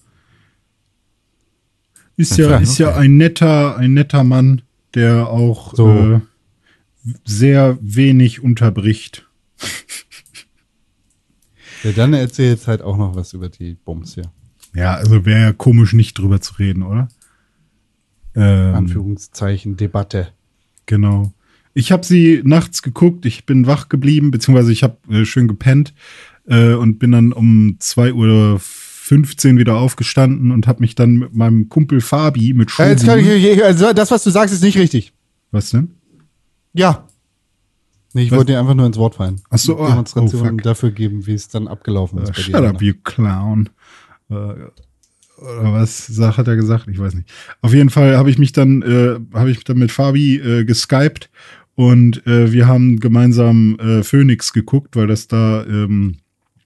Ist 2.16 2.36
ja, 2.36 2.56
ist 2.58 2.78
ja 2.78 2.96
ein 2.96 3.16
netter, 3.16 3.76
ein 3.76 3.94
netter 3.94 4.24
Mann, 4.24 4.62
der 4.94 5.28
auch 5.28 5.72
So. 5.74 5.88
äh, 6.14 6.20
sehr 7.24 7.78
wenig 7.80 8.42
unterbricht. 8.42 9.26
Ja, 11.84 11.92
dann 11.92 12.12
erzähl 12.12 12.50
jetzt 12.50 12.66
halt 12.66 12.82
auch 12.82 12.96
noch 12.96 13.14
was 13.14 13.34
über 13.34 13.48
die 13.48 13.74
Bums 13.74 14.14
hier. 14.14 14.32
Ja, 14.74 14.94
also 14.94 15.24
wäre 15.24 15.40
ja 15.40 15.52
komisch, 15.52 15.92
nicht 15.92 16.18
drüber 16.18 16.40
zu 16.40 16.54
reden, 16.54 16.82
oder? 16.82 17.06
Ähm, 18.38 18.74
Anführungszeichen 18.74 19.76
Debatte. 19.76 20.28
Genau. 20.86 21.32
Ich 21.74 21.92
habe 21.92 22.04
sie 22.04 22.40
nachts 22.44 22.82
geguckt, 22.82 23.26
ich 23.26 23.46
bin 23.46 23.66
wach 23.66 23.88
geblieben, 23.88 24.30
beziehungsweise 24.30 24.72
ich 24.72 24.82
habe 24.82 24.96
äh, 25.10 25.24
schön 25.24 25.48
gepennt 25.48 25.94
äh, 26.46 26.74
und 26.74 26.98
bin 26.98 27.12
dann 27.12 27.32
um 27.32 27.76
2.15 27.80 29.52
Uhr 29.52 29.58
wieder 29.58 29.76
aufgestanden 29.76 30.50
und 30.50 30.66
habe 30.66 30.80
mich 30.80 30.94
dann 30.94 31.16
mit 31.16 31.34
meinem 31.34 31.68
Kumpel 31.68 32.00
Fabi 32.00 32.52
mit 32.54 32.70
Ja, 32.78 32.88
jetzt 32.88 33.04
kann 33.06 33.20
Schuhen- 33.20 33.30
ich, 33.36 33.62
also 33.64 33.92
das, 33.92 34.10
was 34.10 34.24
du 34.24 34.30
sagst, 34.30 34.54
ist 34.54 34.62
nicht 34.62 34.78
richtig. 34.78 35.12
Was 35.50 35.70
denn? 35.70 35.90
Ja. 36.72 37.06
Nee, 38.14 38.22
ich 38.22 38.30
Was? 38.30 38.38
wollte 38.38 38.52
dir 38.52 38.60
einfach 38.60 38.74
nur 38.74 38.86
ins 38.86 38.96
Wort 38.96 39.16
fallen. 39.16 39.40
Ach 39.50 39.58
so, 39.58 39.78
ah, 39.78 39.90
Demonstrationen 39.90 40.46
oh, 40.46 40.56
fuck. 40.56 40.62
dafür 40.62 40.90
geben, 40.90 41.26
wie 41.26 41.34
es 41.34 41.48
dann 41.48 41.68
abgelaufen 41.68 42.18
ist. 42.20 42.30
Äh, 42.30 42.32
bei 42.32 42.40
shut 42.40 42.54
up, 42.54 42.82
you 42.82 42.94
clown. 43.04 43.68
Äh, 44.30 44.54
oder 45.40 45.72
was 45.72 46.06
sag, 46.06 46.36
hat 46.38 46.48
er 46.48 46.56
gesagt? 46.56 46.86
Ich 46.90 46.98
weiß 46.98 47.14
nicht. 47.14 47.30
Auf 47.62 47.72
jeden 47.74 47.90
Fall 47.90 48.16
habe 48.16 48.30
ich 48.30 48.38
mich 48.38 48.52
dann, 48.52 48.82
äh, 48.82 49.18
habe 49.36 49.50
ich 49.50 49.62
dann 49.64 49.78
mit 49.78 49.90
Fabi 49.92 50.36
äh, 50.36 50.64
geskypt 50.64 51.30
und 51.74 52.26
äh, 52.26 52.52
wir 52.52 52.66
haben 52.66 52.98
gemeinsam 53.00 53.78
äh, 53.78 54.02
Phoenix 54.02 54.52
geguckt, 54.52 54.96
weil 54.96 55.06
das 55.06 55.28
da 55.28 55.64
ähm, 55.64 56.16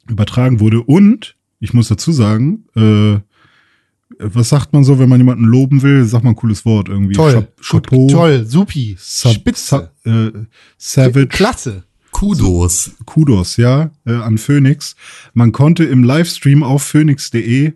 übertragen 0.09 0.59
wurde. 0.61 0.81
Und 0.83 1.37
ich 1.61 1.75
muss 1.75 1.89
dazu 1.89 2.13
sagen, 2.13 2.65
äh, 2.75 3.19
was 4.19 4.51
sagt 4.51 4.73
man 4.73 4.85
so, 4.85 4.99
wenn 4.99 5.09
man 5.09 5.19
jemanden 5.21 5.45
loben 5.45 5.83
will? 5.83 6.05
Sagt 6.05 6.25
man 6.25 6.33
ein 6.35 6.37
cooles 6.37 6.65
Wort 6.65 6.89
irgendwie. 6.89 7.15
Toll, 7.15 7.33
Chap- 7.33 7.61
Chapeau, 7.63 8.07
Gut, 8.07 8.11
toll, 8.13 8.45
supi, 8.47 8.97
Sub, 8.99 9.33
spitze, 9.33 9.91
Sub, 10.05 10.13
äh, 10.13 10.31
Savage. 10.79 11.27
klasse. 11.29 11.85
Kudos. 12.11 12.93
Kudos, 13.07 13.57
ja, 13.57 13.91
äh, 14.05 14.13
an 14.13 14.37
Phoenix. 14.39 14.97
Man 15.35 15.51
konnte 15.53 15.85
im 15.85 16.05
Livestream 16.05 16.63
auf 16.63 16.83
phoenix.de 16.83 17.73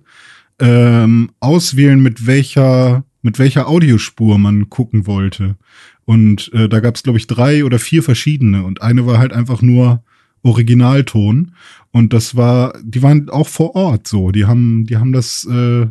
ähm, 0.59 1.31
auswählen, 1.41 2.01
mit 2.01 2.27
welcher, 2.27 3.05
mit 3.23 3.39
welcher 3.39 3.69
Audiospur 3.69 4.39
man 4.39 4.71
gucken 4.71 5.07
wollte. 5.07 5.57
Und 6.05 6.53
äh, 6.53 6.69
da 6.69 6.81
gab 6.81 6.95
es, 6.95 7.03
glaube 7.03 7.19
ich, 7.19 7.27
drei 7.27 7.65
oder 7.65 7.79
vier 7.79 8.03
verschiedene. 8.03 8.65
Und 8.65 8.81
eine 8.81 9.07
war 9.07 9.19
halt 9.19 9.33
einfach 9.33 9.61
nur 9.61 10.03
Originalton. 10.43 11.53
Und 11.91 12.13
das 12.13 12.37
war, 12.37 12.79
die 12.83 13.03
waren 13.03 13.29
auch 13.29 13.49
vor 13.49 13.75
Ort 13.75 14.07
so. 14.07 14.31
Die 14.31 14.45
haben, 14.45 14.87
die 14.87 14.97
haben 14.97 15.13
das 15.13 15.45
äh, 15.47 15.87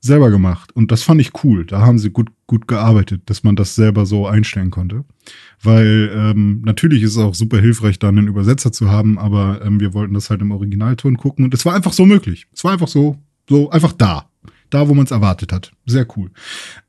selber 0.00 0.30
gemacht. 0.30 0.74
Und 0.74 0.92
das 0.92 1.02
fand 1.02 1.20
ich 1.20 1.32
cool. 1.42 1.64
Da 1.64 1.80
haben 1.80 1.98
sie 1.98 2.10
gut, 2.10 2.30
gut 2.46 2.68
gearbeitet, 2.68 3.22
dass 3.26 3.42
man 3.42 3.56
das 3.56 3.74
selber 3.74 4.06
so 4.06 4.26
einstellen 4.26 4.70
konnte. 4.70 5.04
Weil 5.62 6.10
ähm, 6.14 6.62
natürlich 6.64 7.02
ist 7.02 7.12
es 7.12 7.18
auch 7.18 7.34
super 7.34 7.58
hilfreich, 7.58 7.98
dann 7.98 8.18
einen 8.18 8.28
Übersetzer 8.28 8.70
zu 8.70 8.90
haben, 8.90 9.18
aber 9.18 9.64
ähm, 9.64 9.80
wir 9.80 9.94
wollten 9.94 10.14
das 10.14 10.30
halt 10.30 10.40
im 10.40 10.52
Originalton 10.52 11.16
gucken 11.16 11.44
und 11.44 11.52
es 11.52 11.64
war 11.64 11.74
einfach 11.74 11.92
so 11.92 12.06
möglich. 12.06 12.46
Es 12.52 12.62
war 12.62 12.72
einfach 12.72 12.88
so, 12.88 13.18
so 13.48 13.70
einfach 13.70 13.92
da. 13.92 14.28
Da, 14.70 14.86
wo 14.86 14.94
man 14.94 15.06
es 15.06 15.10
erwartet 15.10 15.50
hat. 15.50 15.72
Sehr 15.86 16.06
cool. 16.16 16.30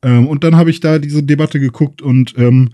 Ähm, 0.02 0.28
und 0.28 0.44
dann 0.44 0.58
habe 0.58 0.70
ich 0.70 0.82
da 0.82 1.00
diese 1.00 1.24
Debatte 1.24 1.62
geguckt 1.62 2.02
und 2.02 2.38
ähm, 2.38 2.72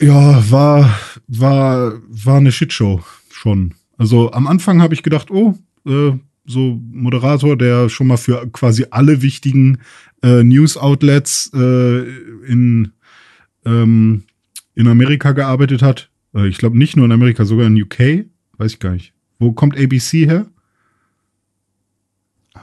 ja, 0.00 0.50
war, 0.50 0.98
war, 1.28 1.94
war 2.08 2.36
eine 2.36 2.52
Shitshow 2.52 3.02
schon. 3.30 3.74
Also 3.96 4.32
am 4.32 4.46
Anfang 4.46 4.82
habe 4.82 4.92
ich 4.92 5.02
gedacht, 5.02 5.30
oh, 5.30 5.56
äh, 5.86 6.12
so 6.46 6.80
Moderator, 6.92 7.56
der 7.56 7.88
schon 7.88 8.06
mal 8.06 8.16
für 8.16 8.46
quasi 8.50 8.86
alle 8.90 9.22
wichtigen 9.22 9.78
äh, 10.22 10.42
News-Outlets 10.42 11.50
äh, 11.54 12.00
in, 12.46 12.92
ähm, 13.64 14.24
in 14.74 14.88
Amerika 14.88 15.32
gearbeitet 15.32 15.82
hat. 15.82 16.10
Äh, 16.34 16.48
ich 16.48 16.58
glaube 16.58 16.78
nicht 16.78 16.96
nur 16.96 17.06
in 17.06 17.12
Amerika, 17.12 17.44
sogar 17.44 17.66
in 17.66 17.80
UK. 17.80 18.26
Weiß 18.58 18.72
ich 18.72 18.78
gar 18.78 18.92
nicht. 18.92 19.12
Wo 19.38 19.52
kommt 19.52 19.78
ABC 19.78 20.26
her? 20.26 20.46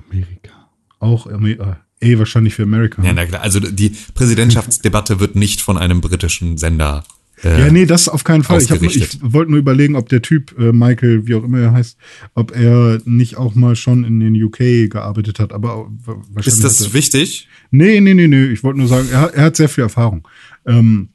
Amerika. 0.09 0.51
Auch 0.99 1.27
Amer 1.27 1.49
äh, 1.49 1.75
eh 2.11 2.17
wahrscheinlich 2.19 2.53
für 2.55 2.63
Amerika. 2.63 3.03
Ja, 3.03 3.13
na 3.13 3.25
klar. 3.25 3.41
Also 3.41 3.59
die 3.59 3.91
Präsidentschaftsdebatte 4.13 5.19
wird 5.19 5.35
nicht 5.35 5.61
von 5.61 5.77
einem 5.77 6.01
britischen 6.01 6.57
Sender. 6.57 7.03
Äh, 7.43 7.59
Ja, 7.65 7.71
nee, 7.71 7.85
das 7.85 8.09
auf 8.09 8.23
keinen 8.23 8.43
Fall. 8.43 8.61
Ich, 8.61 8.71
hab 8.71 8.81
ich 8.81 9.19
wollte 9.21 9.51
nur 9.51 9.59
überlegen, 9.59 9.95
ob 9.95 10.09
der 10.09 10.21
Typ, 10.23 10.57
äh, 10.57 10.71
Michael, 10.71 11.27
wie 11.27 11.35
auch 11.35 11.43
immer 11.43 11.59
er 11.59 11.71
heißt, 11.73 11.97
ob 12.33 12.55
er 12.55 12.99
nicht 13.05 13.37
auch 13.37 13.53
mal 13.55 13.75
schon 13.75 14.03
in 14.03 14.19
den 14.19 14.41
UK 14.43 14.89
gearbeitet 14.89 15.39
hat. 15.39 15.53
Aber 15.53 15.85
wa- 16.03 16.15
wahrscheinlich. 16.33 16.47
Ist 16.47 16.63
das 16.63 16.81
er- 16.81 16.93
wichtig? 16.93 17.47
Nee, 17.69 17.99
nee, 17.99 18.13
nee, 18.15 18.27
nee. 18.27 18.45
Ich 18.45 18.63
wollte 18.63 18.79
nur 18.79 18.87
sagen, 18.87 19.07
er, 19.11 19.21
hat- 19.21 19.33
er 19.35 19.43
hat 19.45 19.55
sehr 19.55 19.69
viel 19.69 19.83
Erfahrung. 19.83 20.27
Ähm, 20.65 21.09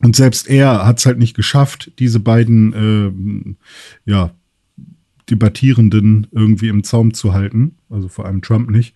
und 0.00 0.14
selbst 0.16 0.48
er 0.48 0.86
hat 0.86 0.98
es 0.98 1.06
halt 1.06 1.18
nicht 1.18 1.34
geschafft, 1.34 1.90
diese 1.98 2.20
beiden 2.20 2.72
ähm, 2.72 3.56
ja, 4.04 4.32
Debattierenden 5.30 6.26
irgendwie 6.30 6.68
im 6.68 6.84
Zaum 6.84 7.14
zu 7.14 7.32
halten. 7.32 7.76
Also 7.90 8.08
vor 8.08 8.26
allem 8.26 8.42
Trump 8.42 8.70
nicht. 8.70 8.94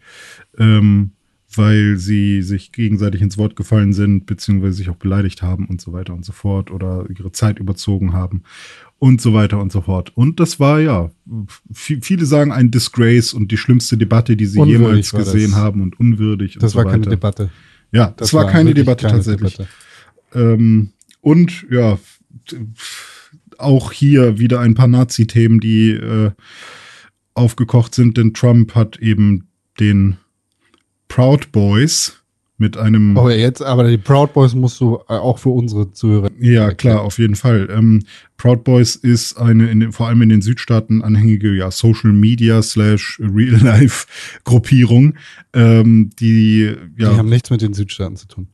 Ähm, 0.59 1.13
weil 1.55 1.99
sie 1.99 2.43
sich 2.43 2.73
gegenseitig 2.73 3.21
ins 3.21 3.37
Wort 3.37 3.57
gefallen 3.57 3.93
sind, 3.93 4.27
beziehungsweise 4.27 4.73
sich 4.75 4.89
auch 4.89 4.97
beleidigt 4.97 5.43
haben 5.43 5.67
und 5.67 5.81
so 5.81 5.93
weiter 5.93 6.15
und 6.15 6.25
so 6.25 6.33
fort 6.33 6.71
oder 6.71 7.05
ihre 7.15 7.33
Zeit 7.33 7.59
überzogen 7.59 8.13
haben 8.13 8.43
und 8.99 9.21
so 9.21 9.35
weiter 9.35 9.61
und 9.61 9.71
so 9.71 9.83
fort. 9.83 10.13
Und 10.17 10.41
das 10.41 10.61
war 10.61 10.81
ja, 10.81 11.11
viele 11.71 12.25
sagen 12.25 12.53
ein 12.53 12.71
Disgrace 12.71 13.35
und 13.35 13.53
die 13.53 13.57
schlimmste 13.59 13.97
Debatte, 13.97 14.37
die 14.37 14.47
sie 14.47 14.59
Unwürdig 14.61 14.81
jemals 14.81 15.13
war 15.13 15.21
das. 15.21 15.33
gesehen 15.33 15.57
haben 15.57 15.83
und 15.83 15.99
unwürdig 16.01 16.57
und 16.57 16.63
Das 16.63 16.73
so 16.73 16.79
war 16.79 16.85
weiter. 16.87 16.99
keine 16.99 17.11
Debatte. 17.11 17.51
Ja, 17.93 18.15
das, 18.17 18.33
war, 18.33 18.47
keine 18.47 18.71
wirklich 18.71 18.87
Debatte 18.87 19.07
keine 19.07 19.19
tatsächlich. 19.19 19.57
Debatte. 19.57 19.69
Ähm, 20.35 20.93
und 21.21 21.67
ja, 21.71 21.99
auch 23.61 23.93
hier 23.93 24.39
wieder 24.39 24.61
ein 24.61 24.75
paar 24.75 24.89
Nazi-Themen, 24.89 25.61
die 25.61 25.91
äh, 25.91 26.31
aufgekocht 27.35 27.95
sind, 27.95 28.17
denn 28.17 28.35
Trump 28.35 28.75
hat 28.75 28.99
eben 28.99 29.49
den 29.81 30.17
Proud 31.09 31.53
Boys 31.53 32.19
mit 32.59 32.77
einem 32.77 33.17
Oh, 33.17 33.29
jetzt, 33.29 33.61
aber 33.63 33.89
die 33.89 33.99
Proud 33.99 34.33
Boys 34.33 34.55
musst 34.55 34.81
du 34.81 34.97
äh, 35.09 35.15
auch 35.15 35.39
für 35.39 35.49
unsere 35.49 35.93
Zuhörer. 35.93 36.31
Ja, 36.39 36.73
klar, 36.73 37.03
auf 37.03 37.19
jeden 37.19 37.35
Fall. 37.35 37.69
Ähm, 37.71 38.05
Proud 38.37 38.65
Boys 38.65 38.95
ist 38.95 39.37
eine 39.37 39.69
in 39.71 39.93
vor 39.93 40.09
allem 40.09 40.23
in 40.23 40.29
den 40.29 40.43
Südstaaten 40.43 41.03
anhängige 41.03 41.53
ja, 41.55 41.71
Social 41.71 42.13
Media 42.13 42.63
slash 42.63 43.21
Real 43.21 43.61
Life 43.61 44.07
Gruppierung, 44.45 45.15
ähm, 45.53 46.11
die 46.21 46.75
ja, 46.97 47.11
Die 47.11 47.17
haben 47.17 47.29
nichts 47.29 47.51
mit 47.51 47.63
den 47.63 47.75
Südstaaten 47.75 48.17
zu 48.17 48.29
tun. 48.29 48.49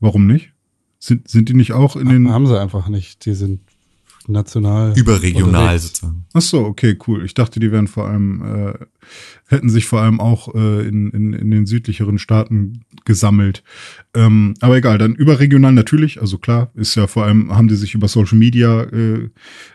warum 0.00 0.26
nicht? 0.26 0.52
Sind, 0.98 1.28
sind 1.28 1.48
die 1.48 1.54
nicht 1.54 1.72
auch 1.72 1.96
in 1.96 2.08
den? 2.08 2.30
haben 2.32 2.46
sie 2.46 2.58
einfach 2.58 2.88
nicht. 2.88 3.24
Die 3.26 3.34
sind 3.34 3.60
national. 4.28 4.96
Überregional 4.96 5.78
sozusagen. 5.78 6.26
Ach 6.32 6.40
so, 6.40 6.64
okay, 6.64 6.96
cool. 7.06 7.24
Ich 7.24 7.34
dachte, 7.34 7.60
die 7.60 7.70
wären 7.70 7.88
vor 7.88 8.08
allem 8.08 8.42
äh, 8.42 8.74
hätten 9.48 9.68
sich 9.68 9.86
vor 9.86 10.00
allem 10.00 10.20
auch 10.20 10.54
äh, 10.54 10.86
in, 10.86 11.10
in, 11.10 11.32
in 11.32 11.50
den 11.50 11.66
südlicheren 11.66 12.18
Staaten 12.18 12.84
gesammelt. 13.04 13.62
Ähm, 14.14 14.54
aber 14.60 14.76
egal, 14.76 14.98
dann 14.98 15.14
überregional 15.14 15.72
natürlich. 15.72 16.20
Also 16.20 16.38
klar, 16.38 16.70
ist 16.74 16.94
ja 16.94 17.06
vor 17.06 17.24
allem 17.24 17.54
haben 17.54 17.68
die 17.68 17.76
sich 17.76 17.94
über 17.94 18.08
Social 18.08 18.38
Media 18.38 18.84
äh, 18.84 19.28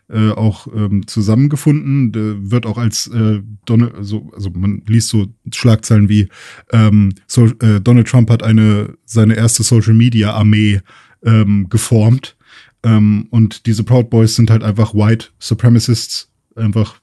äh, 0.09 0.31
auch 0.31 0.67
ähm, 0.73 1.07
zusammengefunden. 1.07 2.11
Der 2.11 2.51
wird 2.51 2.65
auch 2.65 2.77
als 2.77 3.07
äh, 3.07 3.41
Donald, 3.65 3.95
also, 3.95 4.31
also 4.33 4.49
man 4.49 4.81
liest 4.87 5.09
so 5.09 5.27
Schlagzeilen 5.53 6.09
wie 6.09 6.29
ähm, 6.71 7.13
so, 7.27 7.45
äh, 7.45 7.79
Donald 7.81 8.07
Trump 8.07 8.29
hat 8.29 8.43
eine 8.43 8.95
seine 9.05 9.35
erste 9.35 9.63
Social 9.63 9.93
Media 9.93 10.33
Armee 10.33 10.81
ähm, 11.23 11.67
geformt. 11.69 12.35
Ähm, 12.83 13.27
und 13.29 13.65
diese 13.65 13.83
Proud 13.83 14.09
Boys 14.09 14.35
sind 14.35 14.49
halt 14.49 14.63
einfach 14.63 14.93
White 14.93 15.27
Supremacists, 15.39 16.29
einfach 16.55 17.01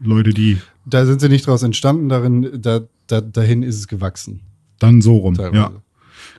Leute, 0.00 0.30
die 0.30 0.58
Da 0.86 1.06
sind 1.06 1.20
sie 1.20 1.28
nicht 1.28 1.46
draus 1.46 1.62
entstanden, 1.62 2.08
darin, 2.08 2.60
da, 2.60 2.80
da, 3.06 3.20
dahin 3.20 3.62
ist 3.62 3.76
es 3.76 3.88
gewachsen. 3.88 4.40
dann 4.78 5.02
so 5.02 5.18
rum. 5.18 5.34
Teilweise. 5.34 5.56
Ja, 5.56 5.82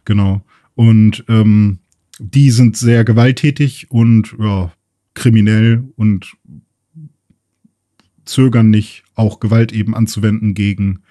genau. 0.06 0.42
Und 0.76 1.24
ähm, 1.28 1.80
die 2.20 2.52
sind 2.52 2.76
sehr 2.78 3.04
gewalttätig 3.04 3.90
und 3.90 4.36
ja, 4.40 4.72
kriminell 5.14 5.84
und 5.96 6.34
zögern 8.26 8.70
nicht, 8.70 9.04
auch 9.16 9.40
Gewalt 9.40 9.74
eben 9.74 9.96
anzuwenden 9.96 10.54
gegen 10.54 11.04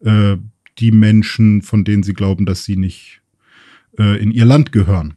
äh, 0.00 0.36
die 0.78 0.92
Menschen, 0.92 1.62
von 1.62 1.84
denen 1.84 2.02
sie 2.02 2.14
glauben, 2.14 2.46
dass 2.46 2.64
sie 2.64 2.76
nicht 2.76 3.20
äh, 3.98 4.20
in 4.22 4.30
ihr 4.30 4.44
Land 4.44 4.72
gehören. 4.72 5.14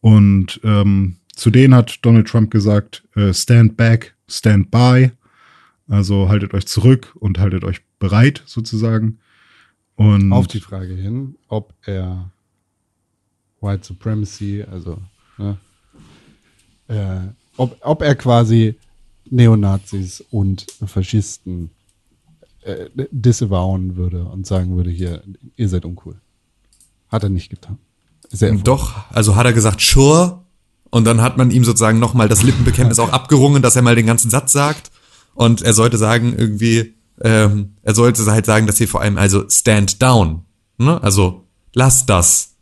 Und 0.00 0.60
ähm, 0.64 1.16
zu 1.36 1.50
denen 1.50 1.74
hat 1.74 2.04
Donald 2.04 2.26
Trump 2.26 2.50
gesagt, 2.50 3.04
äh, 3.14 3.32
stand 3.32 3.76
back, 3.76 4.16
stand 4.26 4.70
by. 4.70 5.12
Also 5.86 6.28
haltet 6.28 6.52
euch 6.54 6.66
zurück 6.66 7.14
und 7.20 7.38
haltet 7.38 7.62
euch 7.62 7.82
bereit 8.00 8.42
sozusagen. 8.46 9.18
Und 9.94 10.32
Auf 10.32 10.48
die 10.48 10.60
Frage 10.60 10.94
hin, 10.94 11.36
ob 11.48 11.72
er 11.84 12.32
White 13.60 13.86
Supremacy, 13.86 14.64
also 14.68 14.98
ne, 15.38 15.58
äh, 16.88 17.20
ob, 17.56 17.76
ob 17.80 18.02
er 18.02 18.14
quasi 18.14 18.76
Neonazis 19.30 20.24
und 20.30 20.66
Faschisten 20.84 21.70
äh, 22.62 22.86
disavowen 23.10 23.96
würde 23.96 24.24
und 24.24 24.46
sagen 24.46 24.76
würde, 24.76 24.90
hier, 24.90 25.22
ihr 25.56 25.68
seid 25.68 25.84
uncool. 25.84 26.16
Hat 27.08 27.22
er 27.22 27.28
nicht 27.28 27.50
getan. 27.50 27.78
Sehr. 28.28 28.54
Doch, 28.54 29.10
also 29.10 29.36
hat 29.36 29.46
er 29.46 29.52
gesagt, 29.52 29.80
sure. 29.80 30.45
Und 30.96 31.04
dann 31.04 31.20
hat 31.20 31.36
man 31.36 31.50
ihm 31.50 31.62
sozusagen 31.62 31.98
nochmal 31.98 32.26
das 32.26 32.42
Lippenbekenntnis 32.42 32.98
auch 32.98 33.12
abgerungen, 33.12 33.60
dass 33.60 33.76
er 33.76 33.82
mal 33.82 33.96
den 33.96 34.06
ganzen 34.06 34.30
Satz 34.30 34.52
sagt. 34.52 34.90
Und 35.34 35.60
er 35.60 35.74
sollte 35.74 35.98
sagen, 35.98 36.34
irgendwie, 36.34 36.94
ähm, 37.20 37.74
er 37.82 37.94
sollte 37.94 38.24
halt 38.32 38.46
sagen, 38.46 38.66
dass 38.66 38.78
hier 38.78 38.88
vor 38.88 39.02
allem, 39.02 39.18
also 39.18 39.44
stand 39.50 40.00
down. 40.00 40.46
Ne? 40.78 40.98
Also 41.02 41.44
lasst 41.74 42.08
das. 42.08 42.54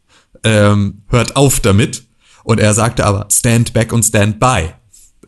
Ähm, 0.43 1.03
hört 1.07 1.37
auf 1.37 1.61
damit. 1.61 2.09
Und 2.43 2.59
er 2.59 2.74
sagte 2.74 3.07
aber 3.07 3.28
stand 3.30 3.72
back 3.72 3.93
und 3.93 4.03
stand 4.03 4.41
by. 4.41 4.70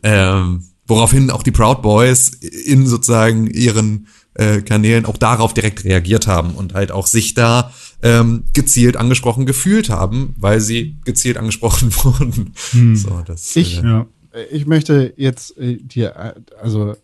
Ähm, 0.03 0.65
woraufhin 0.85 1.31
auch 1.31 1.43
die 1.43 1.51
Proud 1.51 1.81
Boys 1.81 2.27
in 2.27 2.87
sozusagen 2.87 3.47
ihren 3.47 4.07
äh, 4.33 4.61
Kanälen 4.63 5.05
auch 5.05 5.15
darauf 5.15 5.53
direkt 5.53 5.85
reagiert 5.85 6.27
haben 6.27 6.55
und 6.55 6.73
halt 6.73 6.91
auch 6.91 7.07
sich 7.07 7.33
da 7.33 7.71
ähm, 8.03 8.43
gezielt 8.53 8.95
angesprochen 8.97 9.45
gefühlt 9.45 9.89
haben, 9.89 10.35
weil 10.37 10.61
sie 10.61 10.95
gezielt 11.05 11.37
angesprochen 11.37 11.93
wurden. 12.03 12.53
So, 12.95 13.21
das, 13.25 13.55
Ich- 13.55 13.79
äh, 13.79 13.83
ja. 13.85 14.07
Ich 14.51 14.67
möchte 14.67 15.13
jetzt 15.17 15.57
äh, 15.57 15.77
dir, 15.77 16.15
äh, 16.15 16.33
also 16.61 16.95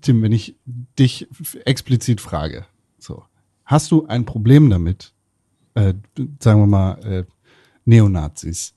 Tim, 0.00 0.22
wenn 0.22 0.32
ich 0.32 0.56
dich 0.98 1.28
explizit 1.64 2.20
frage, 2.20 2.64
so, 2.98 3.22
hast 3.64 3.92
du 3.92 4.06
ein 4.06 4.24
Problem 4.24 4.68
damit, 4.70 5.12
äh, 5.74 5.94
sagen 6.40 6.60
wir 6.62 6.66
mal, 6.66 6.92
äh, 7.04 7.24
Neonazis 7.84 8.74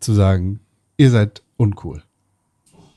zu 0.00 0.14
sagen, 0.14 0.58
ihr 0.96 1.10
seid 1.12 1.42
uncool? 1.56 2.02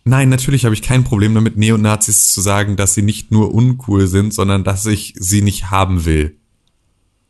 Nein, 0.05 0.30
natürlich 0.30 0.65
habe 0.65 0.74
ich 0.74 0.82
kein 0.82 1.03
Problem 1.03 1.36
damit, 1.36 1.55
Neonazis 1.55 2.34
zu 2.34 2.41
sagen, 2.41 2.78
dass 2.78 2.95
sie 2.95 3.03
nicht 3.03 3.30
nur 3.32 3.53
uncool 3.53 4.07
sind, 4.07 4.34
sondern 4.34 4.63
dass 4.63 4.88
ich 4.88 5.13
sie 5.20 5.43
nicht 5.43 5.70
haben 5.70 6.05
will. 6.05 6.36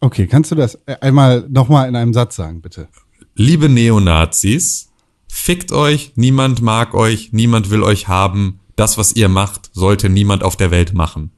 Okay, 0.02 0.28
kannst 0.28 0.52
du 0.52 0.56
das 0.56 0.76
äh, 0.86 0.96
einmal 1.02 1.46
nochmal 1.50 1.88
in 1.90 1.96
einem 1.96 2.14
Satz 2.14 2.36
sagen, 2.36 2.62
bitte? 2.62 2.88
Liebe 3.36 3.70
Neonazis, 3.70 4.90
fickt 5.28 5.72
euch, 5.72 6.14
niemand 6.16 6.62
mag 6.62 6.94
euch, 6.94 7.30
niemand 7.34 7.70
will 7.70 7.84
euch 7.84 8.08
haben. 8.08 8.60
Das, 8.76 8.98
was 8.98 9.14
ihr 9.14 9.28
macht, 9.30 9.70
sollte 9.74 10.10
niemand 10.10 10.44
auf 10.44 10.56
der 10.56 10.72
Welt 10.72 10.94
machen. 10.94 11.32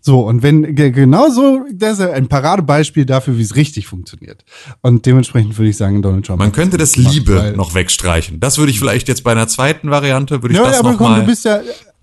So, 0.00 0.20
und 0.20 0.44
wenn 0.44 0.76
ge- 0.76 0.92
genau 0.92 1.28
so, 1.30 1.64
das 1.72 1.98
ist 1.98 2.06
ein 2.06 2.28
Paradebeispiel 2.28 3.04
dafür, 3.04 3.36
wie 3.38 3.42
es 3.42 3.56
richtig 3.56 3.88
funktioniert. 3.88 4.44
Und 4.80 5.04
dementsprechend 5.04 5.58
würde 5.58 5.70
ich 5.70 5.76
sagen, 5.76 6.00
Donald 6.02 6.24
Trump. 6.26 6.38
Man 6.38 6.52
könnte 6.52 6.76
das 6.76 6.92
gemacht, 6.92 7.12
Liebe 7.14 7.54
noch 7.56 7.74
wegstreichen. 7.74 8.38
Das 8.38 8.58
würde 8.58 8.70
ich 8.70 8.78
vielleicht 8.78 9.08
jetzt 9.08 9.24
bei 9.24 9.32
einer 9.32 9.48
zweiten 9.48 9.90
Variante, 9.90 10.42
würde 10.42 10.54
ich 10.54 10.60
Ja, 10.60 10.68
das 10.68 10.78
aber 10.78 10.92
noch 10.92 10.98
komm, 10.98 11.10
mal. 11.10 11.20
du 11.22 11.26
bist 11.26 11.44
ja, 11.44 11.60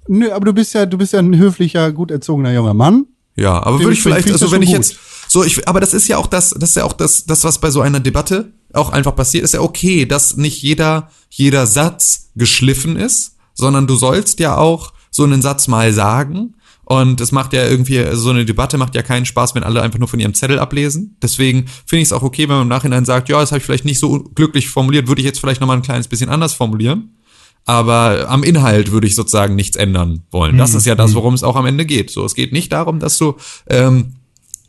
nö, 0.09 0.29
aber 0.33 0.43
du 0.47 0.51
bist 0.53 0.73
ja, 0.73 0.85
du 0.85 0.97
bist 0.97 1.13
ja 1.13 1.19
ein 1.19 1.37
höflicher, 1.37 1.93
gut 1.93 2.11
erzogener 2.11 2.53
junger 2.53 2.73
Mann. 2.73 3.05
Ja, 3.35 3.61
aber 3.63 3.79
würde 3.79 3.93
ich 3.93 4.01
vielleicht, 4.01 4.31
also 4.31 4.51
wenn 4.51 4.61
ich 4.61 4.69
schon 4.69 4.81
jetzt, 4.81 4.97
so 5.27 5.43
ich, 5.43 5.67
aber 5.67 5.79
das 5.79 5.93
ist 5.93 6.07
ja 6.07 6.17
auch 6.17 6.27
das, 6.27 6.51
das 6.51 6.69
ist 6.69 6.75
ja 6.75 6.83
auch 6.83 6.93
das, 6.93 7.25
das 7.25 7.43
was 7.43 7.59
bei 7.59 7.71
so 7.71 7.81
einer 7.81 7.99
Debatte 7.99 8.53
auch 8.73 8.89
einfach 8.91 9.15
passiert, 9.15 9.43
ist 9.43 9.53
ja 9.53 9.61
okay, 9.61 10.05
dass 10.05 10.37
nicht 10.37 10.61
jeder, 10.61 11.09
jeder 11.29 11.65
Satz 11.65 12.29
geschliffen 12.35 12.95
ist, 12.95 13.35
sondern 13.53 13.87
du 13.87 13.95
sollst 13.95 14.39
ja 14.39 14.57
auch 14.57 14.93
so 15.11 15.23
einen 15.23 15.41
Satz 15.41 15.67
mal 15.67 15.93
sagen. 15.93 16.55
Und 16.85 17.21
es 17.21 17.31
macht 17.31 17.53
ja 17.53 17.65
irgendwie, 17.65 18.05
so 18.13 18.29
eine 18.29 18.45
Debatte 18.45 18.77
macht 18.77 18.93
ja 18.93 19.01
keinen 19.03 19.25
Spaß, 19.25 19.55
wenn 19.55 19.63
alle 19.63 19.81
einfach 19.81 19.99
nur 19.99 20.09
von 20.09 20.19
ihrem 20.19 20.33
Zettel 20.33 20.59
ablesen. 20.59 21.15
Deswegen 21.21 21.65
finde 21.85 22.01
ich 22.01 22.09
es 22.09 22.13
auch 22.13 22.23
okay, 22.23 22.43
wenn 22.43 22.55
man 22.55 22.63
im 22.63 22.67
Nachhinein 22.67 23.05
sagt, 23.05 23.29
ja, 23.29 23.39
das 23.39 23.51
habe 23.51 23.59
ich 23.59 23.63
vielleicht 23.63 23.85
nicht 23.85 23.99
so 23.99 24.23
glücklich 24.35 24.67
formuliert, 24.67 25.07
würde 25.07 25.21
ich 25.21 25.25
jetzt 25.25 25.39
vielleicht 25.39 25.61
nochmal 25.61 25.77
ein 25.77 25.83
kleines 25.83 26.09
bisschen 26.09 26.29
anders 26.29 26.53
formulieren. 26.53 27.15
Aber 27.65 28.29
am 28.29 28.43
Inhalt 28.43 28.91
würde 28.91 29.07
ich 29.07 29.15
sozusagen 29.15 29.55
nichts 29.55 29.77
ändern 29.77 30.23
wollen. 30.31 30.57
Das 30.57 30.73
ist 30.73 30.85
ja 30.85 30.95
das, 30.95 31.15
worum 31.15 31.33
es 31.33 31.43
auch 31.43 31.55
am 31.55 31.65
Ende 31.65 31.85
geht. 31.85 32.09
So, 32.11 32.25
es 32.25 32.35
geht 32.35 32.51
nicht 32.51 32.73
darum, 32.73 32.99
dass 32.99 33.17
du 33.17 33.35
ähm, 33.69 34.15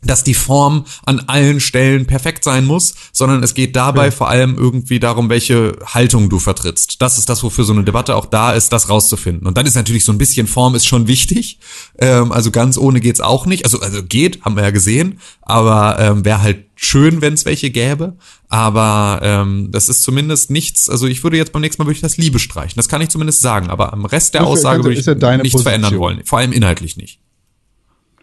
dass 0.05 0.23
die 0.23 0.33
Form 0.33 0.85
an 1.05 1.19
allen 1.27 1.59
Stellen 1.59 2.05
perfekt 2.05 2.43
sein 2.43 2.65
muss, 2.65 2.95
sondern 3.11 3.43
es 3.43 3.53
geht 3.53 3.75
dabei 3.75 4.05
ja. 4.05 4.11
vor 4.11 4.29
allem 4.29 4.57
irgendwie 4.57 4.99
darum, 4.99 5.29
welche 5.29 5.77
Haltung 5.85 6.29
du 6.29 6.39
vertrittst. 6.39 7.01
Das 7.01 7.17
ist 7.17 7.29
das, 7.29 7.43
wofür 7.43 7.63
so 7.65 7.73
eine 7.73 7.83
Debatte 7.83 8.15
auch 8.15 8.25
da 8.25 8.53
ist, 8.53 8.71
das 8.71 8.89
rauszufinden. 8.89 9.47
Und 9.47 9.57
dann 9.57 9.65
ist 9.65 9.75
natürlich 9.75 10.05
so 10.05 10.11
ein 10.11 10.17
bisschen 10.17 10.47
Form 10.47 10.75
ist 10.75 10.85
schon 10.85 11.07
wichtig. 11.07 11.59
Ähm, 11.97 12.31
also 12.31 12.51
ganz 12.51 12.77
ohne 12.77 13.01
geht's 13.01 13.21
auch 13.21 13.45
nicht. 13.45 13.65
Also, 13.65 13.79
also 13.79 14.03
geht, 14.03 14.43
haben 14.43 14.55
wir 14.55 14.63
ja 14.63 14.71
gesehen, 14.71 15.19
aber 15.41 15.97
ähm, 15.99 16.25
wäre 16.25 16.41
halt 16.41 16.65
schön, 16.75 17.21
wenn 17.21 17.33
es 17.33 17.45
welche 17.45 17.69
gäbe. 17.71 18.17
Aber 18.47 19.19
ähm, 19.23 19.69
das 19.71 19.89
ist 19.89 20.03
zumindest 20.03 20.51
nichts, 20.51 20.89
also 20.89 21.07
ich 21.07 21.23
würde 21.23 21.37
jetzt 21.37 21.51
beim 21.51 21.61
nächsten 21.61 21.81
Mal 21.81 21.87
wirklich 21.87 22.01
das 22.01 22.17
Liebe 22.17 22.39
streichen. 22.39 22.75
Das 22.75 22.87
kann 22.87 23.01
ich 23.01 23.09
zumindest 23.09 23.41
sagen. 23.41 23.69
Aber 23.69 23.93
am 23.93 24.05
Rest 24.05 24.33
der 24.33 24.45
Aussage 24.45 24.83
würde 24.83 24.99
ich 24.99 25.05
ja 25.05 25.13
nichts 25.13 25.25
Position. 25.25 25.63
verändern 25.63 25.97
wollen. 25.97 26.21
Vor 26.25 26.39
allem 26.39 26.51
inhaltlich 26.51 26.97
nicht. 26.97 27.19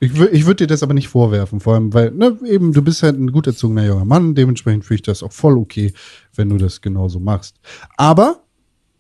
Ich, 0.03 0.19
ich 0.19 0.47
würde 0.47 0.65
dir 0.65 0.67
das 0.67 0.83
aber 0.83 0.95
nicht 0.95 1.07
vorwerfen, 1.07 1.61
vor 1.61 1.75
allem, 1.75 1.95
weil, 1.95 2.11
ne, 2.11 2.37
eben, 2.45 2.73
du 2.73 2.83
bist 2.83 3.05
halt 3.05 3.17
ein 3.17 3.31
gut 3.31 3.47
erzogener 3.47 3.87
junger 3.87 4.05
Mann, 4.05 4.35
dementsprechend 4.35 4.85
finde 4.85 4.97
ich 4.97 5.03
das 5.03 5.23
auch 5.23 5.31
voll 5.31 5.57
okay, 5.57 5.93
wenn 6.35 6.49
du 6.49 6.57
das 6.57 6.81
genauso 6.81 7.21
machst. 7.21 7.61
Aber 7.97 8.43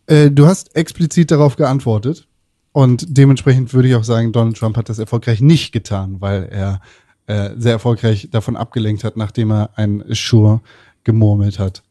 äh, 0.07 0.31
du 0.31 0.47
hast 0.47 0.77
explizit 0.77 1.33
darauf 1.33 1.57
geantwortet 1.57 2.29
und 2.71 3.05
dementsprechend 3.09 3.75
würde 3.75 3.89
ich 3.89 3.97
auch 3.97 4.05
sagen, 4.05 4.31
Donald 4.31 4.57
Trump 4.57 4.77
hat 4.77 4.89
das 4.89 5.01
erfolgreich 5.01 5.41
nicht 5.41 5.73
getan, 5.73 6.21
weil 6.21 6.45
er 6.45 6.81
äh, 7.27 7.51
sehr 7.57 7.73
erfolgreich 7.73 8.29
davon 8.31 8.57
abgelenkt 8.57 9.03
hat, 9.03 9.17
nachdem 9.17 9.51
er 9.51 9.71
ein 9.75 10.05
Sure 10.11 10.61
gemurmelt 11.03 11.59
hat. 11.59 11.83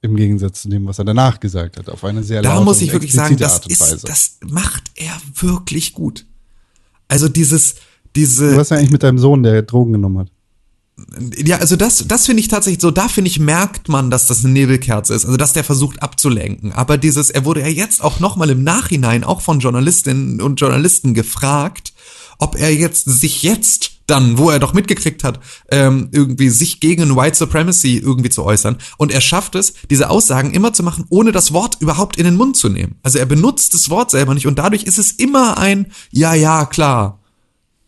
Im 0.00 0.14
Gegensatz 0.14 0.62
zu 0.62 0.68
dem, 0.68 0.86
was 0.86 1.00
er 1.00 1.04
danach 1.04 1.40
gesagt 1.40 1.76
hat, 1.76 1.88
auf 1.88 2.04
eine 2.04 2.22
sehr 2.22 2.40
Da 2.40 2.60
muss 2.60 2.80
ich 2.82 2.92
wirklich 2.92 3.12
sagen, 3.12 3.36
das 3.36 3.54
Art 3.54 3.66
und 3.66 3.72
ist, 3.72 3.80
Weise. 3.80 4.06
das 4.06 4.38
macht 4.46 4.92
er 4.94 5.20
wirklich 5.34 5.92
gut. 5.92 6.24
Also 7.08 7.28
dieses, 7.28 7.74
diese, 8.16 8.56
warst 8.56 8.70
ja 8.70 8.76
eigentlich 8.76 8.90
mit 8.90 9.02
deinem 9.02 9.18
Sohn, 9.18 9.42
der 9.42 9.62
Drogen 9.62 9.92
genommen 9.92 10.18
hat. 10.18 10.32
ja, 11.36 11.58
also 11.58 11.76
das, 11.76 12.04
das 12.06 12.26
finde 12.26 12.40
ich 12.40 12.48
tatsächlich 12.48 12.80
so, 12.80 12.90
da 12.90 13.08
finde 13.08 13.30
ich, 13.30 13.38
merkt 13.38 13.88
man, 13.88 14.10
dass 14.10 14.26
das 14.26 14.44
eine 14.44 14.52
Nebelkerze 14.52 15.14
ist, 15.14 15.24
also 15.24 15.36
dass 15.36 15.52
der 15.52 15.64
versucht 15.64 16.02
abzulenken. 16.02 16.72
Aber 16.72 16.98
dieses, 16.98 17.30
er 17.30 17.44
wurde 17.44 17.60
ja 17.60 17.68
jetzt 17.68 18.02
auch 18.02 18.20
nochmal 18.20 18.50
im 18.50 18.64
Nachhinein 18.64 19.24
auch 19.24 19.40
von 19.40 19.60
Journalistinnen 19.60 20.40
und 20.40 20.60
Journalisten 20.60 21.14
gefragt, 21.14 21.92
ob 22.38 22.56
er 22.56 22.74
jetzt 22.74 23.04
sich 23.04 23.42
jetzt 23.42 24.00
dann, 24.10 24.38
wo 24.38 24.50
er 24.50 24.58
doch 24.58 24.72
mitgekriegt 24.72 25.22
hat, 25.22 25.38
ähm, 25.70 26.08
irgendwie 26.12 26.48
sich 26.48 26.80
gegen 26.80 27.16
White 27.16 27.36
Supremacy 27.36 27.98
irgendwie 27.98 28.30
zu 28.30 28.44
äußern. 28.44 28.78
Und 28.96 29.12
er 29.12 29.20
schafft 29.20 29.54
es, 29.54 29.74
diese 29.88 30.10
Aussagen 30.10 30.52
immer 30.52 30.72
zu 30.72 30.82
machen, 30.82 31.04
ohne 31.10 31.32
das 31.32 31.52
Wort 31.52 31.76
überhaupt 31.80 32.16
in 32.16 32.24
den 32.24 32.36
Mund 32.36 32.56
zu 32.56 32.68
nehmen. 32.68 32.96
Also 33.02 33.18
er 33.18 33.26
benutzt 33.26 33.74
das 33.74 33.88
Wort 33.88 34.10
selber 34.10 34.34
nicht 34.34 34.46
und 34.46 34.58
dadurch 34.58 34.82
ist 34.82 34.98
es 34.98 35.12
immer 35.12 35.58
ein 35.58 35.92
Ja, 36.10 36.34
ja, 36.34 36.66
klar. 36.66 37.19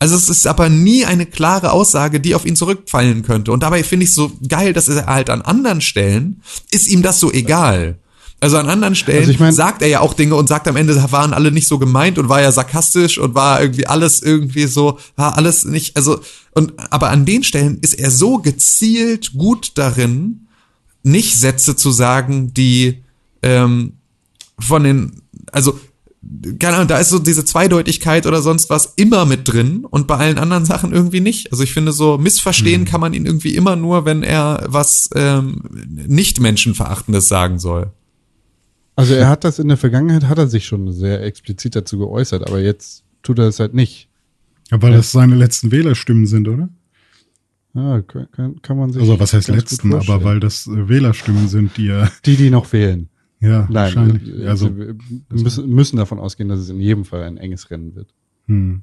Also 0.02 0.16
es 0.16 0.28
ist 0.28 0.46
aber 0.48 0.68
nie 0.68 1.04
eine 1.04 1.26
klare 1.26 1.70
Aussage, 1.70 2.18
die 2.18 2.34
auf 2.34 2.44
ihn 2.44 2.56
zurückfallen 2.56 3.22
könnte. 3.22 3.52
Und 3.52 3.62
dabei 3.62 3.84
finde 3.84 4.04
ich 4.04 4.12
so 4.12 4.32
geil, 4.48 4.72
dass 4.72 4.88
er 4.88 5.06
halt 5.06 5.30
an 5.30 5.42
anderen 5.42 5.80
Stellen 5.80 6.42
ist 6.72 6.88
ihm 6.88 7.02
das 7.02 7.20
so 7.20 7.30
egal. 7.32 7.98
Also 8.40 8.58
an 8.58 8.68
anderen 8.68 8.96
Stellen 8.96 9.20
Also 9.20 9.30
ich 9.30 9.38
mein- 9.38 9.52
sagt 9.54 9.80
er 9.80 9.86
ja 9.86 10.00
auch 10.00 10.14
Dinge 10.14 10.34
und 10.34 10.48
sagt 10.48 10.66
am 10.66 10.74
Ende, 10.74 10.96
da 10.96 11.12
waren 11.12 11.32
alle 11.32 11.52
nicht 11.52 11.68
so 11.68 11.78
gemeint 11.78 12.18
und 12.18 12.28
war 12.28 12.42
ja 12.42 12.50
sarkastisch 12.50 13.18
und 13.18 13.36
war 13.36 13.62
irgendwie 13.62 13.86
alles 13.86 14.20
irgendwie 14.22 14.66
so, 14.66 14.98
war 15.14 15.36
alles 15.36 15.64
nicht, 15.64 15.96
also, 15.96 16.18
und, 16.50 16.72
aber 16.90 17.10
an 17.10 17.24
den 17.24 17.44
Stellen 17.44 17.78
ist 17.82 17.94
er 17.94 18.10
so 18.10 18.38
gezielt 18.38 19.34
gut 19.34 19.70
darin, 19.76 20.48
nicht 21.04 21.38
Sätze 21.38 21.76
zu 21.76 21.92
sagen, 21.92 22.52
die, 22.52 23.04
ähm, 23.42 23.92
von 24.58 24.82
den, 24.82 25.22
also, 25.52 25.78
keine 26.58 26.76
Ahnung, 26.76 26.88
da 26.88 26.98
ist 26.98 27.10
so 27.10 27.18
diese 27.18 27.44
Zweideutigkeit 27.44 28.26
oder 28.26 28.42
sonst 28.42 28.70
was 28.70 28.94
immer 28.96 29.24
mit 29.24 29.48
drin 29.48 29.84
und 29.84 30.06
bei 30.06 30.16
allen 30.16 30.38
anderen 30.38 30.64
Sachen 30.64 30.92
irgendwie 30.92 31.20
nicht. 31.20 31.50
Also 31.50 31.64
ich 31.64 31.72
finde 31.72 31.92
so, 31.92 32.16
missverstehen 32.16 32.84
kann 32.84 33.00
man 33.00 33.12
ihn 33.12 33.26
irgendwie 33.26 33.56
immer 33.56 33.74
nur, 33.74 34.04
wenn 34.04 34.22
er 34.22 34.64
was 34.68 35.10
ähm, 35.14 35.62
nicht 35.88 36.40
menschenverachtendes 36.40 37.26
sagen 37.26 37.58
soll. 37.58 37.90
Also 38.94 39.14
er 39.14 39.28
hat 39.28 39.42
das 39.44 39.58
in 39.58 39.68
der 39.68 39.76
Vergangenheit, 39.76 40.24
hat 40.24 40.38
er 40.38 40.46
sich 40.46 40.66
schon 40.66 40.92
sehr 40.92 41.22
explizit 41.24 41.74
dazu 41.74 41.98
geäußert, 41.98 42.46
aber 42.46 42.60
jetzt 42.60 43.02
tut 43.22 43.38
er 43.38 43.48
es 43.48 43.58
halt 43.58 43.74
nicht. 43.74 44.08
Ja, 44.70 44.80
weil 44.80 44.92
das 44.92 45.12
seine 45.12 45.34
letzten 45.34 45.72
Wählerstimmen 45.72 46.26
sind, 46.26 46.46
oder? 46.48 46.68
Ja, 47.74 48.02
kann, 48.02 48.60
kann, 48.60 48.76
man 48.76 48.92
sich. 48.92 49.00
Also 49.00 49.18
was 49.18 49.32
heißt 49.32 49.48
letzten, 49.48 49.94
aber 49.94 50.24
weil 50.24 50.40
das 50.40 50.66
äh, 50.66 50.88
Wählerstimmen 50.88 51.48
sind, 51.48 51.76
die 51.78 51.88
er, 51.88 52.12
Die, 52.24 52.36
die 52.36 52.50
noch 52.50 52.72
wählen. 52.72 53.08
Ja, 53.42 53.62
Nein, 53.62 53.74
wahrscheinlich. 53.74 54.40
äh, 54.40 54.46
Also, 54.46 54.76
wir 54.76 54.94
müssen, 55.30 55.68
müssen 55.68 55.96
davon 55.98 56.18
ausgehen, 56.18 56.48
dass 56.48 56.60
es 56.60 56.70
in 56.70 56.80
jedem 56.80 57.04
Fall 57.04 57.24
ein 57.24 57.36
enges 57.36 57.70
Rennen 57.70 57.94
wird. 57.94 58.14
Hm. 58.46 58.82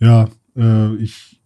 Ja, 0.00 0.28
äh, 0.56 0.94
ich, 0.96 1.38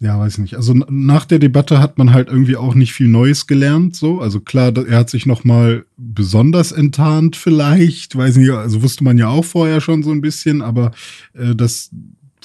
ja, 0.00 0.18
weiß 0.18 0.38
nicht. 0.38 0.56
Also 0.56 0.74
nach 0.74 1.24
der 1.26 1.38
Debatte 1.38 1.78
hat 1.78 1.96
man 1.96 2.12
halt 2.12 2.28
irgendwie 2.28 2.56
auch 2.56 2.74
nicht 2.74 2.92
viel 2.92 3.06
Neues 3.08 3.46
gelernt, 3.46 3.94
so. 3.94 4.20
Also 4.20 4.40
klar, 4.40 4.76
er 4.76 4.98
hat 4.98 5.10
sich 5.10 5.26
noch 5.26 5.44
mal 5.44 5.84
besonders 5.96 6.72
enttarnt 6.72 7.36
vielleicht, 7.36 8.16
weiß 8.16 8.36
nicht, 8.36 8.50
also 8.50 8.82
wusste 8.82 9.04
man 9.04 9.16
ja 9.16 9.28
auch 9.28 9.44
vorher 9.44 9.80
schon 9.80 10.02
so 10.02 10.10
ein 10.10 10.20
bisschen, 10.20 10.60
aber 10.60 10.90
äh, 11.34 11.54
das, 11.54 11.90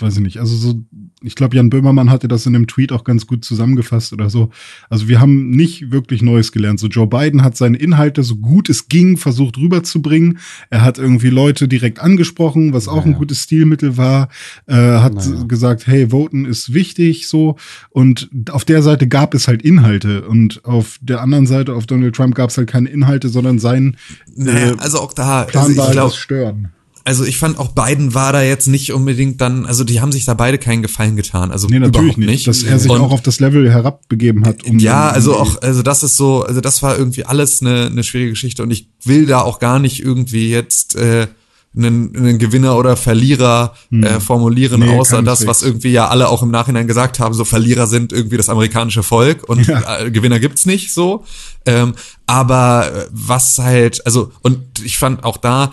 weiß 0.01 0.15
ich 0.17 0.21
nicht. 0.21 0.39
Also 0.39 0.55
so, 0.55 0.81
ich 1.21 1.35
glaube, 1.35 1.55
Jan 1.55 1.69
Böhmermann 1.69 2.09
hatte 2.09 2.27
das 2.27 2.45
in 2.45 2.53
dem 2.53 2.67
Tweet 2.67 2.91
auch 2.91 3.03
ganz 3.03 3.27
gut 3.27 3.43
zusammengefasst 3.43 4.13
oder 4.13 4.29
so. 4.29 4.49
Also 4.89 5.07
wir 5.07 5.19
haben 5.19 5.49
nicht 5.49 5.91
wirklich 5.91 6.21
Neues 6.21 6.51
gelernt. 6.51 6.79
So 6.79 6.87
Joe 6.87 7.07
Biden 7.07 7.43
hat 7.43 7.57
seine 7.57 7.77
Inhalte 7.77 8.23
so 8.23 8.35
gut 8.35 8.69
es 8.69 8.87
ging 8.87 9.17
versucht 9.17 9.57
rüberzubringen. 9.57 10.39
Er 10.69 10.81
hat 10.83 10.97
irgendwie 10.97 11.29
Leute 11.29 11.67
direkt 11.67 11.99
angesprochen, 11.99 12.73
was 12.73 12.87
auch 12.87 13.03
ein 13.03 13.11
Naja. 13.11 13.19
gutes 13.19 13.43
Stilmittel 13.43 13.97
war. 13.97 14.29
Äh, 14.65 14.75
hat 14.75 15.15
Naja. 15.15 15.43
gesagt, 15.47 15.87
hey, 15.87 16.11
voten 16.11 16.45
ist 16.45 16.73
wichtig, 16.73 17.27
so. 17.27 17.55
Und 17.89 18.29
auf 18.51 18.65
der 18.65 18.81
Seite 18.81 19.07
gab 19.07 19.33
es 19.33 19.47
halt 19.47 19.61
Inhalte 19.61 20.27
und 20.27 20.63
auf 20.65 20.97
der 21.01 21.21
anderen 21.21 21.47
Seite, 21.47 21.73
auf 21.73 21.85
Donald 21.87 22.15
Trump, 22.15 22.35
gab 22.35 22.49
es 22.49 22.57
halt 22.57 22.69
keine 22.69 22.89
Inhalte, 22.89 23.29
sondern 23.29 23.59
sein 23.59 23.97
Naja, 24.35 24.73
äh, 24.73 24.75
also 24.77 24.99
auch 24.99 25.13
da, 25.13 25.43
Plan 25.43 25.65
also 25.67 25.81
ich 25.89 25.95
das 25.95 26.15
Stören. 26.15 26.69
Also 27.07 27.23
ich 27.23 27.37
fand 27.37 27.57
auch 27.57 27.69
Biden 27.69 28.13
war 28.13 28.33
da 28.33 28.41
jetzt 28.43 28.67
nicht 28.67 28.91
unbedingt 28.91 29.39
dann, 29.39 29.65
also 29.65 29.83
die 29.85 30.01
haben 30.01 30.11
sich 30.11 30.25
da 30.25 30.33
beide 30.33 30.57
keinen 30.57 30.81
Gefallen 30.81 31.15
getan. 31.15 31.51
Also 31.51 31.67
Nee, 31.67 31.79
natürlich 31.79 32.17
überhaupt 32.17 32.31
nicht. 32.31 32.47
Dass 32.47 32.63
er 32.63 32.77
sich 32.79 32.91
Und- 32.91 32.99
auch 33.01 33.11
auf 33.11 33.21
das 33.21 33.39
Level 33.39 33.71
herabbegeben 33.71 34.45
hat. 34.45 34.63
um 34.65 34.77
ja, 34.77 35.09
also 35.09 35.35
auch, 35.37 35.61
also 35.61 35.81
das 35.83 36.03
ist 36.03 36.17
so, 36.17 36.43
also 36.43 36.59
das 36.59 36.83
war 36.83 36.97
irgendwie 36.97 37.23
alles 37.25 37.61
eine, 37.61 37.85
eine 37.87 38.03
schwierige 38.03 38.31
Geschichte 38.31 38.61
und 38.61 38.71
ich 38.71 38.89
will 39.05 39.25
da 39.25 39.41
auch 39.41 39.59
gar 39.59 39.79
nicht 39.79 40.03
irgendwie 40.03 40.49
jetzt 40.51 40.95
äh, 40.95 41.27
einen, 41.75 42.15
einen 42.15 42.39
Gewinner 42.39 42.75
oder 42.77 42.97
Verlierer 42.97 43.73
äh, 43.91 44.19
formulieren, 44.19 44.81
Hm. 44.81 44.89
Nee, 44.89 44.97
außer 44.99 45.21
das, 45.21 45.45
was 45.47 45.61
irgendwie 45.61 45.91
ja 45.91 46.07
alle 46.07 46.27
auch 46.29 46.41
im 46.43 46.49
Nachhinein 46.51 46.87
gesagt 46.87 47.19
haben, 47.19 47.33
so 47.33 47.45
Verlierer 47.45 47.87
sind 47.87 48.11
irgendwie 48.11 48.35
das 48.37 48.49
amerikanische 48.49 49.03
Volk 49.03 49.47
und 49.47 49.65
Ja. 49.67 49.99
äh, 50.01 50.11
Gewinner 50.11 50.39
gibt's 50.39 50.65
nicht 50.65 50.91
so. 50.93 51.23
Ähm, 51.65 51.93
aber 52.25 52.91
äh, 52.93 53.05
was 53.11 53.57
halt, 53.59 54.05
also, 54.05 54.31
und 54.41 54.59
ich 54.83 54.97
fand 54.97 55.23
auch 55.23 55.37
da, 55.37 55.71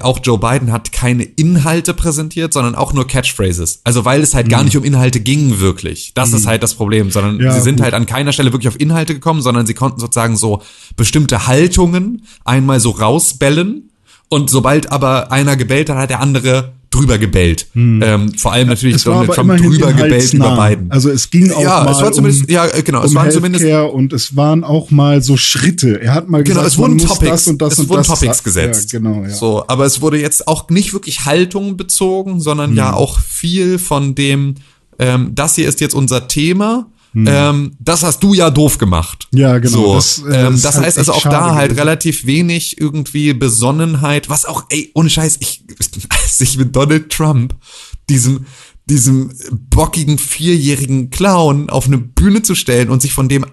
auch 0.00 0.20
Joe 0.22 0.38
Biden 0.38 0.72
hat 0.72 0.92
keine 0.92 1.22
Inhalte 1.24 1.94
präsentiert, 1.94 2.52
sondern 2.52 2.74
auch 2.74 2.92
nur 2.92 3.06
Catchphrases. 3.06 3.80
Also 3.84 4.04
weil 4.04 4.22
es 4.22 4.34
halt 4.34 4.48
gar 4.48 4.62
nicht 4.64 4.76
um 4.76 4.84
Inhalte 4.84 5.20
ging 5.20 5.60
wirklich. 5.60 6.12
Das 6.14 6.32
ist 6.32 6.46
halt 6.46 6.62
das 6.62 6.74
Problem, 6.74 7.10
sondern 7.10 7.36
Mhm. 7.36 7.42
Ja, 7.42 7.52
sie 7.52 7.60
sind 7.60 7.76
gut. 7.76 7.84
halt 7.84 7.94
an 7.94 8.06
keiner 8.06 8.32
Stelle 8.32 8.52
wirklich 8.52 8.68
auf 8.68 8.78
Inhalte 8.80 9.14
gekommen, 9.14 9.42
sondern 9.42 9.66
sie 9.66 9.74
konnten 9.74 10.00
sozusagen 10.00 10.36
so 10.36 10.62
bestimmte 10.96 11.46
Haltungen 11.46 12.22
einmal 12.44 12.80
so 12.80 12.90
rausbellen 12.90 13.90
und 14.28 14.50
sobald 14.50 14.90
aber 14.92 15.30
einer 15.32 15.56
gebellt 15.56 15.88
hat, 15.90 15.96
hat 15.96 16.10
der 16.10 16.20
andere 16.20 16.72
drüber 16.90 17.18
gebellt. 17.18 17.66
Ähm, 17.74 18.32
vor 18.38 18.52
allem 18.52 18.68
natürlich 18.68 19.04
Hm. 19.04 19.12
Donald 19.12 19.32
Trump 19.32 19.56
drüber 19.56 19.92
gebellt 19.92 20.32
über 20.32 20.46
inhaltsnah. 20.46 20.68
Biden. 20.68 20.90
Also 20.90 21.10
es 21.10 21.30
ging 21.30 21.50
auch 21.52 21.60
ja, 21.60 21.84
mal 21.84 21.90
es 21.92 22.00
war 22.00 22.12
zumindest, 22.12 22.44
um, 22.44 22.48
ja, 22.48 22.66
genau, 22.80 23.02
es 23.02 23.10
um 23.10 23.16
waren 23.16 23.30
zumindest 23.30 23.64
Healthcare 23.64 23.90
und 23.92 24.12
es 24.12 24.36
waren 24.36 24.64
auch 24.64 24.90
mal 24.90 25.22
so 25.22 25.36
Schritte. 25.36 26.00
Er 26.00 26.14
hat 26.14 26.28
mal 26.28 26.42
Genau, 26.42 26.60
gesagt, 26.60 26.68
es 26.68 26.78
wurden 26.78 26.98
Topics, 26.98 27.30
das 27.30 27.48
und 27.48 27.60
das 27.60 27.72
es 27.74 27.78
und 27.80 27.88
wurden 27.90 27.98
das 27.98 28.06
Topics 28.20 28.42
gesetzt. 28.42 28.92
Ja, 28.92 28.98
genau, 28.98 29.22
ja. 29.24 29.30
So, 29.30 29.64
aber 29.66 29.84
es 29.84 30.00
wurde 30.00 30.18
jetzt 30.20 30.48
auch 30.48 30.70
nicht 30.70 30.92
wirklich 30.92 31.24
Haltung 31.26 31.76
bezogen, 31.76 32.40
sondern 32.40 32.74
ja 32.76 32.88
Hm. 32.88 32.94
auch 32.94 33.18
viel 33.20 33.78
von 33.78 34.14
dem, 34.14 34.54
ähm, 34.98 35.32
das 35.34 35.56
hier 35.56 35.68
ist 35.68 35.80
jetzt 35.80 35.94
unser 35.94 36.28
Thema. 36.28 36.86
Hm. 37.16 37.26
Ähm, 37.26 37.76
das 37.78 38.02
hast 38.02 38.22
du 38.22 38.34
ja 38.34 38.50
doof 38.50 38.76
gemacht. 38.76 39.26
Ja, 39.32 39.56
genau. 39.56 39.74
So, 39.74 39.94
Das, 39.94 40.22
das, 40.22 40.34
äh, 40.34 40.46
ähm, 40.48 40.60
das 40.60 40.74
halt 40.74 40.84
heißt 40.84 40.98
also 40.98 41.12
echt 41.12 41.26
auch 41.26 41.30
da 41.30 41.54
halt 41.54 41.70
gewesen. 41.70 41.78
relativ 41.78 42.26
wenig 42.26 42.78
irgendwie 42.78 43.32
Besonnenheit, 43.32 44.28
was 44.28 44.44
auch, 44.44 44.64
ey, 44.68 44.90
ohne 44.94 45.08
Scheiß, 45.08 45.38
ich, 45.40 45.64
sich 46.28 46.58
mit 46.58 46.76
Donald 46.76 47.10
Trump, 47.10 47.54
diesem, 48.10 48.44
diesem 48.84 49.32
bockigen 49.50 50.18
vierjährigen 50.18 51.08
Clown 51.08 51.70
auf 51.70 51.86
eine 51.86 51.96
Bühne 51.96 52.42
zu 52.42 52.54
stellen 52.54 52.90
und 52.90 53.00
sich 53.00 53.14
von 53.14 53.30
dem 53.30 53.46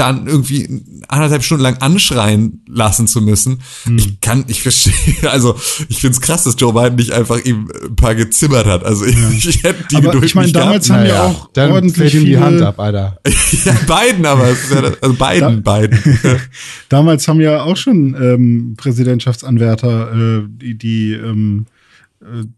dann 0.00 0.26
irgendwie 0.26 0.82
anderthalb 1.08 1.42
Stunden 1.42 1.62
lang 1.62 1.76
anschreien 1.78 2.64
lassen 2.66 3.06
zu 3.06 3.20
müssen. 3.20 3.60
Hm. 3.84 3.98
Ich 3.98 4.20
kann, 4.20 4.44
ich 4.48 4.62
verstehe, 4.62 4.94
also 5.30 5.56
ich 5.88 5.98
find's 5.98 6.20
krass, 6.20 6.44
dass 6.44 6.56
Joe 6.58 6.72
Biden 6.72 6.96
nicht 6.96 7.12
einfach 7.12 7.38
ihm 7.44 7.70
ein 7.84 7.96
paar 7.96 8.14
gezimmert 8.14 8.66
hat. 8.66 8.82
Also 8.84 9.04
ich, 9.04 9.16
ich 9.46 9.62
hätte 9.62 9.84
die 9.90 9.96
Aber 9.96 10.22
ich 10.22 10.34
meine, 10.34 10.50
damals 10.52 10.88
gehabt. 10.88 11.00
haben 11.02 11.08
ja 11.08 11.24
auch 11.24 11.50
dann 11.52 11.72
ordentlich 11.72 12.14
ihm 12.14 12.24
die 12.24 12.38
Hand 12.38 12.62
ab, 12.62 12.80
Alter. 12.80 13.18
Ja, 13.64 13.72
Biden, 13.86 14.24
aber 14.24 14.48
es 14.48 14.64
ist 14.64 14.72
ja, 14.74 14.80
das- 14.80 15.02
also 15.02 15.14
Biden, 15.16 15.62
Biden. 15.62 15.98
Damals 16.88 17.28
haben 17.28 17.40
ja 17.40 17.62
auch 17.62 17.76
schon 17.76 18.14
ähm, 18.14 18.74
Präsidentschaftsanwärter, 18.76 20.12
äh, 20.12 20.42
die, 20.48 20.78
die 20.78 21.12
ähm, 21.12 21.66
äh, 21.68 21.79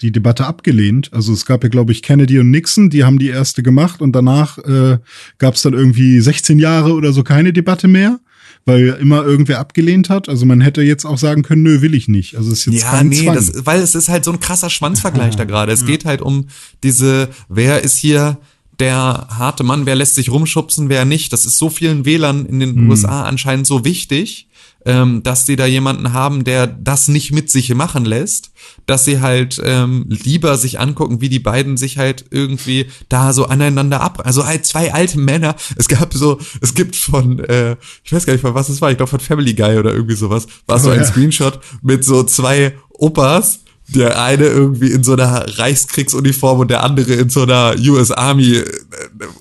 die 0.01 0.11
Debatte 0.11 0.47
abgelehnt. 0.47 1.13
Also 1.13 1.33
es 1.33 1.47
gab 1.47 1.63
ja, 1.63 1.69
glaube 1.69 1.93
ich, 1.93 2.03
Kennedy 2.03 2.39
und 2.39 2.51
Nixon, 2.51 2.91
die 2.91 3.05
haben 3.05 3.19
die 3.19 3.29
erste 3.29 3.63
gemacht 3.63 4.01
und 4.01 4.13
danach 4.13 4.59
äh, 4.59 4.99
gab 5.39 5.55
es 5.55 5.63
dann 5.63 5.73
irgendwie 5.73 6.21
16 6.21 6.59
Jahre 6.59 6.93
oder 6.93 7.13
so 7.13 7.23
keine 7.23 7.53
Debatte 7.53 7.89
mehr 7.89 8.19
weil 8.65 8.97
immer 9.01 9.25
irgendwer 9.25 9.59
abgelehnt 9.59 10.09
hat. 10.09 10.29
Also 10.29 10.47
man 10.47 10.61
hätte 10.61 10.83
jetzt 10.83 11.05
auch 11.05 11.19
sagen 11.19 11.43
können, 11.43 11.63
nö, 11.63 11.81
will 11.81 11.95
ich 11.95 12.09
nicht. 12.09 12.37
Also 12.37 12.53
es 12.53 12.61
ist 12.61 12.67
jetzt 12.67 12.83
ja, 12.83 12.91
kein 12.91 13.09
nee, 13.09 13.25
das, 13.27 13.67
weil 13.67 13.81
es 13.81 13.95
ist 13.95 14.09
halt 14.09 14.25
so 14.25 14.33
ein 14.33 14.41
krasser 14.41 14.71
Schwanzvergleich 14.71 15.37
da 15.37 15.45
gerade. 15.45 15.73
Es 15.73 15.85
geht 15.85 16.05
halt 16.05 16.23
um 16.23 16.47
diese, 16.83 17.29
wer 17.49 17.83
ist 17.83 17.99
hier 17.99 18.39
der 18.79 19.27
harte 19.31 19.65
Mann, 19.65 19.87
wer 19.87 19.95
lässt 19.95 20.15
sich 20.15 20.31
rumschubsen, 20.31 20.89
wer 20.89 21.05
nicht. 21.05 21.33
Das 21.33 21.45
ist 21.45 21.59
so 21.59 21.71
vielen 21.71 22.05
Wählern 22.05 22.47
in 22.47 22.61
den 22.61 22.89
USA 22.89 23.25
anscheinend 23.25 23.67
so 23.67 23.85
wichtig, 23.85 24.49
ähm, 24.85 25.23
dass 25.23 25.47
sie 25.47 25.57
da 25.57 25.67
jemanden 25.67 26.13
haben, 26.13 26.45
der 26.45 26.67
das 26.67 27.09
nicht 27.09 27.33
mit 27.33 27.51
sich 27.51 27.75
machen 27.75 28.05
lässt, 28.05 28.51
dass 28.87 29.05
sie 29.05 29.21
halt 29.21 29.61
ähm, 29.65 30.07
lieber 30.09 30.57
sich 30.57 30.81
angucken, 30.81 31.21
wie 31.21 31.29
die 31.29 31.39
beiden 31.39 31.77
sich 31.77 31.99
halt 31.99 32.25
irgendwie 32.31 32.87
da 33.09 33.33
so 33.33 33.47
aneinander 33.47 34.01
ab, 34.01 34.23
also 34.25 34.47
halt 34.47 34.67
zwei 34.67 34.93
alte 34.93 35.19
Männer. 35.19 35.55
Es 35.77 35.89
gab 35.89 36.13
so, 36.15 36.39
es 36.61 36.75
gibt 36.75 36.97
von, 36.97 37.39
äh, 37.41 37.77
ich 38.05 38.13
weiß 38.13 38.27
gar 38.27 38.33
nicht 38.33 38.43
von 38.43 38.55
was 38.55 38.69
es 38.69 38.81
war, 38.81 38.91
ich 38.91 38.97
glaube 38.97 39.11
von 39.11 39.21
Family 39.21 39.55
Guy 39.55 39.79
oder 39.79 39.93
irgendwie 39.93 40.17
sowas, 40.17 40.47
war 40.67 40.79
so 40.79 40.89
Oh, 40.89 40.93
ein 40.93 41.01
ja. 41.01 41.07
Screenshot 41.07 41.61
mit 41.83 42.05
so 42.05 42.23
zwei 42.25 42.75
Opas, 42.91 43.61
der 43.93 44.23
eine 44.23 44.47
irgendwie 44.47 44.91
in 44.91 45.05
so 45.05 45.13
einer 45.13 45.59
Reichskriegsuniform 45.59 46.61
und 46.61 46.71
der 46.71 46.83
andere 46.83 47.15
in 47.15 47.29
so 47.29 47.43
einer 47.43 47.75
US 47.79 48.11
Army 48.11 48.63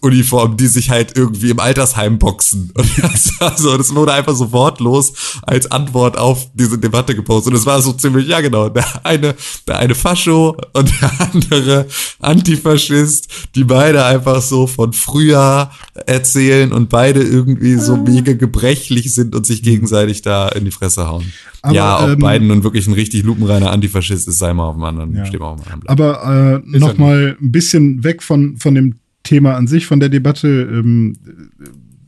Uniform, 0.02 0.58
die 0.58 0.68
sich 0.68 0.90
halt 0.90 1.18
irgendwie 1.18 1.50
im 1.50 1.60
Altersheim 1.60 2.20
boxen. 2.20 2.72
Und 2.74 2.90
das, 3.02 3.40
war 3.40 3.58
so, 3.58 3.78
das 3.78 3.94
wurde 3.94 4.14
einfach 4.14 4.36
so 4.36 4.52
wortlos 4.52 5.14
als 5.44 5.70
Antwort 5.72 6.18
auf 6.18 6.48
diese 6.54 6.78
Debatte 6.78 7.16
gepostet. 7.16 7.54
Und 7.54 7.60
es 7.60 7.66
war 7.66 7.82
so 7.82 7.94
ziemlich, 7.94 8.28
ja 8.28 8.42
genau, 8.42 8.70
der 8.70 9.06
eine, 9.06 9.36
der 9.68 9.80
eine 9.80 9.96
Fascho 9.96 10.58
und 10.74 10.92
der 11.02 11.12
andere 11.34 11.86
Antifaschist, 12.20 13.28
die 13.56 13.64
beide 13.64 14.06
einfach 14.06 14.42
so 14.42 14.68
von 14.68 14.94
früher 14.94 15.72
erzählen 16.06 16.72
und 16.72 16.90
beide 16.90 17.22
irgendwie 17.22 17.76
so 17.76 17.96
mega 17.98 18.34
gebrechlich 18.34 19.14
sind 19.14 19.36
und 19.36 19.46
sich 19.46 19.64
gegenseitig 19.64 20.22
da 20.22 20.50
in 20.50 20.66
die 20.66 20.72
Fresse 20.72 21.08
hauen. 21.08 21.32
Aber, 21.64 21.76
ja, 21.76 22.04
ob 22.04 22.10
ähm, 22.10 22.20
Biden 22.20 22.48
nun 22.48 22.64
wirklich 22.64 22.88
ein 22.88 22.94
richtig 22.94 23.24
lupenreiner 23.24 23.72
Antifaschist 23.72 24.28
ist, 24.28 24.40
sei 24.40 24.54
mal 24.54 24.66
auf 24.66 24.76
dem 24.76 24.84
anderen, 24.84 25.14
Ja. 25.14 25.26
steht 25.26 25.40
mal 25.40 25.48
auf 25.48 25.62
dem 25.62 25.72
anderen 25.72 25.80
Blatt. 25.82 25.90
Aber 26.24 26.62
äh, 26.66 26.78
noch 26.80 26.98
mal 26.98 27.38
ein 27.40 27.52
bisschen 27.52 28.04
weg 28.04 28.24
von, 28.24 28.58
von 28.58 28.74
dem 28.76 28.96
Thema 29.24 29.56
an 29.56 29.68
sich, 29.68 29.86
von 29.86 30.00
der 30.00 30.10
Debatte. 30.10 30.48
Ähm, 30.48 31.16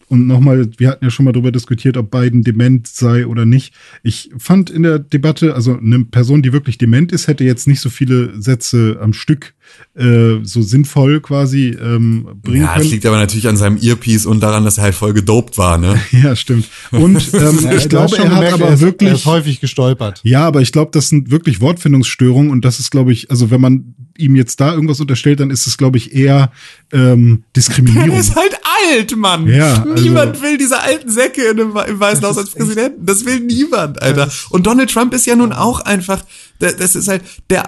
und 0.10 0.28
nochmal, 0.28 0.70
wir 0.78 0.90
hatten 0.90 1.06
ja 1.06 1.10
schon 1.12 1.26
mal 1.26 1.32
darüber 1.32 1.52
diskutiert, 1.52 1.98
ob 1.98 2.12
Biden 2.12 2.44
dement 2.44 2.86
sei 2.88 3.26
oder 3.26 3.46
nicht. 3.46 3.74
Ich 4.04 4.30
fand 4.38 4.70
in 4.70 4.84
der 4.84 5.00
Debatte, 5.00 5.56
also 5.56 5.78
eine 5.78 6.04
Person, 6.06 6.44
die 6.44 6.54
wirklich 6.54 6.78
dement 6.78 7.12
ist, 7.12 7.28
hätte 7.28 7.44
jetzt 7.44 7.68
nicht 7.68 7.80
so 7.80 7.90
viele 7.90 8.40
Sätze 8.40 9.00
am 9.02 9.14
Stück 9.14 9.54
äh, 9.96 10.40
so 10.44 10.62
sinnvoll 10.62 11.20
quasi 11.22 11.68
ähm, 11.70 12.28
bringen 12.42 12.62
Ja, 12.64 12.68
das 12.74 12.78
können. 12.78 12.90
liegt 12.92 13.06
aber 13.06 13.18
natürlich 13.18 13.48
an 13.48 13.58
seinem 13.58 13.78
Earpiece 13.82 14.26
und 14.26 14.40
daran, 14.42 14.64
dass 14.66 14.78
er 14.78 14.86
halt 14.86 14.96
voll 14.96 15.14
gedopt 15.14 15.58
war, 15.58 15.78
ne? 15.78 16.00
Ja, 16.12 16.36
stimmt. 16.36 16.68
Und 16.92 17.16
ähm, 17.34 17.60
Ja, 17.64 17.74
ich 17.74 17.90
glaube, 17.90 18.10
schon 18.16 18.26
er 18.26 18.32
hat 18.32 18.36
gemerkt, 18.38 18.54
aber 18.56 18.68
er 18.68 18.74
ist, 18.74 18.82
wirklich. 18.82 19.10
Er 19.10 19.16
ist 19.16 19.26
häufig 19.26 19.62
gestolpert. 19.62 20.20
Ja, 20.24 20.46
aber 20.48 20.62
ich 20.62 20.72
glaube, 20.72 20.92
das 20.94 21.10
sind 21.10 21.30
wirklich 21.32 21.62
Wortfindungsstörungen 21.62 22.52
und 22.52 22.66
das 22.66 22.80
ist, 22.80 22.90
glaube 22.92 23.14
ich, 23.14 23.30
also 23.30 23.52
wenn 23.52 23.62
man 23.62 23.96
ihm 24.18 24.36
jetzt 24.36 24.60
da 24.60 24.74
irgendwas 24.74 25.00
unterstellt, 25.00 25.40
dann 25.40 25.50
ist 25.50 25.66
es, 25.66 25.78
glaube 25.78 25.98
ich, 25.98 26.14
eher 26.14 26.52
ähm, 26.92 27.44
Diskriminierung. 27.56 28.10
Der 28.12 28.20
ist 28.20 28.36
halt 28.36 28.54
alt, 28.92 29.16
Mann. 29.18 29.48
Ja, 29.48 29.84
also- 29.84 30.04
niemand 30.04 30.40
will 30.42 30.58
diese 30.58 30.80
alten 30.82 31.10
Säcke 31.10 31.42
im 31.46 31.74
Weißen 31.74 32.24
Haus 32.24 32.38
als 32.38 32.52
Präsidenten. 32.52 33.06
Das 33.06 33.26
will 33.26 33.40
niemand, 33.40 34.02
Alter. 34.02 34.30
Und 34.52 34.68
Donald 34.68 34.92
Trump 34.92 35.14
ist 35.16 35.26
ja 35.26 35.36
nun 35.36 35.52
auch 35.52 35.80
einfach, 35.82 36.24
das, 36.60 36.76
das 36.78 36.96
ist 36.96 37.08
halt 37.08 37.24
der, 37.50 37.64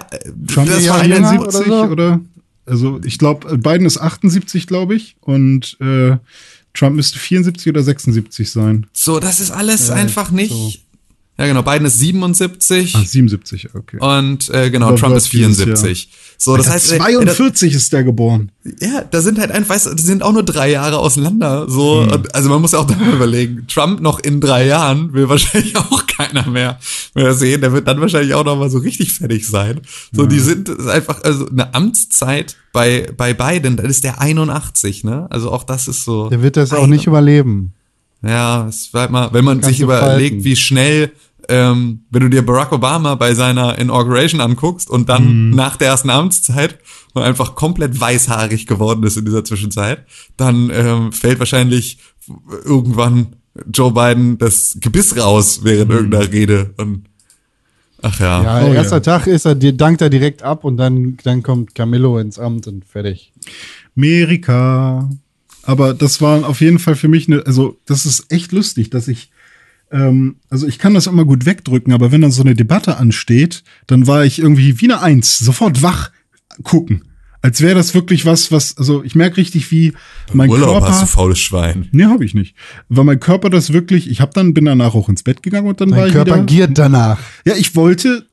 Trump 0.47 0.67
das 0.67 0.79
ist 0.79 0.89
war 0.89 1.03
jünger 1.03 1.29
einer, 1.29 1.41
oder 1.41 1.51
74 1.51 1.67
so? 1.67 1.83
oder, 1.83 2.19
also 2.65 2.99
ich 3.03 3.17
glaube, 3.19 3.57
Biden 3.57 3.85
ist 3.85 3.97
78, 3.99 4.67
glaube 4.67 4.95
ich, 4.95 5.15
und 5.21 5.77
äh, 5.81 6.17
Trump 6.73 6.95
müsste 6.95 7.19
74 7.19 7.69
oder 7.69 7.83
76 7.83 8.51
sein. 8.51 8.87
so, 8.93 9.19
das 9.19 9.39
ist 9.39 9.51
alles 9.51 9.87
Ja, 9.87 9.95
einfach 9.95 10.31
nicht. 10.31 10.51
so. 10.51 10.71
Ja, 11.37 11.47
genau, 11.47 11.63
Biden 11.63 11.85
ist 11.85 11.99
77 11.99 12.95
Ah, 12.95 13.03
77, 13.03 13.75
okay. 13.75 13.97
und 13.99 14.49
äh, 14.49 14.69
genau, 14.69 14.87
Aber 14.87 14.95
Trump 14.97 15.17
ist 15.17 15.33
dieses 15.33 15.57
74. 15.57 16.09
So, 16.37 16.55
das 16.55 16.69
heißt, 16.69 16.93
äh, 16.93 16.97
42 16.97 17.73
ist 17.73 17.91
der 17.91 18.03
geboren. 18.05 18.51
Ja, 18.81 19.03
da 19.09 19.21
sind 19.21 19.37
halt 19.39 19.51
einfach, 19.51 19.75
weißt 19.75 19.99
sind 19.99 20.23
auch 20.23 20.31
nur 20.31 20.43
drei 20.43 20.71
Jahre 20.71 20.97
auseinander. 20.99 21.69
So, 21.69 22.03
Hm. 22.09 22.23
also 22.33 22.49
man 22.49 22.61
muss 22.61 22.71
ja 22.71 22.79
auch 22.79 22.87
darüber 22.87 23.13
überlegen. 23.13 23.67
Trump 23.67 23.99
noch 24.01 24.19
in 24.19 24.39
drei 24.39 24.65
Jahren 24.65 25.13
will 25.13 25.27
wahrscheinlich 25.29 25.75
auch 25.75 26.07
keiner 26.07 26.47
mehr, 26.47 26.79
mehr 27.13 27.33
sehen. 27.33 27.59
Der 27.61 27.73
wird 27.73 27.87
dann 27.87 27.99
wahrscheinlich 27.99 28.33
auch 28.33 28.45
noch 28.45 28.57
mal 28.57 28.69
so 28.69 28.77
richtig 28.79 29.13
fertig 29.13 29.45
sein. 29.47 29.81
So, 30.13 30.25
die 30.25 30.39
sind 30.39 30.69
einfach, 30.87 31.21
also 31.23 31.47
eine 31.47 31.73
Amtszeit 31.73 32.55
bei, 32.71 33.07
bei 33.15 33.33
Biden, 33.33 33.75
dann 33.77 33.85
ist 33.87 34.03
der 34.03 34.19
81, 34.21 35.03
ne? 35.03 35.27
Also 35.29 35.51
auch 35.51 35.63
das 35.63 35.87
ist 35.89 36.03
so. 36.05 36.29
Der 36.29 36.41
wird 36.41 36.55
das 36.57 36.71
auch 36.73 36.87
nicht 36.87 37.07
überleben. 37.07 37.73
Ja, 38.25 38.67
es 38.67 38.93
war 38.93 39.01
halt 39.01 39.11
mal, 39.11 39.29
wenn 39.33 39.45
man 39.45 39.61
sich 39.61 39.79
überlegt, 39.79 40.31
falten. 40.35 40.43
wie 40.43 40.55
schnell, 40.55 41.11
ähm, 41.47 42.05
wenn 42.09 42.23
du 42.23 42.29
dir 42.29 42.43
Barack 42.45 42.71
Obama 42.71 43.15
bei 43.15 43.35
seiner 43.35 43.77
Inauguration 43.77 44.41
anguckst 44.41 44.89
und 44.89 45.09
dann 45.09 45.51
nach 45.51 45.77
der 45.77 45.89
ersten 45.89 46.09
Amtszeit 46.09 46.79
und 47.13 47.21
einfach 47.21 47.53
komplett 47.55 47.99
weißhaarig 47.99 48.65
geworden 48.65 49.03
ist 49.03 49.17
in 49.17 49.25
dieser 49.25 49.43
Zwischenzeit, 49.43 50.05
dann 50.37 50.71
ähm, 50.73 51.11
fällt 51.11 51.37
wahrscheinlich 51.39 51.99
irgendwann 52.65 53.35
Joe 53.71 53.91
Biden 53.91 54.37
das 54.37 54.77
Gebiss 54.81 55.15
raus 55.17 55.59
während 55.63 55.91
irgendeiner 55.91 56.31
Rede 56.31 56.73
und 56.77 57.05
ach 58.01 58.19
ja. 58.19 58.43
Ja, 58.43 58.67
Oh, 58.67 58.73
erster 58.73 58.97
ja. 58.97 58.99
Tag 59.01 59.27
ist 59.27 59.45
er, 59.45 59.55
dir 59.55 59.73
dankt 59.73 60.01
er 60.01 60.09
direkt 60.09 60.41
ab 60.41 60.63
und 60.63 60.77
dann, 60.77 61.17
dann 61.23 61.43
kommt 61.43 61.75
Camillo 61.75 62.17
ins 62.17 62.39
Amt 62.39 62.67
und 62.67 62.85
fertig. 62.85 63.31
Amerika. 63.95 65.09
Aber 65.65 65.93
das 65.93 66.21
war 66.21 66.47
auf 66.47 66.61
jeden 66.61 66.79
Fall 66.79 66.95
für 66.95 67.07
mich 67.07 67.27
eine, 67.27 67.45
also 67.45 67.77
das 67.85 68.05
ist 68.05 68.31
echt 68.31 68.51
lustig, 68.51 68.89
dass 68.91 69.07
ich, 69.07 69.31
ähm, 69.91 70.35
also 70.49 70.67
ich 70.67 70.77
kann 70.79 70.93
das 70.93 71.07
immer 71.07 71.25
gut 71.25 71.45
wegdrücken, 71.45 71.91
aber 71.93 72.11
wenn 72.11 72.21
dann 72.21 72.31
so 72.31 72.41
eine 72.43 72.55
Debatte 72.55 72.97
ansteht, 72.97 73.63
dann 73.87 74.07
war 74.07 74.25
ich 74.25 74.39
irgendwie 74.39 74.79
wie 74.79 74.85
eine 74.85 75.01
Eins, 75.01 75.39
sofort 75.39 75.81
wach 75.81 76.11
gucken. 76.63 77.03
Als 77.41 77.61
wäre 77.61 77.75
das 77.75 77.93
wirklich 77.93 78.25
was, 78.25 78.51
was, 78.51 78.75
also 78.77 79.03
ich 79.03 79.13
merke 79.13 79.37
richtig, 79.37 79.69
wie 79.69 79.93
mein 80.33 80.49
Urlaub 80.49 80.81
hast 80.81 80.87
du 80.89 80.91
Körper. 80.93 81.07
faules 81.07 81.39
Schwein. 81.39 81.87
Nee, 81.91 82.05
habe 82.05 82.25
ich 82.25 82.33
nicht. 82.33 82.55
Weil 82.89 83.03
mein 83.03 83.19
Körper 83.19 83.51
das 83.51 83.71
wirklich, 83.71 84.09
ich 84.09 84.19
habe 84.19 84.31
dann, 84.33 84.55
bin 84.55 84.65
danach 84.65 84.95
auch 84.95 85.09
ins 85.09 85.21
Bett 85.21 85.43
gegangen 85.43 85.67
und 85.67 85.79
dann 85.79 85.91
war 85.91 85.97
Dein 85.99 86.07
ich 86.07 86.13
Körper 86.13 86.33
wieder. 86.37 86.43
giert 86.45 86.77
danach. 86.77 87.19
Ja, 87.45 87.53
ich 87.55 87.75
wollte 87.75 88.25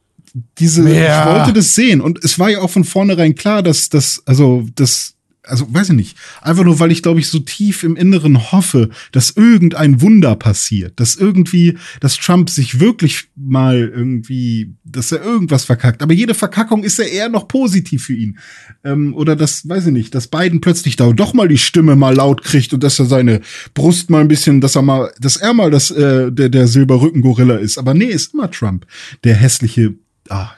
diese, 0.58 0.88
Ja. 0.90 1.24
ich 1.28 1.34
wollte 1.40 1.52
das 1.52 1.74
sehen 1.74 2.00
und 2.00 2.24
es 2.24 2.38
war 2.38 2.48
ja 2.48 2.60
auch 2.60 2.70
von 2.70 2.84
vornherein 2.84 3.34
klar, 3.34 3.62
dass 3.62 3.90
das, 3.90 4.22
also 4.24 4.66
das, 4.76 5.14
also 5.44 5.66
weiß 5.72 5.90
ich 5.90 5.96
nicht, 5.96 6.16
einfach 6.40 6.62
nur, 6.62 6.78
weil 6.78 6.92
ich 6.92 7.02
glaube 7.02 7.18
ich 7.18 7.28
so 7.28 7.40
tief 7.40 7.82
im 7.82 7.96
Inneren 7.96 8.52
hoffe, 8.52 8.90
dass 9.10 9.30
irgendein 9.30 10.00
Wunder 10.00 10.36
passiert, 10.36 11.00
dass 11.00 11.16
irgendwie, 11.16 11.78
dass 12.00 12.16
Trump 12.16 12.48
sich 12.48 12.78
wirklich 12.78 13.28
mal 13.34 13.78
irgendwie, 13.78 14.74
dass 14.84 15.10
er 15.10 15.22
irgendwas 15.22 15.64
verkackt. 15.64 16.00
Aber 16.00 16.12
jede 16.14 16.34
Verkackung 16.34 16.84
ist 16.84 16.98
ja 16.98 17.04
eher 17.04 17.28
noch 17.28 17.48
positiv 17.48 18.04
für 18.04 18.14
ihn. 18.14 18.38
Ähm, 18.84 19.14
oder 19.14 19.34
das, 19.34 19.68
weiß 19.68 19.86
ich 19.86 19.92
nicht, 19.92 20.14
dass 20.14 20.28
Biden 20.28 20.60
plötzlich 20.60 20.94
da 20.94 21.12
doch 21.12 21.34
mal 21.34 21.48
die 21.48 21.58
Stimme 21.58 21.96
mal 21.96 22.14
laut 22.14 22.42
kriegt 22.44 22.72
und 22.72 22.84
dass 22.84 23.00
er 23.00 23.06
seine 23.06 23.40
Brust 23.74 24.10
mal 24.10 24.20
ein 24.20 24.28
bisschen, 24.28 24.60
dass 24.60 24.76
er 24.76 24.82
mal, 24.82 25.12
dass 25.18 25.36
er 25.36 25.54
mal 25.54 25.70
das, 25.72 25.90
äh, 25.90 26.30
der, 26.30 26.50
der 26.50 26.68
Silberrücken-Gorilla 26.68 27.56
ist. 27.56 27.78
Aber 27.78 27.94
nee, 27.94 28.04
ist 28.06 28.32
immer 28.34 28.50
Trump. 28.50 28.86
Der 29.24 29.34
hässliche, 29.34 29.94
ah, 30.28 30.50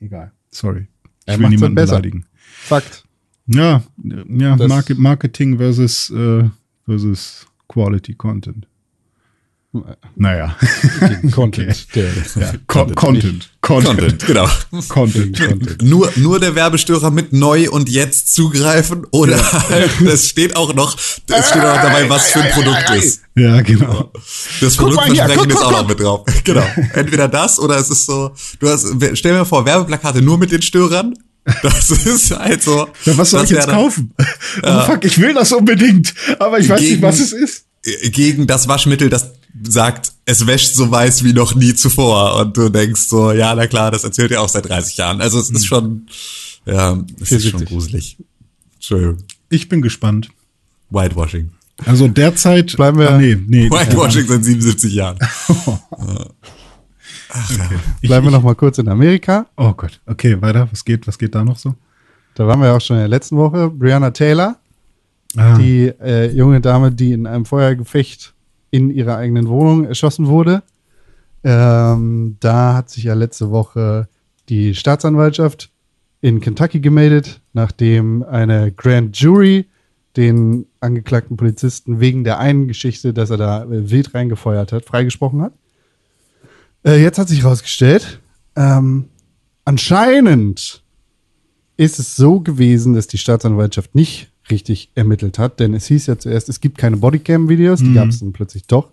egal, 0.00 0.32
sorry. 0.50 0.88
Ich 1.24 1.32
Er 1.32 1.38
will 1.40 1.48
niemanden 1.48 1.74
besser. 1.74 1.92
beleidigen. 1.92 2.26
Fakt. 2.42 3.05
Ja, 3.46 3.82
ja, 4.28 4.56
Das- 4.56 4.68
Market, 4.68 4.98
Marketing 4.98 5.58
versus, 5.58 6.10
äh, 6.10 6.44
versus 6.84 7.46
Quality 7.68 8.14
Content. 8.14 8.66
Naja. 10.14 10.56
Content. 11.32 11.86
Der, 11.94 12.06
ja. 12.36 12.52
Con 12.66 12.94
Content. 12.94 13.50
Content. 13.60 13.98
Content, 13.98 14.26
genau. 14.26 14.48
Content. 14.88 15.38
Content. 15.38 15.82
Nur, 15.82 16.10
nur 16.16 16.40
der 16.40 16.54
Werbestörer 16.54 17.10
mit 17.10 17.32
neu 17.32 17.68
und 17.70 17.88
jetzt 17.88 18.34
zugreifen 18.34 19.04
oder 19.10 19.36
halt, 19.68 20.00
es 20.00 20.28
steht 20.28 20.56
auch 20.56 20.72
noch, 20.72 20.96
es 20.96 21.20
steht 21.48 21.62
auch 21.62 21.74
noch 21.74 21.82
dabei, 21.82 22.08
was 22.08 22.30
für 22.30 22.40
ein 22.40 22.52
Produkt 22.52 22.90
ist. 22.96 23.22
Ja, 23.34 23.60
genau. 23.60 24.10
Das 24.60 24.76
Guck 24.78 24.94
Produktversprechen 24.94 25.36
guck, 25.36 25.48
ist 25.48 25.56
guck, 25.56 25.64
auch 25.64 25.72
noch 25.72 25.88
mit 25.88 26.00
drauf. 26.00 26.24
Genau. 26.44 26.64
Entweder 26.94 27.28
das 27.28 27.58
oder 27.58 27.76
es 27.76 27.90
ist 27.90 28.06
so, 28.06 28.30
du 28.60 28.68
hast, 28.70 28.86
stell 29.14 29.34
mir 29.34 29.44
vor, 29.44 29.66
Werbeplakate 29.66 30.22
nur 30.22 30.38
mit 30.38 30.52
den 30.52 30.62
Störern. 30.62 31.14
Das 31.62 31.90
ist 31.90 32.30
halt 32.36 32.62
so. 32.62 32.88
Ja, 33.04 33.16
was 33.16 33.30
soll 33.30 33.40
das 33.42 33.50
ich 33.50 33.56
jetzt 33.56 33.66
wäre 33.68 33.76
dann 33.76 33.84
kaufen? 33.84 34.14
Oh, 34.62 34.80
fuck, 34.86 35.04
ich 35.04 35.18
will 35.18 35.32
das 35.34 35.52
unbedingt, 35.52 36.12
aber 36.38 36.58
ich 36.58 36.68
weiß 36.68 36.80
nicht, 36.80 36.90
Gegen- 36.90 37.02
was 37.02 37.20
es 37.20 37.32
ist. 37.32 37.64
Gegen 38.12 38.46
das 38.48 38.66
Waschmittel, 38.66 39.08
das 39.08 39.30
sagt, 39.62 40.12
es 40.24 40.44
wäscht 40.46 40.74
so 40.74 40.90
weiß 40.90 41.22
wie 41.22 41.32
noch 41.32 41.54
nie 41.54 41.72
zuvor. 41.74 42.34
Und 42.40 42.56
du 42.56 42.68
denkst 42.68 43.02
so, 43.08 43.30
ja, 43.32 43.54
na 43.54 43.68
klar, 43.68 43.92
das 43.92 44.02
erzählt 44.02 44.32
er 44.32 44.40
auch 44.42 44.48
seit 44.48 44.68
30 44.68 44.96
Jahren. 44.96 45.20
Also 45.20 45.38
es 45.38 45.48
Hm. 45.50 45.56
ist 45.56 45.66
schon, 45.66 46.06
ja, 46.66 46.98
es 47.20 47.30
ist 47.30 47.42
schon 47.48 47.60
74. 47.60 47.68
gruselig. 47.68 48.16
Entschuldigung. 48.74 49.18
Ich 49.50 49.68
bin 49.68 49.82
gespannt. 49.82 50.30
Whitewashing. 50.90 51.50
Also 51.84 52.08
derzeit. 52.08 52.74
Bleiben 52.76 52.98
wir- 52.98 53.10
Ah, 53.12 53.18
nee, 53.18 53.36
nee. 53.46 53.70
Whitewashing 53.70 54.26
seit 54.26 54.44
77 54.44 54.92
Jahren. 54.92 55.18
Ja. 57.56 57.64
Okay. 57.64 57.76
Ich- 58.00 58.08
Bleiben 58.08 58.26
wir 58.26 58.30
noch 58.30 58.42
mal 58.42 58.54
kurz 58.54 58.78
in 58.78 58.88
Amerika. 58.88 59.46
Oh 59.56 59.72
Gott. 59.72 60.00
Okay, 60.06 60.40
weiter. 60.40 60.68
Was 60.70 60.84
geht, 60.84 61.06
was 61.06 61.18
geht 61.18 61.34
da 61.34 61.44
noch 61.44 61.56
so? 61.58 61.74
Da 62.34 62.46
waren 62.46 62.60
wir 62.60 62.66
ja 62.66 62.76
auch 62.76 62.80
schon 62.80 62.96
in 62.96 63.00
der 63.02 63.08
letzten 63.08 63.36
Woche. 63.36 63.70
Brianna 63.70 64.10
Taylor, 64.10 64.56
Ah, 65.36 65.56
die 65.58 65.86
äh, 66.00 66.30
junge 66.32 66.60
Dame, 66.60 66.92
die 66.92 67.12
in 67.12 67.26
einem 67.26 67.44
Feuergefecht 67.44 68.34
in 68.70 68.90
ihrer 68.90 69.16
eigenen 69.16 69.48
Wohnung 69.48 69.84
erschossen 69.86 70.26
wurde. 70.26 70.62
Ähm, 71.44 72.36
da 72.40 72.74
hat 72.74 72.90
sich 72.90 73.04
ja 73.04 73.14
letzte 73.14 73.50
Woche 73.50 74.08
die 74.48 74.74
Staatsanwaltschaft 74.74 75.70
in 76.20 76.40
Kentucky 76.40 76.80
gemeldet, 76.80 77.40
nachdem 77.52 78.22
eine 78.22 78.72
Grand 78.72 79.16
Jury 79.18 79.66
den 80.16 80.66
angeklagten 80.80 81.36
Polizisten 81.36 82.00
wegen 82.00 82.24
der 82.24 82.38
einen 82.38 82.68
Geschichte, 82.68 83.12
dass 83.12 83.30
er 83.30 83.36
da 83.36 83.66
wild 83.68 84.14
reingefeuert 84.14 84.72
hat, 84.72 84.84
freigesprochen 84.86 85.42
hat. 85.42 85.52
Äh, 86.86 87.02
jetzt 87.02 87.18
hat 87.18 87.28
sich 87.28 87.42
herausgestellt, 87.42 88.20
ähm, 88.54 89.06
anscheinend 89.64 90.82
ist 91.76 91.98
es 91.98 92.16
so 92.16 92.40
gewesen, 92.40 92.94
dass 92.94 93.08
die 93.08 93.18
Staatsanwaltschaft 93.18 93.94
nicht 93.94 94.30
richtig 94.50 94.90
ermittelt 94.94 95.38
hat, 95.38 95.58
denn 95.58 95.74
es 95.74 95.86
hieß 95.86 96.06
ja 96.06 96.18
zuerst, 96.18 96.48
es 96.48 96.60
gibt 96.60 96.78
keine 96.78 96.98
Bodycam-Videos, 96.98 97.80
die 97.80 97.94
gab 97.94 98.08
es 98.08 98.20
dann 98.20 98.32
plötzlich 98.32 98.66
doch. 98.66 98.90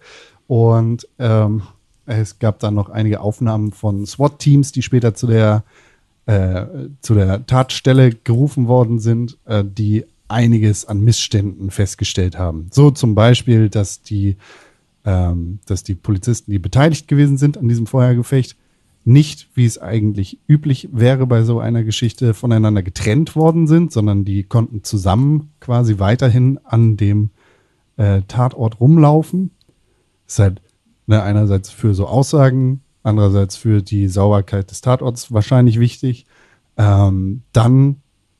Und 0.47 1.07
ähm, 1.19 1.61
es 2.07 2.39
gab 2.39 2.59
dann 2.59 2.73
noch 2.73 2.89
einige 2.89 3.21
Aufnahmen 3.21 3.71
von 3.71 4.05
SWAT-Teams, 4.05 4.71
die 4.71 4.81
später 4.81 5.13
zu 5.13 5.27
der, 5.27 5.63
äh, 6.25 6.65
zu 7.01 7.13
der 7.13 7.45
Tatstelle 7.45 8.11
gerufen 8.11 8.67
worden 8.67 8.99
sind, 8.99 9.37
äh, 9.45 9.63
die 9.63 10.05
einiges 10.27 10.85
an 10.85 11.01
Missständen 11.01 11.69
festgestellt 11.69 12.37
haben. 12.39 12.67
So 12.71 12.89
zum 12.89 13.13
Beispiel, 13.13 13.69
dass 13.69 14.01
die, 14.01 14.37
ähm, 15.05 15.59
dass 15.65 15.83
die 15.83 15.95
Polizisten, 15.95 16.51
die 16.51 16.59
beteiligt 16.59 17.07
gewesen 17.07 17.37
sind 17.37 17.57
an 17.57 17.67
diesem 17.67 17.87
Feuergefecht, 17.87 18.55
nicht, 19.05 19.49
wie 19.53 19.65
es 19.65 19.77
eigentlich 19.77 20.39
üblich 20.47 20.89
wäre 20.93 21.27
bei 21.27 21.43
so 21.43 21.59
einer 21.59 21.83
Geschichte, 21.83 22.33
voneinander 22.33 22.83
getrennt 22.83 23.35
worden 23.35 23.67
sind, 23.67 23.91
sondern 23.91 24.23
die 24.23 24.43
konnten 24.43 24.83
zusammen 24.83 25.51
quasi 25.59 25.99
weiterhin 25.99 26.57
an 26.63 26.95
dem 26.95 27.31
äh, 27.97 28.21
Tatort 28.27 28.79
rumlaufen. 28.79 29.51
Ist 30.25 30.39
halt 30.39 30.61
ne, 31.05 31.21
einerseits 31.21 31.69
für 31.69 31.93
so 31.93 32.07
Aussagen, 32.07 32.81
andererseits 33.03 33.57
für 33.57 33.81
die 33.81 34.07
Sauberkeit 34.07 34.71
des 34.71 34.79
Tatorts 34.79 35.33
wahrscheinlich 35.33 35.79
wichtig. 35.79 36.25
Ähm, 36.77 37.43
dann 37.51 37.97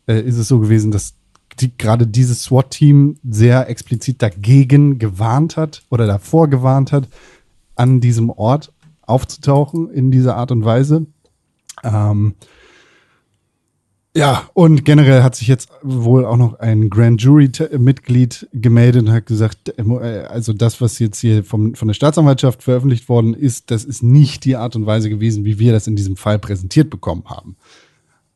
äh, 0.08 0.22
ist 0.22 0.38
es 0.38 0.48
so 0.48 0.60
gewesen, 0.60 0.92
dass 0.92 1.16
die, 1.56 1.78
gerade 1.78 2.08
dieses 2.08 2.44
SWAT-Team 2.44 3.18
sehr 3.28 3.70
explizit 3.70 4.22
dagegen 4.22 5.00
gewarnt 5.00 5.58
hat 5.58 5.84
oder 5.90 6.08
davor 6.08 6.50
gewarnt 6.50 6.92
hat, 6.92 7.08
an 7.76 8.02
diesem 8.02 8.30
Ort 8.30 8.72
aufzutauchen 9.02 9.90
in 9.92 10.12
dieser 10.12 10.38
Art 10.38 10.52
und 10.52 10.66
Weise. 10.66 11.06
Ähm, 11.84 12.36
ja, 14.16 14.48
und 14.54 14.86
generell 14.86 15.24
hat 15.24 15.36
sich 15.36 15.48
jetzt 15.48 15.70
wohl 15.82 16.24
auch 16.24 16.38
noch 16.38 16.60
ein 16.60 16.92
Grand 16.92 17.20
Jury-Mitglied 17.20 18.48
gemeldet 18.54 19.04
und 19.04 19.12
hat 19.12 19.26
gesagt, 19.26 19.74
äh, 19.78 20.26
also 20.30 20.54
das, 20.54 20.82
was 20.82 21.00
jetzt 21.00 21.20
hier 21.20 21.44
vom, 21.44 21.74
von 21.74 21.88
der 21.88 21.96
Staatsanwaltschaft 21.96 22.62
veröffentlicht 22.62 23.10
worden 23.10 23.34
ist, 23.34 23.72
das 23.72 23.84
ist 23.84 24.04
nicht 24.04 24.46
die 24.46 24.56
Art 24.56 24.76
und 24.76 24.86
Weise 24.86 25.10
gewesen, 25.10 25.46
wie 25.46 25.58
wir 25.58 25.72
das 25.72 25.88
in 25.88 25.96
diesem 25.96 26.16
Fall 26.16 26.38
präsentiert 26.38 26.92
bekommen 26.92 27.24
haben. 27.26 27.56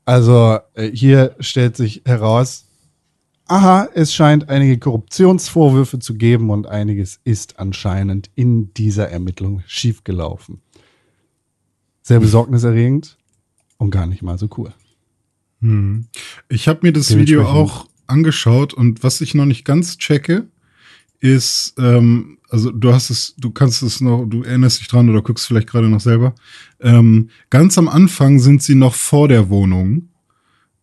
Also 0.04 0.58
äh, 0.74 0.90
hier 0.92 1.36
stellt 1.40 1.78
sich 1.78 2.02
heraus, 2.06 2.67
aha, 3.48 3.90
es 3.94 4.14
scheint 4.14 4.50
einige 4.50 4.78
Korruptionsvorwürfe 4.78 6.00
zu 6.00 6.16
geben 6.16 6.50
und 6.50 6.68
einiges 6.68 7.20
ist 7.24 7.60
anscheinend 7.60 8.30
in 8.36 8.74
dieser 8.74 9.10
Ermittlung 9.10 9.64
schiefgelaufen. 9.68 10.62
Sehr 12.02 12.20
besorgniserregend 12.20 13.18
und 13.78 13.92
gar 13.92 14.08
nicht 14.08 14.22
mal 14.22 14.38
so 14.38 14.48
cool. 14.58 14.74
Hm. 15.62 16.08
Ich 16.50 16.68
habe 16.68 16.80
mir 16.84 16.94
das 16.94 17.16
Video 17.16 17.46
auch 17.46 17.88
angeschaut 18.06 18.74
und 18.74 19.04
was 19.04 19.22
ich 19.22 19.36
noch 19.36 19.46
nicht 19.46 19.66
ganz 19.66 19.98
checke, 19.98 20.48
ist, 21.20 21.74
ähm, 21.78 22.38
also 22.50 22.72
du 22.72 22.94
hast 22.94 23.10
es, 23.10 23.36
du 23.38 23.50
kannst 23.50 23.82
es 23.82 24.02
noch, 24.02 24.26
du 24.26 24.44
erinnerst 24.44 24.80
dich 24.80 24.88
dran 24.88 25.10
oder 25.10 25.22
guckst 25.22 25.48
vielleicht 25.48 25.68
gerade 25.68 25.90
noch 25.90 26.00
selber. 26.00 26.36
Ähm, 26.80 27.30
ganz 27.50 27.78
am 27.78 27.88
Anfang 27.88 28.40
sind 28.40 28.62
sie 28.62 28.76
noch 28.76 28.94
vor 28.94 29.28
der 29.28 29.50
Wohnung 29.50 30.10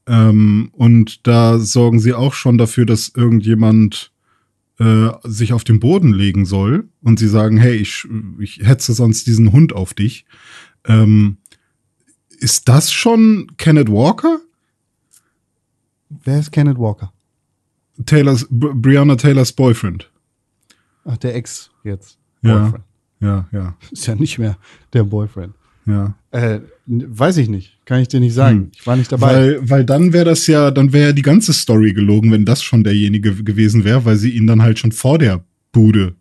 ähm, 0.07 0.69
und 0.73 1.27
da 1.27 1.59
sorgen 1.59 1.99
sie 2.01 2.13
auch 2.15 2.35
schon 2.35 2.59
dafür, 2.59 2.87
dass 2.87 3.11
irgendjemand 3.15 4.13
äh, 4.79 5.09
sich 5.23 5.53
auf 5.53 5.65
den 5.65 5.81
Boden 5.81 6.13
legen 6.13 6.45
soll 6.47 6.89
und 7.03 7.19
sie 7.19 7.29
sagen, 7.29 7.57
hey, 7.57 7.77
ich, 7.77 8.07
ich 8.39 8.61
hetze 8.63 8.93
sonst 8.93 9.27
diesen 9.27 9.53
Hund 9.53 9.73
auf 9.73 9.95
dich. 9.95 10.27
Ähm, 10.85 11.39
ist 12.29 12.69
das 12.69 12.93
schon 12.93 13.53
Kenneth 13.57 13.89
Walker? 13.89 14.41
Wer 16.09 16.41
ist 16.41 16.53
Kenneth 16.53 16.79
Walker? 16.79 17.13
Taylors, 18.05 18.49
Bri- 18.51 18.75
Brianna 18.75 19.17
Taylors 19.17 19.53
Boyfriend. 19.53 20.11
Ach, 21.05 21.17
der 21.17 21.35
Ex 21.37 21.71
jetzt. 21.85 22.19
Ja. 22.43 22.59
Boyfriend. 22.65 22.85
Ja, 23.21 23.49
ja, 23.53 23.77
Ist 23.91 24.07
ja 24.07 24.15
nicht 24.17 24.39
mehr 24.39 24.59
der 24.93 25.05
Boyfriend. 25.05 25.55
Ja. 25.87 26.15
Äh, 26.31 26.61
weiß 26.87 27.37
ich 27.37 27.49
nicht. 27.49 27.79
Kann 27.85 28.01
ich 28.01 28.09
dir 28.09 28.21
nicht 28.21 28.35
sagen. 28.35 28.57
Hm. 28.59 28.71
Ich 28.75 28.87
war 28.87 28.97
nicht 28.97 29.13
dabei. 29.13 29.27
Weil, 29.35 29.71
weil 29.71 29.85
dann 29.85 30.13
wäre 30.13 30.25
das 30.25 30.47
ja, 30.47 30.71
dann 30.71 30.93
wäre 30.93 31.09
ja 31.09 31.13
die 31.13 31.23
ganze 31.23 31.53
Story 31.53 31.93
gelogen, 31.93 32.33
wenn 32.33 32.45
das 32.45 32.63
schon 32.63 32.83
derjenige 32.85 33.35
gewesen 33.45 33.85
wäre, 33.85 34.05
weil 34.05 34.17
sie 34.17 34.31
ihn 34.31 34.47
dann 34.47 34.63
halt 34.63 34.79
schon 34.79 34.93
vor 34.93 35.19
der 35.19 35.45
Bude 35.73 36.15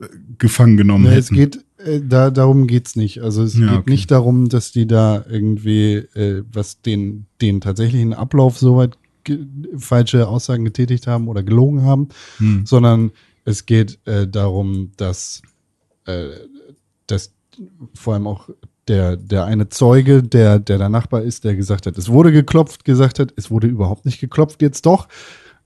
äh, 0.00 0.06
gefangen 0.38 0.76
genommen 0.76 1.04
Nee, 1.04 1.10
hätten. 1.10 1.20
es 1.20 1.30
geht, 1.30 1.64
äh, 1.78 2.00
da, 2.06 2.30
darum 2.30 2.66
geht's 2.66 2.96
nicht. 2.96 3.22
Also 3.22 3.42
es 3.42 3.54
Ja, 3.58 3.66
geht 3.68 3.78
okay. 3.78 3.90
nicht 3.90 4.10
darum, 4.10 4.48
dass 4.48 4.72
die 4.72 4.86
da 4.86 5.24
irgendwie, 5.28 5.94
äh, 6.14 6.42
was 6.52 6.80
den, 6.82 7.26
den 7.40 7.60
tatsächlichen 7.60 8.12
Ablauf 8.12 8.58
soweit 8.58 8.96
falsche 9.76 10.26
Aussagen 10.26 10.64
getätigt 10.64 11.06
haben 11.06 11.28
oder 11.28 11.42
gelogen 11.44 11.82
haben, 11.82 12.08
Hm. 12.38 12.66
sondern 12.66 13.12
es 13.44 13.66
geht 13.66 13.98
äh, 14.06 14.26
darum, 14.26 14.90
dass, 14.96 15.42
äh, 16.06 16.30
dass 17.06 17.32
vor 17.94 18.14
allem 18.14 18.26
auch 18.26 18.48
der, 18.88 19.16
der 19.16 19.44
eine 19.44 19.68
Zeuge, 19.68 20.22
der, 20.22 20.58
der 20.58 20.78
der 20.78 20.88
Nachbar 20.88 21.22
ist, 21.22 21.44
der 21.44 21.54
gesagt 21.54 21.86
hat, 21.86 21.96
es 21.96 22.08
wurde 22.08 22.32
geklopft, 22.32 22.84
gesagt 22.84 23.18
hat, 23.18 23.32
es 23.36 23.50
wurde 23.50 23.68
überhaupt 23.68 24.04
nicht 24.04 24.20
geklopft, 24.20 24.60
jetzt 24.62 24.86
doch. 24.86 25.08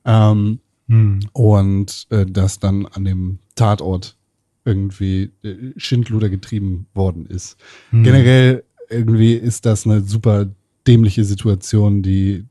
Ähm, 0.05 0.60
Hm. 0.89 1.20
und 1.32 2.06
äh, 2.10 2.27
das 2.27 2.60
dann 2.60 2.86
an 2.86 3.05
dem 3.05 3.40
Tatort 3.56 4.16
irgendwie 4.64 5.32
äh, 5.43 5.73
Schindluder 5.77 6.28
getrieben 6.28 6.86
worden 6.94 7.27
ist. 7.27 7.56
Hm. 7.90 8.05
Generell 8.05 8.64
irgendwie 8.89 9.35
ist 9.35 9.66
das 9.66 9.85
eine 9.85 10.02
super 10.02 10.47
dämliche 10.86 11.24
Situation, 11.24 12.02
die 12.02 12.44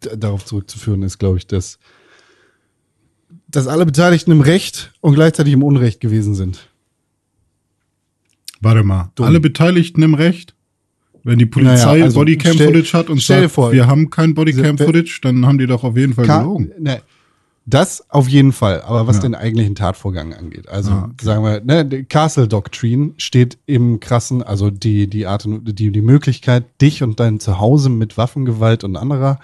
darauf 0.00 0.44
zurückzuführen 0.44 1.04
ist, 1.04 1.18
glaube 1.18 1.38
ich, 1.38 1.46
dass, 1.46 1.78
dass 3.46 3.68
alle 3.68 3.86
Beteiligten 3.86 4.32
im 4.32 4.40
Recht 4.40 4.92
und 5.00 5.14
gleichzeitig 5.14 5.52
im 5.52 5.62
Unrecht 5.62 6.00
gewesen 6.00 6.34
sind. 6.34 6.68
Warte 8.60 8.82
mal, 8.82 9.10
Dumm. 9.14 9.26
alle 9.26 9.40
Beteiligten 9.40 10.02
im 10.02 10.14
Recht? 10.14 10.54
Wenn 11.24 11.38
die 11.40 11.46
Polizei 11.46 11.84
Naja, 11.86 12.04
also 12.04 12.20
Bodycam-Footage 12.20 12.92
hat 12.92 13.10
und 13.10 13.20
sagt, 13.20 13.50
vor, 13.50 13.72
wir 13.72 13.86
haben 13.88 14.10
kein 14.10 14.34
Bodycam-Footage, 14.34 15.20
dann 15.22 15.44
haben 15.44 15.58
die 15.58 15.66
doch 15.66 15.82
auf 15.82 15.96
jeden 15.96 16.14
Fall 16.14 16.26
gelogen. 16.26 16.70
ne, 16.78 17.00
das 17.68 18.08
auf 18.10 18.28
jeden 18.28 18.52
Fall, 18.52 18.80
aber 18.82 19.08
was 19.08 19.16
Ja. 19.16 19.22
den 19.22 19.34
eigentlichen 19.34 19.74
Tatvorgang 19.74 20.32
angeht. 20.34 20.68
Also 20.68 20.92
Ah, 20.92 21.10
okay. 21.12 21.24
sagen 21.24 21.42
wir, 21.42 21.60
ne, 21.64 21.84
die 21.84 22.04
Castle 22.04 22.46
Doctrine 22.46 23.10
steht 23.16 23.58
im 23.66 23.98
krassen, 23.98 24.40
also 24.44 24.70
die, 24.70 25.08
die 25.08 25.26
Art 25.26 25.44
und 25.46 25.76
die, 25.76 25.90
die 25.90 26.00
Möglichkeit, 26.00 26.62
dich 26.80 27.02
und 27.02 27.18
dein 27.18 27.40
Zuhause 27.40 27.88
mit 27.90 28.16
Waffengewalt 28.16 28.84
und 28.84 28.96
anderer 28.96 29.40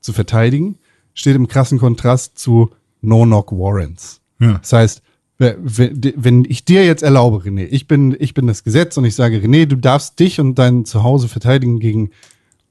zu 0.00 0.12
verteidigen, 0.12 0.78
steht 1.14 1.36
im 1.36 1.46
krassen 1.46 1.78
Kontrast 1.78 2.40
zu 2.40 2.70
No-Knock-Warrants. 3.02 4.20
Ja. 4.40 4.54
Das 4.58 4.72
heißt, 4.72 5.02
wenn 5.40 6.02
wenn 6.16 6.44
ich 6.44 6.66
dir 6.66 6.84
jetzt 6.84 7.02
erlaube, 7.02 7.38
René, 7.38 7.66
ich 7.70 7.86
bin, 7.86 8.14
ich 8.20 8.34
bin 8.34 8.46
das 8.46 8.62
Gesetz 8.62 8.98
und 8.98 9.06
ich 9.06 9.14
sage, 9.14 9.38
René, 9.38 9.64
du 9.64 9.76
darfst 9.76 10.20
dich 10.20 10.38
und 10.38 10.56
dein 10.56 10.84
Zuhause 10.84 11.28
verteidigen 11.28 11.80
gegen 11.80 12.10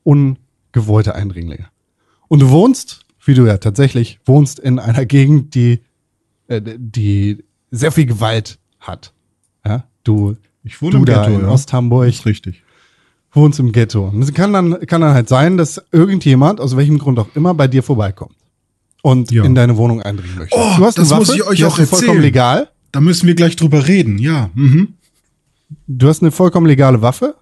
ungewollte 0.04 1.16
Eindringlinge. 1.16 1.66
Und 2.28 2.44
du 2.44 2.52
wohnst, 2.52 3.06
wie 3.26 3.34
du 3.34 3.48
ja 3.48 3.58
tatsächlich 3.58 4.20
wohnst, 4.26 4.60
in 4.60 4.78
einer 4.78 5.06
Gegend, 5.08 5.56
die, 5.56 5.80
äh, 6.48 6.62
die 6.78 7.44
sehr 7.72 7.92
viel 7.92 8.06
Gewalt 8.06 8.60
hat. 8.80 9.14
Ja? 9.66 9.86
Du, 10.04 10.36
Ich 10.64 10.80
wohne 10.80 10.92
du 10.92 10.98
im 11.00 11.06
da 11.06 11.26
Ghetto, 11.26 11.40
in 11.40 11.46
ja. 11.46 11.52
Osthamburg 11.52 12.26
richtig. 12.26 12.64
wohnst 13.32 13.60
im 13.60 13.72
Ghetto. 13.72 14.10
Und 14.10 14.22
es 14.22 14.32
kann 14.32 14.54
dann, 14.54 14.80
kann 14.86 15.02
dann 15.02 15.16
halt 15.16 15.28
sein, 15.28 15.58
dass 15.58 15.84
irgendjemand, 15.92 16.62
aus 16.62 16.78
welchem 16.78 17.00
Grund 17.00 17.18
auch 17.18 17.36
immer, 17.36 17.56
bei 17.56 17.68
dir 17.68 17.82
vorbeikommt 17.82 18.36
und 19.02 19.32
Ja. 19.32 19.44
in 19.44 19.56
deine 19.56 19.78
Wohnung 19.78 20.02
eindringen 20.02 20.38
möchte. 20.38 20.56
Oh, 20.58 20.74
du 20.78 20.86
hast 20.86 20.98
das 20.98 21.12
eine 21.12 21.20
muss 21.20 21.30
Waffe, 21.30 21.40
ich 21.40 21.46
euch 21.48 21.66
auch 21.66 21.76
du 21.78 21.86
vollkommen 21.86 22.08
erzählen. 22.10 22.22
legal. 22.22 22.70
Da 22.92 23.02
müssen 23.02 23.28
wir 23.28 23.36
gleich 23.36 23.56
drüber 23.56 23.88
reden, 23.88 24.18
ja. 24.18 24.50
Mhm. 24.56 24.94
Du 25.88 26.08
hast 26.08 26.22
eine 26.22 26.32
vollkommen 26.32 26.66
legale 26.66 27.02
Waffe 27.02 27.36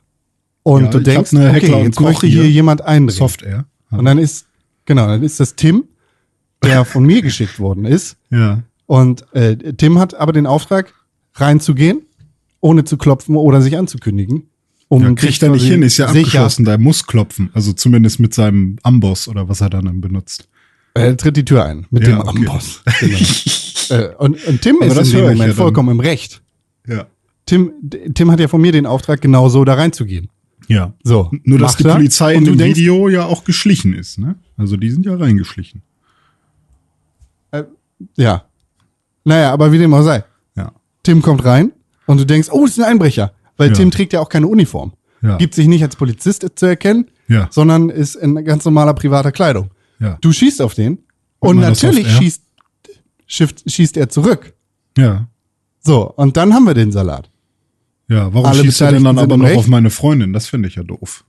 und 0.63 0.83
Ja, 0.85 0.89
du 0.89 0.99
denkst, 0.99 1.33
okay, 1.33 1.73
und 1.73 1.83
jetzt 1.85 1.99
möchte 2.01 2.27
hier 2.27 2.43
hier. 2.43 2.51
jemand 2.51 2.81
eindringen. 2.81 3.17
Soft 3.17 3.43
Air. 3.43 3.65
Und 3.91 4.03
dann 4.05 4.17
ist, 4.17 4.45
genau, 4.85 5.07
dann 5.07 5.23
ist 5.23 5.39
das 5.39 5.55
Tim, 5.55 5.85
der 6.63 6.83
von 6.83 7.05
mir 7.05 7.21
geschickt 7.21 7.59
worden 7.59 7.85
ist. 7.85 8.17
Ja. 8.29 8.63
Und 8.85 9.25
äh, 9.33 9.55
Tim 9.73 9.99
hat 9.99 10.13
aber 10.15 10.31
den 10.33 10.45
Auftrag, 10.45 10.93
reinzugehen 11.35 12.01
ohne 12.61 12.83
zu 12.85 12.97
klopfen 12.97 13.35
oder 13.35 13.61
sich 13.61 13.77
anzukündigen. 13.77 14.49
Um 14.89 15.03
Ja, 15.03 15.13
kriegt 15.13 15.43
er 15.43 15.49
nicht 15.49 15.63
hin, 15.65 15.83
ist 15.83 15.97
ja 15.97 16.07
sicher- 16.07 16.19
abgeschlossen, 16.19 16.65
der 16.65 16.77
muss 16.77 17.05
klopfen. 17.05 17.49
Also 17.53 17.71
zumindest 17.73 18.19
mit 18.19 18.33
seinem 18.33 18.77
Amboss 18.83 19.27
oder 19.27 19.47
was 19.49 19.61
er 19.61 19.69
dann 19.69 20.01
benutzt. 20.01 20.47
Er 20.99 21.17
tritt 21.17 21.37
die 21.37 21.45
Tür 21.45 21.65
ein 21.65 21.85
mit 21.89 22.03
Ja, 22.07 22.09
dem 22.09 22.19
okay. 22.19 22.29
Amboss. 22.47 22.81
Genau. 23.89 24.01
äh, 24.03 24.15
und, 24.17 24.43
und 24.47 24.61
Tim 24.61 24.75
Aber 24.77 24.87
ist 24.87 24.97
das 24.97 25.07
in 25.09 25.15
dem 25.17 25.21
Moment 25.25 25.47
ja 25.49 25.53
vollkommen 25.53 25.89
im 25.91 25.99
Recht. 26.01 26.41
Ja. 26.87 27.05
Tim, 27.45 27.71
Tim 28.13 28.29
hat 28.31 28.39
ja 28.41 28.47
von 28.49 28.59
mir 28.59 28.71
den 28.73 28.85
Auftrag, 28.85 29.21
genau 29.21 29.47
so 29.47 29.63
da 29.63 29.75
reinzugehen. 29.75 30.29
Ja. 30.67 30.91
So. 31.03 31.31
Nur, 31.43 31.57
dass 31.59 31.77
die. 31.77 31.83
Polizei 31.83 32.33
in 32.35 32.43
dem 32.43 32.57
denkst, 32.57 32.77
Video 32.77 33.07
ja 33.07 33.25
auch 33.25 33.45
geschlichen 33.45 33.93
ist, 33.93 34.19
ne? 34.19 34.35
Also 34.57 34.75
die 34.75 34.89
sind 34.91 35.05
ja 35.05 35.15
reingeschlichen. 35.15 35.81
Ja. 38.15 38.43
Naja, 39.23 39.51
aber 39.51 39.71
wie 39.71 39.77
dem 39.77 39.93
auch 39.93 40.03
sei. 40.03 40.23
Ja. 40.55 40.71
Tim 41.03 41.21
kommt 41.21 41.43
rein 41.45 41.71
und 42.05 42.19
du 42.19 42.25
denkst, 42.25 42.49
oh, 42.51 42.65
ist 42.65 42.79
ein 42.79 42.85
Einbrecher. 42.85 43.31
Weil 43.57 43.69
Ja. 43.69 43.75
Tim 43.75 43.91
trägt 43.91 44.13
ja 44.13 44.19
auch 44.19 44.29
keine 44.29 44.47
Uniform. 44.47 44.93
Ja. 45.21 45.37
Gibt 45.37 45.55
sich 45.55 45.67
nicht 45.67 45.83
als 45.83 45.95
Polizist 45.95 46.45
zu 46.55 46.65
erkennen, 46.65 47.07
Ja. 47.27 47.47
sondern 47.51 47.89
ist 47.89 48.15
in 48.15 48.35
ganz 48.45 48.65
normaler 48.65 48.93
privater 48.93 49.31
Kleidung. 49.31 49.71
Ja. 49.99 50.17
Du 50.21 50.31
schießt 50.31 50.61
auf 50.61 50.73
den 50.73 50.99
und 51.39 51.57
natürlich 51.59 52.07
schießt, 52.09 52.41
schießt, 53.25 53.69
schießt 53.69 53.97
er 53.97 54.09
zurück. 54.09 54.53
Ja. 54.97 55.27
So, 55.79 56.11
und 56.13 56.37
dann 56.37 56.53
haben 56.53 56.65
wir 56.65 56.73
den 56.73 56.91
Salat. 56.91 57.29
Ja. 58.09 58.33
Warum 58.33 58.45
Alle 58.47 58.63
schießt 58.63 58.81
er 58.81 58.91
denn 58.93 59.03
dann 59.03 59.19
aber 59.19 59.37
noch 59.37 59.45
Recht? 59.45 59.57
auf 59.57 59.67
meine 59.67 59.89
Freundin? 59.89 60.33
Das 60.33 60.47
finde 60.47 60.69
ich 60.69 60.75
ja 60.75 60.83
doof. 60.83 61.23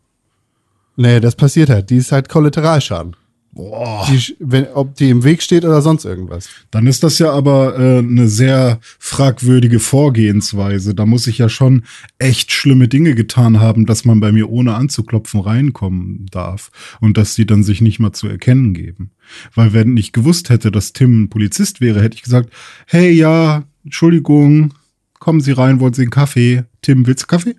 Nee, 0.97 1.21
das 1.21 1.37
passiert 1.37 1.71
halt. 1.71 1.91
Die 1.91 1.97
ist 1.97 2.11
halt 2.13 2.29
Kollateralschaden. 2.29 3.15
Die, 3.59 4.37
wenn, 4.39 4.69
ob 4.69 4.95
die 4.95 5.11
im 5.11 5.25
Weg 5.25 5.43
steht 5.43 5.65
oder 5.65 5.83
sonst 5.83 6.05
irgendwas. 6.05 6.49
Dann 6.71 6.87
ist 6.87 7.03
das 7.03 7.19
ja 7.19 7.33
aber 7.33 7.77
äh, 7.77 7.99
eine 7.99 8.29
sehr 8.29 8.79
fragwürdige 9.01 9.81
Vorgehensweise. 9.81 10.95
Da 10.95 11.07
muss 11.07 11.27
ich 11.27 11.39
ja 11.39 11.49
schon 11.49 11.83
echt 12.19 12.53
schlimme 12.53 12.87
Dinge 12.87 13.17
getan 13.17 13.59
haben, 13.59 13.85
dass 13.85 14.05
man 14.05 14.21
bei 14.21 14.31
mir 14.31 14.49
ohne 14.49 14.75
anzuklopfen 14.75 15.41
reinkommen 15.41 16.27
darf 16.31 16.71
und 17.01 17.17
dass 17.17 17.35
sie 17.35 17.47
dann 17.47 17.65
sich 17.65 17.81
nicht 17.81 17.99
mal 17.99 18.13
zu 18.13 18.29
erkennen 18.29 18.75
geben. 18.75 19.11
Weil 19.55 19.73
wenn 19.73 19.97
ich 19.97 20.13
gewusst 20.13 20.51
hätte, 20.51 20.71
dass 20.71 20.93
Tim 20.93 21.25
ein 21.25 21.29
Polizist 21.29 21.81
wäre, 21.81 22.01
hätte 22.01 22.15
ich 22.15 22.23
gesagt, 22.23 22.51
hey 22.87 23.11
ja, 23.11 23.65
Entschuldigung, 23.85 24.75
kommen 25.19 25.41
Sie 25.41 25.53
rein, 25.53 25.81
wollen 25.81 25.95
Sie 25.95 26.03
einen 26.03 26.11
Kaffee? 26.11 26.65
Tim, 26.83 27.09
willst 27.09 27.25
du 27.25 27.27
Kaffee? 27.27 27.57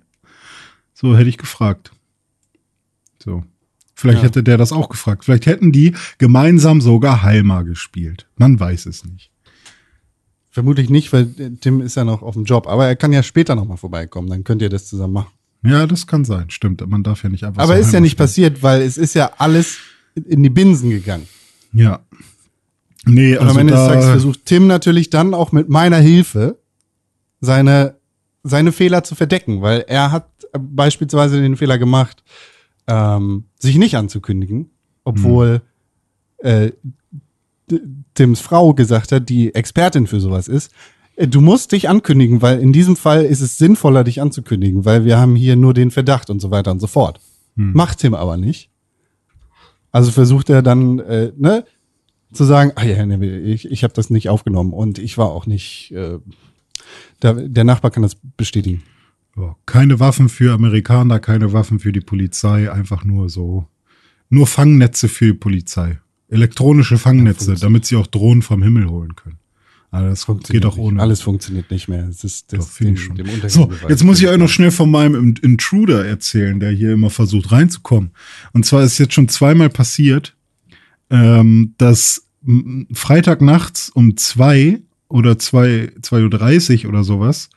So 0.94 1.14
hätte 1.14 1.28
ich 1.28 1.36
gefragt. 1.36 1.92
So. 3.22 3.44
Vielleicht 4.00 4.18
Ja. 4.20 4.24
hätte 4.24 4.42
der 4.42 4.56
das 4.56 4.72
auch 4.72 4.88
gefragt. 4.88 5.24
Vielleicht 5.24 5.44
hätten 5.46 5.72
die 5.72 5.94
gemeinsam 6.18 6.80
sogar 6.80 7.22
Halma 7.22 7.62
gespielt. 7.62 8.26
Man 8.36 8.58
weiß 8.58 8.86
es 8.86 9.04
nicht. 9.04 9.30
Vermutlich 10.50 10.88
nicht, 10.90 11.12
weil 11.12 11.26
Tim 11.60 11.80
ist 11.80 11.96
ja 11.96 12.04
noch 12.04 12.22
auf 12.22 12.34
dem 12.34 12.44
Job. 12.44 12.66
Aber 12.66 12.86
er 12.86 12.96
kann 12.96 13.12
ja 13.12 13.22
später 13.22 13.54
nochmal 13.54 13.76
vorbeikommen. 13.76 14.28
Dann 14.30 14.42
könnt 14.42 14.62
ihr 14.62 14.68
das 14.70 14.86
zusammen 14.86 15.12
machen. 15.12 15.30
Ja, 15.62 15.86
das 15.86 16.06
kann 16.06 16.24
sein. 16.24 16.48
Stimmt. 16.50 16.84
Man 16.88 17.02
darf 17.02 17.22
ja 17.22 17.28
nicht 17.28 17.44
einfach 17.44 17.62
Aber 17.62 17.74
so 17.76 17.80
ist 17.80 17.92
ja 17.92 18.00
nicht 18.00 18.12
spielen. 18.12 18.26
passiert, 18.26 18.62
weil 18.62 18.80
es 18.82 18.96
ist 18.96 19.14
ja 19.14 19.30
alles 19.38 19.76
in 20.14 20.42
die 20.42 20.48
Binsen 20.50 20.88
gegangen. 20.90 21.28
Ja. 21.72 22.00
Nee, 23.04 23.34
Und 23.36 23.40
also 23.42 23.52
am 23.52 23.58
Ende 23.60 23.74
des 23.74 23.86
Tages 23.86 24.06
versucht 24.06 24.46
Tim 24.46 24.66
natürlich 24.66 25.10
dann 25.10 25.34
auch 25.34 25.52
mit 25.52 25.68
meiner 25.68 25.98
Hilfe 25.98 26.58
seine, 27.40 27.96
seine 28.42 28.72
Fehler 28.72 29.04
zu 29.04 29.14
verdecken, 29.14 29.62
weil 29.62 29.84
er 29.86 30.10
hat 30.10 30.26
beispielsweise 30.58 31.40
den 31.40 31.56
Fehler 31.56 31.78
gemacht, 31.78 32.22
ähm, 32.86 33.44
sich 33.58 33.76
nicht 33.78 33.96
anzukündigen, 33.96 34.70
obwohl 35.04 35.62
äh, 36.38 36.72
D- 37.70 37.80
Tims 38.14 38.40
Frau 38.40 38.74
gesagt 38.74 39.12
hat, 39.12 39.28
die 39.28 39.54
Expertin 39.54 40.06
für 40.06 40.20
sowas 40.20 40.48
ist. 40.48 40.72
äh, 41.16 41.28
Du 41.28 41.40
musst 41.40 41.72
dich 41.72 41.88
ankündigen, 41.88 42.42
weil 42.42 42.58
in 42.60 42.72
diesem 42.72 42.96
Fall 42.96 43.24
ist 43.24 43.40
es 43.40 43.58
sinnvoller, 43.58 44.04
dich 44.04 44.20
anzukündigen, 44.20 44.84
weil 44.84 45.04
wir 45.04 45.18
haben 45.18 45.36
hier 45.36 45.56
nur 45.56 45.74
den 45.74 45.90
Verdacht 45.90 46.30
und 46.30 46.40
so 46.40 46.50
weiter 46.50 46.70
und 46.70 46.80
so 46.80 46.86
fort. 46.86 47.20
Hm. 47.56 47.72
Macht 47.72 47.98
Tim 47.98 48.14
aber 48.14 48.36
nicht. 48.36 48.70
Also 49.92 50.10
versucht 50.12 50.50
er 50.50 50.62
dann, 50.62 50.98
äh, 51.00 51.32
ne, 51.36 51.64
zu 52.32 52.44
sagen, 52.44 52.72
ah 52.76 52.84
ja, 52.84 53.04
nee, 53.04 53.38
ich, 53.38 53.68
ich 53.70 53.82
habe 53.82 53.92
das 53.92 54.08
nicht 54.08 54.28
aufgenommen 54.28 54.72
und 54.72 54.98
ich 55.00 55.18
war 55.18 55.30
auch 55.30 55.46
nicht, 55.46 55.90
äh, 55.92 56.18
da, 57.18 57.32
der 57.34 57.64
Nachbar 57.64 57.90
kann 57.90 58.04
das 58.04 58.16
bestätigen. 58.36 58.82
Ja, 59.36 59.56
keine 59.66 60.00
Waffen 60.00 60.28
für 60.28 60.52
Amerikaner, 60.52 61.18
keine 61.20 61.52
Waffen 61.52 61.78
für 61.78 61.92
die 61.92 62.00
Polizei, 62.00 62.70
einfach 62.70 63.04
nur 63.04 63.28
so. 63.28 63.66
Nur 64.28 64.46
Fangnetze 64.46 65.08
für 65.08 65.26
die 65.26 65.32
Polizei. 65.34 65.98
Elektronische 66.28 66.98
Fangnetze, 66.98 67.46
funktioniert. 67.46 67.62
damit 67.62 67.86
sie 67.86 67.96
auch 67.96 68.06
Drohnen 68.06 68.42
vom 68.42 68.62
Himmel 68.62 68.88
holen 68.88 69.16
können. 69.16 69.38
Aber 69.92 70.08
das 70.10 70.24
geht 70.48 70.64
auch 70.66 70.76
nicht. 70.76 70.84
ohne. 70.84 71.02
Alles 71.02 71.20
funktioniert 71.20 71.68
nicht 71.72 71.88
mehr. 71.88 72.06
Es 72.08 72.22
ist 72.22 72.52
das 72.52 72.76
Doch, 72.78 72.80
ich 72.86 73.02
schon. 73.02 73.16
dem 73.16 73.26
So, 73.48 73.72
jetzt 73.88 74.04
muss 74.04 74.20
ich 74.20 74.28
euch 74.28 74.38
noch 74.38 74.48
schnell 74.48 74.70
von 74.70 74.88
meinem 74.88 75.16
In- 75.16 75.36
Intruder 75.42 76.06
erzählen, 76.06 76.60
der 76.60 76.70
hier 76.70 76.92
immer 76.92 77.10
versucht 77.10 77.50
reinzukommen. 77.50 78.12
Und 78.52 78.64
zwar 78.64 78.84
ist 78.84 78.98
jetzt 78.98 79.14
schon 79.14 79.28
zweimal 79.28 79.68
passiert, 79.68 80.36
ähm, 81.10 81.74
dass 81.78 82.24
Freitagnachts 82.92 83.90
um 83.90 84.16
zwei 84.16 84.80
oder 85.08 85.38
zwei, 85.38 85.90
2.30 86.02 86.84
Uhr 86.84 86.90
oder 86.90 87.04
sowas 87.04 87.50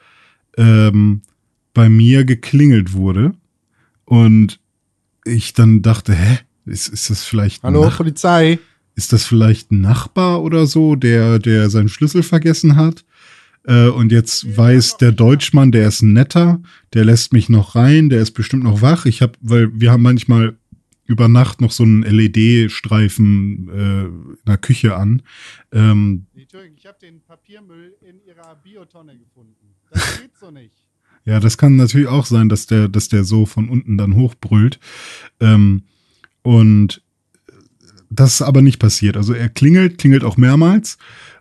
ähm, 0.57 1.21
bei 1.73 1.89
mir 1.89 2.23
geklingelt 2.25 2.93
wurde. 2.93 3.33
Und 4.05 4.59
ich 5.25 5.53
dann 5.53 5.81
dachte, 5.81 6.13
hä, 6.13 6.39
ist, 6.65 6.87
ist 6.89 7.09
das 7.09 7.23
vielleicht 7.23 7.63
ein 7.63 7.67
Hallo, 7.73 7.85
Nach- 7.85 7.97
Polizei. 7.97 8.59
ist 8.95 9.13
das 9.13 9.25
vielleicht 9.25 9.71
ein 9.71 9.81
Nachbar 9.81 10.43
oder 10.43 10.65
so, 10.67 10.95
der, 10.95 11.39
der 11.39 11.69
seinen 11.69 11.89
Schlüssel 11.89 12.23
vergessen 12.23 12.75
hat? 12.75 13.05
Äh, 13.65 13.87
und 13.87 14.11
jetzt 14.11 14.57
weiß 14.57 14.97
der 14.97 15.11
Deutschmann, 15.13 15.71
der 15.71 15.87
ist 15.87 16.01
ein 16.01 16.13
netter, 16.13 16.61
der 16.93 17.05
lässt 17.05 17.31
mich 17.33 17.47
noch 17.49 17.75
rein, 17.75 18.09
der 18.09 18.21
ist 18.21 18.31
bestimmt 18.31 18.63
noch 18.63 18.81
wach. 18.81 19.05
Ich 19.05 19.21
habe, 19.21 19.33
weil 19.41 19.69
wir 19.79 19.91
haben 19.91 20.03
manchmal 20.03 20.57
über 21.05 21.27
Nacht 21.27 21.59
noch 21.61 21.71
so 21.71 21.83
einen 21.83 22.03
LED-Streifen 22.03 23.69
äh, 23.69 24.03
in 24.05 24.37
der 24.47 24.57
Küche 24.57 24.95
an. 24.95 25.21
Ähm, 25.71 26.25
Entschuldigung, 26.35 26.77
ich 26.77 26.85
habe 26.85 26.97
den 27.01 27.21
Papiermüll 27.21 27.93
in 28.01 28.19
Ihrer 28.25 28.55
Biotonne 28.63 29.17
gefunden. 29.17 29.75
Das 29.91 30.21
geht 30.21 30.31
so 30.39 30.51
nicht. 30.51 30.73
Ja, 31.25 31.39
das 31.39 31.57
kann 31.57 31.75
natürlich 31.75 32.07
auch 32.07 32.25
sein, 32.25 32.49
dass 32.49 32.65
der, 32.65 32.89
dass 32.89 33.07
der 33.07 33.23
so 33.23 33.45
von 33.45 33.69
unten 33.69 33.97
dann 33.97 34.15
hochbrüllt. 34.15 34.79
Ähm, 35.39 35.83
und 36.41 37.01
das 38.09 38.35
ist 38.35 38.41
aber 38.41 38.61
nicht 38.61 38.79
passiert. 38.79 39.17
Also 39.17 39.33
er 39.33 39.49
klingelt, 39.49 39.97
klingelt 39.97 40.23
auch 40.23 40.37
mehrmals. 40.37 40.97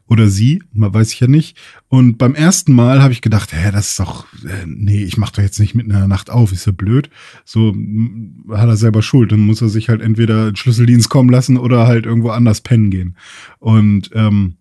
Oder 0.08 0.28
sie, 0.28 0.62
man 0.72 0.92
weiß 0.92 1.12
ich 1.12 1.20
ja 1.20 1.26
nicht. 1.26 1.56
Und 1.88 2.18
beim 2.18 2.34
ersten 2.34 2.74
Mal 2.74 3.02
habe 3.02 3.12
ich 3.12 3.22
gedacht, 3.22 3.52
hä, 3.52 3.70
das 3.72 3.90
ist 3.90 4.00
doch, 4.00 4.26
äh, 4.44 4.66
nee, 4.66 5.04
ich 5.04 5.16
mache 5.16 5.32
doch 5.36 5.42
jetzt 5.42 5.58
nicht 5.58 5.74
mitten 5.74 5.90
in 5.90 5.96
der 5.96 6.08
Nacht 6.08 6.28
auf, 6.28 6.52
ist 6.52 6.66
ja 6.66 6.72
blöd. 6.72 7.08
So 7.44 7.74
hat 8.50 8.68
er 8.68 8.76
selber 8.76 9.00
Schuld. 9.00 9.32
Dann 9.32 9.40
muss 9.40 9.62
er 9.62 9.68
sich 9.68 9.88
halt 9.88 10.02
entweder 10.02 10.54
Schlüsseldienst 10.54 11.08
kommen 11.08 11.30
lassen 11.30 11.56
oder 11.56 11.86
halt 11.86 12.04
irgendwo 12.04 12.30
anders 12.30 12.60
pennen 12.60 12.90
gehen. 12.90 13.16
Und 13.58 14.10
ähm, 14.12 14.56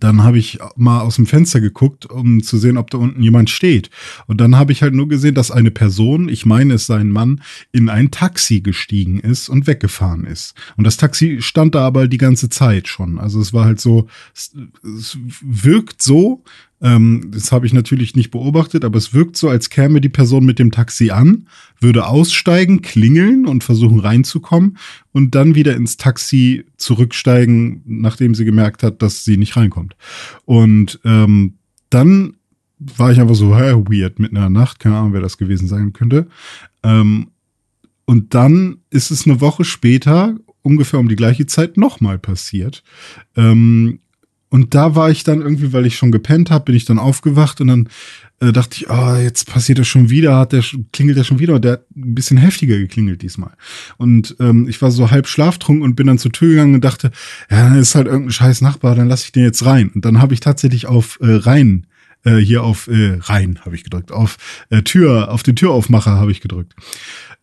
dann 0.00 0.22
habe 0.22 0.38
ich 0.38 0.58
mal 0.76 1.00
aus 1.00 1.16
dem 1.16 1.26
Fenster 1.26 1.60
geguckt, 1.60 2.06
um 2.06 2.42
zu 2.42 2.58
sehen, 2.58 2.76
ob 2.76 2.90
da 2.90 2.98
unten 2.98 3.22
jemand 3.22 3.50
steht. 3.50 3.90
Und 4.26 4.40
dann 4.40 4.56
habe 4.56 4.72
ich 4.72 4.82
halt 4.82 4.94
nur 4.94 5.08
gesehen, 5.08 5.34
dass 5.34 5.50
eine 5.50 5.70
Person, 5.70 6.28
ich 6.28 6.46
meine 6.46 6.74
es 6.74 6.86
sei 6.86 6.98
ein 6.98 7.10
Mann, 7.10 7.42
in 7.72 7.88
ein 7.88 8.10
Taxi 8.10 8.60
gestiegen 8.60 9.20
ist 9.20 9.48
und 9.48 9.66
weggefahren 9.66 10.24
ist. 10.24 10.54
Und 10.76 10.84
das 10.84 10.96
Taxi 10.96 11.38
stand 11.40 11.74
da 11.74 11.86
aber 11.86 12.08
die 12.08 12.18
ganze 12.18 12.48
Zeit 12.48 12.88
schon. 12.88 13.18
Also 13.18 13.40
es 13.40 13.52
war 13.52 13.64
halt 13.64 13.80
so, 13.80 14.06
es, 14.34 14.54
es 14.82 15.18
wirkt 15.42 16.02
so, 16.02 16.42
ähm, 16.84 17.30
das 17.32 17.50
habe 17.50 17.64
ich 17.64 17.72
natürlich 17.72 18.14
nicht 18.14 18.30
beobachtet, 18.30 18.84
aber 18.84 18.98
es 18.98 19.14
wirkt 19.14 19.38
so, 19.38 19.48
als 19.48 19.70
käme 19.70 20.02
die 20.02 20.10
Person 20.10 20.44
mit 20.44 20.58
dem 20.58 20.70
Taxi 20.70 21.10
an, 21.10 21.48
würde 21.80 22.06
aussteigen, 22.06 22.82
klingeln 22.82 23.46
und 23.46 23.64
versuchen 23.64 24.00
reinzukommen 24.00 24.76
und 25.10 25.34
dann 25.34 25.54
wieder 25.54 25.74
ins 25.74 25.96
Taxi 25.96 26.66
zurücksteigen, 26.76 27.82
nachdem 27.86 28.34
sie 28.34 28.44
gemerkt 28.44 28.82
hat, 28.82 29.00
dass 29.00 29.24
sie 29.24 29.38
nicht 29.38 29.56
reinkommt. 29.56 29.96
Und 30.44 31.00
ähm, 31.04 31.54
dann 31.88 32.36
war 32.78 33.10
ich 33.10 33.18
einfach 33.18 33.34
so, 33.34 33.56
hä, 33.56 33.72
weird, 33.88 34.18
mitten 34.18 34.36
in 34.36 34.42
der 34.42 34.50
Nacht, 34.50 34.78
keine 34.78 34.98
Ahnung, 34.98 35.14
wer 35.14 35.22
das 35.22 35.38
gewesen 35.38 35.68
sein 35.68 35.94
könnte. 35.94 36.26
Ähm, 36.82 37.28
und 38.04 38.34
dann 38.34 38.82
ist 38.90 39.10
es 39.10 39.26
eine 39.26 39.40
Woche 39.40 39.64
später, 39.64 40.36
ungefähr 40.60 41.00
um 41.00 41.08
die 41.08 41.16
gleiche 41.16 41.46
Zeit, 41.46 41.78
nochmal 41.78 42.18
passiert. 42.18 42.82
Ähm, 43.36 44.00
und 44.54 44.72
da 44.72 44.94
war 44.94 45.10
ich 45.10 45.24
dann 45.24 45.40
irgendwie, 45.40 45.72
weil 45.72 45.84
ich 45.84 45.96
schon 45.96 46.12
gepennt 46.12 46.52
habe, 46.52 46.66
bin 46.66 46.76
ich 46.76 46.84
dann 46.84 47.00
aufgewacht 47.00 47.60
und 47.60 47.66
dann 47.66 47.88
äh, 48.38 48.52
dachte 48.52 48.76
ich, 48.76 48.88
ah, 48.88 49.18
jetzt 49.18 49.48
passiert 49.50 49.80
das 49.80 49.88
schon 49.88 50.10
wieder, 50.10 50.38
hat 50.38 50.52
der 50.52 50.62
klingelt 50.92 51.18
der 51.18 51.24
schon 51.24 51.40
wieder 51.40 51.58
der 51.58 51.72
hat 51.72 51.86
ein 51.96 52.14
bisschen 52.14 52.36
heftiger 52.36 52.78
geklingelt 52.78 53.22
diesmal. 53.22 53.50
Und 53.96 54.36
ähm, 54.38 54.68
ich 54.68 54.80
war 54.80 54.92
so 54.92 55.10
halb 55.10 55.26
schlaftrunken 55.26 55.82
und 55.82 55.96
bin 55.96 56.06
dann 56.06 56.18
zur 56.18 56.30
Tür 56.30 56.50
gegangen 56.50 56.76
und 56.76 56.84
dachte, 56.84 57.10
ja, 57.50 57.68
dann 57.68 57.80
ist 57.80 57.96
halt 57.96 58.06
irgendein 58.06 58.30
scheiß 58.30 58.60
Nachbar, 58.60 58.94
dann 58.94 59.08
lasse 59.08 59.24
ich 59.24 59.32
den 59.32 59.42
jetzt 59.42 59.66
rein. 59.66 59.90
Und 59.92 60.04
dann 60.04 60.22
habe 60.22 60.34
ich 60.34 60.38
tatsächlich 60.38 60.86
auf 60.86 61.18
äh, 61.20 61.34
rein 61.34 61.88
äh, 62.24 62.36
hier 62.36 62.62
auf 62.64 62.88
äh, 62.88 63.18
rein 63.20 63.60
habe 63.64 63.74
ich 63.74 63.84
gedrückt, 63.84 64.12
auf 64.12 64.36
äh, 64.70 64.82
Tür, 64.82 65.30
auf 65.30 65.42
den 65.42 65.56
Türaufmacher 65.56 66.12
habe 66.12 66.32
ich 66.32 66.40
gedrückt. 66.40 66.74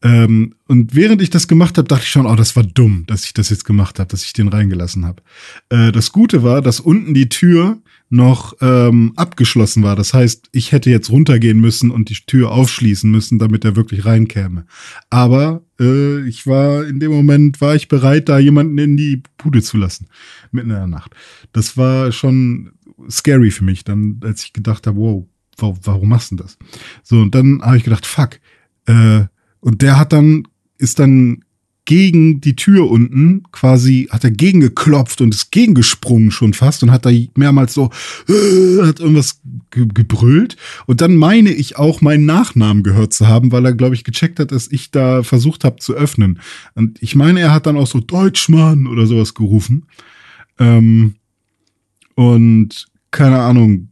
Ähm, 0.04 0.56
und 0.68 0.96
während 0.96 1.22
ich 1.22 1.30
das 1.30 1.48
gemacht 1.48 1.78
habe, 1.78 1.88
dachte 1.88 2.04
ich 2.04 2.10
schon, 2.10 2.26
oh, 2.26 2.36
das 2.36 2.56
war 2.56 2.64
dumm, 2.64 3.04
dass 3.08 3.26
ich 3.26 3.34
das 3.34 3.50
jetzt 3.50 3.66
gemacht 3.66 4.00
habe, 4.00 4.10
dass 4.10 4.24
ich 4.24 4.34
den 4.34 4.48
reingelassen 4.48 5.06
habe. 5.06 5.22
Äh, 5.70 5.92
das 5.92 6.12
Gute 6.12 6.44
war, 6.44 6.62
dass 6.62 6.80
unten 6.80 7.14
die 7.14 7.30
Tür 7.30 7.78
noch 8.10 8.56
ähm, 8.60 9.14
abgeschlossen 9.16 9.84
war. 9.84 9.96
Das 9.96 10.14
heißt, 10.14 10.50
ich 10.52 10.72
hätte 10.74 10.90
jetzt 10.90 11.10
runtergehen 11.12 11.62
müssen 11.62 11.92
und 11.92 12.10
die 12.10 12.16
Tür 12.26 12.52
aufschließen 12.52 13.10
müssen, 13.10 13.40
damit 13.40 13.64
er 13.64 13.78
wirklich 13.78 14.06
reinkäme. 14.06 14.66
Aber 15.10 15.62
äh, 15.80 16.28
ich 16.28 16.46
war 16.46 16.86
in 16.86 17.00
dem 17.00 17.12
Moment 17.12 17.62
war 17.62 17.76
ich 17.76 17.88
bereit, 17.88 18.28
da 18.28 18.38
jemanden 18.38 18.78
in 18.80 18.98
die 18.98 19.24
Bude 19.38 19.62
zu 19.62 19.78
lassen 19.78 20.08
mitten 20.52 20.72
in 20.72 20.76
der 20.76 20.88
Nacht. 20.88 21.16
Das 21.54 21.78
war 21.78 22.12
schon 22.12 22.74
scary 23.10 23.52
für 23.52 23.64
mich, 23.64 23.84
dann 23.84 24.20
als 24.24 24.44
ich 24.44 24.54
gedacht 24.54 24.88
habe, 24.88 24.98
wow, 24.98 25.26
warum, 25.58 25.80
warum 25.84 26.10
machst 26.10 26.32
du 26.32 26.36
das? 26.36 26.58
So 27.04 27.18
und 27.18 27.36
dann 27.36 27.62
habe 27.62 27.78
ich 27.78 27.84
gedacht, 27.84 28.06
fuck. 28.06 28.40
Äh, 28.86 29.26
und 29.60 29.82
der 29.82 29.98
hat 29.98 30.14
dann 30.14 30.48
ist 30.78 31.00
dann 31.00 31.44
gegen 31.86 32.42
die 32.42 32.56
Tür 32.56 32.90
unten 32.90 33.44
quasi, 33.52 34.08
hat 34.12 34.24
er 34.24 34.32
gegengeklopft 34.32 35.20
und 35.20 35.34
ist 35.34 35.52
gegengesprungen 35.52 36.32
schon 36.32 36.54
fast 36.54 36.84
und 36.84 36.92
hat 36.92 37.06
da 37.06 37.12
mehrmals 37.36 37.74
so, 37.74 37.90
äh, 38.30 38.86
hat 38.86 39.00
irgendwas 39.00 39.42
ge 39.72 39.88
gebrüllt. 39.92 40.58
Und 40.86 41.02
dann 41.02 41.16
meine 41.16 41.52
ich 41.52 41.78
auch 41.78 42.02
meinen 42.02 42.26
Nachnamen 42.26 42.84
gehört 42.84 43.14
zu 43.14 43.28
haben, 43.28 43.52
weil 43.52 43.66
er, 43.66 43.74
glaube 43.74 43.96
ich, 43.96 44.04
gecheckt 44.04 44.40
hat, 44.40 44.52
dass 44.52 44.72
ich 44.72 44.92
da 44.92 45.24
versucht 45.24 45.64
habe 45.64 45.78
zu 45.78 45.94
öffnen. 45.94 46.40
Und 46.76 47.02
ich 47.02 47.16
meine, 47.16 47.40
er 47.40 47.52
hat 47.52 47.66
dann 47.66 47.78
auch 47.78 47.88
so 47.88 48.00
Deutschmann 48.00 48.86
oder 48.86 49.08
sowas 49.08 49.34
gerufen. 49.34 49.88
Ähm, 50.60 51.16
und 52.16 52.88
keine 53.12 53.40
Ahnung, 53.40 53.90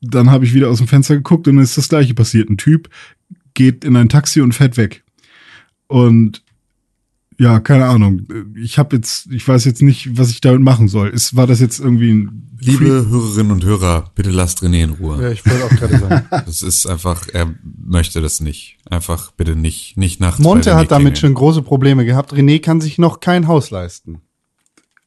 dann 0.00 0.30
habe 0.30 0.44
ich 0.44 0.54
wieder 0.54 0.68
aus 0.68 0.78
dem 0.78 0.88
Fenster 0.88 1.16
geguckt 1.16 1.46
und 1.48 1.56
dann 1.56 1.64
ist 1.64 1.78
das 1.78 1.88
gleiche 1.88 2.14
passiert. 2.14 2.50
Ein 2.50 2.56
Typ 2.56 2.88
geht 3.54 3.84
in 3.84 3.96
ein 3.96 4.08
Taxi 4.08 4.40
und 4.40 4.54
fährt 4.54 4.76
weg. 4.76 5.04
Und 5.86 6.42
ja, 7.38 7.58
keine 7.58 7.86
Ahnung. 7.86 8.26
Ich 8.54 8.78
habe 8.78 8.96
jetzt, 8.96 9.26
ich 9.30 9.48
weiß 9.48 9.64
jetzt 9.64 9.80
nicht, 9.80 10.18
was 10.18 10.30
ich 10.30 10.42
damit 10.42 10.60
machen 10.60 10.88
soll. 10.88 11.08
Ist, 11.08 11.36
war 11.36 11.46
das 11.46 11.58
jetzt 11.58 11.80
irgendwie 11.80 12.12
ein 12.12 12.50
Liebe 12.60 12.84
Hörerinnen 13.08 13.52
und 13.52 13.64
Hörer, 13.64 14.10
bitte 14.14 14.30
lasst 14.30 14.62
René 14.62 14.84
in 14.84 14.90
Ruhe. 14.90 15.22
Ja, 15.22 15.30
ich 15.30 15.46
wollte 15.46 15.64
auch 15.64 15.70
gerade 15.70 15.98
sagen. 15.98 16.26
Das 16.44 16.60
ist 16.60 16.86
einfach, 16.86 17.26
er 17.32 17.54
möchte 17.62 18.20
das 18.20 18.40
nicht. 18.40 18.76
Einfach 18.90 19.30
bitte 19.32 19.56
nicht, 19.56 19.96
nicht 19.96 20.20
nachts. 20.20 20.40
Monte 20.40 20.74
hat 20.74 20.90
damit 20.90 21.14
klingeln. 21.14 21.16
schon 21.16 21.34
große 21.34 21.62
Probleme 21.62 22.04
gehabt. 22.04 22.34
René 22.34 22.60
kann 22.60 22.82
sich 22.82 22.98
noch 22.98 23.20
kein 23.20 23.48
Haus 23.48 23.70
leisten. 23.70 24.20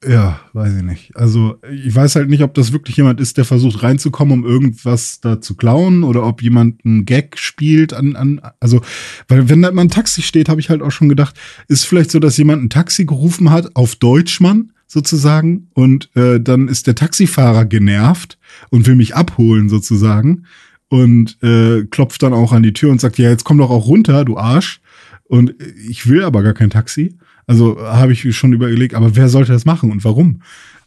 Ja, 0.08 0.40
weiß 0.54 0.76
ich 0.78 0.84
nicht. 0.84 1.16
Also 1.16 1.60
ich 1.72 1.94
weiß 1.94 2.16
halt 2.16 2.30
nicht, 2.30 2.44
ob 2.44 2.54
das 2.54 2.74
wirklich 2.74 2.98
jemand 2.98 3.20
ist, 3.20 3.38
der 3.38 3.46
versucht 3.46 3.84
reinzukommen, 3.84 4.40
um 4.40 4.46
irgendwas 4.46 5.22
da 5.22 5.40
zu 5.40 5.56
klauen 5.56 6.04
oder 6.04 6.26
ob 6.26 6.42
jemand 6.42 6.84
einen 6.86 7.06
Gag 7.06 7.38
spielt 7.38 7.94
an, 7.94 8.16
an 8.16 8.42
also, 8.60 8.82
weil 9.28 9.50
wenn 9.50 9.62
da 9.62 9.72
mal 9.72 9.84
ein 9.84 9.90
Taxi 9.90 10.22
steht, 10.22 10.50
habe 10.50 10.60
ich 10.60 10.70
halt 10.70 10.82
auch 10.82 10.92
schon 10.92 11.10
gedacht, 11.10 11.36
ist 11.68 11.86
vielleicht 11.86 12.12
so, 12.12 12.20
dass 12.20 12.38
jemand 12.38 12.64
ein 12.64 12.70
Taxi 12.70 13.06
gerufen 13.06 13.52
hat 13.52 13.76
auf 13.76 13.96
Deutschmann 13.96 14.72
sozusagen 14.88 15.70
und 15.74 16.10
äh, 16.16 16.40
dann 16.40 16.68
ist 16.68 16.88
der 16.88 16.96
Taxifahrer 16.96 17.66
genervt 17.66 18.38
und 18.70 18.86
will 18.86 18.96
mich 18.96 19.16
abholen 19.16 19.70
sozusagen 19.70 20.46
und 20.90 21.42
äh, 21.42 21.86
klopft 21.86 22.22
dann 22.22 22.34
auch 22.34 22.52
an 22.52 22.64
die 22.64 22.74
Tür 22.74 22.92
und 22.92 23.02
sagt, 23.02 23.18
ja, 23.18 23.30
jetzt 23.30 23.44
komm 23.46 23.58
doch 23.58 23.72
auch 23.72 23.88
runter, 23.88 24.26
du 24.26 24.38
Arsch. 24.38 24.80
Und 25.24 25.56
ich 25.90 26.08
will 26.08 26.24
aber 26.24 26.44
gar 26.44 26.54
kein 26.54 26.70
Taxi. 26.70 27.18
Also 27.48 27.78
habe 27.80 28.14
ich 28.14 28.36
schon 28.36 28.54
überlegt, 28.54 28.94
aber 28.96 29.16
wer 29.16 29.30
sollte 29.30 29.52
das 29.52 29.66
machen 29.66 29.92
und 29.92 30.04
warum? 30.04 30.42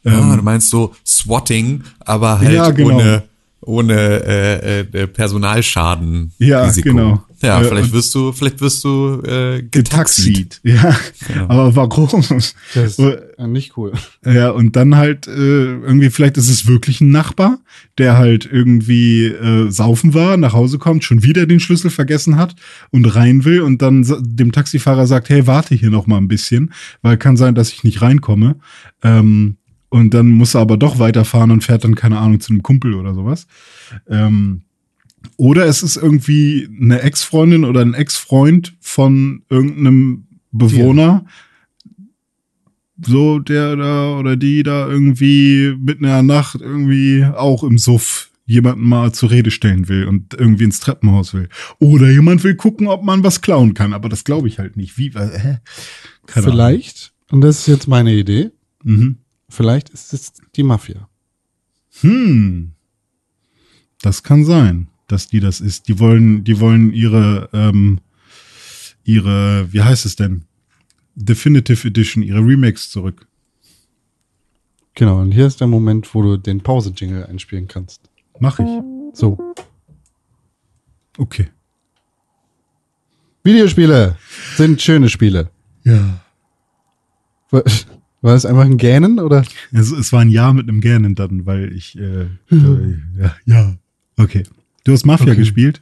Ah, 0.05 0.37
du 0.37 0.43
meinst 0.43 0.71
so 0.71 0.95
Swatting, 1.05 1.83
aber 2.01 2.39
halt 2.39 2.53
Ja, 2.53 2.71
genau. 2.71 2.95
ohne, 2.95 3.23
ohne 3.61 3.95
äh, 3.95 4.81
äh, 4.81 5.07
Personalschaden. 5.09 6.33
Ja, 6.39 6.71
genau. 6.71 7.25
Ja, 7.43 7.61
Äh, 7.61 7.65
vielleicht 7.65 7.93
wirst 7.93 8.15
du, 8.15 8.33
vielleicht 8.33 8.61
wirst 8.61 8.83
du 8.85 9.21
äh, 9.23 9.63
getaxied. 9.63 10.61
Getaxied. 10.63 11.35
Ja, 11.35 11.45
aber 11.49 11.77
warum? 11.77 12.09
Das 12.29 12.55
ist 12.75 12.99
äh, 12.99 13.47
nicht 13.47 13.77
cool. 13.77 13.93
Ja, 14.25 14.51
und 14.51 14.77
dann 14.77 14.97
halt 14.97 15.27
äh, 15.27 15.31
irgendwie, 15.31 16.11
vielleicht 16.11 16.37
ist 16.37 16.49
es 16.49 16.67
wirklich 16.67 17.01
ein 17.01 17.11
Nachbar, 17.11 17.59
der 17.99 18.17
halt 18.17 18.49
irgendwie 18.51 19.27
äh, 19.27 19.71
saufen 19.71 20.15
war, 20.15 20.37
nach 20.37 20.53
Hause 20.53 20.79
kommt, 20.79 21.05
schon 21.05 21.23
wieder 21.23 21.47
den 21.47 21.61
Schlüssel 21.61 21.91
vergessen 21.91 22.37
hat 22.37 22.55
und 22.91 23.05
rein 23.15 23.45
will 23.45 23.61
und 23.61 23.83
dann 23.83 24.07
dem 24.21 24.53
Taxifahrer 24.53 25.07
sagt, 25.07 25.29
hey, 25.29 25.47
warte 25.47 25.75
hier 25.75 25.91
noch 25.91 26.07
mal 26.07 26.19
ein 26.19 26.29
bisschen, 26.29 26.73
weil 27.03 27.17
kann 27.17 27.37
sein, 27.37 27.55
dass 27.55 27.73
ich 27.73 27.85
nicht 27.85 28.03
reinkomme. 28.03 28.57
Ähm, 29.03 29.57
und 29.89 30.15
dann 30.15 30.29
muss 30.29 30.55
er 30.55 30.63
aber 30.63 30.77
doch 30.77 30.99
weiterfahren 30.99 31.51
und 31.51 31.65
fährt 31.65 31.85
dann, 31.85 31.95
keine 31.95 32.19
Ahnung, 32.19 32.41
zu 32.41 32.53
einem 32.53 32.63
Kumpel 32.63 32.95
oder 32.95 33.15
sowas. 33.15 33.47
Ähm, 34.09 34.63
oder 35.37 35.67
es 35.67 35.83
ist 35.83 35.97
irgendwie 35.97 36.69
eine 36.81 37.03
Ex-Freundin 37.03 37.65
oder 37.65 37.81
ein 37.81 37.95
Ex-Freund 37.95 38.75
von 38.81 39.43
irgendeinem 39.49 40.27
Bewohner, 40.53 41.27
so 43.05 43.39
der 43.39 43.77
da 43.77 44.19
oder 44.19 44.37
die 44.37 44.63
da 44.63 44.89
irgendwie 44.89 45.75
mitten 45.79 46.05
in 46.05 46.11
der 46.11 46.23
Nacht 46.23 46.61
irgendwie 46.61 47.25
auch 47.25 47.63
im 47.63 47.79
Suff 47.79 48.31
jemanden 48.47 48.89
mal 48.89 49.13
zur 49.13 49.31
Rede 49.31 49.51
stellen 49.51 49.89
will 49.89 50.07
und 50.07 50.33
irgendwie 50.35 50.65
ins 50.65 50.81
Treppenhaus 50.81 51.35
will. 51.35 51.49
Oder 51.81 52.11
jemand 52.11 52.45
will 52.45 52.55
gucken, 52.55 52.87
ob 52.87 53.03
man 53.03 53.25
was 53.25 53.43
klauen 53.43 53.75
kann, 53.75 53.93
aber 53.93 54.09
das 54.09 54.25
glaube 54.25 54.49
ich 54.49 54.59
halt 54.59 54.77
nicht. 54.77 54.97
Wie, 54.97 55.09
äh, 55.09 55.57
Vielleicht, 56.27 57.13
und 57.31 57.41
das 57.41 57.61
ist 57.61 57.67
jetzt 57.67 57.89
meine 57.89 58.15
Idee, 58.15 58.53
Ahnung. 58.85 58.99
Mhm. 58.99 59.17
vielleicht 59.49 59.91
ist 59.91 60.15
es 60.15 60.33
die 60.55 60.63
Mafia. 60.63 61.09
Hm. 62.01 62.73
Das 64.03 64.23
kann 64.23 64.45
sein, 64.45 64.89
dass 65.07 65.29
die 65.29 65.41
das 65.41 65.61
ist. 65.61 65.89
Die 65.89 65.99
wollen, 65.99 66.45
die 66.45 66.61
wollen 66.61 66.93
ihre, 66.93 67.49
ähm, 67.53 68.01
ihre, 69.05 69.73
wie 69.73 69.83
heißt 69.83 70.07
es 70.07 70.17
denn? 70.17 70.45
Definitive 71.15 71.87
Edition, 71.87 72.23
ihre 72.23 72.41
Remakes 72.41 72.91
zurück. 72.91 73.27
Genau, 74.95 75.21
und 75.21 75.33
hier 75.33 75.47
ist 75.47 75.61
der 75.61 75.67
Moment, 75.67 76.15
wo 76.15 76.23
du 76.23 76.37
den 76.37 76.63
Pause-Jingle 76.63 77.27
einspielen 77.27 77.69
kannst. 77.69 78.01
Mach 78.41 78.59
ich. 78.59 78.67
So. 79.13 79.39
Okay. 81.19 81.49
Videospiele 83.45 84.17
sind 84.57 84.83
schöne 84.83 85.09
Spiele. 85.09 85.51
Ja. 85.85 86.21
War, 87.51 87.63
war 88.23 88.33
das 88.33 88.45
einfach 88.45 88.65
ein 88.65 88.77
Gähnen 88.77 89.21
oder? 89.21 89.45
Es, 89.73 89.93
es 89.93 90.13
war 90.13 90.21
ein 90.21 90.31
Ja 90.31 90.53
mit 90.53 90.69
einem 90.69 90.81
Gähnen 90.81 91.15
dann, 91.15 91.47
weil 91.47 91.73
ich, 91.73 91.97
äh, 91.97 92.23
äh, 92.51 92.99
ja, 93.19 93.37
ja. 93.45 93.77
Okay. 94.17 94.43
Du 94.87 94.93
hast 94.93 95.05
Mafia 95.05 95.33
Okay. 95.33 95.37
gespielt? 95.41 95.81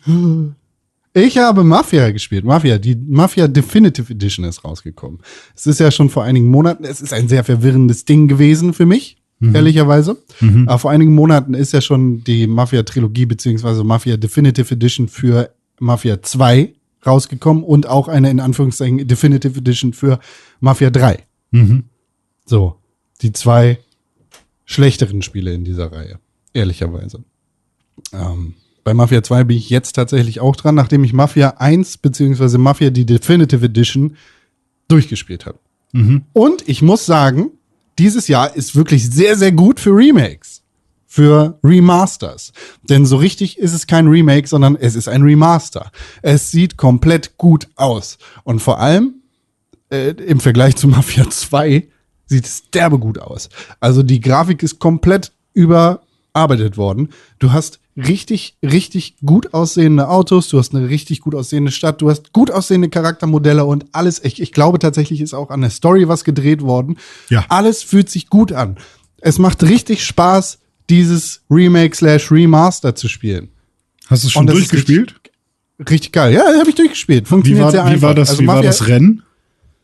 Ich 1.12 1.36
habe 1.36 1.62
Mafia 1.62 2.10
gespielt. 2.10 2.44
Mafia, 2.46 2.78
die 2.78 2.96
Mafia 2.96 3.46
Definitive 3.48 4.10
Edition 4.10 4.46
ist 4.46 4.64
rausgekommen. 4.64 5.20
Es 5.54 5.66
ist 5.66 5.78
ja 5.78 5.90
schon 5.90 6.08
vor 6.08 6.24
einigen 6.24 6.46
Monaten, 6.48 6.84
es 6.84 7.02
ist 7.02 7.12
ein 7.12 7.28
sehr 7.28 7.44
verwirrendes 7.44 8.06
Ding 8.06 8.28
gewesen 8.28 8.72
für 8.72 8.86
mich, 8.86 9.18
ehrlicherweise. 9.40 10.16
Aber 10.66 10.78
vor 10.78 10.90
einigen 10.90 11.14
Monaten 11.14 11.52
ist 11.52 11.72
ja 11.74 11.82
schon 11.82 12.24
die 12.24 12.46
Mafia-Trilogie 12.46 13.26
beziehungsweise 13.26 13.84
Mafia 13.84 14.16
Definitive 14.16 14.72
Edition 14.74 15.06
für 15.08 15.50
Mafia 15.78 16.22
2 16.22 16.72
rausgekommen 17.06 17.62
und 17.62 17.86
auch 17.86 18.08
eine 18.08 18.30
in 18.30 18.40
Anführungszeichen 18.40 19.06
Definitive 19.06 19.58
Edition 19.58 19.92
für 19.92 20.18
Mafia 20.60 20.88
3. 20.88 21.18
Mhm. 21.50 21.84
So, 22.46 22.76
die 23.20 23.32
zwei 23.32 23.78
schlechteren 24.64 25.20
Spiele 25.20 25.52
in 25.52 25.64
dieser 25.64 25.92
Reihe, 25.92 26.18
ehrlicherweise. 26.54 27.22
Ähm, 28.14 28.54
bei 28.84 28.94
Mafia 28.94 29.22
2 29.22 29.44
bin 29.44 29.56
ich 29.56 29.70
jetzt 29.70 29.94
tatsächlich 29.94 30.40
auch 30.40 30.56
dran, 30.56 30.74
nachdem 30.74 31.02
ich 31.04 31.12
Mafia 31.12 31.54
1 31.58 31.98
beziehungsweise 31.98 32.58
Mafia 32.58 32.90
die 32.90 33.06
Definitive 33.06 33.64
Edition 33.64 34.16
durchgespielt 34.88 35.46
habe. 35.46 35.58
Mhm. 35.92 36.22
Und 36.32 36.68
ich 36.68 36.82
muss 36.82 37.06
sagen, 37.06 37.50
dieses 37.98 38.28
Jahr 38.28 38.54
ist 38.54 38.76
wirklich 38.76 39.10
sehr, 39.10 39.36
sehr 39.36 39.52
gut 39.52 39.80
für 39.80 39.90
Remakes. 39.90 40.62
Für 41.06 41.58
Remasters. 41.62 42.52
Denn 42.82 43.06
so 43.06 43.16
richtig 43.16 43.58
ist 43.58 43.72
es 43.72 43.86
kein 43.86 44.08
Remake, 44.08 44.48
sondern 44.48 44.76
es 44.76 44.96
ist 44.96 45.08
ein 45.08 45.22
Remaster. 45.22 45.92
Es 46.22 46.50
sieht 46.50 46.76
komplett 46.76 47.38
gut 47.38 47.68
aus. 47.76 48.18
Und 48.42 48.60
vor 48.60 48.80
allem 48.80 49.22
äh, 49.90 50.10
im 50.10 50.40
Vergleich 50.40 50.76
zu 50.76 50.88
Mafia 50.88 51.30
2 51.30 51.88
sieht 52.26 52.46
es 52.46 52.70
derbe 52.70 52.98
gut 52.98 53.18
aus. 53.18 53.48
Also 53.80 54.02
die 54.02 54.20
Grafik 54.20 54.62
ist 54.62 54.80
komplett 54.80 55.32
überarbeitet 55.52 56.76
worden. 56.76 57.10
Du 57.38 57.52
hast 57.52 57.78
richtig, 57.96 58.56
richtig 58.62 59.16
gut 59.24 59.54
aussehende 59.54 60.08
Autos, 60.08 60.48
du 60.48 60.58
hast 60.58 60.74
eine 60.74 60.88
richtig 60.88 61.20
gut 61.20 61.34
aussehende 61.34 61.70
Stadt, 61.70 62.00
du 62.00 62.10
hast 62.10 62.32
gut 62.32 62.50
aussehende 62.50 62.88
Charaktermodelle 62.88 63.64
und 63.64 63.86
alles. 63.92 64.22
Ich, 64.24 64.40
ich 64.40 64.52
glaube 64.52 64.78
tatsächlich 64.78 65.20
ist 65.20 65.34
auch 65.34 65.50
an 65.50 65.60
der 65.60 65.70
Story 65.70 66.08
was 66.08 66.24
gedreht 66.24 66.62
worden. 66.62 66.96
Ja. 67.28 67.44
Alles 67.48 67.82
fühlt 67.82 68.10
sich 68.10 68.28
gut 68.28 68.52
an. 68.52 68.76
Es 69.20 69.38
macht 69.38 69.62
richtig 69.62 70.04
Spaß, 70.04 70.58
dieses 70.90 71.42
Remake 71.50 71.96
slash 71.96 72.30
Remaster 72.30 72.94
zu 72.94 73.08
spielen. 73.08 73.48
Hast 74.08 74.24
du 74.24 74.26
es 74.28 74.32
schon 74.32 74.46
durchgespielt? 74.46 75.14
Richtig 75.78 76.12
geil. 76.12 76.32
Ja, 76.34 76.44
habe 76.58 76.68
ich 76.68 76.74
durchgespielt. 76.74 77.24
Wie 77.24 77.28
Funktioniert 77.28 77.64
war, 77.64 77.70
sehr 77.70 77.84
wie 77.84 77.88
einfach. 77.88 78.08
war 78.08 78.14
das, 78.14 78.30
Also 78.30 78.42
wie 78.42 78.46
war 78.46 78.62
das 78.62 78.86
Rennen? 78.86 79.22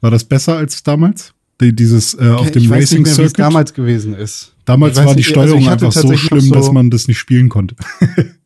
War 0.01 0.11
das 0.11 0.25
besser 0.25 0.57
als 0.57 0.83
damals? 0.83 1.33
Die, 1.61 1.75
dieses 1.75 2.15
äh, 2.15 2.31
auf 2.31 2.51
dem 2.51 2.63
ich 2.63 2.71
weiß 2.71 2.83
Racing 2.85 2.99
nicht 2.99 3.07
mehr, 3.07 3.15
Circuit? 3.15 3.39
damals 3.39 3.75
gewesen 3.75 4.15
ist. 4.15 4.55
Damals 4.65 4.97
war 4.97 5.07
die 5.15 5.17
nicht, 5.17 5.37
also 5.37 5.49
Steuerung 5.49 5.67
hatte 5.69 5.87
einfach 5.87 6.01
so 6.01 6.17
schlimm, 6.17 6.49
noch 6.49 6.57
dass 6.57 6.73
man 6.73 6.91
das 6.91 7.07
nicht 7.09 7.19
spielen 7.19 7.49
konnte. 7.49 7.77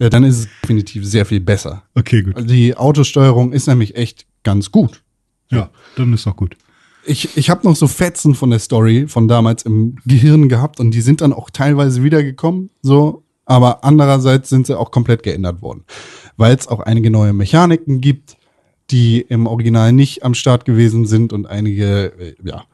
Ja, 0.00 0.08
dann 0.10 0.22
ist 0.22 0.38
es 0.38 0.48
definitiv 0.62 1.04
sehr 1.04 1.26
viel 1.26 1.40
besser. 1.40 1.82
Okay, 1.96 2.22
gut. 2.22 2.48
Die 2.48 2.76
Autosteuerung 2.76 3.52
ist 3.52 3.66
nämlich 3.66 3.96
echt 3.96 4.26
ganz 4.44 4.70
gut. 4.70 5.02
Ja, 5.50 5.70
dann 5.96 6.12
ist 6.12 6.24
doch 6.24 6.36
gut. 6.36 6.56
ich, 7.04 7.36
ich 7.36 7.50
habe 7.50 7.66
noch 7.66 7.74
so 7.74 7.88
Fetzen 7.88 8.36
von 8.36 8.50
der 8.50 8.60
Story 8.60 9.08
von 9.08 9.26
damals 9.26 9.64
im 9.64 9.96
Gehirn 10.06 10.48
gehabt 10.48 10.78
und 10.78 10.92
die 10.92 11.00
sind 11.00 11.20
dann 11.20 11.32
auch 11.32 11.50
teilweise 11.50 12.04
wiedergekommen, 12.04 12.70
so, 12.80 13.24
aber 13.44 13.82
andererseits 13.82 14.50
sind 14.50 14.68
sie 14.68 14.78
auch 14.78 14.92
komplett 14.92 15.24
geändert 15.24 15.62
worden, 15.62 15.84
weil 16.36 16.54
es 16.54 16.68
auch 16.68 16.78
einige 16.78 17.10
neue 17.10 17.32
Mechaniken 17.32 18.00
gibt, 18.00 18.36
die 18.90 19.20
im 19.20 19.46
Original 19.46 19.92
nicht 19.92 20.24
am 20.24 20.34
Start 20.34 20.64
gewesen 20.64 21.06
sind 21.06 21.32
und 21.32 21.46
einige, 21.46 22.12
äh, 22.18 22.34
ja, 22.42 22.64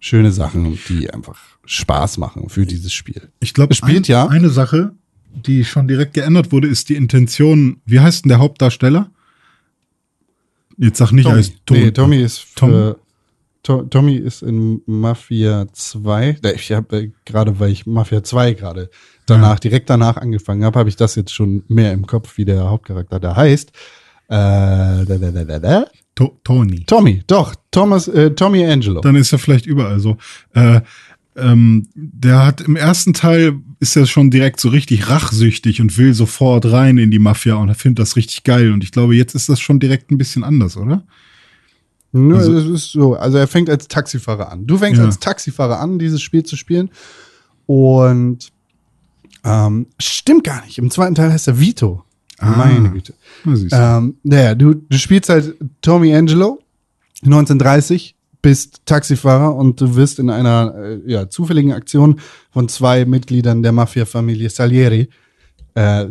schöne 0.00 0.30
Sachen, 0.32 0.78
die 0.88 1.10
einfach 1.10 1.38
Spaß 1.64 2.18
machen 2.18 2.48
für 2.48 2.66
dieses 2.66 2.92
Spiel. 2.92 3.28
Ich 3.40 3.54
glaube, 3.54 3.74
ein, 3.82 4.02
ja- 4.04 4.28
eine 4.28 4.50
Sache, 4.50 4.92
die 5.34 5.64
schon 5.64 5.88
direkt 5.88 6.14
geändert 6.14 6.52
wurde, 6.52 6.68
ist 6.68 6.88
die 6.88 6.96
Intention. 6.96 7.80
Wie 7.84 8.00
heißt 8.00 8.24
denn 8.24 8.28
der 8.30 8.38
Hauptdarsteller? 8.38 9.10
Jetzt 10.76 10.98
sag 10.98 11.12
nicht, 11.12 11.26
er 11.26 11.38
ist 11.38 11.54
tot. 11.66 11.76
Nee, 11.76 11.90
Tommy 11.90 12.18
ist 12.22 12.46
Tom. 12.54 12.70
für, 12.70 12.98
To, 13.64 13.82
Tommy 13.82 14.14
ist 14.14 14.42
in 14.42 14.80
Mafia 14.86 15.66
2. 15.72 16.38
Da- 16.40 16.52
Ich 16.52 16.70
habe 16.72 16.96
äh, 17.02 17.10
gerade, 17.24 17.58
weil 17.58 17.70
ich 17.72 17.86
Mafia 17.86 18.22
2 18.22 18.52
gerade 18.54 18.88
danach, 19.26 19.58
direkt 19.58 19.90
danach 19.90 20.16
angefangen 20.16 20.64
habe, 20.64 20.78
habe 20.78 20.88
ich 20.88 20.96
das 20.96 21.16
jetzt 21.16 21.34
schon 21.34 21.64
mehr 21.68 21.92
im 21.92 22.06
Kopf, 22.06 22.38
wie 22.38 22.44
der 22.44 22.70
Hauptcharakter 22.70 23.18
da 23.18 23.34
heißt. 23.36 23.72
Äh, 24.28 24.34
da, 24.36 25.04
da, 25.04 25.30
da, 25.30 25.44
da, 25.44 25.58
da. 25.58 25.86
To 26.14 26.38
Tony. 26.44 26.84
Tommy, 26.84 27.22
doch, 27.26 27.54
Thomas, 27.70 28.08
äh, 28.08 28.30
Tommy 28.32 28.64
Angelo. 28.66 29.00
Dann 29.00 29.14
ist 29.16 29.32
er 29.32 29.38
vielleicht 29.38 29.66
überall 29.66 30.00
so. 30.00 30.16
Äh, 30.54 30.80
ähm, 31.36 31.86
der 31.94 32.44
hat 32.44 32.60
im 32.60 32.74
ersten 32.76 33.14
Teil 33.14 33.54
ist 33.78 33.96
er 33.96 34.06
schon 34.06 34.30
direkt 34.30 34.58
so 34.58 34.68
richtig 34.70 35.08
rachsüchtig 35.08 35.80
und 35.80 35.96
will 35.96 36.12
sofort 36.12 36.66
rein 36.72 36.98
in 36.98 37.12
die 37.12 37.20
Mafia 37.20 37.54
und 37.54 37.68
er 37.68 37.76
findet 37.76 38.00
das 38.00 38.16
richtig 38.16 38.42
geil. 38.42 38.72
Und 38.72 38.82
ich 38.82 38.90
glaube, 38.90 39.14
jetzt 39.14 39.34
ist 39.36 39.48
das 39.48 39.60
schon 39.60 39.78
direkt 39.78 40.10
ein 40.10 40.18
bisschen 40.18 40.42
anders, 40.42 40.76
oder? 40.76 41.04
Nö, 42.10 42.36
Also- 42.36 42.54
es 42.56 42.66
ist 42.66 42.90
so. 42.92 43.14
Also 43.14 43.38
er 43.38 43.46
fängt 43.46 43.70
als 43.70 43.86
Taxifahrer 43.86 44.50
an. 44.50 44.66
Du 44.66 44.76
fängst 44.78 44.98
Ja. 44.98 45.04
als 45.04 45.20
Taxifahrer 45.20 45.78
an, 45.78 45.98
dieses 46.00 46.20
Spiel 46.20 46.42
zu 46.42 46.56
spielen. 46.56 46.90
Und 47.66 48.50
ähm, 49.44 49.86
stimmt 50.00 50.42
gar 50.42 50.64
nicht. 50.64 50.78
Im 50.78 50.90
zweiten 50.90 51.14
Teil 51.14 51.30
heißt 51.32 51.46
er 51.46 51.60
Vito. 51.60 52.02
Ah. 52.38 52.54
Meine 52.56 52.90
Güte. 52.90 53.14
Ähm, 53.72 54.16
naja, 54.22 54.54
du, 54.54 54.74
du 54.74 54.98
spielst 54.98 55.28
halt 55.28 55.56
Tommy 55.82 56.14
Angelo, 56.14 56.60
1930, 57.24 58.14
bist 58.40 58.82
Taxifahrer 58.86 59.54
und 59.54 59.80
du 59.80 59.96
wirst 59.96 60.18
in 60.18 60.30
einer 60.30 60.74
äh, 60.76 61.00
ja, 61.06 61.28
zufälligen 61.28 61.72
Aktion 61.72 62.20
von 62.50 62.68
zwei 62.68 63.04
Mitgliedern 63.04 63.62
der 63.62 63.72
Mafia-Familie 63.72 64.50
Salieri 64.50 65.08
äh, 65.74 66.06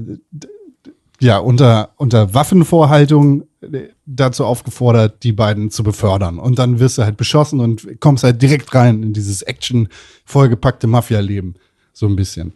ja, 1.19 1.39
unter, 1.39 1.89
unter 1.97 2.33
Waffenvorhaltung 2.33 3.43
äh, 3.61 3.89
dazu 4.05 4.45
aufgefordert, 4.45 5.23
die 5.23 5.31
beiden 5.31 5.71
zu 5.71 5.83
befördern. 5.83 6.37
Und 6.37 6.59
dann 6.59 6.79
wirst 6.79 6.97
du 6.97 7.03
halt 7.03 7.17
beschossen 7.17 7.59
und 7.59 7.99
kommst 7.99 8.23
halt 8.23 8.41
direkt 8.41 8.73
rein 8.75 9.01
in 9.01 9.13
dieses 9.13 9.41
Action 9.41 9.87
vollgepackte 10.25 10.87
Mafia-Leben. 10.87 11.55
So 11.93 12.05
ein 12.07 12.15
bisschen. 12.15 12.53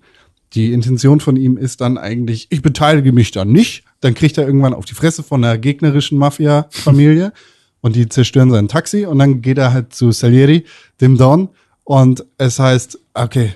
Die 0.54 0.74
Intention 0.74 1.20
von 1.20 1.36
ihm 1.38 1.58
ist 1.58 1.82
dann 1.82 1.98
eigentlich, 1.98 2.48
ich 2.50 2.62
beteilige 2.62 3.14
mich 3.14 3.32
dann 3.32 3.52
nicht. 3.52 3.84
Dann 4.02 4.14
kriegt 4.14 4.38
er 4.38 4.46
irgendwann 4.46 4.74
auf 4.74 4.86
die 4.86 4.94
Fresse 4.94 5.24
von 5.24 5.44
einer 5.44 5.58
gegnerischen 5.58 6.18
Mafia-Familie 6.18 7.34
und 7.82 7.96
die 7.96 8.10
zerstören 8.10 8.52
sein 8.52 8.68
Taxi 8.68 9.06
und 9.06 9.20
dann 9.20 9.42
geht 9.42 9.58
er 9.58 9.74
halt 9.74 9.94
zu 9.94 10.12
Salieri, 10.12 10.66
dem 11.00 11.18
Don, 11.18 11.50
und 11.84 12.26
es 12.38 12.60
heißt, 12.60 13.00
okay, 13.14 13.54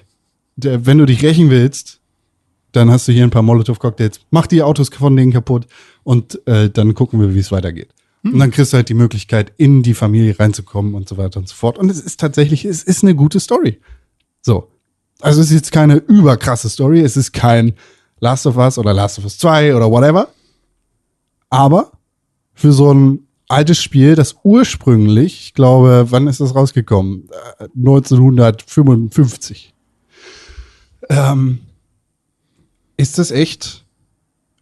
der, 0.55 0.85
wenn 0.85 0.97
du 0.97 1.05
dich 1.05 1.23
rächen 1.23 1.49
willst, 1.49 1.99
dann 2.71 2.91
hast 2.91 3.07
du 3.07 3.11
hier 3.11 3.23
ein 3.23 3.29
paar 3.29 3.43
Molotow-Cocktails, 3.43 4.19
mach 4.31 4.47
die 4.47 4.61
Autos 4.61 4.89
von 4.89 5.15
denen 5.15 5.31
kaputt 5.31 5.67
und 6.03 6.45
äh, 6.47 6.69
dann 6.69 6.93
gucken 6.93 7.21
wir, 7.21 7.33
wie 7.33 7.39
es 7.39 7.51
weitergeht. 7.51 7.93
Und 8.23 8.39
dann 8.39 8.49
kriegst 8.49 8.73
du 8.73 8.77
halt 8.77 8.89
die 8.89 8.95
Möglichkeit, 8.95 9.53
in 9.57 9.83
die 9.83 9.93
Familie 9.93 10.37
reinzukommen 10.39 10.95
und 10.95 11.07
so 11.07 11.15
weiter 11.17 11.39
und 11.39 11.47
so 11.47 11.53
fort. 11.53 11.77
Und 11.77 11.91
es 11.91 12.01
ist 12.01 12.19
tatsächlich, 12.19 12.65
es 12.65 12.81
ist 12.81 13.03
eine 13.03 13.13
gute 13.13 13.39
Story. 13.39 13.79
So. 14.41 14.67
Also 15.21 15.41
es 15.41 15.47
ist 15.47 15.53
jetzt 15.53 15.71
keine 15.71 15.95
überkrasse 15.95 16.69
Story, 16.69 17.01
es 17.01 17.17
ist 17.17 17.31
kein 17.31 17.73
Last 18.19 18.45
of 18.45 18.57
Us 18.57 18.77
oder 18.77 18.93
Last 18.93 19.17
of 19.17 19.23
Us 19.25 19.37
2 19.37 19.75
oder 19.75 19.89
whatever. 19.89 20.27
Aber 21.49 21.91
für 22.53 22.71
so 22.71 22.93
ein 22.93 23.27
altes 23.47 23.81
Spiel, 23.81 24.15
das 24.15 24.35
ursprünglich, 24.43 25.45
ich 25.45 25.53
glaube, 25.53 26.07
wann 26.09 26.27
ist 26.27 26.41
das 26.41 26.55
rausgekommen? 26.55 27.29
Äh, 27.59 27.67
1955. 27.75 29.73
Ähm, 31.09 31.59
ist 32.97 33.19
das 33.19 33.31
echt, 33.31 33.85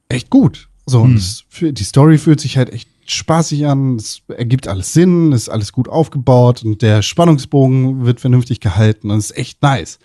echt 0.09 0.29
gut. 0.29 0.69
So, 0.85 1.01
und 1.01 1.15
es, 1.15 1.45
für, 1.47 1.71
die 1.71 1.83
Story 1.83 2.17
fühlt 2.17 2.41
sich 2.41 2.57
halt 2.57 2.71
echt 2.71 2.89
spaßig 3.05 3.65
an, 3.67 3.95
es 3.95 4.21
ergibt 4.27 4.67
alles 4.67 4.93
Sinn, 4.93 5.31
ist 5.31 5.49
alles 5.49 5.71
gut 5.71 5.87
aufgebaut 5.87 6.63
und 6.63 6.81
der 6.81 7.01
Spannungsbogen 7.01 8.05
wird 8.05 8.19
vernünftig 8.19 8.59
gehalten 8.59 9.11
und 9.11 9.17
es 9.17 9.31
ist 9.31 9.37
echt 9.37 9.61
nice. 9.61 9.99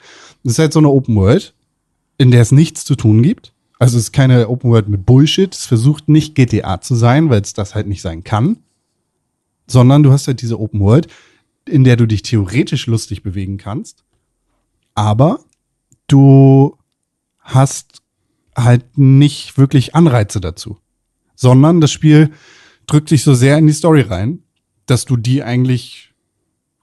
Es 0.44 0.52
ist 0.52 0.58
halt 0.58 0.72
so 0.72 0.78
eine 0.78 0.88
Open 0.88 1.16
World, 1.16 1.54
in 2.18 2.30
der 2.30 2.42
es 2.42 2.52
nichts 2.52 2.84
zu 2.84 2.96
tun 2.96 3.22
gibt. 3.22 3.52
Also 3.78 3.96
es 3.96 4.04
ist 4.04 4.12
keine 4.12 4.48
Open 4.48 4.70
World 4.70 4.88
mit 4.88 5.06
Bullshit. 5.06 5.54
Es 5.54 5.66
versucht 5.66 6.08
nicht 6.08 6.34
GTA 6.34 6.80
zu 6.80 6.94
sein, 6.94 7.30
weil 7.30 7.42
es 7.42 7.52
das 7.52 7.74
halt 7.74 7.86
nicht 7.86 8.02
sein 8.02 8.24
kann. 8.24 8.58
Sondern 9.66 10.02
du 10.02 10.10
hast 10.10 10.26
halt 10.26 10.42
diese 10.42 10.58
Open 10.58 10.80
World, 10.80 11.06
in 11.64 11.84
der 11.84 11.96
du 11.96 12.06
dich 12.06 12.22
theoretisch 12.22 12.86
lustig 12.86 13.22
bewegen 13.22 13.56
kannst. 13.56 14.04
Aber 14.94 15.40
du 16.08 16.76
hast 17.38 18.02
halt 18.56 18.98
nicht 18.98 19.56
wirklich 19.58 19.94
Anreize 19.94 20.40
dazu. 20.40 20.78
Sondern 21.36 21.80
das 21.80 21.92
Spiel 21.92 22.32
drückt 22.88 23.10
dich 23.12 23.22
so 23.22 23.34
sehr 23.34 23.56
in 23.58 23.68
die 23.68 23.72
Story 23.72 24.00
rein, 24.00 24.40
dass 24.86 25.04
du 25.04 25.16
die 25.16 25.42
eigentlich 25.44 26.12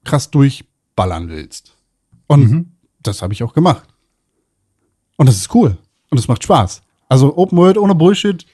krass 0.05 0.31
durchballern 0.31 1.27
willst. 1.27 1.73
Und 2.27 2.49
Mhm. 2.49 2.71
das 3.03 3.21
habe 3.21 3.33
ich 3.33 3.43
auch 3.43 3.53
gemacht. 3.53 3.83
Und 5.17 5.27
das 5.27 5.35
ist 5.35 5.53
cool. 5.53 5.77
Und 6.09 6.17
es 6.17 6.27
macht 6.27 6.43
Spaß. 6.43 6.81
Also 7.09 7.35
Open 7.37 7.57
World 7.57 7.77
ohne 7.77 7.95
Bullshit. 7.95 8.45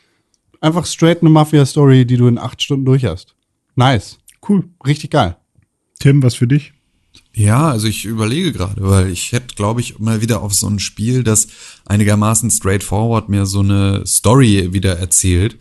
Einfach 0.61 0.86
straight 0.86 1.22
eine 1.22 1.30
Mafia-Story, 1.30 2.06
die 2.06 2.18
du 2.18 2.28
in 2.28 2.38
acht 2.38 2.61
Stunden 2.61 2.86
durch 2.86 3.06
hast. 3.06 3.36
Nice. 3.76 4.18
Cool. 4.48 4.69
Richtig 4.86 5.11
geil. 5.11 5.38
Tim, 5.99 6.22
was 6.23 6.36
für 6.36 6.48
dich? 6.48 6.73
Ja, 7.34 7.69
also 7.69 7.88
ich 7.88 8.06
überlege 8.06 8.52
gerade, 8.52 8.76
weil 8.82 9.10
ich 9.10 9.32
hätte, 9.32 9.56
glaube 9.56 9.82
ich, 9.82 9.99
mal 9.99 10.22
wieder 10.22 10.41
auf 10.41 10.53
so 10.53 10.68
ein 10.68 10.80
Spiel, 10.80 11.23
das 11.23 11.48
einigermaßen 11.86 12.52
straightforward 12.52 13.30
mir 13.30 13.45
so 13.45 13.60
eine 13.61 14.06
Story 14.06 14.73
wieder 14.73 14.98
erzählt, 14.99 15.57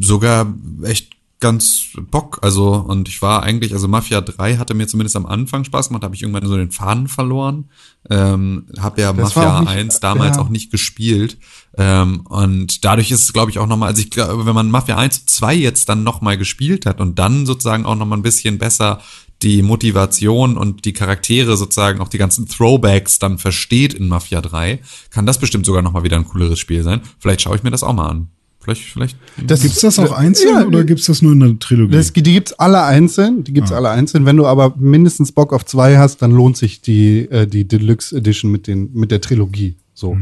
sogar 0.00 0.54
echt 0.82 1.15
ganz 1.40 1.88
Bock. 2.10 2.38
Also, 2.42 2.74
und 2.74 3.08
ich 3.08 3.20
war 3.20 3.42
eigentlich, 3.42 3.72
also 3.74 3.88
Mafia 3.88 4.20
3 4.20 4.56
hatte 4.56 4.74
mir 4.74 4.86
zumindest 4.88 5.16
am 5.16 5.26
Anfang 5.26 5.64
Spaß 5.64 5.88
gemacht, 5.88 6.02
habe 6.02 6.14
ich 6.14 6.22
irgendwann 6.22 6.46
so 6.46 6.56
den 6.56 6.70
Faden 6.70 7.08
verloren. 7.08 7.68
Ähm, 8.08 8.66
habe 8.78 9.00
ja 9.02 9.12
Das 9.12 9.34
Mafia 9.34 9.60
nicht- 9.60 9.70
1 9.70 10.00
damals 10.00 10.36
ja. 10.36 10.42
auch 10.42 10.48
nicht 10.48 10.70
gespielt. 10.70 11.38
Ähm, 11.76 12.20
und 12.26 12.84
dadurch 12.84 13.10
ist 13.10 13.24
es, 13.24 13.32
glaube 13.32 13.50
ich, 13.50 13.58
auch 13.58 13.66
nochmal, 13.66 13.88
also 13.88 14.00
ich 14.00 14.10
glaube, 14.10 14.46
wenn 14.46 14.54
man 14.54 14.70
Mafia 14.70 14.96
1 14.96 15.18
und 15.20 15.30
2 15.30 15.54
jetzt 15.54 15.88
dann 15.88 16.04
nochmal 16.04 16.38
gespielt 16.38 16.86
hat 16.86 17.00
und 17.00 17.18
dann 17.18 17.44
sozusagen 17.44 17.84
auch 17.84 17.96
nochmal 17.96 18.18
ein 18.18 18.22
bisschen 18.22 18.58
besser 18.58 19.00
die 19.42 19.62
Motivation 19.62 20.56
und 20.56 20.86
die 20.86 20.94
Charaktere 20.94 21.58
sozusagen 21.58 22.00
auch 22.00 22.08
die 22.08 22.16
ganzen 22.16 22.48
Throwbacks 22.48 23.18
dann 23.18 23.36
versteht 23.36 23.92
in 23.92 24.08
Mafia 24.08 24.40
3, 24.40 24.80
kann 25.10 25.26
das 25.26 25.38
bestimmt 25.38 25.66
sogar 25.66 25.82
nochmal 25.82 26.04
wieder 26.04 26.16
ein 26.16 26.26
cooleres 26.26 26.58
Spiel 26.58 26.82
sein. 26.82 27.02
Vielleicht 27.18 27.42
schaue 27.42 27.56
ich 27.56 27.62
mir 27.62 27.70
das 27.70 27.82
auch 27.82 27.92
mal 27.92 28.08
an. 28.08 28.28
Vielleicht, 28.66 28.82
vielleicht. 28.82 29.16
Das, 29.46 29.62
Gibt's 29.62 29.80
das 29.80 29.98
auch 30.00 30.10
einzeln 30.10 30.54
Ja, 30.54 30.66
oder 30.66 30.82
gibt's 30.82 31.06
das 31.06 31.22
nur 31.22 31.32
in 31.32 31.40
der 31.40 31.58
Trilogie? 31.60 31.92
Das, 31.92 32.12
die 32.12 32.22
gibt's 32.22 32.52
alle 32.54 32.82
einzeln. 32.82 33.44
Die 33.44 33.52
gibt's 33.52 33.70
alle 33.70 33.90
einzeln. 33.90 34.26
Wenn 34.26 34.36
du 34.36 34.44
aber 34.46 34.74
mindestens 34.76 35.30
Bock 35.30 35.52
auf 35.52 35.64
zwei 35.64 35.98
hast, 35.98 36.20
dann 36.20 36.32
lohnt 36.32 36.56
sich 36.56 36.80
die, 36.80 37.20
äh, 37.30 37.46
die 37.46 37.68
Deluxe 37.68 38.16
Edition 38.16 38.50
mit, 38.50 38.66
den, 38.66 38.90
mit 38.92 39.12
der 39.12 39.20
Trilogie. 39.20 39.76
So. 39.94 40.16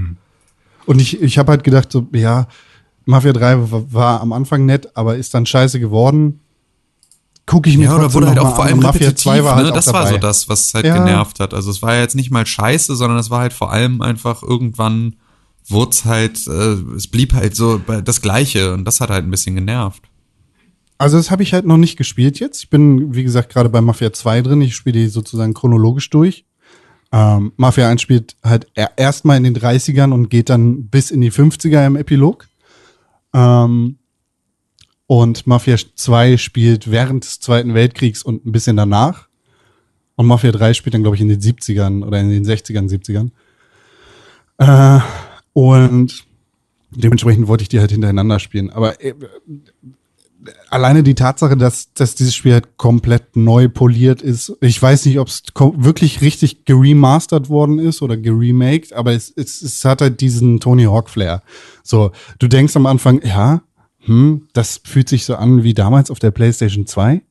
Und 0.85 1.01
ich, 1.01 1.23
ich 1.23 1.39
habe 1.39 1.53
halt 1.53 1.65
gedacht, 1.65 1.91
so, 1.91 2.07
ja, 2.13 2.47
Mafia 3.07 3.33
3 3.33 3.71
war, 3.71 3.93
war 3.93 4.21
am 4.21 4.33
Anfang 4.35 4.67
nett, 4.67 4.89
aber 4.95 5.17
ist 5.17 5.33
dann 5.33 5.47
scheiße 5.47 5.81
geworden. 5.81 6.41
Gucke 7.47 7.71
ich 7.71 7.79
mir 7.79 7.85
Ja, 7.85 7.97
oder 7.97 8.13
wurde 8.13 8.29
halt 8.29 8.39
auch 8.39 8.55
vor 8.57 8.65
allem 8.65 8.79
Mafia 8.79 9.09
repetitiv, 9.09 9.23
2 9.23 9.45
war 9.45 9.57
halt 9.57 9.67
ne? 9.67 9.73
Das 9.73 9.91
war 9.93 10.07
so 10.07 10.19
das, 10.19 10.49
was 10.51 10.73
halt 10.75 10.85
Ja. 10.85 10.99
genervt 10.99 11.41
hat. 11.41 11.55
Also 11.55 11.71
es 11.71 11.81
war 11.81 11.97
jetzt 11.97 12.15
nicht 12.15 12.31
mal 12.31 12.45
scheiße, 12.47 12.95
sondern 12.95 13.19
es 13.19 13.31
war 13.31 13.41
halt 13.41 13.55
vor 13.55 13.73
allem 13.73 14.03
einfach 14.03 14.43
irgendwann 14.43 15.17
wurde 15.69 15.91
es 15.91 16.05
halt, 16.05 16.47
äh, 16.47 16.77
es 16.97 17.07
blieb 17.07 17.33
halt 17.33 17.57
so 17.57 17.79
das 17.79 18.21
Gleiche 18.21 18.73
und 18.75 18.85
das 18.85 19.01
hat 19.01 19.11
halt 19.11 19.25
ein 19.25 19.31
bisschen 19.31 19.55
genervt. 19.55 20.03
Also 20.99 21.17
das 21.17 21.31
habe 21.31 21.43
ich 21.43 21.53
halt 21.53 21.67
noch 21.67 21.77
nicht 21.77 21.97
gespielt 21.97 22.39
jetzt. 22.39 22.63
Ich 22.63 22.71
bin, 22.71 23.15
wie 23.15 23.25
gesagt, 23.25 23.53
gerade 23.53 23.69
bei 23.69 23.81
Mafia 23.81 24.13
2 24.13 24.43
drin. 24.43 24.61
Ich 24.63 24.77
spiele 24.77 25.01
die 25.01 25.09
sozusagen 25.09 25.53
chronologisch 25.55 26.09
durch. 26.11 26.45
Ähm, 27.13 27.53
Mafia 27.57 27.89
1 27.89 28.01
spielt 28.01 28.37
halt 28.43 28.67
er- 28.75 28.93
erstmal 28.97 29.37
in 29.37 29.45
den 29.45 29.55
30ern 29.55 30.13
und 30.13 30.31
geht 30.31 30.51
dann 30.51 30.87
bis 30.89 31.11
in 31.11 31.21
die 31.21 31.33
50er 31.33 31.87
im 31.87 31.97
Epilog. 31.97 32.47
Ähm, 33.33 33.99
und 35.07 35.47
Mafia 35.47 35.77
2 35.77 36.37
spielt 36.39 36.91
während 36.91 37.25
des 37.25 37.41
Zweiten 37.41 37.75
Weltkriegs 37.75 38.23
und 38.23 38.47
ein 38.47 38.53
bisschen 38.53 38.77
danach. 38.77 39.29
Und 40.17 40.27
Mafia 40.27 40.53
3 40.53 40.75
spielt 40.75 40.95
dann, 40.95 41.03
glaube 41.03 41.17
ich, 41.17 41.23
in 41.23 41.29
den 41.29 41.41
70ern 41.41 42.05
oder 42.05 42.21
in 42.21 42.31
den 42.31 42.45
60ern, 42.45 42.89
70ern. 42.89 43.31
Äh, 44.59 45.01
und 45.55 46.27
dementsprechend 46.91 47.49
wollte 47.49 47.63
ich 47.63 47.69
die 47.71 47.81
halt 47.81 47.91
hintereinander 47.91 48.39
spielen. 48.39 48.71
Aber 48.71 49.03
äh, 49.03 49.15
alleine 50.69 51.03
die 51.03 51.15
Tatsache, 51.15 51.57
dass, 51.57 51.93
dass 51.95 52.15
dieses 52.15 52.35
Spiel 52.35 52.53
halt 52.53 52.77
komplett 52.77 53.37
neu 53.37 53.69
poliert 53.69 54.21
ist. 54.21 54.53
Ich 54.61 54.81
weiß 54.81 55.07
nicht, 55.07 55.19
ob 55.19 55.29
es 55.29 55.43
wirklich 55.57 56.21
richtig 56.21 56.65
geremastert 56.65 57.49
worden 57.49 57.79
ist 57.79 58.03
oder 58.03 58.17
geremaked, 58.17 58.93
aber 58.93 59.13
es, 59.13 59.33
es, 59.35 59.63
es 59.63 59.85
hat 59.85 60.01
halt 60.01 60.21
diesen 60.21 60.61
Tony 60.61 60.85
Hawk 60.85 61.09
Flair. 61.09 61.43
So, 61.83 62.13
du 62.39 62.49
denkst 62.49 62.77
am 62.77 62.87
Anfang, 62.87 63.23
ja, 63.25 63.63
hm, 64.01 64.49
das 64.53 64.81
fühlt 64.85 65.09
sich 65.09 65.25
so 65.25 65.37
an 65.37 65.63
wie 65.63 65.75
damals 65.75 66.11
auf 66.11 66.19
der 66.19 66.31
PlayStation 66.31 66.87
2, 66.87 67.23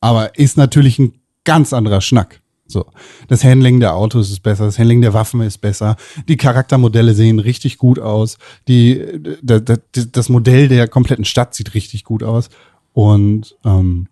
aber 0.00 0.38
ist 0.38 0.56
natürlich 0.56 0.98
ein 0.98 1.14
ganz 1.44 1.72
anderer 1.72 2.00
Schnack. 2.00 2.40
So. 2.66 2.86
Das 3.28 3.44
Handling 3.44 3.80
der 3.80 3.94
Autos 3.94 4.30
ist 4.30 4.42
besser, 4.42 4.64
das 4.64 4.78
Handling 4.78 5.02
der 5.02 5.12
Waffen 5.12 5.40
ist 5.42 5.58
besser, 5.58 5.96
die 6.28 6.36
Charaktermodelle 6.36 7.14
sehen 7.14 7.38
richtig 7.38 7.76
gut 7.76 7.98
aus, 7.98 8.38
die, 8.68 9.04
das 9.42 10.28
Modell 10.28 10.68
der 10.68 10.88
kompletten 10.88 11.24
Stadt 11.24 11.54
sieht 11.54 11.74
richtig 11.74 12.04
gut 12.04 12.22
aus 12.22 12.48
und 12.94 13.56
ähm, 13.64 14.08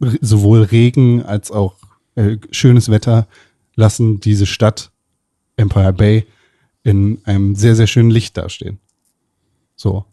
sowohl 0.00 0.62
Regen 0.62 1.24
als 1.24 1.50
auch 1.52 1.76
äh, 2.16 2.38
schönes 2.50 2.90
Wetter 2.90 3.28
lassen 3.76 4.20
diese 4.20 4.46
Stadt 4.46 4.90
Empire 5.56 5.92
Bay 5.92 6.26
in 6.82 7.18
einem 7.24 7.54
sehr, 7.54 7.76
sehr 7.76 7.86
schönen 7.86 8.10
Licht 8.10 8.36
dastehen. 8.36 8.78
So. 9.74 10.04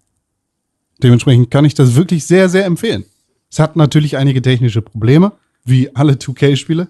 Dementsprechend 1.01 1.51
kann 1.51 1.65
ich 1.65 1.73
das 1.73 1.95
wirklich 1.95 2.25
sehr, 2.25 2.49
sehr 2.49 2.65
empfehlen. 2.65 3.05
Es 3.49 3.59
hat 3.59 3.75
natürlich 3.75 4.17
einige 4.17 4.41
technische 4.41 4.81
Probleme, 4.81 5.33
wie 5.65 5.95
alle 5.95 6.13
2K-Spiele 6.13 6.87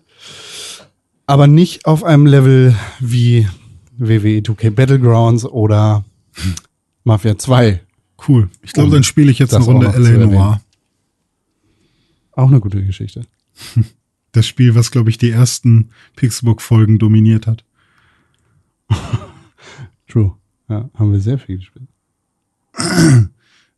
aber 1.34 1.48
nicht 1.48 1.88
auf 1.88 2.04
einem 2.04 2.28
Level 2.28 2.76
wie 3.00 3.48
WWE 3.98 4.42
2K 4.42 4.70
Battlegrounds 4.70 5.46
oder 5.46 6.06
Mafia 7.06 7.40
2. 7.40 7.82
Cool. 8.28 8.52
Ich 8.62 8.74
glaube, 8.74 8.92
dann 8.92 9.04
spiele 9.04 9.32
ich 9.32 9.40
jetzt 9.40 9.52
eine 9.56 9.66
Runde 9.66 9.88
L.A. 9.88 10.28
Noir. 10.28 10.62
Auch 12.34 12.50
eine 12.50 12.60
gute 12.60 12.86
Geschichte. 12.86 13.26
Das 14.36 14.48
Spiel, 14.48 14.74
was, 14.74 14.90
glaube 14.90 15.12
ich, 15.12 15.20
die 15.20 15.30
ersten 15.30 15.92
Pixelbook-Folgen 16.16 16.98
dominiert 16.98 17.46
hat. 17.46 17.64
True. 20.08 20.34
Ja, 20.68 20.90
haben 20.96 21.12
wir 21.12 21.20
sehr 21.20 21.38
viel 21.38 21.58
gespielt. 21.58 21.88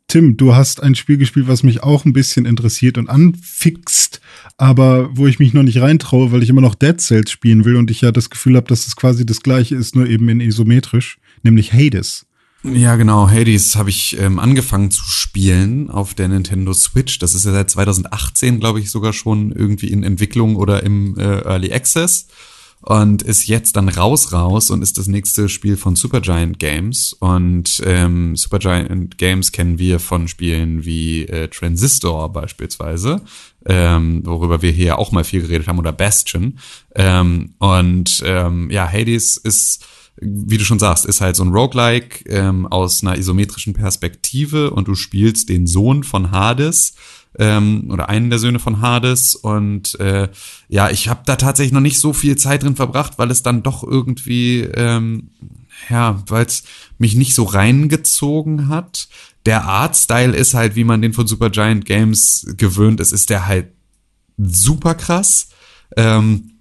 Tim, 0.08 0.36
du 0.36 0.54
hast 0.54 0.82
ein 0.82 0.94
Spiel 0.94 1.16
gespielt, 1.16 1.48
was 1.48 1.64
mich 1.64 1.82
auch 1.82 2.04
ein 2.04 2.12
bisschen 2.12 2.46
interessiert 2.46 2.96
und 2.96 3.08
anfixt, 3.08 4.20
aber 4.56 5.10
wo 5.16 5.26
ich 5.26 5.40
mich 5.40 5.52
noch 5.52 5.64
nicht 5.64 5.80
reintraue, 5.80 6.30
weil 6.30 6.44
ich 6.44 6.48
immer 6.48 6.60
noch 6.60 6.76
Dead 6.76 7.00
Cells 7.00 7.30
spielen 7.30 7.64
will 7.64 7.76
und 7.76 7.90
ich 7.90 8.02
ja 8.02 8.12
das 8.12 8.30
Gefühl 8.30 8.56
habe, 8.56 8.68
dass 8.68 8.86
es 8.86 8.94
quasi 8.94 9.26
das 9.26 9.40
gleiche 9.40 9.74
ist, 9.74 9.96
nur 9.96 10.06
eben 10.06 10.28
in 10.28 10.40
isometrisch, 10.40 11.18
nämlich 11.42 11.72
Hades. 11.72 12.26
Ja, 12.62 12.96
genau. 12.96 13.28
Hades 13.28 13.76
habe 13.76 13.90
ich 13.90 14.18
ähm, 14.18 14.38
angefangen 14.38 14.90
zu 14.90 15.04
spielen 15.04 15.90
auf 15.90 16.14
der 16.14 16.28
Nintendo 16.28 16.72
Switch. 16.72 17.18
Das 17.18 17.34
ist 17.34 17.44
ja 17.44 17.52
seit 17.52 17.70
2018, 17.70 18.60
glaube 18.60 18.80
ich, 18.80 18.90
sogar 18.90 19.12
schon 19.12 19.52
irgendwie 19.52 19.88
in 19.88 20.02
Entwicklung 20.02 20.56
oder 20.56 20.82
im 20.82 21.16
äh, 21.18 21.40
Early 21.40 21.72
Access 21.72 22.28
und 22.82 23.22
ist 23.22 23.46
jetzt 23.46 23.76
dann 23.76 23.88
raus 23.88 24.32
raus 24.32 24.70
und 24.70 24.82
ist 24.82 24.98
das 24.98 25.08
nächste 25.08 25.48
Spiel 25.48 25.76
von 25.76 25.96
Supergiant 25.96 26.58
Games. 26.58 27.12
Und 27.14 27.82
ähm, 27.84 28.36
Supergiant 28.36 29.18
Games 29.18 29.52
kennen 29.52 29.78
wir 29.78 29.98
von 29.98 30.28
Spielen 30.28 30.84
wie 30.84 31.24
äh, 31.24 31.48
Transistor 31.48 32.32
beispielsweise, 32.32 33.22
ähm, 33.64 34.22
worüber 34.24 34.62
wir 34.62 34.70
hier 34.70 34.98
auch 34.98 35.10
mal 35.10 35.24
viel 35.24 35.42
geredet 35.42 35.66
haben 35.66 35.78
oder 35.78 35.92
Bastion. 35.92 36.58
Ähm, 36.94 37.54
und 37.58 38.22
ähm, 38.24 38.70
ja 38.70 38.90
Hades 38.90 39.36
ist 39.36 39.84
wie 40.18 40.56
du 40.56 40.64
schon 40.64 40.78
sagst, 40.78 41.04
ist 41.04 41.20
halt 41.20 41.36
so 41.36 41.44
ein 41.44 41.52
Roguelike 41.52 42.24
ähm, 42.28 42.66
aus 42.66 43.02
einer 43.02 43.18
isometrischen 43.18 43.74
Perspektive 43.74 44.70
und 44.70 44.88
du 44.88 44.94
spielst 44.94 45.48
den 45.48 45.66
Sohn 45.66 46.04
von 46.04 46.30
Hades 46.30 46.94
ähm, 47.38 47.90
oder 47.90 48.08
einen 48.08 48.30
der 48.30 48.38
Söhne 48.38 48.58
von 48.58 48.80
Hades. 48.80 49.34
Und 49.34 49.98
äh, 50.00 50.28
ja, 50.68 50.90
ich 50.90 51.08
habe 51.08 51.22
da 51.26 51.36
tatsächlich 51.36 51.72
noch 51.72 51.80
nicht 51.80 52.00
so 52.00 52.12
viel 52.12 52.36
Zeit 52.36 52.62
drin 52.62 52.76
verbracht, 52.76 53.14
weil 53.18 53.30
es 53.30 53.42
dann 53.42 53.62
doch 53.62 53.82
irgendwie, 53.82 54.60
ähm, 54.60 55.30
ja, 55.90 56.22
weil 56.28 56.46
es 56.46 56.64
mich 56.98 57.14
nicht 57.14 57.34
so 57.34 57.44
reingezogen 57.44 58.68
hat. 58.68 59.08
Der 59.44 59.64
Artstyle 59.64 60.34
ist 60.34 60.54
halt, 60.54 60.76
wie 60.76 60.84
man 60.84 61.02
den 61.02 61.12
von 61.12 61.26
Supergiant 61.26 61.84
Games 61.84 62.46
gewöhnt 62.56 63.00
ist, 63.00 63.12
ist 63.12 63.30
der 63.30 63.46
halt 63.46 63.68
super 64.36 64.94
krass. 64.94 65.48
Ähm, 65.96 66.52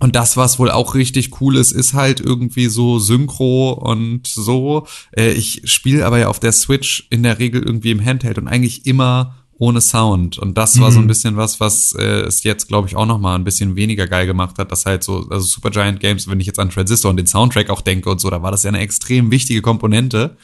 und 0.00 0.14
das, 0.14 0.36
was 0.36 0.60
wohl 0.60 0.70
auch 0.70 0.94
richtig 0.94 1.40
cool 1.40 1.56
ist, 1.56 1.72
ist 1.72 1.92
halt 1.92 2.20
irgendwie 2.20 2.68
so 2.68 3.00
Synchro 3.00 3.72
und 3.72 4.28
so. 4.28 4.86
Äh, 5.10 5.32
ich 5.32 5.62
spiele 5.64 6.06
aber 6.06 6.18
ja 6.18 6.28
auf 6.28 6.38
der 6.38 6.52
Switch 6.52 7.08
in 7.10 7.24
der 7.24 7.40
Regel 7.40 7.62
irgendwie 7.62 7.90
im 7.90 8.04
Handheld 8.04 8.38
und 8.38 8.46
eigentlich 8.46 8.86
immer 8.86 9.34
ohne 9.58 9.80
Sound. 9.80 10.38
Und 10.38 10.56
das 10.56 10.80
war 10.80 10.92
so 10.92 10.98
ein 10.98 11.04
mhm. 11.04 11.08
bisschen 11.08 11.36
was, 11.36 11.58
was 11.58 11.92
äh, 11.92 12.20
es 12.22 12.44
jetzt, 12.44 12.68
glaube 12.68 12.88
ich, 12.88 12.96
auch 12.96 13.06
noch 13.06 13.18
mal 13.18 13.34
ein 13.34 13.44
bisschen 13.44 13.74
weniger 13.74 14.06
geil 14.06 14.26
gemacht 14.26 14.58
hat. 14.58 14.70
Das 14.70 14.86
halt 14.86 15.02
so, 15.02 15.26
also 15.30 15.40
Supergiant 15.40 16.00
Games, 16.00 16.28
wenn 16.28 16.40
ich 16.40 16.46
jetzt 16.46 16.60
an 16.60 16.70
Transistor 16.70 17.10
und 17.10 17.16
den 17.16 17.26
Soundtrack 17.26 17.68
auch 17.68 17.80
denke 17.80 18.08
und 18.08 18.20
so, 18.20 18.30
da 18.30 18.42
war 18.42 18.52
das 18.52 18.62
ja 18.62 18.68
eine 18.68 18.78
extrem 18.78 19.32
wichtige 19.32 19.60
Komponente, 19.60 20.36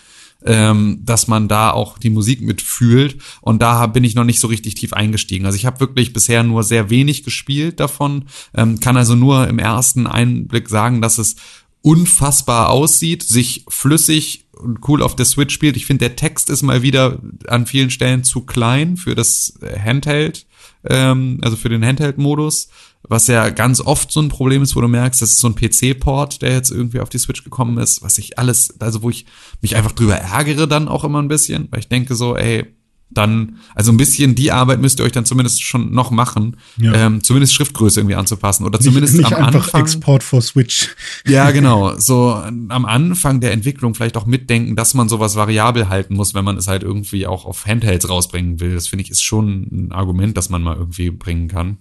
ähm, 0.45 0.99
dass 1.05 1.29
man 1.29 1.47
da 1.47 1.71
auch 1.71 1.97
die 1.97 2.11
Musik 2.11 2.41
mitfühlt. 2.41 3.19
Und 3.41 3.63
da 3.63 3.87
bin 3.87 4.03
ich 4.03 4.17
noch 4.17 4.25
nicht 4.25 4.41
so 4.41 4.49
richtig 4.49 4.75
tief 4.75 4.93
eingestiegen. 4.93 5.47
Also 5.47 5.57
ich 5.57 5.65
habe 5.65 5.79
wirklich 5.79 6.13
bisher 6.13 6.43
nur 6.43 6.65
sehr 6.65 6.91
wenig 6.91 7.23
gespielt 7.23 7.79
davon, 7.79 8.25
ähm, 8.55 8.81
kann 8.81 8.97
also 8.97 9.15
nur 9.15 9.47
im 9.47 9.61
ersten 9.61 10.09
Einblick 10.09 10.69
sagen, 10.69 11.01
dass 11.01 11.19
es 11.19 11.37
unfassbar 11.83 12.71
aussieht, 12.71 13.23
sich 13.23 13.65
flüssig 13.69 14.44
cool 14.87 15.03
auf 15.03 15.17
der 15.17 15.27
Switch 15.27 15.55
spielt. 15.55 15.77
Ich 15.77 15.87
finde, 15.87 16.09
der 16.09 16.17
Text 16.17 16.51
ist 16.51 16.63
mal 16.63 16.83
wieder 16.83 17.19
an 17.47 17.67
vielen 17.67 17.91
Stellen 17.91 18.25
zu 18.25 18.43
klein 18.43 18.97
für 18.97 19.15
das 19.15 19.59
Handheld, 19.83 20.47
ähm, 20.85 21.39
also 21.43 21.57
für 21.57 21.69
den 21.69 21.85
Handheld-Modus, 21.85 22.69
was 23.03 23.27
ja 23.27 23.51
ganz 23.51 23.81
oft 23.81 24.11
so 24.11 24.21
ein 24.21 24.29
Problem 24.29 24.63
ist, 24.63 24.77
wo 24.77 24.81
du 24.81 24.89
merkst, 24.89 25.21
das 25.21 25.33
ist 25.33 25.41
so 25.41 25.49
ein 25.49 25.55
PC-Port, 25.55 26.43
der 26.43 26.53
jetzt 26.53 26.71
irgendwie 26.71 27.01
auf 27.01 27.09
die 27.09 27.19
Switch 27.19 27.45
gekommen 27.45 27.79
ist, 27.79 28.03
was 28.03 28.19
ich 28.19 28.39
alles, 28.39 28.81
also 28.81 29.03
wo 29.03 29.11
ich 29.11 29.27
mich 29.61 29.77
einfach 29.77 29.93
drüber 29.93 30.17
ärgere 30.17 30.67
dann 30.67 30.89
auch 30.89 31.05
immer 31.05 31.21
ein 31.21 31.29
bisschen, 31.29 31.69
weil 31.71 31.81
ich 31.81 31.89
denke 31.89 32.15
so, 32.15 32.37
ey, 32.37 32.67
dann, 33.15 33.59
also 33.75 33.93
ein 33.93 33.97
bisschen 33.97 34.35
die 34.35 34.53
Arbeit 34.53 34.81
müsst 34.81 34.99
ihr 34.99 35.05
euch 35.05 35.13
dann 35.13 35.25
zumindest 35.25 35.63
schon 35.63 35.93
noch 35.93 36.11
machen, 36.11 36.57
ja. 36.77 36.93
ähm, 36.95 37.23
zumindest 37.23 37.55
Schriftgröße 37.55 38.01
irgendwie 38.01 38.17
anzupassen 38.17 38.65
oder 38.65 38.81
zumindest 38.81 39.15
nicht, 39.15 39.31
nicht 39.31 39.37
am 39.37 39.47
einfach 39.47 39.67
Anfang. 39.67 39.81
Export 39.83 40.23
for 40.23 40.41
Switch. 40.41 40.95
Ja, 41.27 41.51
genau. 41.53 41.99
So 41.99 42.35
am 42.35 42.85
Anfang 42.85 43.41
der 43.41 43.53
Entwicklung 43.53 43.95
vielleicht 43.95 44.17
auch 44.17 44.27
mitdenken, 44.27 44.77
dass 44.77 44.95
man 44.95 45.09
sowas 45.09 45.37
variabel 45.37 45.89
halten 45.89 46.15
muss, 46.15 46.35
wenn 46.35 46.45
man 46.45 46.57
es 46.57 46.67
halt 46.67 46.83
irgendwie 46.83 47.27
auch 47.27 47.45
auf 47.45 47.67
Handhelds 47.67 48.09
rausbringen 48.09 48.61
will. 48.61 48.75
Das 48.75 48.89
finde 48.89 49.05
ich 49.05 49.11
ist 49.11 49.25
schon 49.25 49.69
ein 49.71 49.93
Argument, 49.93 50.37
das 50.37 50.51
man 50.51 50.63
mal 50.63 50.77
irgendwie 50.77 51.11
bringen 51.11 51.49
kann. 51.49 51.79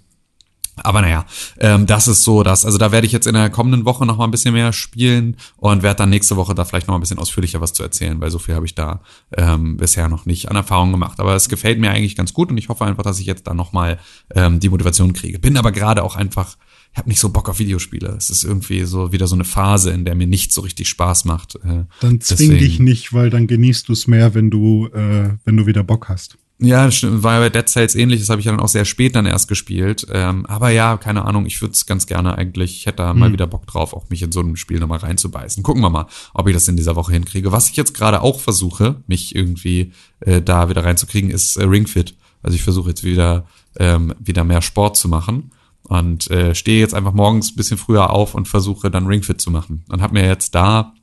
Aber 0.78 1.02
naja, 1.02 1.26
ähm, 1.60 1.86
das 1.86 2.08
ist 2.08 2.24
so 2.24 2.42
das. 2.44 2.66
Also 2.66 2.78
da 2.78 2.92
werde 2.92 3.06
ich 3.06 3.14
jetzt 3.14 3.28
in 3.28 3.34
der 3.34 3.50
kommenden 3.50 3.86
Woche 3.86 4.06
noch 4.06 4.18
mal 4.18 4.26
ein 4.26 4.32
bisschen 4.32 4.54
mehr 4.54 4.74
spielen 4.74 5.38
und 5.58 5.84
werde 5.84 5.98
dann 5.98 6.10
nächste 6.10 6.36
Woche 6.36 6.56
da 6.56 6.66
vielleicht 6.66 6.88
noch 6.88 6.94
mal 6.94 6.98
ein 6.98 7.02
bisschen 7.02 7.20
ausführlicher 7.20 7.62
was 7.62 7.74
zu 7.74 7.84
erzählen, 7.84 8.20
weil 8.20 8.32
so 8.32 8.40
viel 8.40 8.56
habe 8.56 8.66
ich 8.66 8.74
da 8.74 9.02
ähm, 9.36 9.78
bisher 9.78 10.10
noch 10.10 10.26
nicht 10.26 10.50
an 10.50 10.56
Erfahrung 10.56 10.92
gemacht. 10.92 11.20
Aber 11.20 11.36
es 11.36 11.50
gefällt 11.50 11.80
mir 11.80 11.92
eigentlich 11.92 12.16
ganz 12.16 12.34
gut 12.34 12.50
und 12.50 12.58
ich 12.58 12.70
hoffe 12.70 12.86
einfach, 12.86 13.04
dass 13.04 13.20
ich 13.20 13.26
jetzt 13.26 13.46
da 13.48 13.54
noch 13.54 13.72
mal 13.72 14.00
ähm, 14.34 14.60
die 14.60 14.70
Motivation 14.70 15.14
kriege. 15.14 15.40
Bin 15.40 15.58
aber 15.58 15.72
gerade 15.72 16.04
auch 16.04 16.16
einfach, 16.16 16.58
ich 16.92 16.98
habe 16.98 17.10
nicht 17.10 17.20
so 17.20 17.30
Bock 17.30 17.50
auf 17.50 17.60
Videospiele. 17.60 18.10
Es 18.18 18.30
ist 18.30 18.44
irgendwie 18.44 18.86
so 18.86 19.12
wieder 19.12 19.28
so 19.28 19.36
eine 19.36 19.46
Phase, 19.46 19.92
in 19.92 20.06
der 20.06 20.16
mir 20.16 20.28
nicht 20.28 20.52
so 20.52 20.62
richtig 20.62 20.90
Spaß 20.90 21.26
macht. 21.26 21.56
Äh, 21.56 21.86
dann 22.02 22.22
zwing 22.22 22.50
deswegen. 22.50 22.58
dich 22.58 22.80
nicht, 22.80 23.14
weil 23.14 23.30
dann 23.30 23.48
genießt 23.48 23.90
du 23.90 23.94
es 23.94 24.08
mehr, 24.08 24.34
wenn 24.34 24.50
du 24.50 24.88
äh, 24.88 25.30
wenn 25.44 25.58
du 25.58 25.66
wieder 25.66 25.84
Bock 25.84 26.10
hast. 26.10 26.38
Ja, 26.64 26.90
war 27.02 27.34
ja 27.34 27.40
bei 27.42 27.50
Dead 27.50 27.68
Cells 27.68 27.94
ähnlich, 27.94 28.22
das 28.22 28.30
habe 28.30 28.40
ich 28.40 28.46
ja 28.46 28.52
dann 28.54 28.62
auch 28.62 28.70
sehr 28.70 28.86
spät 28.86 29.18
dann 29.18 29.26
erst 29.26 29.50
gespielt. 29.50 30.08
Ähm, 30.10 30.46
aber 30.46 30.70
ja, 30.70 30.96
keine 30.96 31.26
Ahnung, 31.26 31.46
ich 31.46 31.62
würde 31.62 31.74
es 31.74 31.86
ganz 31.86 32.08
gerne 32.08 32.38
eigentlich, 32.38 32.78
ich 32.78 32.86
hätte 32.86 32.98
da 32.98 33.14
mhm. 33.14 33.20
mal 33.20 33.34
wieder 33.34 33.48
Bock 33.48 33.68
drauf, 33.68 33.94
auch 33.94 34.10
mich 34.10 34.22
in 34.22 34.32
so 34.32 34.40
ein 34.40 34.56
Spiel 34.56 34.80
nochmal 34.80 35.00
reinzubeißen. 35.00 35.62
Gucken 35.62 35.82
wir 35.82 35.90
mal, 35.90 36.08
ob 36.34 36.48
ich 36.48 36.54
das 36.54 36.70
in 36.70 36.78
dieser 36.78 36.96
Woche 36.96 37.12
hinkriege. 37.12 37.52
Was 37.52 37.70
ich 37.70 37.76
jetzt 37.76 37.94
gerade 37.94 38.22
auch 38.22 38.40
versuche, 38.40 38.96
mich 39.08 39.36
irgendwie 39.36 39.92
äh, 40.22 40.42
da 40.42 40.70
wieder 40.70 40.86
reinzukriegen, 40.86 41.32
ist 41.32 41.58
äh, 41.58 41.66
Ringfit. 41.66 42.16
Also 42.42 42.56
ich 42.56 42.64
versuche 42.64 42.90
jetzt 42.90 43.04
wieder, 43.04 43.46
ähm, 43.78 44.14
wieder 44.20 44.46
mehr 44.46 44.62
Sport 44.62 44.96
zu 44.96 45.10
machen 45.10 45.52
und 45.84 46.32
äh, 46.32 46.56
stehe 46.56 46.80
jetzt 46.80 46.94
einfach 46.94 47.14
morgens 47.14 47.52
ein 47.52 47.56
bisschen 47.58 47.78
früher 47.78 48.10
auf 48.10 48.36
und 48.36 48.48
versuche 48.48 48.90
dann 48.90 49.08
Ringfit 49.08 49.42
zu 49.42 49.52
machen. 49.52 49.84
Und 49.90 50.02
habe 50.02 50.14
mir 50.14 50.26
jetzt 50.26 50.56
da 50.56 50.94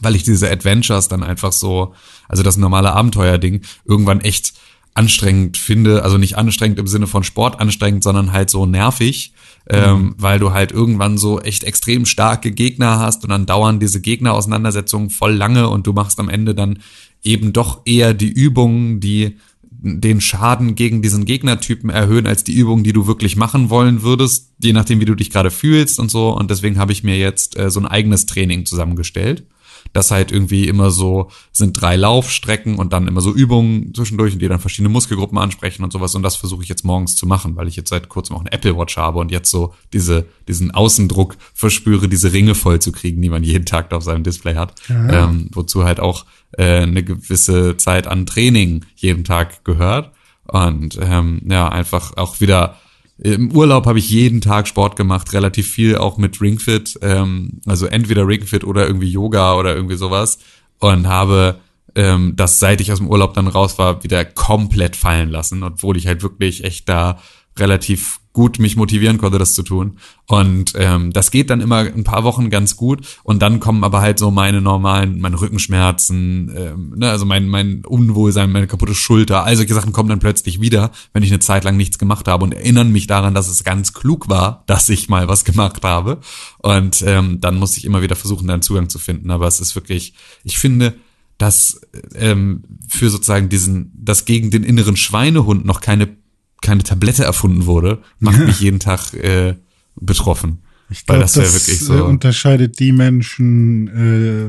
weil 0.00 0.16
ich 0.16 0.22
diese 0.22 0.50
Adventures 0.50 1.08
dann 1.08 1.22
einfach 1.22 1.52
so, 1.52 1.94
also 2.28 2.42
das 2.42 2.56
normale 2.56 2.92
Abenteuerding, 2.92 3.62
irgendwann 3.84 4.20
echt 4.20 4.54
anstrengend 4.94 5.56
finde, 5.56 6.02
also 6.02 6.18
nicht 6.18 6.36
anstrengend 6.36 6.78
im 6.78 6.86
Sinne 6.86 7.06
von 7.06 7.22
Sport 7.22 7.60
anstrengend, 7.60 8.02
sondern 8.02 8.32
halt 8.32 8.50
so 8.50 8.66
nervig, 8.66 9.32
ähm, 9.68 9.90
mhm. 9.90 10.14
weil 10.18 10.38
du 10.38 10.52
halt 10.52 10.72
irgendwann 10.72 11.18
so 11.18 11.40
echt 11.40 11.64
extrem 11.64 12.04
starke 12.04 12.50
Gegner 12.50 12.98
hast 12.98 13.22
und 13.22 13.30
dann 13.30 13.46
dauern 13.46 13.80
diese 13.80 14.00
Gegner-Auseinandersetzungen 14.00 15.10
voll 15.10 15.34
lange 15.34 15.68
und 15.68 15.86
du 15.86 15.92
machst 15.92 16.18
am 16.18 16.28
Ende 16.28 16.54
dann 16.54 16.80
eben 17.22 17.52
doch 17.52 17.82
eher 17.84 18.14
die 18.14 18.30
Übungen, 18.30 19.00
die 19.00 19.36
den 19.80 20.20
Schaden 20.20 20.74
gegen 20.74 21.02
diesen 21.02 21.24
Gegnertypen 21.24 21.88
erhöhen 21.88 22.26
als 22.26 22.42
die 22.42 22.54
Übungen, 22.54 22.82
die 22.82 22.92
du 22.92 23.06
wirklich 23.06 23.36
machen 23.36 23.70
wollen 23.70 24.02
würdest, 24.02 24.50
je 24.60 24.72
nachdem, 24.72 25.00
wie 25.00 25.04
du 25.04 25.14
dich 25.14 25.30
gerade 25.30 25.52
fühlst 25.52 26.00
und 26.00 26.10
so. 26.10 26.30
Und 26.30 26.50
deswegen 26.50 26.78
habe 26.78 26.90
ich 26.90 27.04
mir 27.04 27.16
jetzt 27.16 27.56
äh, 27.56 27.70
so 27.70 27.78
ein 27.78 27.86
eigenes 27.86 28.26
Training 28.26 28.66
zusammengestellt. 28.66 29.44
Das 29.92 30.10
halt 30.10 30.32
irgendwie 30.32 30.68
immer 30.68 30.90
so 30.90 31.30
sind 31.52 31.80
drei 31.80 31.96
Laufstrecken 31.96 32.76
und 32.76 32.92
dann 32.92 33.08
immer 33.08 33.20
so 33.20 33.32
Übungen 33.32 33.92
zwischendurch 33.94 34.32
und 34.32 34.40
die 34.40 34.48
dann 34.48 34.60
verschiedene 34.60 34.88
Muskelgruppen 34.88 35.38
ansprechen 35.38 35.84
und 35.84 35.92
sowas. 35.92 36.14
Und 36.14 36.22
das 36.22 36.36
versuche 36.36 36.62
ich 36.62 36.68
jetzt 36.68 36.84
morgens 36.84 37.16
zu 37.16 37.26
machen, 37.26 37.56
weil 37.56 37.68
ich 37.68 37.76
jetzt 37.76 37.90
seit 37.90 38.08
kurzem 38.08 38.36
auch 38.36 38.40
eine 38.40 38.52
Apple 38.52 38.76
Watch 38.76 38.96
habe 38.96 39.18
und 39.18 39.30
jetzt 39.30 39.50
so 39.50 39.74
diese 39.92 40.26
diesen 40.48 40.70
Außendruck 40.70 41.36
verspüre, 41.54 42.08
diese 42.08 42.32
Ringe 42.32 42.54
voll 42.54 42.80
zu 42.80 42.92
kriegen, 42.92 43.20
die 43.20 43.28
man 43.28 43.44
jeden 43.44 43.66
Tag 43.66 43.92
auf 43.92 44.02
seinem 44.02 44.24
Display 44.24 44.54
hat, 44.54 44.74
ja. 44.88 45.24
ähm, 45.24 45.48
wozu 45.52 45.84
halt 45.84 46.00
auch 46.00 46.24
äh, 46.52 46.82
eine 46.82 47.02
gewisse 47.02 47.76
Zeit 47.76 48.06
an 48.06 48.26
Training 48.26 48.84
jeden 48.96 49.24
Tag 49.24 49.64
gehört. 49.64 50.12
Und 50.46 50.98
ähm, 51.00 51.42
ja 51.46 51.68
einfach 51.68 52.16
auch 52.16 52.40
wieder 52.40 52.78
im 53.18 53.50
Urlaub 53.52 53.86
habe 53.86 53.98
ich 53.98 54.10
jeden 54.10 54.40
Tag 54.40 54.68
Sport 54.68 54.96
gemacht, 54.96 55.32
relativ 55.32 55.68
viel 55.68 55.96
auch 55.96 56.18
mit 56.18 56.40
Ringfit, 56.40 56.98
ähm, 57.02 57.60
also 57.66 57.86
entweder 57.86 58.26
Ringfit 58.26 58.64
oder 58.64 58.86
irgendwie 58.86 59.10
Yoga 59.10 59.54
oder 59.54 59.74
irgendwie 59.74 59.96
sowas. 59.96 60.38
Und 60.78 61.08
habe 61.08 61.58
ähm, 61.96 62.34
das, 62.36 62.60
seit 62.60 62.80
ich 62.80 62.92
aus 62.92 62.98
dem 62.98 63.08
Urlaub 63.08 63.34
dann 63.34 63.48
raus 63.48 63.78
war, 63.78 64.04
wieder 64.04 64.24
komplett 64.24 64.94
fallen 64.94 65.30
lassen, 65.30 65.64
obwohl 65.64 65.96
ich 65.96 66.06
halt 66.06 66.22
wirklich 66.22 66.62
echt 66.62 66.88
da 66.88 67.18
relativ 67.58 68.20
gut 68.38 68.60
mich 68.60 68.76
motivieren 68.76 69.18
konnte, 69.18 69.36
das 69.36 69.52
zu 69.52 69.64
tun. 69.64 69.98
Und 70.28 70.74
ähm, 70.76 71.12
das 71.12 71.32
geht 71.32 71.50
dann 71.50 71.60
immer 71.60 71.78
ein 71.78 72.04
paar 72.04 72.22
Wochen 72.22 72.50
ganz 72.50 72.76
gut. 72.76 73.04
Und 73.24 73.42
dann 73.42 73.58
kommen 73.58 73.82
aber 73.82 74.00
halt 74.00 74.20
so 74.20 74.30
meine 74.30 74.60
normalen, 74.60 75.18
meine 75.18 75.40
Rückenschmerzen, 75.40 76.48
ähm, 76.56 76.94
ne, 76.96 77.10
also 77.10 77.26
mein, 77.26 77.48
mein 77.48 77.84
Unwohlsein, 77.84 78.52
meine 78.52 78.68
kaputte 78.68 78.94
Schulter, 78.94 79.42
all 79.42 79.56
solche 79.56 79.74
Sachen 79.74 79.92
kommen 79.92 80.08
dann 80.08 80.20
plötzlich 80.20 80.60
wieder, 80.60 80.92
wenn 81.12 81.24
ich 81.24 81.32
eine 81.32 81.40
Zeit 81.40 81.64
lang 81.64 81.76
nichts 81.76 81.98
gemacht 81.98 82.28
habe 82.28 82.44
und 82.44 82.52
erinnern 82.52 82.92
mich 82.92 83.08
daran, 83.08 83.34
dass 83.34 83.48
es 83.48 83.64
ganz 83.64 83.92
klug 83.92 84.28
war, 84.28 84.62
dass 84.68 84.88
ich 84.88 85.08
mal 85.08 85.26
was 85.26 85.44
gemacht 85.44 85.82
habe. 85.82 86.20
Und 86.58 87.02
ähm, 87.04 87.40
dann 87.40 87.58
muss 87.58 87.76
ich 87.76 87.84
immer 87.84 88.02
wieder 88.02 88.14
versuchen, 88.14 88.46
da 88.46 88.52
einen 88.52 88.62
Zugang 88.62 88.88
zu 88.88 89.00
finden. 89.00 89.32
Aber 89.32 89.48
es 89.48 89.58
ist 89.58 89.74
wirklich, 89.74 90.14
ich 90.44 90.60
finde, 90.60 90.94
dass 91.38 91.80
ähm, 92.14 92.62
für 92.88 93.10
sozusagen 93.10 93.48
diesen, 93.48 93.90
dass 93.96 94.26
gegen 94.26 94.52
den 94.52 94.62
inneren 94.62 94.96
Schweinehund 94.96 95.64
noch 95.64 95.80
keine 95.80 96.17
keine 96.62 96.82
Tablette 96.82 97.24
erfunden 97.24 97.66
wurde, 97.66 97.98
macht 98.18 98.40
mich 98.40 98.60
jeden 98.60 98.80
Tag 98.80 99.14
äh, 99.14 99.54
betroffen. 99.96 100.58
Ich 100.90 101.04
glaube, 101.04 101.20
das, 101.20 101.32
das 101.32 101.54
wirklich 101.54 101.80
so. 101.80 101.96
Äh, 101.96 102.00
unterscheidet 102.00 102.78
die 102.78 102.92
Menschen, 102.92 103.88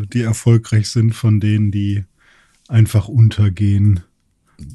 äh, 0.03 0.07
die 0.07 0.21
erfolgreich 0.21 0.89
sind, 0.89 1.13
von 1.13 1.39
denen, 1.39 1.71
die 1.71 2.05
einfach 2.67 3.07
untergehen. 3.07 4.01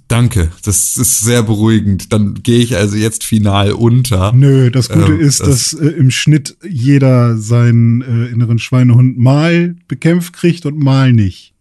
Danke, 0.09 0.51
das 0.63 0.97
ist 0.97 1.21
sehr 1.21 1.43
beruhigend. 1.43 2.13
Dann 2.13 2.43
gehe 2.43 2.61
ich 2.61 2.77
also 2.77 2.97
jetzt 2.97 3.25
final 3.25 3.73
unter. 3.73 4.33
Nö, 4.33 4.71
das 4.71 4.89
Gute 4.89 5.13
ähm, 5.13 5.21
ist, 5.21 5.41
das 5.41 5.71
dass 5.71 5.73
äh, 5.75 5.89
im 5.89 6.11
Schnitt 6.11 6.57
jeder 6.67 7.37
seinen 7.37 8.03
äh, 8.03 8.27
inneren 8.27 8.59
Schweinehund 8.59 9.19
mal 9.19 9.77
bekämpft 9.89 10.33
kriegt 10.33 10.65
und 10.67 10.79
mal 10.79 11.13
nicht. 11.13 11.55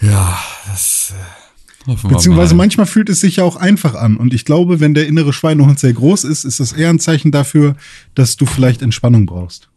Ja, 0.00 0.38
das. 0.68 1.14
Äh 1.16 1.41
Beziehungsweise 1.86 2.54
manchmal 2.54 2.86
fühlt 2.86 3.08
es 3.08 3.20
sich 3.20 3.36
ja 3.36 3.44
auch 3.44 3.56
einfach 3.56 3.94
an. 3.94 4.16
Und 4.16 4.34
ich 4.34 4.44
glaube, 4.44 4.80
wenn 4.80 4.94
der 4.94 5.06
innere 5.06 5.32
Schweinehund 5.32 5.78
sehr 5.78 5.92
groß 5.92 6.24
ist, 6.24 6.44
ist 6.44 6.60
das 6.60 6.72
eher 6.72 6.90
ein 6.90 7.00
Zeichen 7.00 7.32
dafür, 7.32 7.76
dass 8.14 8.36
du 8.36 8.46
vielleicht 8.46 8.82
Entspannung 8.82 9.26
brauchst. 9.26 9.68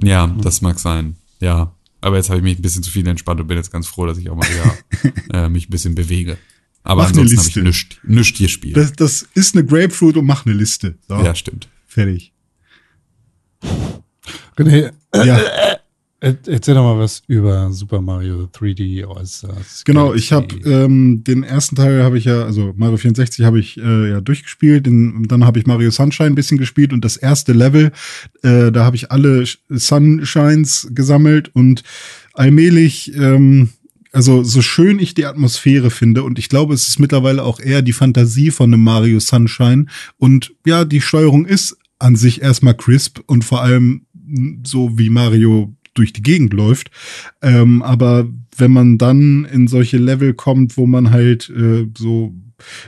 Ja, 0.00 0.26
das 0.26 0.62
mag 0.62 0.78
sein. 0.78 1.16
Ja. 1.40 1.74
Aber 2.00 2.16
jetzt 2.16 2.30
habe 2.30 2.38
ich 2.38 2.44
mich 2.44 2.58
ein 2.58 2.62
bisschen 2.62 2.82
zu 2.82 2.90
viel 2.90 3.06
entspannt 3.06 3.40
und 3.40 3.46
bin 3.46 3.56
jetzt 3.56 3.70
ganz 3.70 3.86
froh, 3.86 4.06
dass 4.06 4.18
ich 4.18 4.28
auch 4.30 4.36
mal 4.36 4.48
wieder 4.48 5.14
äh, 5.44 5.48
mich 5.48 5.68
ein 5.68 5.70
bisschen 5.70 5.94
bewege. 5.94 6.38
Aber 6.82 7.02
mach 7.02 7.08
ansonsten 7.10 7.38
habe 7.38 7.48
ich 7.48 7.56
nichts 7.56 7.96
nischt 8.02 8.38
gespielt. 8.38 8.76
Das, 8.76 8.92
das 8.92 9.28
ist 9.34 9.54
eine 9.54 9.64
Grapefruit 9.64 10.16
und 10.16 10.26
mach 10.26 10.46
eine 10.46 10.54
Liste. 10.54 10.96
So. 11.06 11.14
Ja, 11.14 11.34
stimmt. 11.34 11.68
Fertig. 11.86 12.32
René, 14.56 14.92
ja. 15.14 15.40
Erzähl 16.22 16.76
doch 16.76 16.84
mal 16.84 17.00
was 17.00 17.24
über 17.26 17.72
Super 17.72 18.00
Mario 18.00 18.44
3D 18.44 19.04
aus. 19.04 19.44
Genau, 19.84 20.14
ich 20.14 20.32
habe 20.32 20.54
ähm, 20.64 21.24
den 21.24 21.42
ersten 21.42 21.74
Teil 21.74 22.04
habe 22.04 22.16
ich 22.16 22.26
ja, 22.26 22.44
also 22.44 22.72
Mario 22.76 22.96
64 22.96 23.44
habe 23.44 23.58
ich 23.58 23.76
äh, 23.76 24.10
ja 24.10 24.20
durchgespielt, 24.20 24.86
den, 24.86 25.24
dann 25.26 25.44
habe 25.44 25.58
ich 25.58 25.66
Mario 25.66 25.90
Sunshine 25.90 26.28
ein 26.28 26.34
bisschen 26.36 26.58
gespielt 26.58 26.92
und 26.92 27.04
das 27.04 27.16
erste 27.16 27.52
Level, 27.52 27.90
äh, 28.42 28.70
da 28.70 28.84
habe 28.84 28.94
ich 28.94 29.10
alle 29.10 29.44
Sunshines 29.68 30.86
gesammelt 30.92 31.50
und 31.56 31.82
allmählich 32.34 33.12
ähm, 33.16 33.70
also 34.12 34.44
so 34.44 34.62
schön 34.62 35.00
ich 35.00 35.14
die 35.14 35.26
Atmosphäre 35.26 35.90
finde 35.90 36.22
und 36.22 36.38
ich 36.38 36.48
glaube, 36.48 36.74
es 36.74 36.86
ist 36.86 37.00
mittlerweile 37.00 37.42
auch 37.42 37.58
eher 37.58 37.82
die 37.82 37.92
Fantasie 37.92 38.52
von 38.52 38.72
einem 38.72 38.84
Mario 38.84 39.18
Sunshine 39.18 39.86
und 40.18 40.54
ja, 40.64 40.84
die 40.84 41.00
Steuerung 41.00 41.46
ist 41.46 41.76
an 41.98 42.14
sich 42.14 42.42
erstmal 42.42 42.76
crisp 42.76 43.18
und 43.26 43.44
vor 43.44 43.60
allem 43.60 44.06
so 44.62 44.96
wie 44.98 45.10
Mario 45.10 45.74
durch 45.94 46.12
die 46.12 46.22
Gegend 46.22 46.52
läuft. 46.52 46.90
Ähm, 47.40 47.82
aber 47.82 48.28
wenn 48.56 48.72
man 48.72 48.98
dann 48.98 49.44
in 49.44 49.68
solche 49.68 49.98
Level 49.98 50.34
kommt, 50.34 50.76
wo 50.76 50.86
man 50.86 51.10
halt 51.10 51.50
äh, 51.50 51.86
so 51.96 52.34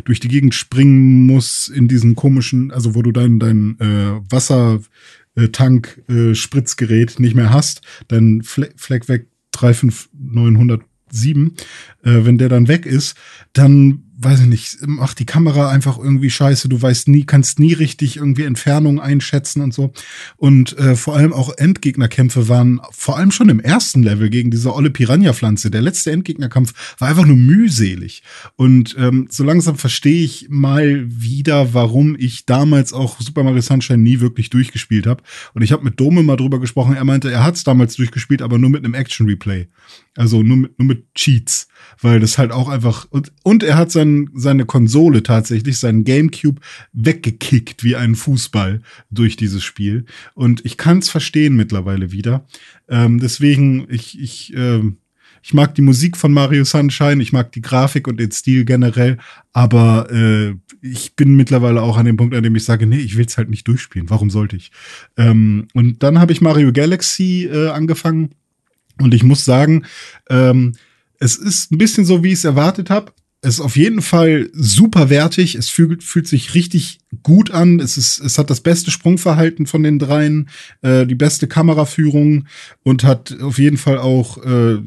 durch 0.04 0.20
die 0.20 0.28
Gegend 0.28 0.54
springen 0.54 1.26
muss 1.26 1.68
in 1.68 1.88
diesen 1.88 2.14
komischen, 2.14 2.70
also 2.70 2.94
wo 2.94 3.02
du 3.02 3.12
dann 3.12 3.38
dein 3.38 3.78
äh, 3.80 4.20
Wassertank 4.30 6.02
äh, 6.08 6.34
Spritzgerät 6.34 7.18
nicht 7.18 7.34
mehr 7.34 7.50
hast, 7.50 7.82
dein 8.08 8.42
Fle 8.42 8.70
Fleck 8.76 9.08
weg 9.08 9.26
35907, 9.52 11.54
äh, 12.02 12.24
wenn 12.24 12.38
der 12.38 12.48
dann 12.48 12.68
weg 12.68 12.86
ist, 12.86 13.16
dann 13.52 14.03
weiß 14.24 14.40
ich 14.40 14.46
nicht, 14.46 14.86
macht 14.86 15.18
die 15.18 15.26
Kamera 15.26 15.70
einfach 15.70 15.98
irgendwie 15.98 16.30
scheiße. 16.30 16.68
Du 16.68 16.80
weißt 16.80 17.08
nie, 17.08 17.24
kannst 17.24 17.58
nie 17.58 17.72
richtig 17.72 18.16
irgendwie 18.16 18.44
Entfernung 18.44 19.00
einschätzen 19.00 19.60
und 19.62 19.74
so. 19.74 19.92
Und 20.36 20.76
äh, 20.78 20.96
vor 20.96 21.16
allem 21.16 21.32
auch 21.32 21.52
Endgegnerkämpfe 21.56 22.48
waren 22.48 22.80
vor 22.90 23.18
allem 23.18 23.30
schon 23.30 23.48
im 23.48 23.60
ersten 23.60 24.02
Level 24.02 24.30
gegen 24.30 24.50
diese 24.50 24.74
olle 24.74 24.90
Piranha-Pflanze. 24.90 25.70
Der 25.70 25.82
letzte 25.82 26.12
Endgegnerkampf 26.12 26.96
war 26.98 27.08
einfach 27.08 27.26
nur 27.26 27.36
mühselig. 27.36 28.22
Und 28.56 28.96
ähm, 28.98 29.28
so 29.30 29.44
langsam 29.44 29.76
verstehe 29.76 30.24
ich 30.24 30.46
mal 30.48 31.04
wieder, 31.06 31.74
warum 31.74 32.16
ich 32.18 32.46
damals 32.46 32.92
auch 32.92 33.20
Super 33.20 33.42
Mario 33.42 33.60
Sunshine 33.60 34.02
nie 34.02 34.20
wirklich 34.20 34.50
durchgespielt 34.50 35.06
habe. 35.06 35.22
Und 35.52 35.62
ich 35.62 35.72
habe 35.72 35.84
mit 35.84 36.00
Dome 36.00 36.22
mal 36.22 36.36
drüber 36.36 36.60
gesprochen. 36.60 36.96
Er 36.96 37.04
meinte, 37.04 37.30
er 37.30 37.44
hat 37.44 37.56
es 37.56 37.64
damals 37.64 37.96
durchgespielt, 37.96 38.42
aber 38.42 38.58
nur 38.58 38.70
mit 38.70 38.84
einem 38.84 38.94
Action-Replay. 38.94 39.68
Also 40.16 40.42
nur 40.42 40.56
mit, 40.56 40.78
nur 40.78 40.88
mit 40.88 41.14
Cheats, 41.14 41.68
weil 42.00 42.20
das 42.20 42.38
halt 42.38 42.52
auch 42.52 42.68
einfach 42.68 43.06
und, 43.10 43.32
und 43.42 43.62
er 43.62 43.76
hat 43.76 43.90
sein, 43.90 44.30
seine 44.34 44.64
Konsole 44.66 45.22
tatsächlich, 45.22 45.78
seinen 45.78 46.04
Gamecube 46.04 46.60
weggekickt 46.92 47.84
wie 47.84 47.96
einen 47.96 48.14
Fußball 48.14 48.80
durch 49.10 49.36
dieses 49.36 49.64
Spiel. 49.64 50.04
Und 50.34 50.64
ich 50.64 50.76
kann 50.76 50.98
es 50.98 51.08
verstehen 51.08 51.56
mittlerweile 51.56 52.12
wieder. 52.12 52.46
Ähm, 52.88 53.20
deswegen, 53.20 53.86
ich, 53.90 54.20
ich, 54.20 54.54
äh, 54.54 54.82
ich 55.42 55.52
mag 55.52 55.74
die 55.74 55.82
Musik 55.82 56.16
von 56.16 56.32
Mario 56.32 56.64
Sunshine, 56.64 57.22
ich 57.22 57.32
mag 57.32 57.52
die 57.52 57.60
Grafik 57.60 58.08
und 58.08 58.18
den 58.18 58.30
Stil 58.30 58.64
generell, 58.64 59.18
aber 59.52 60.10
äh, 60.10 60.54
ich 60.80 61.16
bin 61.16 61.36
mittlerweile 61.36 61.82
auch 61.82 61.98
an 61.98 62.06
dem 62.06 62.16
Punkt, 62.16 62.34
an 62.34 62.42
dem 62.42 62.56
ich 62.56 62.64
sage, 62.64 62.86
nee, 62.86 62.98
ich 62.98 63.16
will 63.16 63.26
es 63.26 63.36
halt 63.36 63.50
nicht 63.50 63.68
durchspielen. 63.68 64.08
Warum 64.08 64.30
sollte 64.30 64.56
ich? 64.56 64.72
Ähm, 65.18 65.68
und 65.74 66.02
dann 66.02 66.18
habe 66.18 66.32
ich 66.32 66.40
Mario 66.40 66.72
Galaxy 66.72 67.48
äh, 67.52 67.68
angefangen 67.68 68.30
und 69.00 69.12
ich 69.12 69.22
muss 69.22 69.44
sagen, 69.44 69.84
ähm, 70.30 70.72
es 71.24 71.36
ist 71.36 71.72
ein 71.72 71.78
bisschen 71.78 72.04
so, 72.04 72.22
wie 72.22 72.28
ich 72.28 72.34
es 72.34 72.44
erwartet 72.44 72.90
habe. 72.90 73.12
Es 73.40 73.54
ist 73.54 73.60
auf 73.60 73.76
jeden 73.76 74.02
Fall 74.02 74.50
super 74.52 75.08
wertig. 75.08 75.54
Es 75.54 75.70
fühlt, 75.70 76.04
fühlt 76.04 76.28
sich 76.28 76.54
richtig 76.54 76.98
gut 77.22 77.50
an. 77.50 77.80
Es 77.80 77.96
ist, 77.96 78.18
es 78.18 78.38
hat 78.38 78.50
das 78.50 78.60
beste 78.60 78.90
Sprungverhalten 78.90 79.66
von 79.66 79.82
den 79.82 79.98
dreien, 79.98 80.48
äh, 80.82 81.06
die 81.06 81.14
beste 81.14 81.46
Kameraführung 81.46 82.46
und 82.82 83.04
hat 83.04 83.36
auf 83.40 83.58
jeden 83.58 83.76
Fall 83.76 83.98
auch 83.98 84.38
äh, 84.44 84.78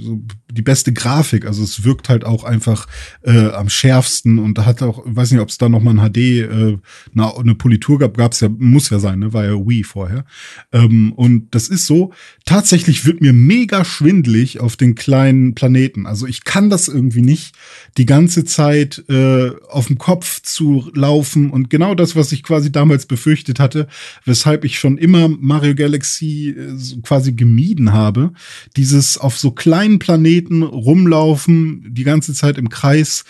die 0.52 0.62
beste 0.62 0.94
Grafik. 0.94 1.46
Also 1.46 1.64
es 1.64 1.84
wirkt 1.84 2.10
halt 2.10 2.26
auch 2.26 2.44
einfach 2.44 2.88
äh, 3.24 3.50
am 3.50 3.70
schärfsten 3.70 4.40
und 4.40 4.58
hat 4.66 4.82
auch, 4.82 5.02
weiß 5.06 5.32
nicht, 5.32 5.42
ob 5.42 5.50
es 5.50 5.58
da 5.58 5.70
noch 5.70 5.82
mal 5.82 5.98
ein 5.98 6.12
HD, 6.12 6.18
äh, 6.18 6.78
eine, 7.14 7.38
eine 7.38 7.56
Politur 7.56 8.00
gab, 8.00 8.18
gab 8.18 8.34
es 8.34 8.40
ja, 8.40 8.50
muss 8.50 8.90
ja 8.90 9.00
sein, 9.00 9.20
ne? 9.20 9.34
War 9.34 9.46
ja 9.46 9.54
Wii 9.54 9.84
vorher. 9.84 10.26
Ähm, 10.72 11.14
und 11.14 11.54
das 11.56 11.70
ist 11.70 11.86
so. 11.86 12.12
Tatsächlich 12.46 13.06
wird 13.06 13.22
mir 13.22 13.34
mega 13.34 13.86
schwindlig 13.86 14.60
auf 14.60 14.76
den 14.76 14.96
kleinen 14.96 15.56
Planeten. 15.56 16.06
Also 16.06 16.28
ich 16.28 16.44
kann 16.44 16.70
das 16.70 16.88
irgendwie 16.88 17.22
nicht, 17.22 17.56
die 17.98 18.06
ganze 18.06 18.46
Zeit 18.46 19.04
äh, 19.10 19.52
auf 19.70 19.88
dem 19.88 19.98
Kopf 19.98 20.42
zu 20.42 20.92
laufen 20.94 21.50
und 21.50 21.70
genau 21.70 21.96
das, 21.96 22.16
was 22.18 22.32
ich 22.32 22.44
quasi 22.44 22.72
damals 22.72 23.06
befürchtet 23.06 23.60
hatte, 23.60 23.88
weshalb 24.26 24.66
ich 24.66 24.78
schon 24.80 24.98
immer 24.98 25.28
Mario 25.30 25.76
Galaxy 25.76 26.50
äh, 26.50 27.02
quasi 27.02 27.34
gemieden 27.34 27.94
habe. 27.94 28.34
Dieses 28.76 29.18
auf 29.18 29.38
so 29.38 29.52
kleinen 29.52 30.00
Planeten 30.00 30.64
rumlaufen, 30.64 31.86
die 31.94 32.04
ganze 32.04 32.34
Zeit 32.34 32.58
im 32.58 32.70
Kreis, 32.70 33.24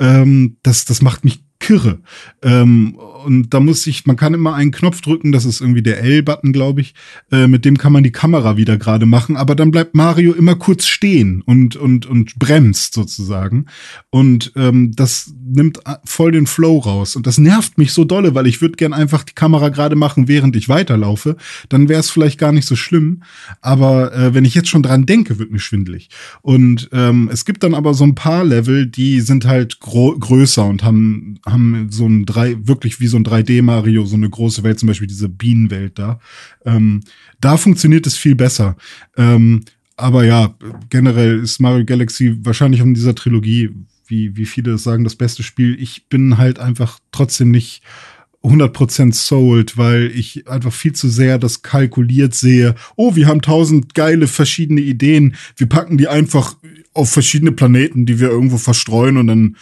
ähm, 0.00 0.56
das, 0.62 0.84
das 0.84 1.02
macht 1.02 1.24
mich 1.24 1.44
kirre. 1.60 2.00
Ähm, 2.42 2.98
und 3.24 3.50
da 3.54 3.60
muss 3.60 3.86
ich, 3.86 4.06
man 4.06 4.16
kann 4.16 4.34
immer 4.34 4.54
einen 4.54 4.70
Knopf 4.70 5.00
drücken, 5.00 5.32
das 5.32 5.44
ist 5.44 5.60
irgendwie 5.60 5.82
der 5.82 6.02
L-Button, 6.02 6.52
glaube 6.52 6.80
ich. 6.80 6.94
Äh, 7.30 7.46
mit 7.46 7.64
dem 7.64 7.78
kann 7.78 7.92
man 7.92 8.02
die 8.02 8.12
Kamera 8.12 8.56
wieder 8.56 8.76
gerade 8.76 9.06
machen, 9.06 9.36
aber 9.36 9.54
dann 9.54 9.70
bleibt 9.70 9.94
Mario 9.94 10.32
immer 10.32 10.54
kurz 10.54 10.86
stehen 10.86 11.42
und 11.42 11.76
und 11.76 12.06
und 12.06 12.38
bremst 12.38 12.94
sozusagen. 12.94 13.66
Und 14.10 14.52
ähm, 14.56 14.92
das 14.94 15.32
nimmt 15.42 15.80
voll 16.04 16.32
den 16.32 16.46
Flow 16.46 16.78
raus. 16.78 17.16
Und 17.16 17.26
das 17.26 17.38
nervt 17.38 17.78
mich 17.78 17.92
so 17.92 18.04
dolle, 18.04 18.34
weil 18.34 18.46
ich 18.46 18.60
würde 18.60 18.76
gern 18.76 18.92
einfach 18.92 19.24
die 19.24 19.34
Kamera 19.34 19.68
gerade 19.68 19.96
machen, 19.96 20.28
während 20.28 20.56
ich 20.56 20.68
weiterlaufe. 20.68 21.36
Dann 21.68 21.88
wäre 21.88 22.00
es 22.00 22.10
vielleicht 22.10 22.38
gar 22.38 22.52
nicht 22.52 22.66
so 22.66 22.76
schlimm. 22.76 23.22
Aber 23.60 24.14
äh, 24.14 24.34
wenn 24.34 24.44
ich 24.44 24.54
jetzt 24.54 24.68
schon 24.68 24.82
dran 24.82 25.06
denke, 25.06 25.38
wird 25.38 25.50
mir 25.50 25.58
schwindelig. 25.58 26.08
Und 26.42 26.88
ähm, 26.92 27.28
es 27.32 27.44
gibt 27.44 27.62
dann 27.62 27.74
aber 27.74 27.94
so 27.94 28.04
ein 28.04 28.14
paar 28.14 28.44
Level, 28.44 28.86
die 28.86 29.20
sind 29.20 29.44
halt 29.44 29.80
größer 29.80 30.64
und 30.64 30.82
haben, 30.82 31.38
haben 31.46 31.88
so 31.90 32.06
ein 32.06 32.26
drei, 32.26 32.56
wirklich 32.62 33.00
wie 33.00 33.06
so 33.10 33.18
ein 33.18 33.24
3D-Mario, 33.24 34.06
so 34.06 34.16
eine 34.16 34.30
große 34.30 34.62
Welt, 34.62 34.78
zum 34.78 34.86
Beispiel 34.86 35.08
diese 35.08 35.28
Bienenwelt 35.28 35.98
da. 35.98 36.20
Ähm, 36.64 37.02
da 37.40 37.56
funktioniert 37.56 38.06
es 38.06 38.16
viel 38.16 38.34
besser. 38.34 38.76
Ähm, 39.16 39.64
aber 39.96 40.24
ja, 40.24 40.54
generell 40.88 41.40
ist 41.40 41.60
Mario 41.60 41.84
Galaxy 41.84 42.38
wahrscheinlich 42.42 42.80
in 42.80 42.94
dieser 42.94 43.14
Trilogie, 43.14 43.70
wie, 44.06 44.36
wie 44.36 44.46
viele 44.46 44.78
sagen, 44.78 45.04
das 45.04 45.14
beste 45.14 45.42
Spiel. 45.42 45.80
Ich 45.80 46.08
bin 46.08 46.38
halt 46.38 46.58
einfach 46.58 46.98
trotzdem 47.12 47.50
nicht 47.50 47.82
100% 48.42 49.12
sold, 49.12 49.76
weil 49.76 50.10
ich 50.14 50.48
einfach 50.48 50.72
viel 50.72 50.94
zu 50.94 51.08
sehr 51.08 51.38
das 51.38 51.62
kalkuliert 51.62 52.34
sehe. 52.34 52.74
Oh, 52.96 53.14
wir 53.14 53.26
haben 53.26 53.42
tausend 53.42 53.94
geile 53.94 54.26
verschiedene 54.26 54.80
Ideen. 54.80 55.34
Wir 55.56 55.68
packen 55.68 55.98
die 55.98 56.08
einfach 56.08 56.56
auf 56.94 57.10
verschiedene 57.10 57.52
Planeten, 57.52 58.06
die 58.06 58.18
wir 58.18 58.30
irgendwo 58.30 58.56
verstreuen 58.56 59.18
und 59.18 59.26
dann 59.26 59.56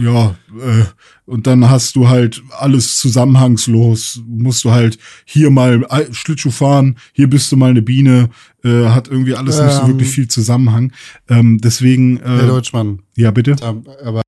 ja, 0.00 0.34
äh, 0.58 0.84
und 1.26 1.46
dann 1.46 1.70
hast 1.70 1.94
du 1.94 2.08
halt 2.08 2.42
alles 2.58 2.96
zusammenhangslos. 2.96 4.20
Musst 4.26 4.64
du 4.64 4.72
halt 4.72 4.98
hier 5.24 5.50
mal 5.50 5.86
Schlittschuh 6.10 6.50
fahren, 6.50 6.96
hier 7.12 7.30
bist 7.30 7.52
du 7.52 7.56
mal 7.56 7.70
eine 7.70 7.82
Biene, 7.82 8.30
äh, 8.64 8.86
hat 8.86 9.08
irgendwie 9.08 9.34
alles 9.34 9.58
ähm, 9.58 9.66
nicht 9.66 9.76
so 9.76 9.86
wirklich 9.86 10.08
ähm. 10.08 10.14
viel 10.14 10.28
Zusammenhang. 10.28 10.92
Ähm, 11.28 11.58
deswegen. 11.58 12.18
Äh, 12.18 12.24
Herr 12.24 12.46
Deutschmann. 12.48 13.02
Ja, 13.16 13.30
bitte. 13.30 13.56
Aber 13.62 14.22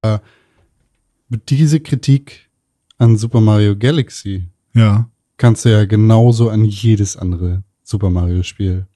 diese 1.48 1.80
Kritik 1.80 2.48
an 2.98 3.16
Super 3.16 3.40
Mario 3.40 3.76
Galaxy. 3.76 4.44
Ja. 4.74 5.10
Kannst 5.38 5.64
du 5.64 5.70
ja 5.70 5.84
genauso 5.84 6.50
an 6.50 6.64
jedes 6.64 7.16
andere 7.16 7.64
Super 7.82 8.10
Mario 8.10 8.42
Spiel 8.42 8.86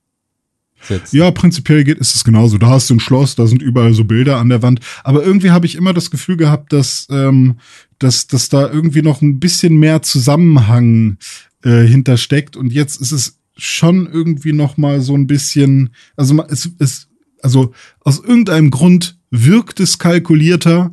setzen. 0.83 1.17
Ja, 1.17 1.31
prinzipiell 1.31 1.85
geht 1.85 1.99
ist 1.99 2.15
es 2.15 2.25
genauso. 2.25 2.59
Da 2.59 2.69
hast 2.69 2.91
du 2.91 2.95
ein 2.95 3.01
Schloss, 3.01 3.37
da 3.37 3.47
sind 3.47 3.63
überall 3.63 3.95
so 3.95 4.05
Bilder 4.05 4.39
an 4.39 4.49
der 4.49 4.63
Wand. 4.63 4.81
Aber 5.05 5.25
irgendwie 5.25 5.51
habe 5.51 5.67
ich 5.67 5.77
immer 5.77 5.93
das 5.93 6.11
Gefühl 6.11 6.37
gehabt, 6.37 6.73
dass, 6.73 7.07
ähm, 7.11 7.57
dass, 7.99 8.27
dass 8.27 8.49
da 8.49 8.71
irgendwie 8.71 9.03
noch 9.03 9.23
ein 9.23 9.41
bisschen 9.41 9.77
mehr 9.77 10.03
Zusammenhang 10.03 11.19
äh, 11.63 11.83
hintersteckt. 11.83 12.57
Und 12.57 12.73
jetzt 12.73 13.01
ist 13.01 13.13
es 13.13 13.39
schon 13.57 14.09
irgendwie 14.11 14.53
noch 14.53 14.77
mal 14.77 15.01
so 15.01 15.15
ein 15.15 15.27
bisschen, 15.27 15.91
also 16.17 16.43
es, 16.49 16.71
es, 16.79 17.09
also 17.43 17.73
aus 18.01 18.19
irgendeinem 18.19 18.71
Grund 18.71 19.19
wirkt 19.31 19.81
es 19.81 19.99
kalkulierter 19.99 20.93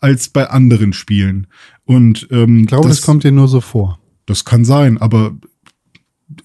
als 0.00 0.28
bei 0.28 0.48
anderen 0.48 0.92
Spielen. 0.92 1.46
Und 1.84 2.28
ähm, 2.30 2.60
ich 2.60 2.66
glaube, 2.66 2.88
das, 2.88 2.98
das 2.98 3.06
kommt 3.06 3.24
dir 3.24 3.32
nur 3.32 3.48
so 3.48 3.60
vor. 3.60 3.98
Das 4.26 4.44
kann 4.44 4.64
sein, 4.64 4.98
aber 4.98 5.36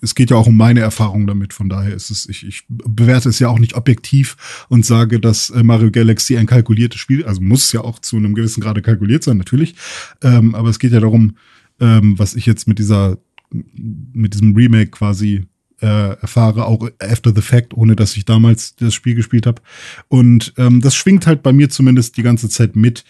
es 0.02 0.16
geht 0.16 0.32
ja 0.32 0.38
auch 0.38 0.48
um 0.48 0.58
meine 0.58 0.80
Erfahrung 0.80 1.28
damit. 1.28 1.54
Von 1.54 1.70
daher 1.70 1.94
ist 1.94 2.10
es, 2.10 2.28
ich, 2.28 2.46
ich 2.48 2.64
bewerte 2.68 3.30
es 3.30 3.40
ja 3.40 3.50
auch 3.50 3.60
nicht 3.60 3.76
objektiv 3.76 4.66
und 4.70 4.86
sage, 4.86 5.20
dass 5.20 5.50
äh, 5.50 5.64
Mario 5.64 5.92
Galaxy 5.92 6.38
ein 6.38 6.46
kalkuliertes 6.46 7.00
Spiel, 7.00 7.26
also 7.26 7.42
muss 7.42 7.66
es 7.66 7.72
ja 7.74 7.82
auch 7.82 8.00
zu 8.00 8.18
einem 8.18 8.34
gewissen 8.34 8.62
Grade 8.62 8.82
kalkuliert 8.82 9.24
sein, 9.24 9.38
natürlich. 9.38 9.76
Ähm, 10.22 10.56
aber 10.56 10.70
es 10.70 10.80
geht 10.80 10.94
ja 10.94 11.00
darum, 11.00 11.38
ähm, 11.80 12.18
was 12.18 12.36
ich 12.36 12.46
jetzt 12.46 12.68
mit 12.68 12.80
dieser, 12.80 13.18
mit 13.52 14.34
diesem 14.34 14.56
Remake 14.56 14.92
quasi 14.92 15.46
äh, 15.82 16.18
erfahre, 16.22 16.66
auch 16.66 16.90
after 17.00 17.34
the 17.36 17.42
fact, 17.42 17.74
ohne 17.74 17.96
dass 17.96 18.16
ich 18.16 18.24
damals 18.24 18.76
das 18.78 18.94
Spiel 18.94 19.16
gespielt 19.16 19.46
habe. 19.46 19.62
Und 20.08 20.54
ähm, 20.58 20.80
das 20.80 20.96
schwingt 20.96 21.28
halt 21.28 21.44
bei 21.44 21.52
mir 21.52 21.70
zumindest 21.70 22.16
die 22.16 22.24
ganze 22.24 22.48
Zeit 22.48 22.78
mit 22.78 23.04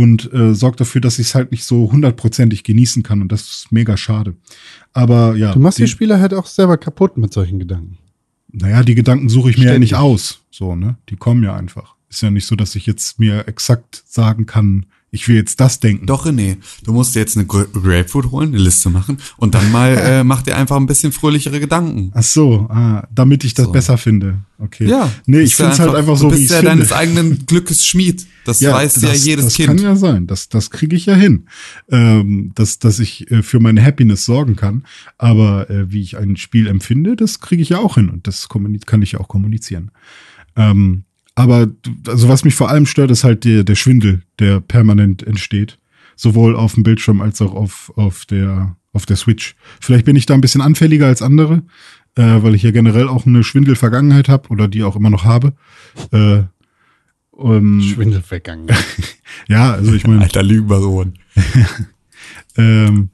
und 0.00 0.32
äh, 0.32 0.54
sorgt 0.54 0.80
dafür, 0.80 1.00
dass 1.00 1.18
ich 1.18 1.28
es 1.28 1.34
halt 1.34 1.50
nicht 1.50 1.64
so 1.64 1.92
hundertprozentig 1.92 2.64
genießen 2.64 3.02
kann. 3.02 3.20
Und 3.20 3.30
das 3.30 3.42
ist 3.42 3.72
mega 3.72 3.96
schade. 3.96 4.34
Aber 4.92 5.36
ja. 5.36 5.52
Du 5.52 5.58
machst 5.58 5.78
die, 5.78 5.82
die 5.82 5.88
Spieler 5.88 6.20
halt 6.20 6.32
auch 6.32 6.46
selber 6.46 6.78
kaputt 6.78 7.18
mit 7.18 7.32
solchen 7.32 7.58
Gedanken. 7.58 7.98
Naja, 8.50 8.82
die 8.82 8.94
Gedanken 8.94 9.28
suche 9.28 9.50
ich 9.50 9.58
mir 9.58 9.64
Ständig. 9.64 9.90
ja 9.90 9.98
nicht 9.98 10.02
aus. 10.02 10.40
So, 10.50 10.74
ne? 10.74 10.96
Die 11.08 11.16
kommen 11.16 11.42
ja 11.42 11.54
einfach. 11.54 11.94
Ist 12.08 12.22
ja 12.22 12.30
nicht 12.30 12.46
so, 12.46 12.56
dass 12.56 12.74
ich 12.74 12.86
jetzt 12.86 13.20
mir 13.20 13.46
exakt 13.46 14.02
sagen 14.06 14.46
kann, 14.46 14.86
ich 15.12 15.26
will 15.28 15.36
jetzt 15.36 15.58
das 15.60 15.80
denken. 15.80 16.06
Doch, 16.06 16.26
René, 16.26 16.56
du 16.84 16.92
musst 16.92 17.14
jetzt 17.16 17.36
eine 17.36 17.46
Grapefruit 17.46 18.30
holen, 18.30 18.50
eine 18.50 18.62
Liste 18.62 18.90
machen 18.90 19.18
und 19.36 19.54
dann 19.54 19.72
mal 19.72 19.96
äh, 19.96 20.24
mach 20.24 20.42
dir 20.42 20.56
einfach 20.56 20.76
ein 20.76 20.86
bisschen 20.86 21.10
fröhlichere 21.10 21.58
Gedanken. 21.58 22.12
Ach 22.14 22.22
so, 22.22 22.68
ah, 22.70 23.08
damit 23.12 23.44
ich 23.44 23.54
das 23.54 23.66
so. 23.66 23.72
besser 23.72 23.98
finde. 23.98 24.38
Okay. 24.58 24.86
Ja. 24.86 25.10
Nee, 25.26 25.40
ich 25.40 25.56
finde 25.56 25.72
es 25.72 25.80
halt 25.80 25.94
einfach 25.94 26.16
so, 26.16 26.28
du 26.28 26.36
bist 26.36 26.42
wie 26.42 26.46
ja 26.52 26.60
finde. 26.60 26.70
deines 26.70 26.92
eigenen 26.92 27.44
Glückes 27.46 27.84
Schmied. 27.84 28.26
Das 28.44 28.60
ja, 28.60 28.72
weiß 28.72 28.94
das, 28.94 29.02
ja 29.02 29.12
jedes 29.12 29.46
das 29.46 29.54
Kind. 29.54 29.70
Das 29.70 29.76
kann 29.76 29.84
ja 29.84 29.96
sein. 29.96 30.26
Das, 30.26 30.48
das 30.48 30.70
kriege 30.70 30.94
ich 30.94 31.06
ja 31.06 31.14
hin. 31.14 31.46
Ähm, 31.90 32.52
dass, 32.54 32.78
dass 32.78 32.98
ich 32.98 33.30
äh, 33.30 33.42
für 33.42 33.58
meine 33.58 33.82
Happiness 33.82 34.24
sorgen 34.24 34.56
kann. 34.56 34.84
Aber 35.18 35.68
äh, 35.70 35.90
wie 35.90 36.02
ich 36.02 36.18
ein 36.18 36.36
Spiel 36.36 36.66
empfinde, 36.66 37.16
das 37.16 37.40
kriege 37.40 37.62
ich 37.62 37.70
ja 37.70 37.78
auch 37.78 37.96
hin. 37.96 38.10
Und 38.10 38.26
das 38.26 38.48
kann 38.48 39.02
ich 39.02 39.12
ja 39.12 39.20
auch 39.20 39.28
kommunizieren. 39.28 39.90
Ähm, 40.56 41.04
aber 41.40 41.68
also 42.06 42.28
was 42.28 42.44
mich 42.44 42.54
vor 42.54 42.68
allem 42.68 42.86
stört, 42.86 43.10
ist 43.10 43.24
halt 43.24 43.44
der, 43.44 43.64
der 43.64 43.74
Schwindel, 43.74 44.22
der 44.38 44.60
permanent 44.60 45.22
entsteht. 45.22 45.78
Sowohl 46.16 46.54
auf 46.54 46.74
dem 46.74 46.82
Bildschirm 46.82 47.20
als 47.20 47.40
auch 47.40 47.54
auf, 47.54 47.92
auf, 47.96 48.26
der, 48.26 48.76
auf 48.92 49.06
der 49.06 49.16
Switch. 49.16 49.54
Vielleicht 49.80 50.04
bin 50.04 50.16
ich 50.16 50.26
da 50.26 50.34
ein 50.34 50.42
bisschen 50.42 50.60
anfälliger 50.60 51.06
als 51.06 51.22
andere, 51.22 51.62
äh, 52.16 52.42
weil 52.42 52.54
ich 52.54 52.62
ja 52.62 52.72
generell 52.72 53.08
auch 53.08 53.26
eine 53.26 53.42
Schwindel-Vergangenheit 53.42 54.28
habe 54.28 54.48
oder 54.50 54.68
die 54.68 54.82
auch 54.82 54.96
immer 54.96 55.10
noch 55.10 55.24
habe. 55.24 55.54
Äh, 56.12 56.42
um, 57.30 57.80
Schwindelvergangenheit. 57.80 58.84
ja, 59.48 59.72
also 59.72 59.94
ich 59.94 60.06
meine. 60.06 60.20
Alter 60.20 60.42
Lügenbaron. 60.42 61.14
ähm, 62.58 63.10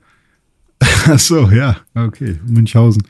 Ach 1.06 1.18
so, 1.18 1.50
ja, 1.50 1.78
okay, 1.94 2.38
Münchhausen. 2.46 3.02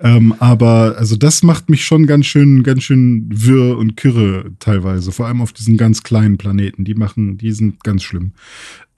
Ähm, 0.00 0.34
aber 0.38 0.96
also 0.98 1.16
das 1.16 1.42
macht 1.42 1.70
mich 1.70 1.84
schon 1.84 2.06
ganz 2.06 2.26
schön, 2.26 2.62
ganz 2.62 2.82
schön 2.82 3.28
wirr 3.30 3.78
und 3.78 3.96
kirre 3.96 4.52
teilweise. 4.58 5.12
Vor 5.12 5.26
allem 5.26 5.40
auf 5.40 5.52
diesen 5.52 5.76
ganz 5.76 6.02
kleinen 6.02 6.38
Planeten. 6.38 6.84
Die 6.84 6.94
machen, 6.94 7.38
die 7.38 7.52
sind 7.52 7.84
ganz 7.84 8.02
schlimm. 8.02 8.32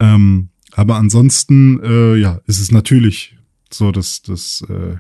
Ähm, 0.01 0.48
aber 0.72 0.96
ansonsten, 0.96 1.80
äh, 1.82 2.16
ja, 2.16 2.40
ist 2.46 2.60
es 2.60 2.72
natürlich 2.72 3.36
so 3.74 3.92
dass 3.92 4.22
das 4.22 4.64
äh, 4.68 4.96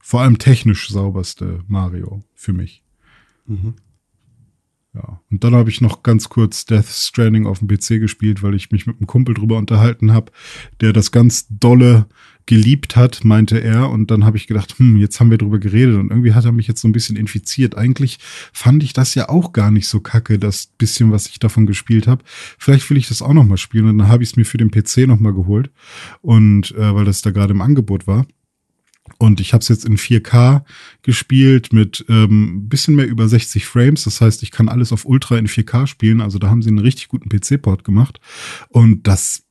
vor 0.00 0.22
allem 0.22 0.38
technisch 0.38 0.88
sauberste 0.88 1.62
Mario 1.68 2.24
für 2.34 2.52
mich. 2.52 2.82
Mhm. 3.46 3.74
Ja. 4.94 5.20
Und 5.30 5.44
dann 5.44 5.54
habe 5.54 5.70
ich 5.70 5.80
noch 5.80 6.02
ganz 6.02 6.28
kurz 6.28 6.64
Death 6.64 6.86
Stranding 6.86 7.46
auf 7.46 7.60
dem 7.60 7.68
PC 7.68 8.00
gespielt, 8.00 8.42
weil 8.42 8.54
ich 8.54 8.70
mich 8.70 8.86
mit 8.86 8.96
einem 8.96 9.06
Kumpel 9.06 9.34
drüber 9.34 9.58
unterhalten 9.58 10.12
habe, 10.12 10.32
der 10.80 10.92
das 10.92 11.12
ganz 11.12 11.46
dolle 11.50 12.06
geliebt 12.48 12.96
hat, 12.96 13.24
meinte 13.24 13.62
er. 13.62 13.90
Und 13.90 14.10
dann 14.10 14.24
habe 14.24 14.38
ich 14.38 14.46
gedacht, 14.46 14.78
hm, 14.78 14.96
jetzt 14.96 15.20
haben 15.20 15.30
wir 15.30 15.36
drüber 15.38 15.58
geredet 15.58 15.96
und 15.96 16.10
irgendwie 16.10 16.32
hat 16.32 16.46
er 16.46 16.52
mich 16.52 16.66
jetzt 16.66 16.80
so 16.80 16.88
ein 16.88 16.92
bisschen 16.92 17.14
infiziert. 17.14 17.76
Eigentlich 17.76 18.18
fand 18.52 18.82
ich 18.82 18.94
das 18.94 19.14
ja 19.14 19.28
auch 19.28 19.52
gar 19.52 19.70
nicht 19.70 19.86
so 19.86 20.00
kacke, 20.00 20.38
das 20.38 20.66
bisschen, 20.78 21.12
was 21.12 21.28
ich 21.28 21.38
davon 21.38 21.66
gespielt 21.66 22.06
habe. 22.06 22.24
Vielleicht 22.58 22.88
will 22.88 22.96
ich 22.96 23.06
das 23.06 23.20
auch 23.20 23.34
noch 23.34 23.44
mal 23.44 23.58
spielen 23.58 23.86
und 23.86 23.98
dann 23.98 24.08
habe 24.08 24.22
ich 24.22 24.30
es 24.30 24.36
mir 24.36 24.46
für 24.46 24.56
den 24.56 24.70
PC 24.70 25.06
noch 25.06 25.20
mal 25.20 25.34
geholt 25.34 25.70
und 26.22 26.72
äh, 26.72 26.94
weil 26.94 27.04
das 27.04 27.20
da 27.20 27.30
gerade 27.30 27.52
im 27.52 27.60
Angebot 27.60 28.06
war. 28.06 28.26
Und 29.18 29.40
ich 29.40 29.52
habe 29.52 29.62
es 29.62 29.68
jetzt 29.68 29.84
in 29.84 29.96
4K 29.96 30.62
gespielt 31.02 31.72
mit 31.72 32.04
ähm, 32.08 32.68
bisschen 32.68 32.94
mehr 32.94 33.08
über 33.08 33.28
60 33.28 33.66
Frames. 33.66 34.04
Das 34.04 34.20
heißt, 34.20 34.42
ich 34.42 34.50
kann 34.50 34.68
alles 34.68 34.92
auf 34.92 35.04
Ultra 35.04 35.36
in 35.38 35.48
4K 35.48 35.86
spielen. 35.86 36.20
Also 36.20 36.38
da 36.38 36.48
haben 36.48 36.62
sie 36.62 36.68
einen 36.68 36.78
richtig 36.78 37.08
guten 37.08 37.28
PC-Port 37.28 37.84
gemacht. 37.84 38.20
Und 38.68 39.06
das 39.06 39.47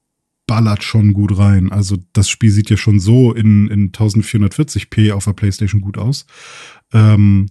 ballert 0.48 0.84
schon 0.84 1.14
gut 1.14 1.38
rein. 1.38 1.72
Also 1.72 1.98
das 2.14 2.30
Spiel 2.30 2.52
sieht 2.52 2.70
ja 2.70 2.78
schon 2.78 3.00
so 3.00 3.34
in, 3.34 3.68
in 3.68 3.92
1440p 3.92 5.12
auf 5.12 5.26
der 5.26 5.34
PlayStation 5.34 5.82
gut 5.82 5.98
aus. 5.98 6.26
Ähm, 6.94 7.48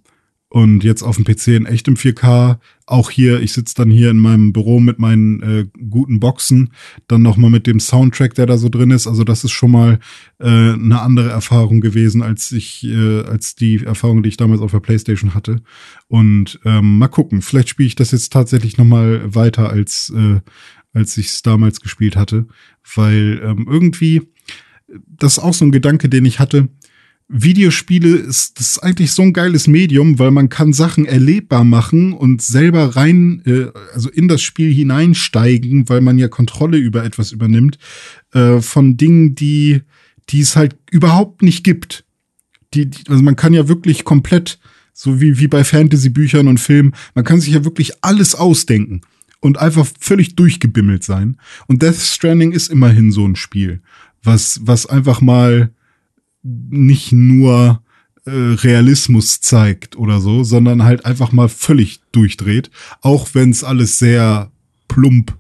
und 0.49 0.85
jetzt 0.85 1.03
auf 1.03 1.17
dem 1.17 1.25
PC 1.25 1.49
in 1.49 1.67
echtem 1.67 1.97
4K. 1.97 2.59
Auch 2.87 3.11
hier, 3.11 3.43
ich 3.43 3.53
sitze 3.53 3.75
dann 3.75 3.91
hier 3.91 4.11
in 4.11 4.19
meinem 4.19 4.53
Büro 4.53 4.79
mit 4.79 5.01
meinen 5.01 5.43
äh, 5.43 5.67
guten 5.91 6.21
Boxen, 6.21 6.71
dann 7.09 7.21
nochmal 7.21 7.51
mit 7.51 7.67
dem 7.67 7.81
Soundtrack, 7.81 8.35
der 8.35 8.47
da 8.47 8.57
so 8.57 8.69
drin 8.69 8.93
ist. 8.93 9.09
Also 9.09 9.25
das 9.25 9.43
ist 9.43 9.51
schon 9.51 9.73
mal 9.73 9.99
äh, 10.39 10.47
eine 10.47 11.01
andere 11.03 11.31
Erfahrung 11.31 11.81
gewesen, 11.81 12.23
als 12.23 12.53
ich, 12.53 12.85
äh, 12.85 13.23
als 13.23 13.57
die 13.57 13.85
Erfahrung, 13.85 14.23
die 14.23 14.29
ich 14.29 14.37
damals 14.37 14.61
auf 14.61 14.71
der 14.71 14.81
PlayStation 14.81 15.35
hatte. 15.35 15.63
Und 16.07 16.61
ähm, 16.65 16.99
mal 16.99 17.09
gucken, 17.09 17.43
vielleicht 17.43 17.69
spiele 17.69 17.89
ich 17.89 17.97
das 17.97 18.13
jetzt 18.13 18.33
tatsächlich 18.33 18.79
nochmal 18.79 19.35
weiter 19.35 19.69
als 19.69 20.13
äh, 20.17 20.41
als 20.97 21.17
ich 21.19 21.27
es 21.27 21.43
damals 21.43 21.81
gespielt 21.81 22.17
hatte, 22.17 22.47
weil 22.95 23.41
ähm, 23.45 23.67
irgendwie 23.71 24.23
das 25.07 25.35
ist 25.35 25.39
auch 25.41 25.55
so 25.55 25.65
ein 25.65 25.73
Gedanke, 25.73 26.09
den 26.09 26.25
ich 26.25 26.39
hatte. 26.39 26.69
Videospiele 27.29 28.17
ist 28.17 28.61
das 28.61 28.71
ist 28.71 28.79
eigentlich 28.79 29.11
so 29.11 29.23
ein 29.23 29.33
geiles 29.33 29.67
Medium, 29.67 30.21
weil 30.21 30.31
man 30.31 30.49
kann 30.49 30.73
Sachen 30.73 31.07
erlebbar 31.07 31.65
machen 31.65 32.13
und 32.13 32.41
selber 32.41 32.95
rein, 32.95 33.43
äh, 33.45 33.67
also 33.93 34.09
in 34.09 34.29
das 34.29 34.43
Spiel 34.43 34.73
hineinsteigen, 34.73 35.89
weil 35.89 36.01
man 36.01 36.19
ja 36.19 36.29
Kontrolle 36.29 36.79
über 36.79 37.05
etwas 37.05 37.33
übernimmt, 37.33 37.79
äh, 38.33 38.61
von 38.61 38.97
Dingen, 38.97 39.35
die, 39.35 39.83
die 40.29 40.41
es 40.41 40.55
halt 40.55 40.77
überhaupt 40.91 41.43
nicht 41.43 41.65
gibt. 41.65 42.05
Die, 42.75 42.87
die, 42.87 43.09
also 43.09 43.23
man 43.23 43.37
kann 43.37 43.55
ja 43.55 43.67
wirklich 43.67 44.05
komplett, 44.05 44.61
so 44.93 45.21
wie, 45.21 45.39
wie 45.39 45.49
bei 45.49 45.65
Fantasy-Büchern 45.65 46.47
und 46.47 46.61
Filmen, 46.61 46.95
man 47.15 47.25
kann 47.25 47.41
sich 47.41 47.55
ja 47.55 47.65
wirklich 47.65 48.05
alles 48.05 48.37
ausdenken. 48.37 49.03
Und 49.47 49.59
einfach 49.59 49.87
völlig 49.99 50.37
durchgebimmelt 50.37 51.05
sein. 51.05 51.39
Und 51.67 51.83
Death 51.83 51.97
Stranding 51.97 52.53
ist 52.53 52.69
immerhin 52.69 53.13
so 53.13 53.27
ein 53.27 53.37
Spiel, 53.37 53.81
was, 54.23 54.61
was 54.65 54.87
einfach 54.87 55.21
mal 55.21 55.71
nicht 56.43 57.13
nur 57.13 57.83
äh, 58.25 58.31
Realismus 58.31 59.41
zeigt 59.41 59.97
oder 59.97 60.21
so, 60.21 60.45
sondern 60.45 60.83
halt 60.83 61.07
einfach 61.07 61.33
mal 61.33 61.49
völlig 61.49 62.01
durchdreht, 62.13 62.71
auch 63.01 63.29
wenn 63.33 63.51
es 63.51 63.65
alles 63.65 63.99
sehr 63.99 64.51
plump 64.89 65.37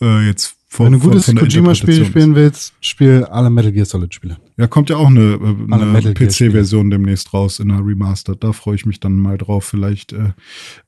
äh, 0.00 0.26
jetzt 0.26 0.56
von, 0.68 0.86
Wenn 0.86 0.92
du 0.98 1.06
ein 1.06 1.10
gutes 1.12 1.34
Kojima-Spiel 1.34 2.04
spielen 2.04 2.34
willst, 2.34 2.74
spiel 2.80 3.24
alle 3.30 3.48
Metal 3.48 3.70
Gear 3.70 3.86
Solid-Spiele. 3.86 4.38
Ja, 4.56 4.66
kommt 4.66 4.90
ja 4.90 4.96
auch 4.96 5.06
eine, 5.06 5.34
äh, 5.70 5.72
eine 5.72 6.14
PC-Version 6.14 6.90
demnächst 6.90 7.32
raus 7.32 7.60
in 7.60 7.70
einer 7.70 7.86
Remastered. 7.86 8.42
Da 8.42 8.52
freue 8.52 8.74
ich 8.74 8.84
mich 8.84 8.98
dann 8.98 9.14
mal 9.14 9.38
drauf. 9.38 9.64
Vielleicht 9.64 10.12
äh, 10.12 10.32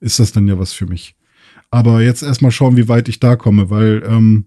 ist 0.01 0.19
das 0.19 0.33
dann 0.33 0.49
ja 0.49 0.59
was 0.59 0.73
für 0.73 0.87
mich. 0.87 1.15
Aber 1.71 2.03
jetzt 2.03 2.23
erstmal 2.23 2.53
schauen, 2.53 2.77
wie 2.77 2.89
weit 2.89 3.09
ich 3.09 3.21
da 3.21 3.37
komme, 3.37 3.71
weil 3.71 4.03
ähm, 4.07 4.47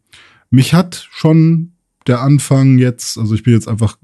mich 0.50 0.74
hat 0.74 1.08
schon 1.12 1.74
der 2.08 2.22
Anfang 2.22 2.78
jetzt, 2.80 3.18
also 3.18 3.36
ich 3.36 3.44
bin 3.44 3.54
jetzt 3.54 3.68
einfach 3.68 3.98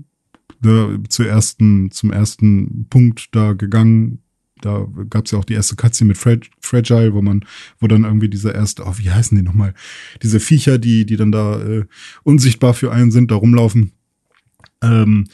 ne, 0.61 1.01
ersten, 1.19 1.91
zum 1.91 2.11
ersten 2.11 2.87
Punkt 2.89 3.29
da 3.31 3.53
gegangen, 3.53 4.19
da 4.61 4.87
gab 5.09 5.25
es 5.25 5.31
ja 5.31 5.37
auch 5.37 5.45
die 5.45 5.53
erste 5.53 5.75
Cutscene 5.75 6.09
mit 6.09 6.17
Frag 6.17 6.47
Fragile, 6.59 7.13
wo 7.13 7.21
man, 7.21 7.45
wo 7.79 7.87
dann 7.87 8.03
irgendwie 8.03 8.29
diese 8.29 8.51
erste, 8.51 8.83
oh, 8.85 8.93
wie 8.97 9.11
heißen 9.11 9.37
die 9.37 9.43
nochmal? 9.43 9.73
Diese 10.23 10.39
Viecher, 10.39 10.77
die, 10.77 11.05
die 11.05 11.17
dann 11.17 11.31
da 11.31 11.61
äh, 11.61 11.85
unsichtbar 12.23 12.73
für 12.73 12.91
einen 12.91 13.11
sind, 13.11 13.31
da 13.31 13.35
rumlaufen. 13.35 13.91
Ähm, 14.81 15.25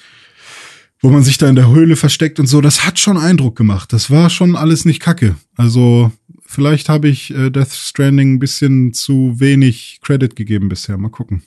wo 1.02 1.10
man 1.10 1.24
sich 1.24 1.38
da 1.38 1.50
in 1.50 1.56
der 1.56 1.70
Höhle 1.70 1.96
versteckt 1.96 2.40
und 2.40 2.48
so, 2.48 2.62
das 2.62 2.86
hat 2.86 3.00
schon 3.00 3.18
Eindruck 3.18 3.56
gemacht. 3.56 3.92
Das 3.92 4.12
war 4.12 4.30
schon 4.30 4.56
alles 4.56 4.86
nicht 4.86 5.00
kacke. 5.00 5.36
Also 5.56 6.12
vielleicht 6.52 6.90
habe 6.90 7.08
ich 7.08 7.34
äh, 7.34 7.50
Death 7.50 7.72
Stranding 7.72 8.34
ein 8.34 8.40
bisschen 8.40 8.94
zu 8.94 9.40
wenig 9.40 10.00
Credit 10.04 10.36
gegeben 10.36 10.70
bisher. 10.70 10.98
Mal 10.98 11.10
gucken. 11.10 11.44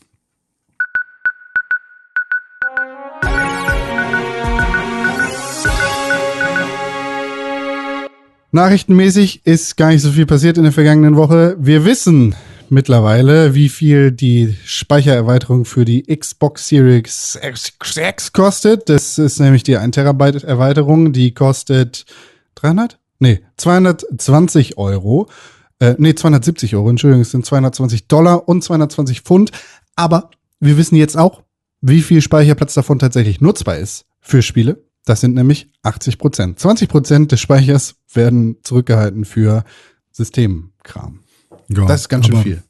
Nachrichtenmäßig 8.51 9.44
ist 9.44 9.76
gar 9.76 9.89
nicht 9.89 10.02
so 10.02 10.12
viel 10.12 10.26
passiert 10.26 10.56
in 10.59 10.62
der 10.62 10.72
vergangenen 10.72 11.16
Woche. 11.16 11.56
Wir 11.59 11.85
wissen 11.85 12.36
mittlerweile, 12.70 13.55
wie 13.55 13.68
viel 13.68 14.12
die 14.12 14.55
Speichererweiterung 14.64 15.64
für 15.64 15.85
die 15.85 16.05
Xbox 16.05 16.68
Series 16.68 17.39
X 17.43 18.32
kostet. 18.32 18.89
Das 18.89 19.18
ist 19.18 19.40
nämlich 19.40 19.64
die 19.64 19.76
1 19.76 19.97
Terabyte 19.97 20.44
Erweiterung. 20.44 21.12
Die 21.12 21.35
kostet 21.35 22.06
300? 22.55 22.98
Nee, 23.18 23.40
220 23.56 24.78
Euro. 24.78 25.28
Äh, 25.78 25.94
nee, 25.98 26.14
270 26.14 26.76
Euro. 26.76 26.90
Entschuldigung, 26.90 27.22
es 27.22 27.30
sind 27.30 27.44
220 27.44 28.08
Dollar 28.08 28.48
und 28.48 28.62
220 28.62 29.20
Pfund. 29.22 29.50
Aber 29.96 30.30
wir 30.60 30.76
wissen 30.76 30.96
jetzt 30.96 31.16
auch, 31.16 31.42
wie 31.80 32.02
viel 32.02 32.22
Speicherplatz 32.22 32.74
davon 32.74 32.98
tatsächlich 32.98 33.40
nutzbar 33.40 33.76
ist 33.76 34.06
für 34.20 34.42
Spiele. 34.42 34.82
Das 35.04 35.20
sind 35.20 35.34
nämlich 35.34 35.70
80 35.82 36.18
Prozent. 36.18 36.58
20 36.58 36.88
Prozent 36.88 37.32
des 37.32 37.40
Speichers 37.40 37.96
werden 38.12 38.56
zurückgehalten 38.62 39.24
für 39.24 39.64
Systemkram. 40.12 41.20
Ja, 41.68 41.86
das 41.86 42.02
ist 42.02 42.08
ganz 42.08 42.26
schön 42.26 42.42
viel. 42.42 42.62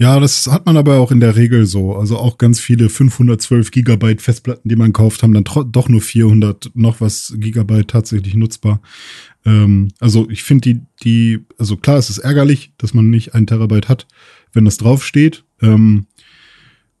Ja, 0.00 0.18
das 0.18 0.46
hat 0.46 0.64
man 0.64 0.78
aber 0.78 0.98
auch 0.98 1.12
in 1.12 1.20
der 1.20 1.36
Regel 1.36 1.66
so. 1.66 1.94
Also 1.94 2.16
auch 2.16 2.38
ganz 2.38 2.58
viele 2.58 2.88
512 2.88 3.70
Gigabyte 3.70 4.22
Festplatten, 4.22 4.66
die 4.66 4.76
man 4.76 4.94
kauft, 4.94 5.22
haben 5.22 5.34
dann 5.34 5.44
doch 5.44 5.90
nur 5.90 6.00
400 6.00 6.70
noch 6.72 7.02
was 7.02 7.34
Gigabyte 7.36 7.88
tatsächlich 7.88 8.34
nutzbar. 8.34 8.80
Ähm, 9.44 9.88
also 10.00 10.26
ich 10.30 10.42
finde 10.42 10.72
die, 10.72 10.80
die, 11.02 11.44
also 11.58 11.76
klar, 11.76 11.98
es 11.98 12.08
ist 12.08 12.16
ärgerlich, 12.16 12.72
dass 12.78 12.94
man 12.94 13.10
nicht 13.10 13.34
ein 13.34 13.46
Terabyte 13.46 13.90
hat, 13.90 14.06
wenn 14.54 14.64
das 14.64 14.78
draufsteht. 14.78 15.44
Ähm, 15.60 16.06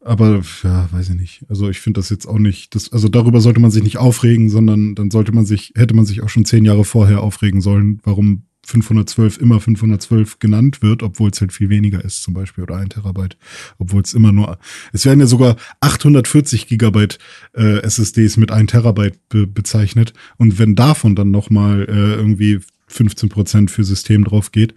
aber 0.02 0.42
ja, 0.62 0.92
weiß 0.92 1.08
ich 1.08 1.16
nicht. 1.16 1.46
Also 1.48 1.70
ich 1.70 1.80
finde 1.80 2.00
das 2.00 2.10
jetzt 2.10 2.26
auch 2.26 2.38
nicht, 2.38 2.74
das, 2.74 2.92
also 2.92 3.08
darüber 3.08 3.40
sollte 3.40 3.60
man 3.60 3.70
sich 3.70 3.82
nicht 3.82 3.96
aufregen, 3.96 4.50
sondern 4.50 4.94
dann 4.94 5.10
sollte 5.10 5.32
man 5.32 5.46
sich, 5.46 5.72
hätte 5.74 5.94
man 5.94 6.04
sich 6.04 6.22
auch 6.22 6.28
schon 6.28 6.44
zehn 6.44 6.66
Jahre 6.66 6.84
vorher 6.84 7.22
aufregen 7.22 7.62
sollen, 7.62 8.00
warum 8.02 8.42
512 8.70 9.38
immer 9.38 9.60
512 9.60 10.38
genannt 10.38 10.82
wird, 10.82 11.02
obwohl 11.02 11.30
es 11.30 11.40
halt 11.40 11.52
viel 11.52 11.68
weniger 11.68 12.04
ist 12.04 12.22
zum 12.22 12.34
Beispiel 12.34 12.64
oder 12.64 12.76
ein 12.76 12.88
Terabyte, 12.88 13.36
obwohl 13.78 14.02
es 14.02 14.14
immer 14.14 14.32
nur, 14.32 14.58
es 14.92 15.04
werden 15.04 15.20
ja 15.20 15.26
sogar 15.26 15.56
840 15.80 16.66
Gigabyte 16.66 17.18
äh, 17.54 17.80
SSDs 17.82 18.36
mit 18.36 18.50
ein 18.50 18.66
Terabyte 18.66 19.18
be 19.28 19.46
bezeichnet 19.46 20.12
und 20.36 20.58
wenn 20.58 20.74
davon 20.74 21.14
dann 21.14 21.30
nochmal 21.30 21.82
äh, 21.88 22.14
irgendwie 22.14 22.60
15 22.88 23.28
Prozent 23.28 23.70
für 23.70 23.84
System 23.84 24.24
drauf 24.24 24.52
geht, 24.52 24.74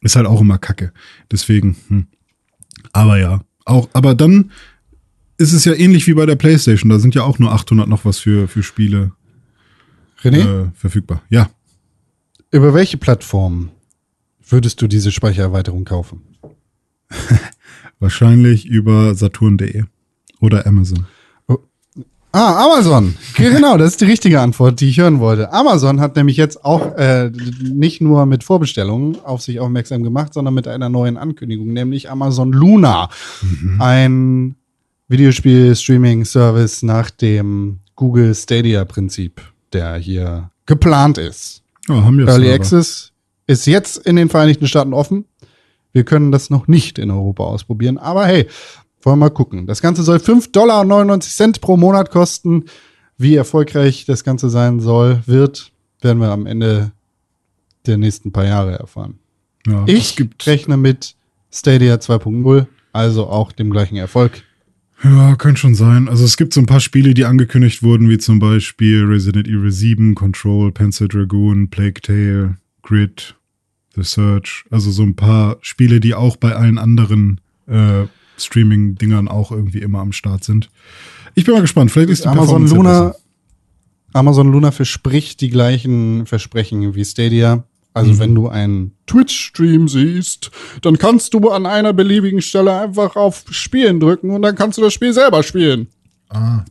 ist 0.00 0.16
halt 0.16 0.26
auch 0.26 0.40
immer 0.40 0.58
Kacke. 0.58 0.92
Deswegen, 1.30 1.76
hm. 1.88 2.06
aber 2.92 3.18
ja, 3.18 3.40
auch, 3.64 3.88
aber 3.92 4.14
dann 4.14 4.50
ist 5.38 5.52
es 5.52 5.64
ja 5.64 5.72
ähnlich 5.72 6.06
wie 6.06 6.14
bei 6.14 6.26
der 6.26 6.36
PlayStation. 6.36 6.90
Da 6.90 6.98
sind 6.98 7.14
ja 7.14 7.22
auch 7.22 7.38
nur 7.38 7.52
800 7.52 7.88
noch 7.88 8.04
was 8.04 8.18
für, 8.18 8.46
für 8.48 8.62
Spiele 8.62 9.12
René? 10.24 10.66
Äh, 10.66 10.70
verfügbar. 10.74 11.22
Ja. 11.28 11.50
Über 12.54 12.72
welche 12.72 12.98
Plattform 12.98 13.70
würdest 14.48 14.80
du 14.80 14.86
diese 14.86 15.10
Speichererweiterung 15.10 15.84
kaufen? 15.84 16.22
Wahrscheinlich 17.98 18.64
über 18.66 19.16
Saturn.de 19.16 19.82
oder 20.40 20.64
Amazon. 20.64 21.06
Ah, 22.30 22.64
Amazon. 22.64 23.16
Genau, 23.34 23.76
das 23.76 23.90
ist 23.90 24.02
die 24.02 24.04
richtige 24.04 24.40
Antwort, 24.40 24.80
die 24.80 24.88
ich 24.88 25.00
hören 25.00 25.18
wollte. 25.18 25.52
Amazon 25.52 26.00
hat 26.00 26.14
nämlich 26.14 26.36
jetzt 26.36 26.64
auch 26.64 26.94
äh, 26.94 27.32
nicht 27.60 28.00
nur 28.00 28.24
mit 28.24 28.44
Vorbestellungen 28.44 29.18
auf 29.24 29.42
sich 29.42 29.58
aufmerksam 29.58 30.04
gemacht, 30.04 30.32
sondern 30.32 30.54
mit 30.54 30.68
einer 30.68 30.88
neuen 30.88 31.16
Ankündigung, 31.16 31.72
nämlich 31.72 32.08
Amazon 32.08 32.52
Luna. 32.52 33.08
Mhm. 33.42 33.80
Ein 33.80 34.54
Videospiel-Streaming-Service 35.08 36.84
nach 36.84 37.10
dem 37.10 37.80
Google 37.96 38.32
Stadia-Prinzip, 38.32 39.40
der 39.72 39.96
hier 39.96 40.52
geplant 40.66 41.18
ist. 41.18 41.63
Oh, 41.88 41.94
haben 41.94 42.18
wir 42.18 42.26
Early 42.26 42.52
Access 42.52 43.12
ist 43.46 43.66
jetzt 43.66 43.98
in 43.98 44.16
den 44.16 44.28
Vereinigten 44.28 44.66
Staaten 44.66 44.94
offen. 44.94 45.26
Wir 45.92 46.04
können 46.04 46.32
das 46.32 46.50
noch 46.50 46.66
nicht 46.66 46.98
in 46.98 47.10
Europa 47.10 47.44
ausprobieren, 47.44 47.98
aber 47.98 48.26
hey, 48.26 48.48
wollen 49.02 49.18
wir 49.18 49.26
mal 49.26 49.30
gucken. 49.30 49.66
Das 49.66 49.82
Ganze 49.82 50.02
soll 50.02 50.16
5,99 50.16 50.52
Dollar 50.52 51.52
pro 51.60 51.76
Monat 51.76 52.10
kosten. 52.10 52.64
Wie 53.16 53.36
erfolgreich 53.36 54.06
das 54.06 54.24
Ganze 54.24 54.50
sein 54.50 54.80
soll, 54.80 55.22
wird, 55.26 55.70
werden 56.00 56.20
wir 56.20 56.30
am 56.30 56.46
Ende 56.46 56.90
der 57.86 57.96
nächsten 57.96 58.32
paar 58.32 58.46
Jahre 58.46 58.78
erfahren. 58.78 59.18
Ja, 59.66 59.84
ich 59.86 60.16
rechne 60.46 60.76
mit 60.76 61.14
Stadia 61.52 61.94
2.0, 61.94 62.66
also 62.92 63.28
auch 63.28 63.52
dem 63.52 63.70
gleichen 63.70 63.96
Erfolg. 63.96 64.42
Ja, 65.04 65.36
könnte 65.36 65.60
schon 65.60 65.74
sein. 65.74 66.08
Also 66.08 66.24
es 66.24 66.38
gibt 66.38 66.54
so 66.54 66.60
ein 66.60 66.66
paar 66.66 66.80
Spiele, 66.80 67.12
die 67.12 67.26
angekündigt 67.26 67.82
wurden, 67.82 68.08
wie 68.08 68.16
zum 68.16 68.38
Beispiel 68.38 69.04
Resident 69.04 69.46
Evil 69.46 69.70
7, 69.70 70.14
Control, 70.14 70.72
Panzer 70.72 71.08
Dragoon, 71.08 71.68
Plague 71.68 72.00
Tale, 72.00 72.56
Grid, 72.82 73.36
The 73.94 74.02
Search. 74.02 74.64
Also 74.70 74.90
so 74.90 75.02
ein 75.02 75.14
paar 75.14 75.58
Spiele, 75.60 76.00
die 76.00 76.14
auch 76.14 76.36
bei 76.36 76.56
allen 76.56 76.78
anderen 76.78 77.40
äh, 77.66 78.04
Streaming-Dingern 78.38 79.28
auch 79.28 79.52
irgendwie 79.52 79.80
immer 79.80 80.00
am 80.00 80.12
Start 80.12 80.42
sind. 80.42 80.70
Ich 81.34 81.44
bin 81.44 81.54
mal 81.54 81.60
gespannt. 81.60 81.90
Vielleicht 81.90 82.10
ist 82.10 82.24
die 82.24 82.28
Amazon 82.28 82.66
Luna. 82.66 83.14
Amazon 84.14 84.50
Luna 84.50 84.70
verspricht 84.70 85.40
die 85.42 85.50
gleichen 85.50 86.24
Versprechen 86.24 86.94
wie 86.94 87.04
Stadia. 87.04 87.64
Also 87.94 88.12
mhm. 88.12 88.18
wenn 88.18 88.34
du 88.34 88.48
einen 88.48 88.92
Twitch-Stream 89.06 89.88
siehst, 89.88 90.50
dann 90.82 90.98
kannst 90.98 91.32
du 91.32 91.48
an 91.48 91.64
einer 91.64 91.92
beliebigen 91.92 92.42
Stelle 92.42 92.80
einfach 92.80 93.14
auf 93.14 93.44
Spielen 93.50 94.00
drücken 94.00 94.30
und 94.30 94.42
dann 94.42 94.56
kannst 94.56 94.78
du 94.78 94.82
das 94.82 94.92
Spiel 94.92 95.12
selber 95.12 95.44
spielen. 95.44 95.86
Ah. 96.28 96.64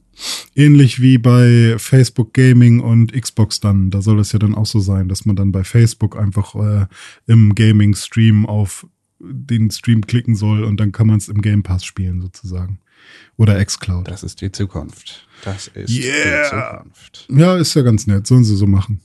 Ähnlich 0.54 1.02
wie 1.02 1.18
bei 1.18 1.76
Facebook 1.78 2.34
Gaming 2.34 2.82
und 2.82 3.14
Xbox 3.14 3.62
dann. 3.62 3.90
Da 3.90 4.02
soll 4.02 4.20
es 4.20 4.34
ja 4.34 4.40
dann 4.40 4.54
auch 4.54 4.66
so 4.66 4.80
sein, 4.80 5.08
dass 5.08 5.26
man 5.26 5.36
dann 5.38 5.52
bei 5.52 5.64
Facebook 5.64 6.18
einfach 6.18 6.56
äh, 6.56 6.86
im 7.26 7.56
Gaming-Stream 7.56 8.46
auf 8.46 8.86
den 9.20 9.72
Stream 9.72 10.06
klicken 10.06 10.36
soll 10.36 10.66
und 10.66 10.78
dann 10.80 10.92
kann 10.92 11.08
man 11.08 11.18
es 11.18 11.30
im 11.30 11.42
Game 11.42 11.64
Pass 11.64 11.86
spielen 11.86 12.22
sozusagen. 12.22 12.80
Oder 13.38 13.64
xCloud. 13.64 14.08
Das 14.08 14.24
ist 14.24 14.42
die 14.42 14.52
Zukunft. 14.52 15.28
Das 15.44 15.68
ist 15.68 15.90
yeah. 15.90 16.44
die 16.44 16.50
Zukunft. 16.50 17.28
Ja, 17.30 17.56
ist 17.58 17.74
ja 17.74 17.82
ganz 17.82 18.08
nett. 18.08 18.28
Sollen 18.28 18.44
sie 18.44 18.56
so 18.56 18.68
machen. 18.68 19.00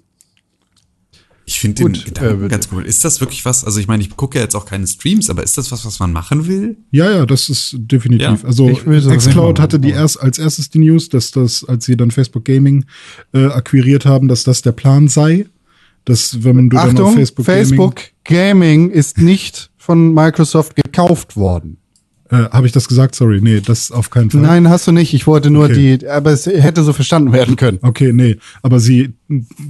Ich 1.48 1.60
finde 1.60 1.82
den 1.82 1.94
Gedanken 1.94 2.44
äh, 2.44 2.48
ganz 2.48 2.68
cool. 2.70 2.84
Ist 2.84 3.06
das 3.06 3.22
wirklich 3.22 3.46
was? 3.46 3.64
Also 3.64 3.80
ich 3.80 3.88
meine, 3.88 4.02
ich 4.02 4.14
gucke 4.14 4.36
ja 4.36 4.44
jetzt 4.44 4.54
auch 4.54 4.66
keine 4.66 4.86
Streams, 4.86 5.30
aber 5.30 5.42
ist 5.42 5.56
das 5.56 5.72
was, 5.72 5.86
was 5.86 5.98
man 5.98 6.12
machen 6.12 6.46
will? 6.46 6.76
Ja, 6.90 7.10
ja, 7.10 7.24
das 7.24 7.48
ist 7.48 7.74
definitiv. 7.78 8.42
Ja. 8.42 8.46
Also 8.46 8.66
xCloud 8.68 9.58
hatte 9.58 9.80
die 9.80 9.88
erst 9.88 10.20
als 10.20 10.38
erstes 10.38 10.68
die 10.68 10.80
News, 10.80 11.08
dass 11.08 11.30
das, 11.30 11.64
als 11.64 11.86
sie 11.86 11.96
dann 11.96 12.10
Facebook 12.10 12.44
Gaming 12.44 12.84
äh, 13.32 13.46
akquiriert 13.46 14.04
haben, 14.04 14.28
dass 14.28 14.44
das 14.44 14.60
der 14.60 14.72
Plan 14.72 15.08
sei. 15.08 15.46
Dass 16.04 16.44
wenn 16.44 16.68
du 16.68 16.76
Achtung, 16.76 16.96
dann 16.96 17.04
auf 17.06 17.14
Facebook, 17.14 17.46
Facebook 17.46 17.96
Gaming, 18.24 18.84
Gaming 18.84 18.90
ist 18.90 19.16
nicht 19.16 19.70
von 19.78 20.12
Microsoft 20.12 20.76
gekauft 20.76 21.34
worden. 21.34 21.78
Äh, 22.30 22.50
Habe 22.50 22.66
ich 22.66 22.72
das 22.72 22.88
gesagt? 22.88 23.14
Sorry, 23.14 23.40
nee, 23.40 23.60
das 23.60 23.90
auf 23.90 24.10
keinen 24.10 24.30
Fall. 24.30 24.40
Nein, 24.42 24.68
hast 24.68 24.86
du 24.86 24.92
nicht. 24.92 25.14
Ich 25.14 25.26
wollte 25.26 25.50
nur 25.50 25.64
Okay. 25.64 25.96
die, 25.98 26.06
aber 26.08 26.30
es 26.32 26.46
hätte 26.46 26.82
so 26.82 26.92
verstanden 26.92 27.32
werden 27.32 27.56
können. 27.56 27.78
Okay, 27.82 28.12
nee, 28.12 28.36
aber 28.62 28.80
sie, 28.80 29.14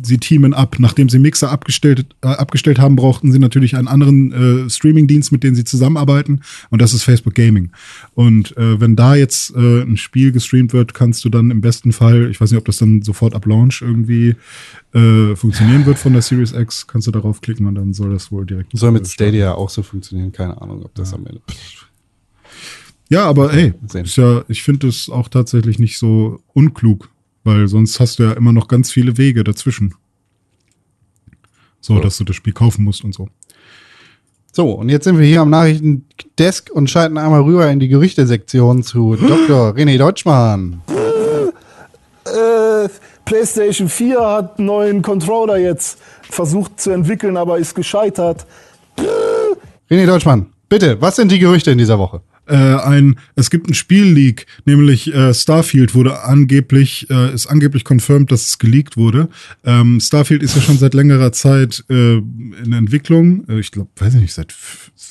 sie 0.03 0.19
teamen 0.19 0.55
ab. 0.55 0.77
Nachdem 0.79 1.09
sie 1.09 1.19
Mixer 1.19 1.51
abgestellt, 1.53 2.07
äh, 2.23 2.29
abgestellt 2.29 2.79
haben, 2.79 2.97
brauchten 2.97 3.31
sie 3.33 3.39
natürlich 3.39 3.77
einen 3.77 3.87
anderen 3.89 4.67
äh, 4.67 4.71
Streaming-Dienst, 4.71 5.31
mit 5.31 5.45
dem 5.45 5.55
sie 5.55 5.65
zusammenarbeiten. 5.65 6.41
Und 6.71 6.83
das 6.83 6.93
ist 6.95 7.05
Facebook 7.05 7.35
Gaming. 7.35 7.71
Und 8.15 8.57
äh, 8.57 8.81
wenn 8.81 8.97
da 8.97 9.15
jetzt 9.15 9.55
äh, 9.55 9.83
ein 9.83 9.97
Spiel 9.97 10.33
gestreamt 10.33 10.73
wird, 10.73 10.95
kannst 10.95 11.25
du 11.25 11.29
dann 11.29 11.51
im 11.51 11.61
besten 11.61 11.93
Fall, 11.93 12.29
ich 12.31 12.41
weiß 12.41 12.51
nicht, 12.51 12.59
ob 12.59 12.65
das 12.65 12.79
dann 12.79 13.03
sofort 13.03 13.35
ab 13.35 13.47
Launch 13.47 13.83
irgendwie 13.83 14.35
äh, 14.95 15.37
funktionieren 15.37 15.87
wird 15.87 15.99
von 15.99 16.13
der 16.13 16.23
Series 16.23 16.53
X, 16.53 16.87
kannst 16.87 17.07
du 17.07 17.11
darauf 17.13 17.41
klicken 17.41 17.67
und 17.67 17.75
dann 17.77 17.93
soll 17.93 18.11
das 18.13 18.33
wohl 18.33 18.47
direkt. 18.47 18.77
Soll 18.77 18.91
mit 18.93 19.03
äh, 19.03 19.05
starten. 19.07 19.29
Stadia 19.35 19.55
auch 19.55 19.71
so 19.71 19.83
funktionieren. 19.83 20.33
Keine 20.33 20.61
Ahnung, 20.61 20.83
ob 20.85 20.95
das 20.95 21.13
am 21.15 21.27
Ende. 21.27 21.41
Ja, 23.09 23.25
aber 23.25 23.53
ey, 23.55 23.73
ist 23.95 24.17
ja, 24.17 24.43
ich 24.49 24.63
finde 24.63 24.89
es 24.89 25.09
auch 25.09 25.29
tatsächlich 25.29 25.79
nicht 25.79 25.99
so 25.99 26.41
unklug, 26.53 27.09
weil 27.45 27.67
sonst 27.69 28.01
hast 28.01 28.19
du 28.19 28.25
ja 28.25 28.33
immer 28.33 28.53
noch 28.53 28.69
ganz 28.69 28.91
viele 28.91 29.17
Wege 29.17 29.45
dazwischen. 29.45 29.95
So, 31.81 31.97
So. 31.97 32.01
dass 32.03 32.19
du 32.19 32.25
das 32.25 32.37
Spiel 32.37 32.53
kaufen 32.53 32.85
musst 32.85 33.05
und 33.05 33.15
so. 33.15 33.29
So, 34.53 34.73
und 34.73 34.89
jetzt 34.89 35.05
sind 35.05 35.19
wir 35.19 35.27
hier 35.27 35.41
am 35.43 35.51
Nachrichtendesk 35.51 36.71
und 36.73 36.91
schalten 36.91 37.17
einmal 37.17 37.43
rüber 37.43 37.71
in 37.71 37.81
die 37.81 37.89
Gerüchtesektion 37.89 38.83
zu 38.83 39.15
Dr. 39.21 39.71
René 39.75 39.97
Deutschmann. 39.97 40.83
Äh, 42.25 42.89
PlayStation 43.25 43.89
4 43.89 44.21
hat 44.21 44.59
einen 44.59 44.67
neuen 44.67 45.03
Controller 45.03 45.57
jetzt 45.59 45.99
versucht 46.23 46.81
zu 46.81 46.91
entwickeln, 46.91 47.37
aber 47.37 47.59
ist 47.59 47.75
gescheitert. 47.75 48.47
René 49.91 50.07
Deutschmann, 50.07 50.47
bitte, 50.69 51.01
was 51.01 51.17
sind 51.17 51.31
die 51.33 51.39
Gerüchte 51.39 51.71
in 51.71 51.79
dieser 51.79 51.99
Woche? 51.99 52.21
Äh, 52.49 52.55
ein, 52.55 53.17
es 53.35 53.51
gibt 53.51 53.69
ein 53.69 53.75
Spielleak, 53.75 54.47
nämlich 54.65 55.13
äh, 55.15 55.35
Starfield 55.35 55.95
wurde 55.95 56.23
angeblich, 56.23 57.09
äh, 57.11 57.33
ist 57.35 57.47
angeblich 57.47 57.85
confirmed, 57.85 58.33
dass 58.33 58.47
es 58.47 58.59
geleakt 58.59 58.97
wurde. 58.97 59.29
Ähm, 59.65 60.01
Starfield 60.01 60.43
ist 60.43 60.57
ja 60.57 60.63
schon 60.63 60.79
seit 60.79 60.95
längerer 60.95 61.33
Zeit 61.33 61.85
äh, 61.91 62.17
in 62.17 62.73
Entwicklung. 62.73 63.47
Äh, 63.49 63.61
ich 63.61 63.71
glaube, 63.71 63.91
weiß 63.97 64.15
ich 64.15 64.23
nicht, 64.23 64.35
seit 64.35 64.53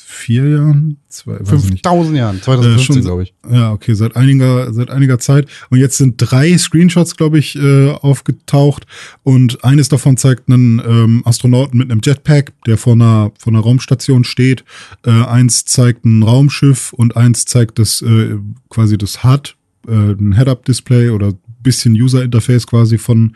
vier 0.08 0.48
Jahren, 0.48 0.98
zwei, 1.18 1.40
weiß 1.40 1.66
ich 1.66 1.72
nicht. 1.72 1.86
5000 1.86 2.18
Jahren, 2.18 2.38
Äh, 2.38 2.42
2015, 2.42 2.96
schon- 2.96 3.04
glaube 3.04 3.24
ich. 3.24 3.34
Ja, 3.50 3.72
okay, 3.72 3.94
seit 3.94 4.16
einiger, 4.16 4.74
seit 4.74 4.90
einiger 4.90 5.20
Zeit. 5.20 5.48
Und 5.70 5.80
jetzt 5.80 5.98
sind 5.98 6.16
drei 6.18 6.58
Screenshots, 6.58 7.16
glaube 7.18 7.40
ich, 7.40 7.56
äh, 7.56 7.92
aufgetaucht. 7.92 8.86
Und 9.24 9.64
eines 9.64 9.90
davon 9.90 10.18
zeigt 10.18 10.50
einen 10.50 10.80
ähm, 10.80 11.22
Astronauten 11.26 11.78
mit 11.78 11.92
einem 11.92 12.02
Jetpack, 12.04 12.54
der 12.66 12.78
vor 12.78 12.94
einer, 12.94 13.32
vor 13.38 13.52
einer 13.54 13.62
Raumstation 13.62 14.24
steht. 14.24 14.64
Äh, 15.06 15.12
eins 15.12 15.66
zeigt 15.66 16.06
ein 16.06 16.24
Raumschiff 16.24 16.94
und 16.94 17.16
eins 17.18 17.46
zeigt 17.46 17.80
das 17.80 18.02
äh, 18.02 18.36
quasi 18.70 18.98
das 18.98 19.24
HUD, 19.24 19.56
äh, 19.88 19.92
ein 19.92 20.34
Head-Up-Display 20.36 21.10
oder 21.10 21.34
bisschen 21.68 21.94
User-Interface 21.94 22.66
quasi 22.66 22.98
von, 22.98 23.36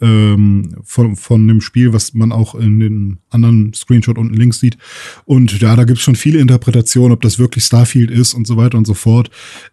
ähm, 0.00 0.76
von, 0.84 1.16
von 1.16 1.46
dem 1.48 1.60
Spiel, 1.60 1.92
was 1.92 2.14
man 2.14 2.32
auch 2.32 2.54
in 2.54 2.80
den 2.80 3.18
anderen 3.30 3.72
Screenshot 3.74 4.18
unten 4.18 4.34
links 4.34 4.60
sieht. 4.60 4.78
Und 5.24 5.60
ja, 5.60 5.74
da 5.76 5.84
gibt's 5.84 6.02
schon 6.02 6.16
viele 6.16 6.38
Interpretationen, 6.38 7.12
ob 7.12 7.20
das 7.22 7.38
wirklich 7.38 7.64
Starfield 7.64 8.10
ist 8.10 8.34
und 8.34 8.46
so 8.46 8.56
weiter 8.56 8.78
und 8.78 8.86
so 8.86 8.94
fort. 8.94 9.30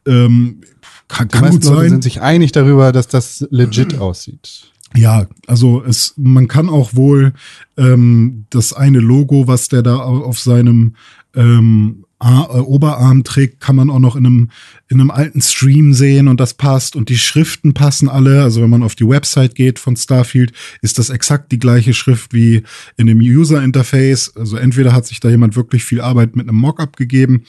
Ähm, 0.08 0.62
kann 1.08 1.28
Die 1.28 1.32
kann 1.34 1.42
meisten 1.46 1.60
gut 1.62 1.70
Leute 1.70 1.82
sein. 1.82 1.90
sind 1.90 2.04
sich 2.04 2.22
einig 2.22 2.52
darüber, 2.52 2.92
dass 2.92 3.08
das 3.08 3.48
legit 3.52 3.98
aussieht. 4.00 4.72
Ja, 4.96 5.28
also 5.48 5.84
es, 5.84 6.14
man 6.18 6.48
kann 6.48 6.68
auch 6.70 6.96
wohl 6.96 7.34
ähm, 7.78 8.46
das 8.50 8.74
eine 8.74 9.00
Logo, 9.00 9.48
was 9.48 9.68
der 9.70 9.84
da 9.84 9.98
au- 9.98 10.24
auf 10.24 10.40
seinem 10.40 10.96
ähm, 11.36 12.06
äh, 12.06 12.09
Oberarm 12.20 13.24
trägt, 13.24 13.62
kann 13.62 13.78
man 13.78 13.90
auch 13.90 14.00
noch 14.00 14.18
in 14.18 14.26
einem, 14.26 14.50
in 14.90 15.00
einem 15.00 15.10
alten 15.10 15.42
Stream 15.42 15.94
sehen 15.94 16.28
und 16.28 16.40
das 16.40 16.54
passt 16.54 16.98
und 16.98 17.08
die 17.08 17.18
Schriften 17.18 17.74
passen 17.74 18.10
alle. 18.10 18.44
Also 18.44 18.62
wenn 18.62 18.70
man 18.70 18.84
auf 18.84 18.96
die 18.96 19.08
Website 19.08 19.56
geht 19.56 19.80
von 19.80 19.96
Starfield, 19.96 20.52
ist 20.82 21.00
das 21.00 21.10
exakt 21.10 21.52
die 21.52 21.60
gleiche 21.60 21.94
Schrift 21.94 22.34
wie 22.34 22.64
in 22.98 23.08
dem 23.08 23.20
User 23.20 23.64
Interface. 23.64 24.36
Also 24.36 24.58
entweder 24.58 24.92
hat 24.92 25.08
sich 25.08 25.22
da 25.22 25.30
jemand 25.30 25.56
wirklich 25.56 25.86
viel 25.86 26.02
Arbeit 26.02 26.36
mit 26.36 26.50
einem 26.50 26.58
Mockup 26.58 26.98
gegeben, 26.98 27.46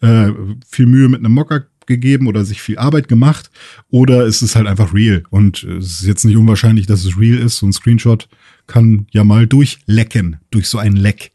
äh, 0.00 0.30
viel 0.66 0.86
Mühe 0.86 1.08
mit 1.10 1.20
einem 1.20 1.32
Mockup 1.32 1.66
gegeben 1.86 2.26
oder 2.26 2.44
sich 2.44 2.62
viel 2.62 2.78
Arbeit 2.78 3.08
gemacht 3.08 3.50
oder 3.90 4.24
ist 4.24 4.42
es 4.42 4.56
halt 4.56 4.66
einfach 4.66 4.92
real 4.92 5.22
und 5.30 5.62
es 5.62 6.00
ist 6.00 6.06
jetzt 6.06 6.24
nicht 6.24 6.36
unwahrscheinlich, 6.36 6.86
dass 6.86 7.04
es 7.04 7.18
real 7.18 7.38
ist. 7.38 7.58
So 7.58 7.66
ein 7.66 7.72
Screenshot 7.72 8.28
kann 8.66 9.06
ja 9.12 9.24
mal 9.24 9.46
durchlecken, 9.46 10.38
durch 10.50 10.68
so 10.68 10.78
ein 10.78 10.96
Leck. 10.96 11.32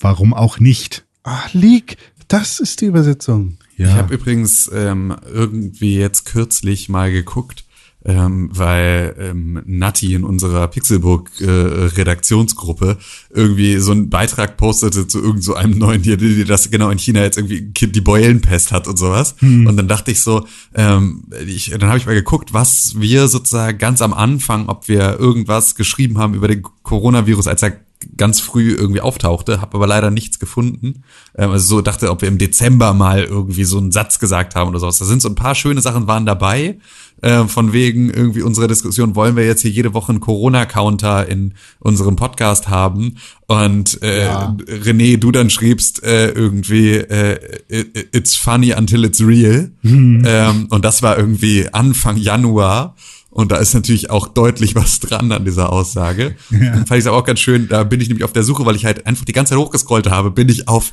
Warum 0.00 0.32
auch 0.32 0.60
nicht? 0.60 1.04
Ah, 1.30 1.44
Leak, 1.52 1.98
das 2.28 2.58
ist 2.58 2.80
die 2.80 2.86
Übersetzung. 2.86 3.58
Ich 3.76 3.84
habe 3.84 4.14
übrigens 4.14 4.70
ähm, 4.74 5.14
irgendwie 5.30 5.98
jetzt 5.98 6.24
kürzlich 6.24 6.88
mal 6.88 7.12
geguckt, 7.12 7.66
ähm, 8.02 8.48
weil 8.50 9.14
ähm, 9.18 9.62
Nati 9.66 10.14
in 10.14 10.24
unserer 10.24 10.68
Pixelbook 10.68 11.28
äh, 11.42 11.44
Redaktionsgruppe 11.50 12.96
irgendwie 13.28 13.76
so 13.76 13.92
einen 13.92 14.08
Beitrag 14.08 14.56
postete 14.56 15.06
zu 15.06 15.20
irgend 15.22 15.44
so 15.44 15.52
einem 15.52 15.76
neuen, 15.76 16.00
die, 16.00 16.16
die 16.16 16.46
das 16.46 16.70
genau 16.70 16.88
in 16.88 16.98
China 16.98 17.20
jetzt 17.20 17.36
irgendwie 17.36 17.60
die 17.60 18.00
Beulenpest 18.00 18.72
hat 18.72 18.88
und 18.88 18.96
sowas. 18.96 19.34
Und 19.42 19.76
dann 19.76 19.86
dachte 19.86 20.10
ich 20.10 20.22
so, 20.22 20.46
ähm, 20.74 21.24
ich, 21.46 21.68
dann 21.78 21.88
habe 21.90 21.98
ich 21.98 22.06
mal 22.06 22.14
geguckt, 22.14 22.54
was 22.54 22.94
wir 22.96 23.28
sozusagen 23.28 23.76
ganz 23.76 24.00
am 24.00 24.14
Anfang, 24.14 24.70
ob 24.70 24.88
wir 24.88 25.18
irgendwas 25.20 25.74
geschrieben 25.74 26.16
haben 26.16 26.32
über 26.32 26.48
den 26.48 26.62
Coronavirus, 26.62 27.48
als 27.48 27.62
er 27.62 27.76
ganz 28.16 28.40
früh 28.40 28.74
irgendwie 28.74 29.00
auftauchte, 29.00 29.60
habe 29.60 29.76
aber 29.76 29.86
leider 29.86 30.10
nichts 30.10 30.38
gefunden. 30.38 31.02
Ähm, 31.36 31.50
also 31.50 31.66
so 31.76 31.80
dachte, 31.82 32.10
ob 32.10 32.20
wir 32.22 32.28
im 32.28 32.38
Dezember 32.38 32.94
mal 32.94 33.24
irgendwie 33.24 33.64
so 33.64 33.78
einen 33.78 33.92
Satz 33.92 34.18
gesagt 34.18 34.54
haben 34.54 34.68
oder 34.70 34.78
sowas. 34.80 34.98
Da 34.98 35.04
sind 35.04 35.20
so 35.22 35.28
ein 35.28 35.34
paar 35.34 35.54
schöne 35.54 35.80
Sachen 35.80 36.06
waren 36.06 36.26
dabei. 36.26 36.78
Äh, 37.20 37.46
von 37.46 37.72
wegen 37.72 38.10
irgendwie 38.10 38.42
unserer 38.42 38.68
Diskussion, 38.68 39.16
wollen 39.16 39.34
wir 39.34 39.44
jetzt 39.44 39.62
hier 39.62 39.72
jede 39.72 39.92
Woche 39.92 40.10
einen 40.10 40.20
Corona-Counter 40.20 41.28
in 41.28 41.54
unserem 41.80 42.14
Podcast 42.14 42.68
haben? 42.68 43.16
Und 43.48 44.00
äh, 44.04 44.26
Ja. 44.26 44.56
René, 44.68 45.16
du 45.16 45.32
dann 45.32 45.50
schriebst 45.50 46.04
äh, 46.04 46.30
irgendwie 46.30 46.90
äh, 46.94 47.40
it- 47.68 48.08
it's 48.14 48.36
funny 48.36 48.72
until 48.72 49.04
it's 49.04 49.20
real. 49.20 49.72
Ähm, 49.82 50.66
und 50.70 50.84
das 50.84 51.02
war 51.02 51.18
irgendwie 51.18 51.66
Anfang 51.72 52.16
Januar. 52.16 52.94
Und 53.30 53.52
da 53.52 53.56
ist 53.56 53.74
natürlich 53.74 54.10
auch 54.10 54.26
deutlich 54.26 54.74
was 54.74 55.00
dran 55.00 55.30
an 55.32 55.44
dieser 55.44 55.70
Aussage. 55.70 56.36
Dann 56.50 56.86
fand 56.86 56.92
ich 56.92 56.98
es 56.98 57.06
aber 57.06 57.18
auch 57.18 57.24
ganz 57.24 57.40
schön, 57.40 57.68
da 57.68 57.84
bin 57.84 58.00
ich 58.00 58.08
nämlich 58.08 58.24
auf 58.24 58.32
der 58.32 58.42
Suche, 58.42 58.64
weil 58.64 58.76
ich 58.76 58.84
halt 58.84 59.06
einfach 59.06 59.24
die 59.24 59.32
ganze 59.32 59.50
Zeit 59.50 59.58
hochgescrollt 59.58 60.08
habe, 60.08 60.30
bin 60.30 60.48
ich 60.48 60.66
auf 60.66 60.92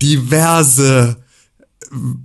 diverse 0.00 1.16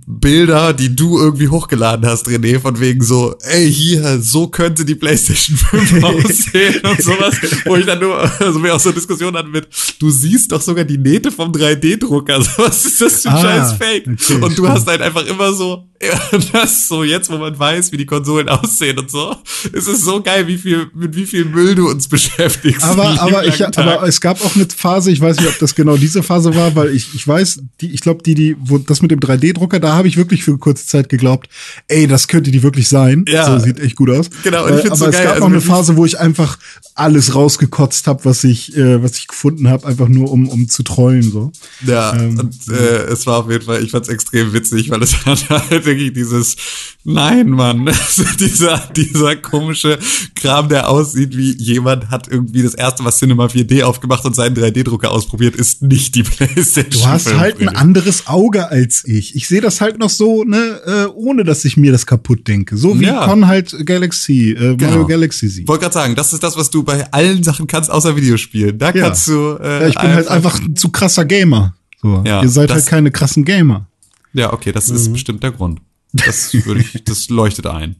Bilder, 0.06 0.72
die 0.72 0.96
du 0.96 1.18
irgendwie 1.18 1.48
hochgeladen 1.48 2.06
hast, 2.06 2.26
René, 2.26 2.58
von 2.58 2.80
wegen 2.80 3.02
so, 3.04 3.34
ey, 3.42 3.70
hier, 3.70 4.18
so 4.20 4.48
könnte 4.48 4.84
die 4.84 4.94
PlayStation 4.94 5.56
5 5.90 6.02
aussehen 6.04 6.80
und 6.84 7.02
sowas, 7.02 7.36
wo 7.66 7.76
ich 7.76 7.84
dann 7.84 8.00
nur, 8.00 8.18
also 8.40 8.62
wir 8.62 8.74
auch 8.74 8.80
so 8.80 8.92
Diskussionen 8.92 9.36
hatten 9.36 9.50
mit, 9.50 9.68
du 9.98 10.10
siehst 10.10 10.52
doch 10.52 10.60
sogar 10.62 10.84
die 10.84 10.96
Nähte 10.98 11.30
vom 11.30 11.52
3D-Drucker, 11.52 12.34
also 12.36 12.50
was 12.58 12.86
ist 12.86 13.00
das 13.00 13.22
für 13.22 13.28
ein 13.28 13.34
Ah, 13.34 13.42
scheiß 13.42 13.72
Fake? 13.74 14.06
okay, 14.06 14.34
und 14.34 14.42
du 14.42 14.50
stimmt. 14.52 14.68
hast 14.70 14.86
halt 14.86 15.02
einfach 15.02 15.26
immer 15.26 15.52
so, 15.52 15.84
das 16.52 16.86
so, 16.88 17.02
jetzt, 17.04 17.28
wo 17.30 17.36
man 17.38 17.58
weiß, 17.58 17.90
wie 17.92 17.96
die 17.96 18.06
Konsolen 18.06 18.48
aussehen 18.48 18.98
und 18.98 19.10
so, 19.10 19.34
es 19.72 19.86
ist 19.88 20.02
so 20.04 20.22
geil, 20.22 20.46
wie 20.46 20.56
viel, 20.56 20.86
mit 20.94 21.14
wie 21.16 21.26
viel 21.26 21.44
Müll 21.44 21.74
du 21.74 21.88
uns 21.88 22.08
beschäftigst. 22.08 22.84
Aber, 22.84 23.20
aber, 23.20 23.44
ich, 23.46 23.56
Tag. 23.58 23.76
aber 23.78 24.06
es 24.06 24.20
gab 24.20 24.42
auch 24.44 24.54
eine 24.54 24.66
Phase, 24.74 25.10
ich 25.10 25.20
weiß 25.20 25.38
nicht, 25.38 25.48
ob 25.48 25.58
das 25.58 25.74
genau 25.74 25.96
diese 25.96 26.22
Phase 26.22 26.54
war, 26.54 26.74
weil 26.76 26.94
ich, 26.94 27.14
ich 27.14 27.26
weiß, 27.26 27.62
die, 27.80 27.92
ich 27.92 28.00
glaube, 28.00 28.22
die, 28.22 28.34
die, 28.34 28.56
wo 28.60 28.78
das 28.78 29.02
mit 29.02 29.10
dem 29.10 29.18
3D-Drucker, 29.58 29.80
da 29.80 29.94
habe 29.94 30.08
ich 30.08 30.16
wirklich 30.16 30.44
für 30.44 30.56
kurze 30.58 30.86
Zeit 30.86 31.08
geglaubt, 31.08 31.48
ey, 31.88 32.06
das 32.06 32.28
könnte 32.28 32.50
die 32.50 32.62
wirklich 32.62 32.88
sein. 32.88 33.24
Ja. 33.28 33.46
So 33.46 33.64
sieht 33.64 33.80
echt 33.80 33.96
gut 33.96 34.10
aus. 34.10 34.30
Genau, 34.42 34.64
und 34.66 34.70
ich 34.74 34.78
Äh, 34.78 34.82
find's 34.82 35.00
aber 35.02 35.10
so 35.12 35.16
es 35.16 35.16
geil, 35.16 35.24
gab 35.24 35.34
also 35.34 35.44
noch 35.46 35.52
eine 35.52 35.60
Phase, 35.60 35.96
wo 35.96 36.04
ich 36.04 36.18
einfach 36.18 36.58
alles 36.94 37.34
rausgekotzt 37.34 38.06
habe, 38.06 38.24
was 38.24 38.44
ich, 38.44 38.76
äh, 38.76 39.02
was 39.02 39.16
ich 39.16 39.28
gefunden 39.28 39.68
habe, 39.68 39.86
einfach 39.86 40.08
nur 40.08 40.30
um, 40.30 40.48
um 40.48 40.68
zu 40.68 40.82
trollen 40.82 41.22
so. 41.22 41.52
Ja, 41.86 42.14
Ähm, 42.14 42.38
und 42.38 42.54
äh, 42.68 43.04
es 43.04 43.26
war 43.26 43.38
auf 43.38 43.50
jeden 43.50 43.64
Fall, 43.64 43.82
ich 43.82 43.90
fand's 43.90 44.08
extrem 44.08 44.52
witzig, 44.52 44.90
weil 44.90 45.02
es 45.02 45.14
hat 45.26 45.48
halt 45.50 45.84
wirklich 45.86 46.12
dieses, 46.12 46.56
nein, 47.04 47.50
Mann, 47.50 47.88
also 47.88 48.24
dieser, 48.38 48.78
dieser 48.96 49.36
komische 49.36 49.98
Kram, 50.34 50.68
der 50.68 50.88
aussieht 50.88 51.36
wie 51.36 51.56
jemand 51.56 52.10
hat 52.10 52.28
irgendwie 52.28 52.62
das 52.62 52.74
erste 52.74 53.02
Mal 53.02 53.12
Cinema 53.12 53.46
4D 53.46 53.82
aufgemacht 53.84 54.24
und 54.24 54.34
seinen 54.34 54.56
3D-Drucker 54.56 55.10
ausprobiert, 55.10 55.56
ist 55.56 55.82
nicht 55.82 56.14
die 56.14 56.22
Playstation. 56.22 56.88
Du 57.02 57.06
hast 57.06 57.28
5, 57.28 57.38
halt 57.38 57.60
ein 57.60 57.68
anderes 57.68 58.26
Auge 58.26 58.68
als 58.70 59.04
ich. 59.04 59.34
Ich 59.36 59.47
sehe 59.48 59.60
das 59.60 59.80
halt 59.80 59.98
noch 59.98 60.10
so, 60.10 60.44
ne, 60.44 60.80
äh, 60.86 61.06
ohne 61.14 61.42
dass 61.44 61.64
ich 61.64 61.76
mir 61.76 61.90
das 61.92 62.06
kaputt 62.06 62.46
denke. 62.46 62.76
So 62.76 62.98
wie 63.00 63.06
Ja. 63.06 63.26
Con 63.26 63.46
halt 63.46 63.74
Galaxy, 63.86 64.50
äh, 64.52 64.76
Genau. 64.76 64.90
Mario 64.90 65.06
Galaxy 65.06 65.48
sieht. 65.48 65.66
Wollte 65.68 65.82
gerade 65.82 65.94
sagen, 65.94 66.14
das 66.14 66.32
ist 66.32 66.42
das, 66.42 66.56
was 66.56 66.70
du 66.70 66.82
bei 66.82 67.10
allen 67.12 67.42
Sachen 67.42 67.66
kannst, 67.66 67.90
außer 67.90 68.14
Videospielen. 68.16 68.78
Da 68.78 68.90
Ja. 68.92 69.02
kannst 69.06 69.26
du. 69.28 69.58
Äh, 69.60 69.80
Ja, 69.82 69.88
ich 69.88 69.94
bin 69.98 70.10
halt 70.14 70.28
einfach 70.28 70.60
ein 70.60 70.76
zu 70.76 70.90
krasser 70.90 71.24
Gamer. 71.24 71.74
So. 72.00 72.22
Ja, 72.26 72.42
Ihr 72.42 72.48
seid 72.48 72.70
halt 72.70 72.86
keine 72.86 73.10
krassen 73.10 73.44
Gamer. 73.44 73.86
Ja, 74.32 74.52
okay, 74.52 74.70
das 74.72 74.88
ist 74.90 75.12
bestimmt 75.12 75.42
der 75.42 75.50
Grund. 75.52 75.80
Das 76.12 76.52
würde 76.66 76.80
ich, 76.80 77.02
das 77.04 77.28
leuchtet 77.28 77.66
ein. 77.66 77.96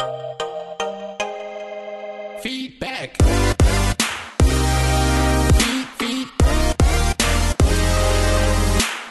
Feedback. 2.43 3.19
Feed, 5.59 5.87
feed. 5.99 6.29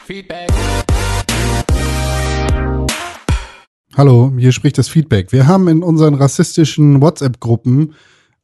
Feedback. 0.07 0.46
Hallo, 3.97 4.31
hier 4.37 4.51
spricht 4.51 4.77
das 4.77 4.87
Feedback. 4.89 5.31
Wir 5.31 5.47
haben 5.47 5.67
in 5.67 5.81
unseren 5.81 6.13
rassistischen 6.13 7.01
WhatsApp-Gruppen 7.01 7.95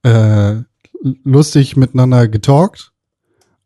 äh, 0.01 0.55
lustig 1.23 1.77
miteinander 1.77 2.27
getalkt 2.27 2.91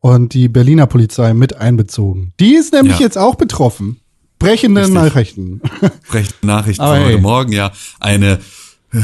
und 0.01 0.33
die 0.33 0.49
Berliner 0.49 0.85
Polizei 0.85 1.33
mit 1.33 1.55
einbezogen. 1.55 2.33
Die 2.41 2.55
ist 2.55 2.73
nämlich 2.73 2.99
Ja. 2.99 3.05
jetzt 3.05 3.17
auch 3.17 3.35
betroffen. 3.35 4.01
Brechende 4.37 4.81
Richtig. 4.81 4.95
Nachrichten. 4.95 5.61
Rechte 6.11 6.45
Nachrichten 6.45 6.83
von 6.83 6.99
heute. 7.05 7.17
Morgen, 7.19 7.53
ja. 7.53 7.71
Eine 8.01 8.39
äh, 8.91 8.99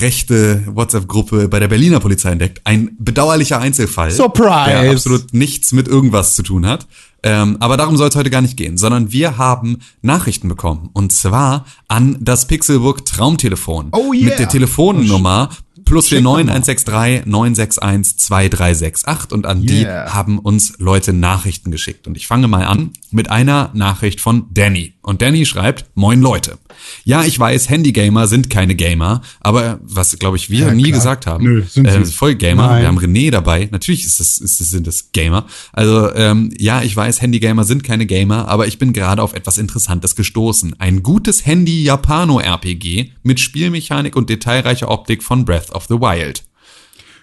rechte 0.00 0.64
WhatsApp-Gruppe 0.66 1.46
bei 1.46 1.60
der 1.60 1.68
Berliner 1.68 2.00
Polizei 2.00 2.32
entdeckt. 2.32 2.60
Ein 2.64 2.96
bedauerlicher 2.98 3.60
Einzelfall. 3.60 4.10
Surprise! 4.10 4.70
Der 4.82 4.90
absolut 4.90 5.32
nichts 5.32 5.72
mit 5.72 5.86
irgendwas 5.86 6.34
zu 6.34 6.42
tun 6.42 6.66
hat. 6.66 6.88
Ähm, 7.26 7.56
aber 7.58 7.76
darum 7.76 7.96
soll 7.96 8.08
es 8.08 8.14
heute 8.14 8.30
gar 8.30 8.40
nicht 8.40 8.56
gehen, 8.56 8.78
sondern 8.78 9.10
wir 9.10 9.36
haben 9.36 9.78
Nachrichten 10.00 10.48
bekommen. 10.48 10.90
Und 10.92 11.10
zwar 11.10 11.64
an 11.88 12.16
das 12.20 12.46
Pixelburg 12.46 13.04
Traumtelefon. 13.04 13.88
Oh 13.90 14.12
yeah. 14.12 14.26
Mit 14.26 14.38
der 14.38 14.48
Telefonnummer 14.48 15.50
plus 15.86 16.10
49163 16.10 17.24
961 17.24 18.18
2368 18.18 19.32
und 19.32 19.46
an 19.46 19.62
die 19.62 19.84
Yeah. 19.86 20.12
haben 20.12 20.38
uns 20.38 20.74
Leute 20.78 21.12
Nachrichten 21.14 21.70
geschickt. 21.70 22.06
Und 22.06 22.16
ich 22.16 22.26
fange 22.26 22.48
mal 22.48 22.64
an 22.64 22.90
mit 23.10 23.30
einer 23.30 23.70
Nachricht 23.72 24.20
von 24.20 24.46
Danny. 24.52 24.92
Und 25.02 25.22
Danny 25.22 25.46
schreibt, 25.46 25.86
Moin 25.94 26.20
Leute. 26.20 26.58
Ja, 27.04 27.24
ich 27.24 27.38
weiß, 27.38 27.70
Handygamer 27.70 28.26
sind 28.26 28.50
keine 28.50 28.74
Gamer, 28.74 29.22
aber 29.40 29.78
was, 29.82 30.18
glaube 30.18 30.36
ich, 30.36 30.50
wir 30.50 30.66
Ja, 30.66 30.74
nie 30.74 30.82
klar. 30.84 30.92
gesagt 30.98 31.26
haben. 31.26 31.44
Nö, 31.44 31.62
sind 31.66 31.86
äh, 31.86 32.04
voll 32.04 32.34
Gamer. 32.34 32.66
Nein. 32.66 32.82
Wir 32.82 32.88
haben 32.88 32.98
René 32.98 33.30
dabei. 33.30 33.68
Natürlich 33.70 34.04
ist 34.04 34.20
das, 34.20 34.38
ist 34.38 34.58
sind 34.58 34.86
das 34.86 35.12
Gamer. 35.12 35.46
Also, 35.72 36.12
ähm, 36.14 36.52
ja, 36.58 36.82
ich 36.82 36.94
weiß, 36.94 37.22
Handygamer 37.22 37.64
sind 37.64 37.82
keine 37.84 38.04
Gamer, 38.06 38.48
aber 38.48 38.66
ich 38.66 38.78
bin 38.78 38.92
gerade 38.92 39.22
auf 39.22 39.32
etwas 39.34 39.56
Interessantes 39.58 40.16
gestoßen. 40.16 40.74
Ein 40.78 41.02
gutes 41.02 41.46
Handy-Japano-RPG 41.46 43.12
mit 43.22 43.40
Spielmechanik 43.40 44.16
und 44.16 44.28
detailreicher 44.28 44.88
Optik 44.90 45.22
von 45.22 45.44
Breath 45.44 45.70
of 45.76 45.86
the 45.88 45.94
Wild. 46.00 46.42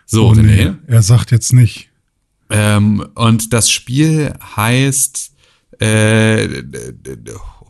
So, 0.05 0.27
Oh, 0.27 0.31
René. 0.33 0.41
nee, 0.41 0.71
er 0.87 1.01
sagt 1.01 1.31
jetzt 1.31 1.53
nicht. 1.53 1.89
Ähm, 2.49 3.05
und 3.15 3.51
das 3.53 3.71
Spiel 3.71 4.33
heißt 4.55 5.31
äh, 5.79 6.47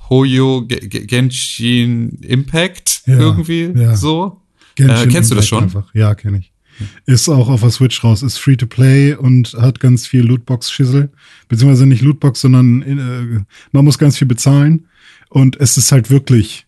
Hoyo 0.09 0.65
Ge- 0.67 0.87
Ge- 0.87 1.05
Genshin 1.05 2.09
Impact 2.21 3.03
Ja, 3.05 3.17
irgendwie 3.17 3.71
ja. 3.75 3.95
so. 3.95 4.41
Genshin 4.75 5.09
Äh, 5.09 5.11
kennst 5.13 5.31
du 5.31 5.35
das 5.35 5.45
Impact 5.45 5.49
schon? 5.49 5.63
Einfach. 5.63 5.95
Ja, 5.95 6.15
kenne 6.15 6.39
ich. 6.39 6.51
Ist 7.05 7.29
auch 7.29 7.49
auf 7.49 7.61
der 7.61 7.69
Switch 7.69 8.03
raus, 8.03 8.23
ist 8.23 8.39
free 8.39 8.55
to 8.57 8.65
play 8.65 9.13
und 9.13 9.53
hat 9.53 9.79
ganz 9.79 10.07
viel 10.07 10.23
Lootbox-Schissel. 10.25 11.11
Beziehungsweise 11.47 11.85
nicht 11.85 12.01
Lootbox, 12.01 12.41
sondern 12.41 12.81
äh, 12.81 13.43
man 13.71 13.85
muss 13.85 13.99
ganz 13.99 14.17
viel 14.17 14.27
bezahlen. 14.27 14.87
Und 15.29 15.55
es 15.59 15.77
ist 15.77 15.91
halt 15.91 16.09
wirklich 16.09 16.65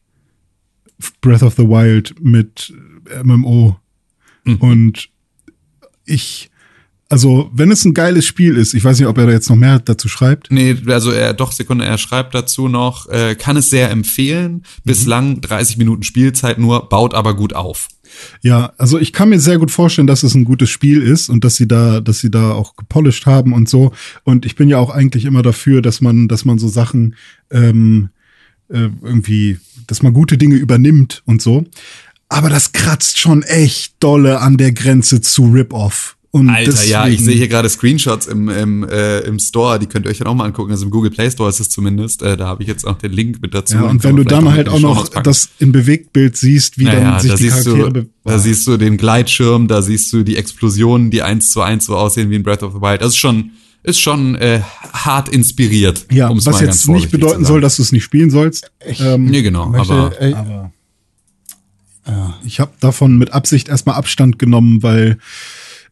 Breath 1.22 1.42
of 1.44 1.56
the 1.56 1.64
Wild 1.68 2.16
mit 2.22 2.72
MMO. 3.24 3.78
Mhm. 4.46 4.56
Und 4.58 5.10
ich, 6.06 6.50
also, 7.10 7.52
wenn 7.54 7.72
es 7.72 7.86
ein 7.86 7.94
geiles 7.94 8.26
Spiel 8.26 8.56
ist, 8.58 8.74
ich 8.74 8.84
weiß 8.84 9.00
nicht, 9.00 9.08
ob 9.08 9.18
er 9.18 9.28
da 9.28 9.32
jetzt 9.32 9.50
noch 9.50 9.56
mehr 9.56 9.80
dazu 9.80 10.08
schreibt. 10.08 10.52
Nee, 10.52 10.76
also 10.88 11.12
er, 11.12 11.34
doch, 11.34 11.52
Sekunde, 11.52 11.86
er 11.86 11.98
schreibt 11.98 12.34
dazu 12.34 12.68
noch, 12.68 13.08
äh, 13.10 13.36
kann 13.36 13.58
es 13.58 13.70
sehr 13.70 13.92
empfehlen. 13.92 14.64
Bislang 14.84 15.42
30 15.42 15.78
Minuten 15.78 16.04
Spielzeit 16.04 16.58
nur, 16.58 16.90
baut 16.90 17.14
aber 17.14 17.36
gut 17.36 17.54
auf. 17.54 17.90
Ja, 18.42 18.74
also 18.78 19.00
ich 19.00 19.14
kann 19.14 19.30
mir 19.30 19.40
sehr 19.40 19.58
gut 19.58 19.72
vorstellen, 19.72 20.08
dass 20.08 20.24
es 20.24 20.36
ein 20.36 20.46
gutes 20.46 20.70
Spiel 20.70 21.02
ist 21.02 21.30
und 21.30 21.44
dass 21.44 21.56
sie 21.56 21.68
da, 21.68 22.00
dass 22.02 22.20
sie 22.20 22.32
da 22.32 22.52
auch 22.52 22.76
gepolished 22.76 23.26
haben 23.26 23.54
und 23.54 23.70
so. 23.70 23.92
Und 24.24 24.46
ich 24.46 24.56
bin 24.56 24.70
ja 24.70 24.78
auch 24.78 24.90
eigentlich 24.90 25.26
immer 25.26 25.42
dafür, 25.42 25.82
dass 25.82 26.02
man, 26.02 26.28
dass 26.28 26.46
man 26.46 26.58
so 26.58 26.68
Sachen 26.68 27.16
ähm, 27.52 28.10
äh, 28.70 28.90
irgendwie, 29.02 29.60
dass 29.88 30.02
man 30.02 30.14
gute 30.14 30.38
Dinge 30.38 30.56
übernimmt 30.56 31.24
und 31.26 31.42
so. 31.42 31.66
Aber 32.30 32.50
das 32.50 32.72
kratzt 32.72 33.18
schon 33.18 33.44
echt 33.44 33.96
dolle 34.00 34.42
an 34.42 34.58
der 34.58 34.72
Grenze 34.72 35.22
zu 35.22 35.46
Rip-Off. 35.52 36.18
Und 36.32 36.50
Alter, 36.50 36.84
ja, 36.84 37.06
ich 37.08 37.12
deswegen- 37.20 37.24
sehe 37.24 37.36
hier 37.38 37.48
gerade 37.48 37.70
Screenshots 37.70 38.28
im, 38.28 38.50
im, 38.50 38.84
äh, 38.84 39.20
im 39.20 39.40
Store, 39.40 39.80
die 39.80 39.86
könnt 39.86 40.06
ihr 40.06 40.10
euch 40.10 40.18
dann 40.18 40.28
auch 40.28 40.36
mal 40.36 40.44
angucken. 40.44 40.70
Also 40.72 40.84
im 40.84 40.92
Google 40.92 41.10
Play 41.10 41.32
Store 41.32 41.48
ist 41.50 41.62
es 41.62 41.70
zumindest. 41.70 42.24
Äh, 42.24 42.36
da 42.36 42.48
habe 42.48 42.62
ich 42.62 42.68
jetzt 42.68 42.86
auch 42.86 42.98
den 42.98 43.14
Link 43.14 43.42
mit 43.42 43.54
dazu. 43.54 43.76
Ja, 43.76 43.84
und 43.84 44.04
wenn 44.04 44.18
du 44.18 44.26
dann 44.26 44.52
halt 44.52 44.68
auch 44.68 44.82
noch 44.82 45.08
das 45.08 45.48
im 45.60 45.72
Bewegtbild 45.72 46.36
siehst, 46.36 46.78
wie 46.78 46.84
Naja, 46.86 47.12
dann 47.12 47.20
sich 47.22 47.32
da 47.32 47.38
die 47.38 47.44
siehst 47.44 47.64
Charaktere 47.64 47.94
du, 47.94 48.10
da 48.26 48.38
siehst 48.40 48.68
du 48.68 48.76
den 48.76 48.98
Gleitschirm, 48.98 49.70
da 49.70 49.82
siehst 49.82 50.12
du 50.12 50.24
die 50.24 50.36
Explosionen, 50.36 51.10
die 51.10 51.22
eins 51.22 51.52
zu 51.52 51.62
eins 51.62 51.86
so 51.86 51.96
aussehen 51.96 52.30
wie 52.30 52.36
in 52.36 52.44
Breath 52.44 52.64
of 52.64 52.74
the 52.74 52.82
Wild. 52.82 53.00
Das 53.02 53.10
ist 53.10 53.18
schon, 53.18 53.52
ist 53.84 54.02
schon 54.02 54.36
äh, 54.36 54.60
hart 54.92 55.30
inspiriert. 55.30 56.06
ja, 56.12 56.30
was 56.36 56.44
mal 56.44 56.52
ganz 56.52 56.64
jetzt 56.64 56.90
nicht 56.90 57.12
bedeuten 57.12 57.46
soll, 57.46 57.62
dass 57.62 57.78
du 57.78 57.82
es 57.82 57.94
nicht 57.94 58.04
spielen 58.04 58.30
sollst. 58.30 58.70
Ähm, 59.00 59.24
Nee, 59.24 59.42
genau, 59.42 59.70
Möchte, 59.70 59.94
aber 59.94 60.22
ey, 60.22 60.36
Ich 62.44 62.60
habe 62.60 62.72
davon 62.80 63.18
mit 63.18 63.34
Absicht 63.34 63.68
erstmal 63.68 63.96
Abstand 63.96 64.38
genommen, 64.38 64.84
weil 64.84 65.18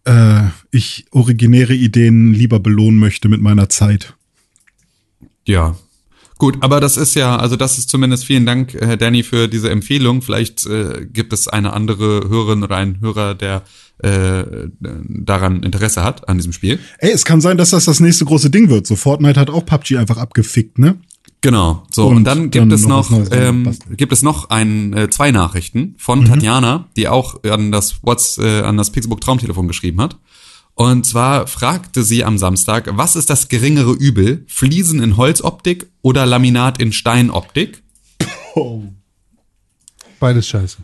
äh, 0.06 0.44
ich 0.72 1.06
originäre 1.11 1.73
Ideen 1.73 2.34
lieber 2.34 2.60
belohnen 2.60 2.99
möchte 2.99 3.30
mit 3.30 3.41
meiner 3.41 3.69
Zeit. 3.69 4.15
Ja. 5.45 5.76
Gut, 6.38 6.57
aber 6.61 6.81
das 6.81 6.98
ist 6.98 7.15
ja, 7.15 7.38
also 7.38 7.56
das 7.56 7.77
ist 7.77 7.90
zumindest 7.90 8.26
vielen 8.26 8.45
Dank, 8.45 8.73
äh, 8.73 8.98
Danny, 8.98 9.23
für 9.23 9.48
diese 9.48 9.69
Empfehlung. 9.69 10.22
Vielleicht 10.22 10.65
äh, 10.65 11.06
gibt 11.06 11.31
es 11.31 11.48
eine 11.48 11.73
andere 11.73 12.27
Hörerin 12.27 12.64
oder 12.64 12.76
einen 12.76 12.99
Hörer, 12.99 13.34
der 13.34 13.64
äh, 13.99 14.44
daran 14.80 15.64
Interesse 15.64 16.03
hat, 16.03 16.27
an 16.27 16.38
diesem 16.38 16.52
Spiel. 16.52 16.80
Ey, 16.98 17.11
es 17.11 17.23
kann 17.23 17.40
sein, 17.40 17.57
dass 17.57 17.69
das 17.69 17.85
das 17.85 17.99
nächste 17.99 18.26
große 18.26 18.49
Ding 18.49 18.69
wird. 18.69 18.88
So 18.88 18.95
Fortnite 18.95 19.40
hat 19.40 19.49
auch 19.49 19.65
PUBG 19.65 19.98
einfach 19.98 20.18
abgefickt, 20.18 20.80
ne? 20.80 20.98
Genau. 21.44 21.84
So 21.91 22.07
und, 22.07 22.15
Und 22.15 22.24
dann 22.24 22.52
gibt 22.52 22.56
dann 22.56 22.72
es 22.72 22.88
noch 22.88 23.10
noch, 23.10 23.28
ähm, 23.32 23.78
gibt 23.98 24.14
es 24.14 24.24
noch 24.24 24.49
ein 24.49 24.94
äh, 24.94 25.10
zwei 25.10 25.30
Nachrichten 25.32 25.94
von 25.98 26.24
Tatjana, 26.24 26.88
die 26.95 27.10
auch 27.10 27.44
an 27.44 27.74
das 27.74 27.98
What's 28.02 28.38
äh, 28.38 28.61
an 28.61 28.78
das 28.78 28.91
Pixelbook 28.91 29.20
Traumtelefon 29.20 29.68
geschrieben 29.68 29.99
hat. 29.99 30.18
Und 30.74 31.06
zwar 31.06 31.45
fragte 31.48 32.03
sie 32.03 32.24
am 32.24 32.38
Samstag, 32.38 32.88
was 32.94 33.18
ist 33.18 33.30
das 33.30 33.49
geringere 33.49 33.91
Übel? 33.91 34.45
Fliesen 34.48 35.03
in 35.03 35.18
Holzoptik 35.18 35.88
oder 36.02 36.26
Laminat 36.26 36.80
in 36.80 36.94
Steinoptik? 36.94 37.84
beides 40.20 40.48
scheiße. 40.48 40.78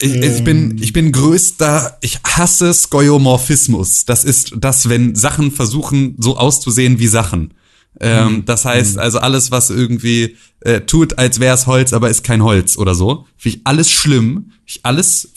Ich, 0.00 0.14
ich 0.14 0.44
bin, 0.44 0.78
ich 0.80 0.92
bin 0.92 1.10
größter, 1.10 1.98
ich 2.02 2.20
hasse 2.22 2.72
Skeuomorphismus. 2.72 4.04
Das 4.04 4.22
ist 4.22 4.52
das, 4.56 4.88
wenn 4.88 5.16
Sachen 5.16 5.50
versuchen, 5.50 6.14
so 6.18 6.36
auszusehen 6.36 7.00
wie 7.00 7.08
Sachen. 7.08 7.52
Ähm, 8.00 8.44
das 8.44 8.64
heißt 8.64 8.98
also 8.98 9.18
alles, 9.18 9.50
was 9.50 9.70
irgendwie 9.70 10.36
äh, 10.60 10.80
tut, 10.80 11.18
als 11.18 11.38
wäre 11.40 11.54
es 11.54 11.66
Holz, 11.66 11.92
aber 11.92 12.10
ist 12.10 12.24
kein 12.24 12.42
Holz 12.42 12.76
oder 12.78 12.94
so. 12.94 13.26
Finde 13.36 13.58
ich 13.58 13.66
alles 13.66 13.90
schlimm. 13.90 14.52
Ich 14.70 14.80
alles 14.82 15.30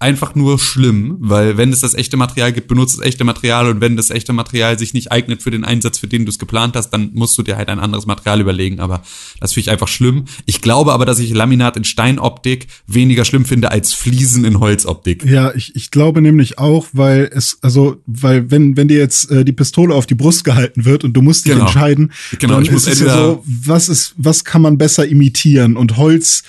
einfach 0.00 0.34
nur 0.34 0.58
schlimm, 0.58 1.18
weil 1.20 1.56
wenn 1.56 1.72
es 1.72 1.80
das 1.80 1.94
echte 1.94 2.16
Material 2.16 2.52
gibt, 2.52 2.66
benutzt 2.66 2.98
das 2.98 3.06
echte 3.06 3.22
Material 3.22 3.68
und 3.68 3.80
wenn 3.80 3.96
das 3.96 4.10
echte 4.10 4.32
Material 4.32 4.76
sich 4.76 4.92
nicht 4.92 5.12
eignet 5.12 5.40
für 5.42 5.52
den 5.52 5.64
Einsatz, 5.64 5.98
für 5.98 6.08
den 6.08 6.24
du 6.24 6.30
es 6.30 6.38
geplant 6.40 6.74
hast, 6.74 6.90
dann 6.90 7.10
musst 7.14 7.38
du 7.38 7.42
dir 7.44 7.56
halt 7.56 7.68
ein 7.68 7.78
anderes 7.78 8.06
Material 8.06 8.40
überlegen. 8.40 8.80
Aber 8.80 9.02
das 9.38 9.52
finde 9.52 9.66
ich 9.66 9.70
einfach 9.70 9.86
schlimm. 9.86 10.24
Ich 10.46 10.62
glaube 10.62 10.92
aber, 10.92 11.04
dass 11.04 11.20
ich 11.20 11.30
Laminat 11.32 11.76
in 11.76 11.84
Steinoptik 11.84 12.66
weniger 12.88 13.24
schlimm 13.24 13.44
finde 13.44 13.70
als 13.70 13.92
Fliesen 13.92 14.44
in 14.44 14.58
Holzoptik. 14.58 15.24
Ja, 15.24 15.54
ich, 15.54 15.76
ich 15.76 15.92
glaube 15.92 16.20
nämlich 16.20 16.58
auch, 16.58 16.88
weil 16.92 17.30
es, 17.32 17.58
also, 17.62 17.98
weil 18.06 18.50
wenn, 18.50 18.76
wenn 18.76 18.88
dir 18.88 18.98
jetzt 18.98 19.30
äh, 19.30 19.44
die 19.44 19.52
Pistole 19.52 19.94
auf 19.94 20.06
die 20.06 20.14
Brust 20.16 20.42
gehalten 20.42 20.84
wird 20.84 21.04
und 21.04 21.12
du 21.12 21.22
musst 21.22 21.44
dich 21.44 21.52
Genau. 21.52 21.66
entscheiden, 21.66 22.10
Genau, 22.40 22.54
dann 22.54 22.64
ich 22.64 22.72
muss 22.72 22.86
ist 22.88 22.94
es 22.94 23.00
ja 23.00 23.06
entweder- 23.06 23.26
so, 23.34 23.44
was 23.46 23.88
ist, 23.88 24.14
was 24.16 24.44
kann 24.46 24.62
man 24.62 24.78
besser 24.78 25.06
imitieren? 25.06 25.76
Und 25.76 25.96
Holz 25.98 26.42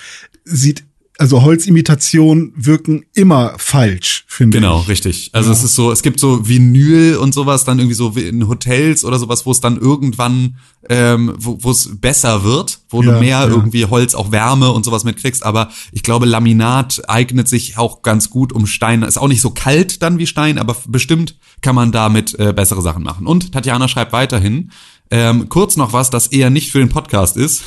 sieht, 0.44 0.84
also 1.20 1.42
Holzimitationen 1.42 2.52
wirken 2.54 3.04
immer 3.12 3.54
falsch, 3.58 4.24
finde 4.28 4.58
Genau, 4.58 4.82
ich. 4.82 4.88
richtig. 4.88 5.30
Also 5.32 5.50
es 5.50 5.64
ist 5.64 5.74
so, 5.74 5.90
es 5.90 6.02
gibt 6.02 6.20
so 6.20 6.46
Vinyl 6.48 7.16
und 7.16 7.34
sowas, 7.34 7.64
dann 7.64 7.78
irgendwie 7.80 7.96
so 7.96 8.14
wie 8.14 8.20
in 8.22 8.46
Hotels 8.48 9.04
oder 9.04 9.18
sowas, 9.18 9.44
wo 9.44 9.50
es 9.50 9.58
dann 9.60 9.78
irgendwann, 9.78 10.58
ähm, 10.88 11.34
wo 11.36 11.58
wo 11.60 11.72
es 11.72 11.90
besser 12.00 12.44
wird, 12.44 12.78
wo 12.88 13.02
Ja, 13.02 13.14
du 13.14 13.18
mehr 13.18 13.28
ja. 13.40 13.46
irgendwie 13.48 13.86
Holz, 13.86 14.14
auch 14.14 14.30
Wärme 14.30 14.70
und 14.70 14.84
sowas 14.84 15.02
mitkriegst. 15.02 15.44
Aber 15.44 15.70
ich 15.90 16.04
glaube, 16.04 16.24
Laminat 16.24 17.02
eignet 17.08 17.48
sich 17.48 17.76
auch 17.78 18.02
ganz 18.02 18.30
gut 18.30 18.52
um 18.52 18.66
Stein. 18.68 19.02
Ist 19.02 19.18
auch 19.18 19.26
nicht 19.28 19.40
so 19.40 19.50
kalt 19.50 20.02
dann 20.02 20.18
wie 20.18 20.26
Stein, 20.28 20.56
aber 20.56 20.76
bestimmt 20.86 21.36
kann 21.62 21.74
man 21.74 21.90
damit 21.90 22.38
äh, 22.38 22.52
bessere 22.52 22.80
Sachen 22.80 23.02
machen. 23.02 23.26
Und 23.26 23.50
Tatjana 23.52 23.88
schreibt 23.88 24.12
weiterhin, 24.12 24.70
ähm, 25.10 25.48
kurz 25.48 25.76
noch 25.76 25.92
was, 25.92 26.10
das 26.10 26.28
eher 26.28 26.50
nicht 26.50 26.70
für 26.70 26.78
den 26.78 26.88
Podcast 26.88 27.36
ist. 27.36 27.62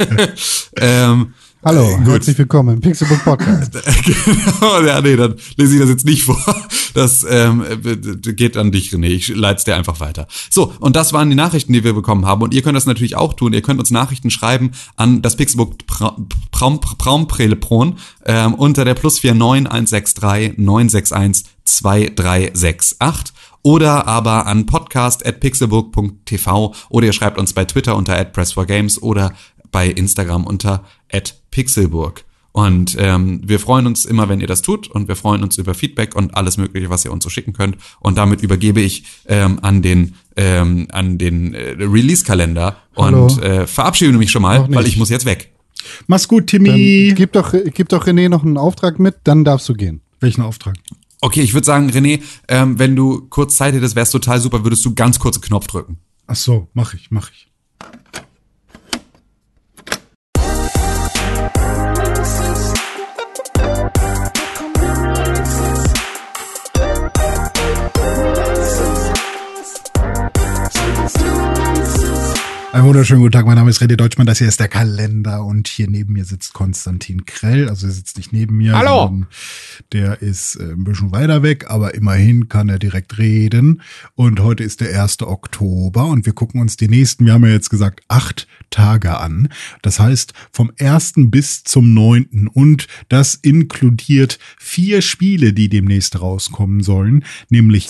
ähm, 0.76 1.34
Hallo, 1.66 1.98
herzlich 1.98 2.38
willkommen 2.38 2.76
im 2.76 2.80
Pixelbook 2.80 3.24
Podcast. 3.24 3.72
genau, 4.04 4.82
ja, 4.82 5.00
nee, 5.00 5.16
dann 5.16 5.34
lese 5.56 5.74
ich 5.74 5.80
das 5.80 5.88
jetzt 5.88 6.06
nicht 6.06 6.22
vor. 6.22 6.38
Das 6.94 7.26
ähm, 7.28 7.64
äh, 7.64 7.96
geht 7.96 8.56
an 8.56 8.70
dich, 8.70 8.92
René. 8.92 9.08
Ich 9.08 9.26
leite 9.28 9.58
es 9.58 9.64
dir 9.64 9.74
einfach 9.74 9.98
weiter. 9.98 10.28
So, 10.48 10.72
und 10.78 10.94
das 10.94 11.12
waren 11.12 11.28
die 11.28 11.34
Nachrichten, 11.34 11.72
die 11.72 11.82
wir 11.82 11.92
bekommen 11.92 12.24
haben. 12.24 12.42
Und 12.42 12.54
ihr 12.54 12.62
könnt 12.62 12.76
das 12.76 12.86
natürlich 12.86 13.16
auch 13.16 13.34
tun. 13.34 13.52
Ihr 13.52 13.62
könnt 13.62 13.80
uns 13.80 13.90
Nachrichten 13.90 14.30
schreiben 14.30 14.70
an 14.94 15.22
das 15.22 15.34
Pixelbook 15.34 15.74
Praumprelepron 16.52 17.98
ähm, 18.26 18.54
unter 18.54 18.84
der 18.84 18.94
plus 18.94 19.18
49163 19.18 20.58
961 20.58 21.50
2368 21.64 23.35
oder 23.66 24.06
aber 24.06 24.46
an 24.46 24.64
podcast.pixelbook.tv 24.66 26.72
oder 26.88 27.06
ihr 27.06 27.12
schreibt 27.12 27.36
uns 27.36 27.52
bei 27.52 27.64
Twitter 27.64 27.96
unter 27.96 28.14
@press4games 28.14 29.00
oder 29.00 29.32
bei 29.72 29.88
Instagram 29.88 30.44
unter 30.44 30.84
at 31.12 31.34
Pixelburg. 31.50 32.22
Und 32.52 32.96
ähm, 33.00 33.40
wir 33.44 33.58
freuen 33.58 33.88
uns 33.88 34.04
immer, 34.04 34.28
wenn 34.28 34.40
ihr 34.40 34.46
das 34.46 34.62
tut 34.62 34.86
und 34.86 35.08
wir 35.08 35.16
freuen 35.16 35.42
uns 35.42 35.58
über 35.58 35.74
Feedback 35.74 36.14
und 36.14 36.36
alles 36.36 36.58
Mögliche, 36.58 36.90
was 36.90 37.04
ihr 37.04 37.12
uns 37.12 37.24
so 37.24 37.28
schicken 37.28 37.54
könnt. 37.54 37.76
Und 37.98 38.16
damit 38.16 38.40
übergebe 38.40 38.80
ich 38.80 39.02
ähm, 39.26 39.58
an 39.62 39.82
den 39.82 40.14
ähm, 40.36 40.86
an 40.92 41.18
den 41.18 41.52
äh, 41.52 41.70
Release-Kalender 41.72 42.76
und 42.94 43.42
äh, 43.42 43.66
verabschiede 43.66 44.12
mich 44.12 44.30
schon 44.30 44.42
mal, 44.42 44.68
weil 44.70 44.86
ich 44.86 44.96
muss 44.96 45.10
jetzt 45.10 45.26
weg. 45.26 45.50
Mach's 46.06 46.28
gut, 46.28 46.52
Dann 46.52 46.64
Timmy. 46.64 47.14
gib 47.16 47.32
doch, 47.32 47.52
gib 47.74 47.88
doch 47.88 48.06
René 48.06 48.28
noch 48.28 48.44
einen 48.44 48.58
Auftrag 48.58 49.00
mit, 49.00 49.16
dann 49.24 49.44
darfst 49.44 49.68
du 49.68 49.74
gehen. 49.74 50.02
Welchen 50.20 50.42
Auftrag? 50.42 50.76
Okay, 51.20 51.40
ich 51.40 51.54
würde 51.54 51.64
sagen, 51.64 51.90
René, 51.90 52.22
ähm, 52.48 52.78
wenn 52.78 52.94
du 52.94 53.26
kurz 53.28 53.56
Zeit 53.56 53.74
hättest, 53.74 53.96
wär's 53.96 54.10
total 54.10 54.40
super, 54.40 54.64
würdest 54.64 54.84
du 54.84 54.94
ganz 54.94 55.18
kurz 55.18 55.36
einen 55.36 55.44
Knopf 55.44 55.66
drücken. 55.66 55.98
Ach 56.26 56.36
so, 56.36 56.68
mach 56.74 56.94
ich, 56.94 57.10
mach 57.10 57.30
ich. 57.30 57.45
Einen 72.76 72.84
wunderschönen 72.84 73.22
guten 73.22 73.32
Tag, 73.32 73.46
mein 73.46 73.54
Name 73.54 73.70
ist 73.70 73.80
René 73.80 73.96
Deutschmann, 73.96 74.26
das 74.26 74.36
hier 74.36 74.48
ist 74.48 74.60
der 74.60 74.68
Kalender. 74.68 75.42
Und 75.42 75.66
hier 75.66 75.88
neben 75.88 76.12
mir 76.12 76.26
sitzt 76.26 76.52
Konstantin 76.52 77.24
Krell, 77.24 77.70
also 77.70 77.86
er 77.86 77.92
sitzt 77.94 78.18
nicht 78.18 78.34
neben 78.34 78.58
mir, 78.58 78.76
Hallo. 78.76 79.24
der 79.94 80.20
ist 80.20 80.56
äh, 80.56 80.72
ein 80.72 80.84
bisschen 80.84 81.10
weiter 81.10 81.42
weg, 81.42 81.70
aber 81.70 81.94
immerhin 81.94 82.50
kann 82.50 82.68
er 82.68 82.78
direkt 82.78 83.16
reden. 83.16 83.80
Und 84.14 84.40
heute 84.40 84.62
ist 84.62 84.82
der 84.82 85.02
1. 85.02 85.22
Oktober. 85.22 86.04
Und 86.04 86.26
wir 86.26 86.34
gucken 86.34 86.60
uns 86.60 86.76
die 86.76 86.88
nächsten, 86.88 87.24
wir 87.24 87.32
haben 87.32 87.46
ja 87.46 87.52
jetzt 87.52 87.70
gesagt, 87.70 88.02
acht 88.08 88.46
Tage 88.76 89.18
an, 89.18 89.48
das 89.80 89.98
heißt 89.98 90.34
vom 90.52 90.70
1. 90.78 91.14
bis 91.16 91.64
zum 91.64 91.94
9. 91.94 92.48
und 92.52 92.88
das 93.08 93.34
inkludiert 93.34 94.38
vier 94.58 95.00
Spiele, 95.00 95.54
die 95.54 95.70
demnächst 95.70 96.20
rauskommen 96.20 96.82
sollen, 96.82 97.24
nämlich 97.48 97.88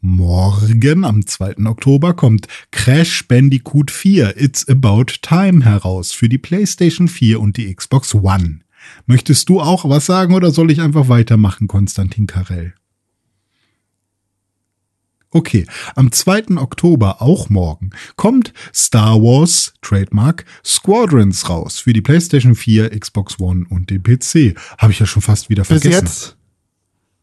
Morgen 0.00 1.04
am 1.04 1.26
2. 1.26 1.66
Oktober 1.66 2.14
kommt 2.14 2.48
Crash 2.70 3.28
Bandicoot 3.28 3.90
4 3.90 4.40
It's 4.40 4.66
About 4.68 5.18
Time 5.20 5.62
heraus 5.64 6.12
für 6.12 6.30
die 6.30 6.38
PlayStation 6.38 7.08
4 7.08 7.38
und 7.38 7.58
die 7.58 7.74
Xbox 7.74 8.14
One. 8.14 8.60
Möchtest 9.04 9.50
du 9.50 9.60
auch 9.60 9.86
was 9.86 10.06
sagen 10.06 10.34
oder 10.34 10.50
soll 10.50 10.70
ich 10.70 10.80
einfach 10.80 11.10
weitermachen, 11.10 11.68
Konstantin 11.68 12.26
Karell? 12.26 12.72
Okay, 15.36 15.66
am 15.96 16.10
2. 16.12 16.56
Oktober, 16.56 17.20
auch 17.20 17.50
morgen, 17.50 17.90
kommt 18.16 18.54
Star 18.74 19.16
Wars 19.20 19.74
Trademark 19.82 20.46
Squadrons 20.64 21.50
raus 21.50 21.78
für 21.78 21.92
die 21.92 22.00
PlayStation 22.00 22.54
4, 22.54 22.98
Xbox 22.98 23.38
One 23.38 23.66
und 23.68 23.90
den 23.90 24.02
PC. 24.02 24.56
Habe 24.78 24.92
ich 24.92 24.98
ja 24.98 25.04
schon 25.04 25.20
fast 25.20 25.50
wieder 25.50 25.64
Bis 25.64 25.82
vergessen. 25.82 26.06
jetzt, 26.06 26.36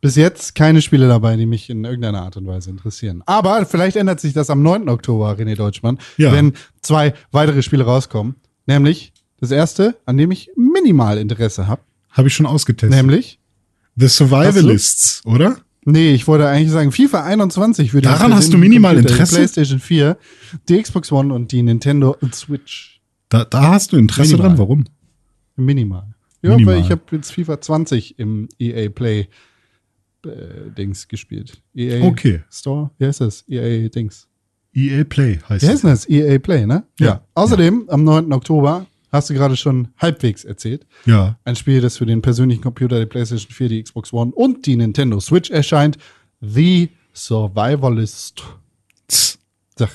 bis 0.02 0.16
jetzt 0.16 0.54
keine 0.54 0.84
Spiele 0.84 1.08
dabei, 1.08 1.36
die 1.38 1.48
mich 1.48 1.72
in 1.72 1.84
irgendeiner 1.86 2.22
Art 2.22 2.38
und 2.38 2.46
Weise 2.46 2.70
interessieren. 2.70 3.24
Aber 3.26 3.66
vielleicht 3.66 3.96
ändert 3.96 4.20
sich 4.20 4.34
das 4.34 4.52
am 4.52 4.62
9. 4.62 4.90
Oktober, 4.90 5.32
René 5.36 5.56
Deutschmann, 5.56 5.98
Ja. 6.18 6.32
wenn 6.32 6.54
zwei 6.84 7.16
weitere 7.32 7.64
Spiele 7.64 7.84
rauskommen. 7.84 8.36
Nämlich 8.68 9.12
das 9.40 9.50
erste, 9.50 9.98
an 10.06 10.18
dem 10.18 10.30
ich 10.30 10.52
minimal 10.56 11.18
Interesse 11.18 11.66
habe. 11.68 11.82
Habe 12.12 12.28
ich 12.28 12.36
schon 12.36 12.46
ausgetestet. 12.46 12.96
Nämlich, 12.96 13.40
The 13.96 14.08
Survivalists, 14.08 15.24
oder? 15.26 15.58
Nee, 15.86 16.14
ich 16.14 16.28
wollte 16.28 16.48
eigentlich 16.48 16.72
sagen, 16.72 16.92
FIFA 16.92 17.24
21 17.24 17.92
für 17.92 18.02
den 18.02 18.12
Daran 18.12 18.34
hast 18.34 18.54
du 18.54 18.58
minimal 18.58 18.94
Computer, 18.96 19.14
Interesse? 19.14 19.32
Die 19.34 19.38
PlayStation 19.38 19.80
4, 19.80 20.18
die 20.70 20.82
Xbox 20.82 21.12
One 21.12 21.34
und 21.34 21.52
die 21.52 21.62
Nintendo 21.64 22.16
Switch. 22.34 23.02
Da, 23.30 23.46
da 23.46 23.70
hast 23.70 23.92
du 23.92 23.98
Interesse 23.98 24.32
Minimal. 24.34 24.50
dran. 24.50 24.58
Warum? 24.60 24.84
Minimal. 25.56 26.16
Ja, 26.42 26.52
Minimal. 26.52 26.76
weil 26.76 26.82
ich 26.82 26.92
habe 26.92 27.02
jetzt 27.12 27.32
FIFA 27.32 27.62
20 27.62 28.20
im 28.20 28.50
EA 28.60 28.90
Play 28.90 29.28
äh, 30.26 30.72
Dings 30.78 31.08
gespielt. 31.08 31.62
EA 31.74 32.04
Okay. 32.04 32.42
Store? 32.52 32.92
Wie 32.98 33.06
heißt 33.06 33.22
das? 33.22 33.44
EA 33.48 33.88
Dings. 33.90 34.28
EA 34.74 35.04
Play 35.04 35.40
heißt 35.48 35.64
Wie 35.64 35.70
heißt 35.70 35.84
denn 35.84 35.90
das? 35.92 36.10
EA 36.10 36.40
Play, 36.40 36.66
ne? 36.66 36.84
Ja. 37.00 37.22
Außerdem, 37.36 37.86
am 37.90 38.04
9. 38.04 38.34
Oktober, 38.34 38.88
hast 39.14 39.30
du 39.30 39.34
gerade 39.34 39.56
schon 39.56 39.90
halbwegs 39.98 40.44
erzählt, 40.44 40.86
Ja. 41.06 41.38
ein 41.46 41.56
Spiel, 41.56 41.80
das 41.80 41.98
für 41.98 42.06
den 42.06 42.22
persönlichen 42.22 42.62
Computer, 42.62 43.00
die 43.00 43.06
PlayStation 43.06 43.52
4, 43.54 43.70
die 43.70 43.84
Xbox 43.84 44.12
One 44.12 44.32
und 44.34 44.66
die 44.66 44.76
Nintendo 44.76 45.20
Switch 45.22 45.50
erscheint. 45.50 45.98
The 46.42 46.90
Survivalist. 47.14 48.44
Sag, 49.78 49.90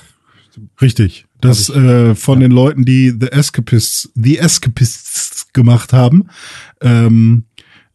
Richtig. 0.81 1.25
Das 1.41 1.69
äh, 1.69 2.15
von 2.15 2.39
den 2.39 2.51
Leuten, 2.51 2.83
die 2.85 3.09
The 3.17 3.27
Escapists, 3.31 4.11
The 4.15 4.39
Escapists 4.39 5.47
gemacht 5.53 5.93
haben. 5.93 6.27
Ähm, 6.81 7.43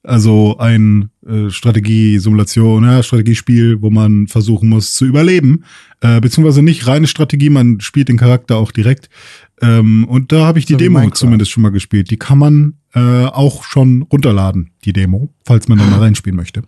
also 0.03 0.59
ein 0.59 1.11
äh, 1.27 1.49
Strategie-Simulation, 1.51 2.85
ja, 2.85 3.03
Strategiespiel, 3.03 3.81
wo 3.81 3.91
man 3.91 4.27
versuchen 4.29 4.69
muss 4.69 4.95
zu 4.95 5.07
überleben. 5.07 5.65
Äh, 6.01 6.21
beziehungsweise 6.21 6.63
nicht 6.63 6.87
reine 6.87 7.07
Strategie, 7.07 7.49
man 7.51 7.81
spielt 7.81 8.09
den 8.09 8.19
Charakter 8.19 8.57
auch 8.57 8.71
direkt. 8.71 9.09
Ähm, 9.65 10.05
und 10.05 10.31
da 10.31 10.45
habe 10.45 10.59
ich 10.59 10.67
die 10.67 10.75
So 10.75 10.79
Demo 10.79 11.09
zumindest 11.11 11.51
schon 11.51 11.63
mal 11.63 11.71
gespielt. 11.71 12.11
Die 12.11 12.19
kann 12.19 12.39
man 12.39 12.75
äh, 12.95 13.25
auch 13.25 13.65
schon 13.65 14.03
runterladen, 14.03 14.71
die 14.85 14.93
Demo, 14.93 15.31
falls 15.45 15.69
man 15.69 15.79
da 15.79 15.85
mal 15.85 16.01
reinspielen 16.01 16.37
möchte. 16.37 16.63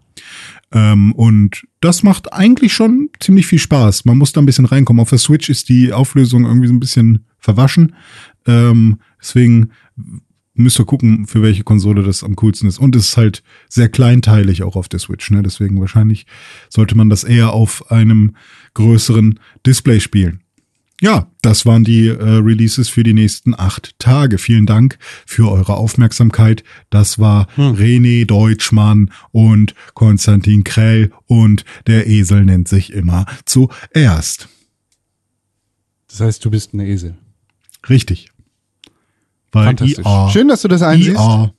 Ähm, 0.73 1.12
und 1.12 1.66
das 1.81 2.02
macht 2.02 2.32
eigentlich 2.32 2.73
schon 2.73 3.10
ziemlich 3.20 3.47
viel 3.47 3.59
Spaß. 3.59 4.06
Man 4.06 4.16
muss 4.16 4.32
da 4.32 4.40
ein 4.40 4.47
bisschen 4.47 4.64
reinkommen. 4.64 5.01
Auf 5.01 5.10
der 5.10 5.18
Switch 5.18 5.51
ist 5.51 5.68
die 5.68 5.93
Auflösung 5.93 6.44
irgendwie 6.47 6.68
so 6.68 6.73
ein 6.73 6.81
bisschen 6.81 7.27
verwaschen. 7.39 7.94
Ähm, 8.47 8.98
deswegen 9.20 9.70
müsst 10.55 10.81
ihr 10.81 10.86
gucken, 10.86 11.27
für 11.27 11.43
welche 11.43 11.64
Konsole 11.64 12.02
das 12.02 12.24
am 12.24 12.35
coolsten 12.35 12.66
ist. 12.66 12.78
Und 12.78 12.97
es 12.97 13.09
ist 13.09 13.16
halt 13.18 13.43
sehr 13.68 13.90
kleinteilig 13.90 14.62
auch 14.62 14.74
auf 14.74 14.89
der 14.89 15.01
Switch. 15.01 15.31
Ne? 15.31 15.43
Deswegen 15.43 15.78
wahrscheinlich 15.81 16.24
sollte 16.70 16.97
man 16.97 17.10
das 17.10 17.24
eher 17.24 17.52
auf 17.52 17.90
einem 17.90 18.35
größeren 18.73 19.39
Display 19.66 20.01
spielen. 20.01 20.40
Ja, 21.07 21.28
das 21.41 21.65
waren 21.65 21.85
die 21.85 22.09
äh, 22.09 22.15
Releases 22.20 22.89
für 22.89 23.05
die 23.05 23.15
nächsten 23.15 23.55
acht 23.57 23.97
Tage. 24.01 24.39
Vielen 24.39 24.66
Dank 24.66 24.99
für 25.24 25.49
eure 25.53 25.77
Aufmerksamkeit. 25.77 26.65
Das 26.91 27.20
war 27.20 27.47
René 27.57 28.27
Deutschmann 28.27 29.12
und 29.31 29.77
Konstantin 29.95 30.65
Krell 30.65 31.12
und 31.28 31.65
der 31.87 32.09
Esel 32.09 32.45
nennt 32.45 32.66
sich 32.66 32.93
immer 32.93 33.24
zuerst. 33.45 34.49
das 36.09 36.19
heißt, 36.19 36.45
du 36.45 36.51
bist 36.51 36.74
ein 36.74 36.81
Esel. 36.81 37.15
Richtig. 37.89 38.33
Weil 39.53 39.66
Fantastisch. 39.66 40.05
IA, 40.05 40.31
Schön, 40.31 40.49
dass 40.49 40.62
du 40.62 40.66
das 40.66 40.83
einsiehst. 40.83 41.20
IA, 41.20 41.55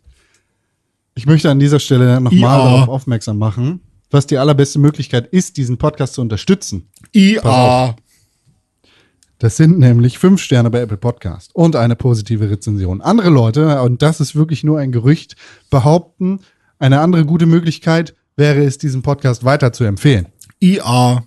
Ich 1.15 1.26
möchte 1.26 1.49
an 1.49 1.61
dieser 1.61 1.80
Stelle 1.80 2.19
nochmal 2.19 2.41
darauf 2.41 2.90
aufmerksam 2.90 3.38
machen, 3.38 3.80
was 4.11 4.28
die 4.28 4.38
allerbeste 4.38 4.78
Möglichkeit 4.78 5.28
ist, 5.28 5.56
diesen 5.56 5.78
Podcast 5.78 6.15
zu 6.15 6.22
unterstützen. 6.22 6.90
IA. 7.15 7.95
Das 9.39 9.55
sind 9.55 9.77
nämlich 9.77 10.18
fünf 10.18 10.41
Sterne 10.41 10.69
bei 10.72 10.80
Apple 10.81 10.97
Podcast 10.97 11.51
und 11.53 11.76
eine 11.76 11.95
positive 11.95 12.49
Rezension. 12.49 13.01
Andere 13.01 13.30
Leute, 13.30 13.81
und 13.84 14.01
das 14.01 14.19
ist 14.19 14.35
wirklich 14.35 14.64
nur 14.64 14.80
ein 14.80 14.91
Gerücht, 14.91 15.35
behaupten, 15.69 16.39
eine 16.80 17.01
andere 17.01 17.26
gute 17.26 17.45
Möglichkeit 17.45 18.15
wäre 18.35 18.64
es, 18.64 18.77
diesen 18.77 19.01
Podcast 19.03 19.43
weiter 19.43 19.73
zu 19.73 19.84
empfehlen. 19.84 20.27
IA. 20.59 21.23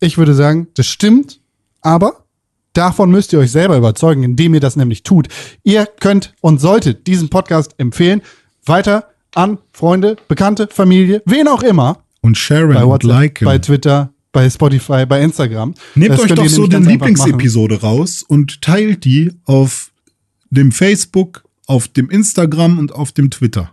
Ich 0.00 0.18
würde 0.18 0.34
sagen, 0.34 0.66
das 0.74 0.86
stimmt, 0.86 1.40
aber 1.80 2.24
davon 2.72 3.10
müsst 3.10 3.32
ihr 3.32 3.38
euch 3.38 3.52
selber 3.52 3.76
überzeugen, 3.76 4.24
indem 4.24 4.54
ihr 4.54 4.60
das 4.60 4.74
nämlich 4.76 5.04
tut. 5.04 5.28
Ihr 5.62 5.86
könnt 6.00 6.34
und 6.40 6.60
solltet 6.60 7.06
diesen 7.06 7.28
Podcast 7.28 7.74
empfehlen, 7.78 8.22
weiter 8.64 9.08
an 9.34 9.58
Freunde, 9.72 10.16
Bekannte, 10.28 10.68
Familie, 10.72 11.22
wen 11.24 11.46
auch 11.48 11.62
immer, 11.62 12.02
Und 12.20 12.36
Sharon 12.36 12.74
bei 12.74 12.82
und 12.84 12.88
WhatsApp, 12.90 13.10
liken. 13.10 13.44
bei 13.44 13.58
Twitter, 13.58 14.11
bei 14.32 14.48
Spotify, 14.48 15.04
bei 15.06 15.22
Instagram. 15.22 15.74
Nehmt 15.94 16.12
Das 16.12 16.20
euch 16.20 16.34
doch 16.34 16.48
so 16.48 16.66
den. 16.66 16.84
Lieblingsepisode 16.84 17.82
raus 17.82 18.24
und 18.26 18.62
teilt 18.62 19.04
die 19.04 19.32
auf 19.44 19.92
dem 20.50 20.72
Facebook, 20.72 21.44
auf 21.66 21.88
dem 21.88 22.10
Instagram 22.10 22.78
und 22.78 22.92
auf 22.92 23.12
dem 23.12 23.30
Twitter. 23.30 23.70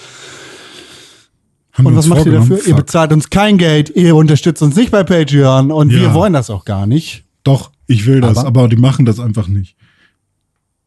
Haben 1.73 1.87
Und 1.87 1.97
was 1.97 2.07
macht 2.07 2.25
ihr 2.25 2.33
dafür? 2.33 2.57
Ihr 2.57 2.63
Fuck. 2.65 2.77
bezahlt 2.77 3.13
uns 3.13 3.29
kein 3.31 3.59
Geld, 3.59 3.91
ihr 3.91 4.17
unterstützt 4.17 4.63
uns 4.63 4.75
nicht 4.75 4.91
bei 4.91 5.05
Patreon 5.05 5.71
und 5.71 5.91
Ja. 5.93 6.01
wir 6.01 6.15
wollen 6.15 6.33
das 6.33 6.49
auch 6.51 6.65
gar 6.65 6.87
nicht. 6.87 7.25
Doch, 7.45 7.71
ich 7.87 8.07
will 8.07 8.21
das, 8.23 8.39
Aber- 8.39 8.49
aber, 8.49 8.69
die 8.69 8.77
machen 8.77 9.05
das 9.05 9.21
einfach 9.21 9.47
nicht. 9.47 9.77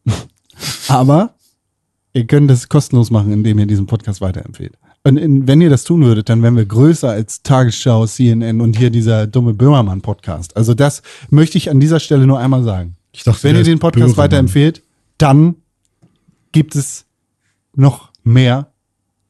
Aber 0.88 1.34
ihr 2.12 2.26
könnt 2.26 2.50
das 2.50 2.68
kostenlos 2.68 3.10
machen, 3.12 3.32
indem 3.32 3.58
ihr 3.60 3.66
diesen 3.66 3.86
Podcast 3.86 4.20
weiterempfehlt. 4.20 4.74
Und 5.04 5.16
in, 5.16 5.48
wenn 5.48 5.60
ihr 5.60 5.70
das 5.70 5.82
tun 5.84 6.04
würdet, 6.04 6.28
dann 6.28 6.42
wären 6.42 6.56
wir 6.56 6.64
größer 6.64 7.10
als 7.10 7.42
Tagesschau, 7.42 8.06
CNN 8.06 8.60
und 8.60 8.76
hier 8.78 8.90
dieser 8.90 9.26
dumme 9.26 9.52
Böhmermann-Podcast. 9.52 10.56
Also 10.56 10.74
das 10.74 11.02
möchte 11.30 11.58
ich 11.58 11.70
an 11.70 11.80
dieser 11.80 11.98
Stelle 11.98 12.26
nur 12.26 12.38
einmal 12.38 12.62
sagen. 12.62 12.96
Ich 13.12 13.24
dachte, 13.24 13.42
Wenn 13.42 13.56
ihr 13.56 13.64
den 13.64 13.78
Podcast 13.80 14.00
Böhmermann. 14.00 14.16
weiterempfehlt, 14.24 14.82
dann 15.18 15.56
gibt 16.52 16.76
es 16.76 17.04
noch 17.74 18.10
mehr 18.22 18.68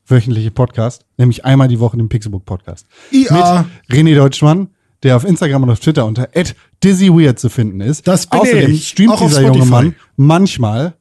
wöchentliche 0.06 0.50
Podcasts, 0.50 1.04
nämlich 1.16 1.44
einmal 1.44 1.68
die 1.68 1.80
Woche 1.80 1.96
den 1.96 2.08
Pixelbook 2.08 2.44
Podcast. 2.44 2.86
IA. 3.10 3.64
Mit 3.88 3.98
René 3.98 4.14
Deutschmann, 4.14 4.68
der 5.02 5.16
auf 5.16 5.24
Instagram 5.24 5.62
und 5.62 5.70
auf 5.70 5.80
Twitter 5.80 6.04
unter 6.04 6.28
@dizzyweird 6.84 7.38
zu 7.38 7.48
finden 7.48 7.80
ist. 7.80 8.06
Das 8.06 8.26
bin 8.26 8.40
Außerdem 8.40 8.70
ich. 8.72 8.88
streamt 8.88 9.18
dieser 9.20 9.42
junge. 9.42 9.64
Mann 9.66 9.94
manchmal, 10.16 10.94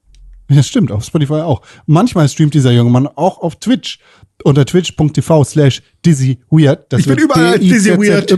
ja 0.52 0.64
stimmt, 0.64 0.91
auf 0.91 1.03
Spotify 1.03 1.41
auch. 1.41 1.61
Manchmal 1.86 2.28
streamt 2.30 2.53
dieser 2.53 2.72
junge 2.72 2.90
Mann 2.91 3.07
auch 3.07 3.40
auf 3.40 3.57
Twitch 3.57 3.99
unter 4.44 4.65
twitch.tv 4.65 5.44
slash 5.44 5.82
dizzyweird. 6.06 6.94
Ich 6.94 7.06
bin 7.06 7.18
überall 7.18 7.53
als 7.53 7.60
Dizzy 7.60 7.91
Weird. 7.91 8.32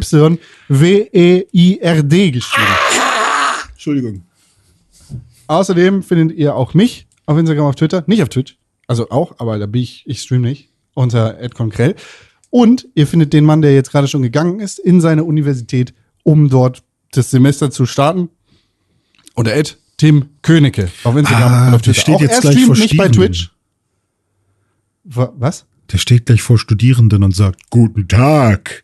W-E-I-R-D 0.68 2.31
geschrieben. 2.31 2.68
Entschuldigung. 3.72 4.23
Außerdem 5.48 6.03
findet 6.03 6.38
ihr 6.38 6.56
auch 6.56 6.73
mich 6.73 7.07
auf 7.26 7.38
Instagram, 7.38 7.65
auf 7.65 7.76
Twitter, 7.76 8.03
nicht 8.07 8.22
auf 8.22 8.30
Twitch, 8.30 8.57
also 8.88 9.10
auch, 9.10 9.35
aber 9.40 9.60
da 9.60 9.65
bin 9.65 9.81
ich, 9.81 10.03
ich 10.06 10.22
stream 10.22 10.41
nicht, 10.41 10.69
unter 10.94 11.38
@konkrell. 11.49 11.95
Und 12.49 12.88
ihr 12.95 13.07
findet 13.07 13.34
den 13.34 13.45
Mann, 13.45 13.61
der 13.61 13.73
jetzt 13.73 13.91
gerade 13.91 14.07
schon 14.07 14.22
gegangen 14.22 14.60
ist, 14.60 14.80
in 14.80 15.02
seine 15.02 15.23
Universität, 15.23 15.94
um 16.23 16.49
dort 16.49 16.84
das 17.11 17.31
Semester 17.31 17.72
zu 17.72 17.85
starten. 17.85 18.30
Oder 19.35 19.56
Ed 19.56 19.77
Tim 20.04 20.26
Königke 20.42 20.90
auf 21.06 21.16
Instagram 21.16 21.54
Ah, 21.54 21.68
und 21.70 21.76
auf 21.76 21.82
der 21.82 21.94
Twitter. 21.94 22.02
steht 22.02 22.16
auch 22.16 22.22
jetzt 22.22 22.34
er 22.34 22.42
gleich 22.42 22.54
streamt 22.56 22.66
vor 22.68 22.76
nicht 22.78 22.98
bei. 22.98 23.08
Twitch. 23.08 23.52
Wa- 25.06 25.32
Was? 25.38 25.66
Der 25.94 25.98
steht 25.98 26.26
gleich 26.26 26.42
vor 26.42 26.60
Studierenden 26.60 27.24
und 27.24 27.34
sagt, 27.34 27.70
guten 27.70 28.10
Tag, 28.10 28.84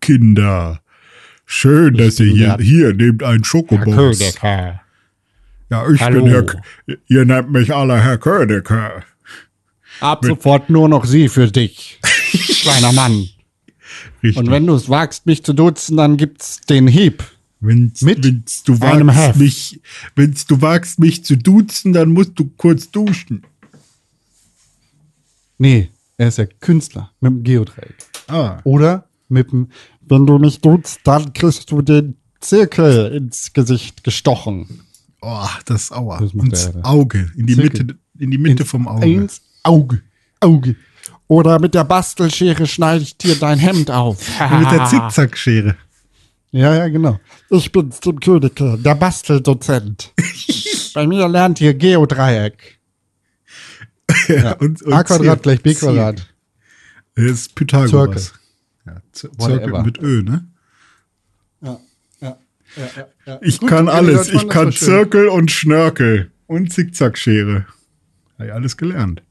Kinder. 0.00 0.80
Schön, 1.46 1.96
dass 1.96 2.18
ihr 2.18 2.32
hier, 2.32 2.56
hier 2.60 2.94
nehmt 2.94 3.22
einen 3.22 3.44
Schokobons. 3.44 4.18
Ja, 4.42 4.80
ich 5.92 6.00
Hallo. 6.00 6.24
bin 6.24 6.32
Herr, 6.32 6.96
ihr 7.06 7.24
nennt 7.24 7.52
mich 7.52 7.72
alle 7.72 8.02
Herr 8.02 8.18
Königke. 8.18 9.04
Ab 10.00 10.24
sofort 10.24 10.68
nur 10.68 10.88
noch 10.88 11.04
sie 11.04 11.28
für 11.28 11.46
dich, 11.46 12.00
kleiner 12.62 12.90
Mann. 12.92 13.28
Richtig. 14.20 14.36
Und 14.36 14.50
wenn 14.50 14.66
du 14.66 14.74
es 14.74 14.88
wagst, 14.88 15.26
mich 15.26 15.44
zu 15.44 15.52
duzen, 15.52 15.96
dann 15.96 16.16
gibt's 16.16 16.60
den 16.62 16.88
Hieb. 16.88 17.22
Wenn's, 17.64 18.02
Mit 18.02 18.24
wenn's 18.24 18.62
du 18.62 18.80
wagst, 18.80 19.36
mich, 19.36 19.80
wenn's 20.14 20.46
du 20.46 20.60
wagst, 20.60 20.98
mich 20.98 21.24
zu 21.24 21.36
duzen, 21.36 21.92
dann 21.92 22.10
musst 22.10 22.32
du 22.36 22.50
kurz 22.56 22.90
duschen. 22.90 23.42
Nee, 25.56 25.88
er 26.18 26.28
ist 26.28 26.38
ja 26.38 26.46
Künstler 26.46 27.10
mit 27.20 27.32
dem 27.32 27.42
Geodreieck. 27.42 27.96
Ah. 28.28 28.58
Oder 28.64 29.08
mit 29.28 29.52
dem, 29.52 29.68
wenn 30.02 30.26
du 30.26 30.38
mich 30.38 30.60
duzt, 30.60 31.00
dann 31.04 31.32
kriegst 31.32 31.70
du 31.70 31.80
den 31.80 32.16
Zirkel 32.40 33.12
ins 33.12 33.52
Gesicht 33.52 34.04
gestochen. 34.04 34.82
Oh, 35.22 35.46
das 35.64 35.90
Aua. 35.90 36.20
Das 36.20 36.34
ins 36.34 36.66
er, 36.66 36.74
ja. 36.74 36.84
Auge. 36.84 37.32
In 37.36 37.46
die 37.46 37.54
Zirkel. 37.54 37.84
Mitte, 37.84 37.98
in 38.18 38.30
die 38.30 38.38
Mitte 38.38 38.64
vom 38.66 38.86
Auge. 38.86 39.10
Ins 39.10 39.40
Auge. 39.62 40.02
Auge. 40.40 40.76
Oder 41.28 41.58
mit 41.58 41.74
der 41.74 41.84
Bastelschere 41.84 42.66
schneide 42.66 43.02
ich 43.02 43.16
dir 43.16 43.36
dein 43.36 43.58
Hemd 43.58 43.90
auf. 43.90 44.18
Mit 44.50 44.70
der 44.70 44.84
Zickzackschere. 44.90 45.76
Ja, 46.56 46.72
ja, 46.72 46.86
genau. 46.86 47.18
Ich 47.50 47.72
bin's, 47.72 47.98
Tim 47.98 48.20
Königke, 48.20 48.78
der 48.78 48.94
Basteldozent. 48.94 50.12
Bei 50.94 51.04
mir 51.04 51.26
lernt 51.28 51.60
ihr 51.60 51.74
Geodreieck. 51.74 52.78
Ja. 54.28 54.52
Und, 54.52 54.80
und 54.82 54.92
A 54.92 55.02
Quadrat 55.02 55.42
gleich 55.42 55.60
B 55.62 55.74
Quadrat. 55.74 56.28
Das 57.16 57.24
ist 57.24 57.54
Pythagoras. 57.56 58.34
Ja, 58.86 58.98
Z- 59.10 59.30
Whatever. 59.36 59.58
Zirkel 59.62 59.82
mit 59.82 59.98
Ö, 60.00 60.22
ne? 60.22 60.46
Ja, 61.60 61.80
ja, 62.20 62.38
ja, 62.76 62.84
ja, 62.96 63.06
ja. 63.26 63.38
Ich 63.42 63.58
Gut, 63.58 63.68
kann 63.70 63.88
alles. 63.88 64.28
Ich 64.28 64.48
kann. 64.48 64.70
Zirkel 64.70 65.26
und 65.28 65.50
Schnörkel 65.50 66.30
und 66.46 66.72
Zickzackschere. 66.72 67.66
Habe 68.34 68.46
ich 68.46 68.52
alles 68.52 68.76
gelernt. 68.76 69.22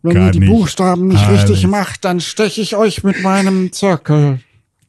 Wenn 0.00 0.14
Kann 0.14 0.26
ihr 0.26 0.30
die 0.32 0.40
nicht 0.40 0.48
Buchstaben 0.50 1.08
nicht 1.08 1.24
alles. 1.26 1.42
richtig 1.42 1.66
macht, 1.66 2.06
dann 2.06 2.20
steche 2.20 2.62
ich 2.62 2.74
euch 2.74 3.04
mit 3.04 3.22
meinem 3.22 3.70
Zirkel. 3.72 4.40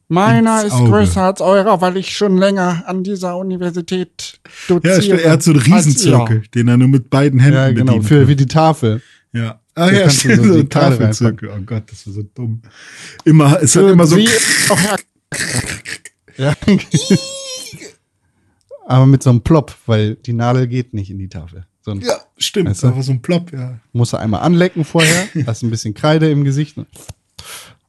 Meiner 0.08 0.64
ist 0.64 0.72
Auge. 0.72 0.90
größer 0.90 1.22
als 1.22 1.40
eurer, 1.40 1.80
weil 1.80 1.96
ich 1.96 2.14
schon 2.16 2.36
länger 2.36 2.84
an 2.86 3.02
dieser 3.04 3.36
Universität 3.38 4.38
Ja, 4.68 4.74
doziere. 4.76 5.02
stimmt, 5.02 5.20
er 5.22 5.32
hat 5.32 5.42
so 5.42 5.50
einen. 5.52 5.60
Riesenzirkel, 5.60 6.42
den 6.54 6.68
er 6.68 6.76
nur 6.76 6.88
mit 6.88 7.08
beiden 7.10 7.40
Händen 7.40 7.56
Ja, 7.56 7.70
genau, 7.70 7.84
bedienen 7.94 8.04
für 8.04 8.28
wie 8.28 8.36
die 8.36 8.46
Tafel. 8.46 9.02
Ja. 9.32 9.60
Ah 9.74 9.90
ja, 9.90 10.08
stimmt, 10.10 10.36
so 10.44 10.52
so 10.52 10.58
ein 10.60 10.68
Tafelzirkel. 10.68 11.48
Oh 11.50 11.60
Gott, 11.64 11.84
das 11.90 12.06
war 12.06 12.14
so 12.14 12.22
dumm. 12.22 12.62
Immer, 13.24 13.60
es 13.62 13.74
hat 13.74 13.84
immer 13.84 14.06
so. 14.06 14.16
Her 14.18 14.96
ja. 16.36 16.54
Aber 18.86 19.06
mit 19.06 19.22
so 19.22 19.30
einem 19.30 19.40
Plop, 19.40 19.74
weil 19.86 20.16
die 20.16 20.32
Nadel 20.34 20.66
geht 20.66 20.92
nicht 20.94 21.10
in 21.10 21.18
die 21.18 21.28
Tafel. 21.28 21.66
So 21.80 21.92
ein, 21.92 22.00
Ja, 22.00 22.18
stimmt, 22.36 22.68
Weißt 22.70 22.82
du? 22.82 22.94
war 22.94 23.02
so 23.02 23.12
ein 23.12 23.22
Plop, 23.22 23.52
ja. 23.52 23.78
Musst 23.92 24.12
du 24.12 24.18
einmal 24.18 24.42
anlecken 24.42 24.84
vorher, 24.84 25.26
hast 25.46 25.62
ein 25.62 25.70
bisschen 25.70 25.94
Kreide 25.94 26.30
im 26.30 26.44
Gesicht. 26.44 26.76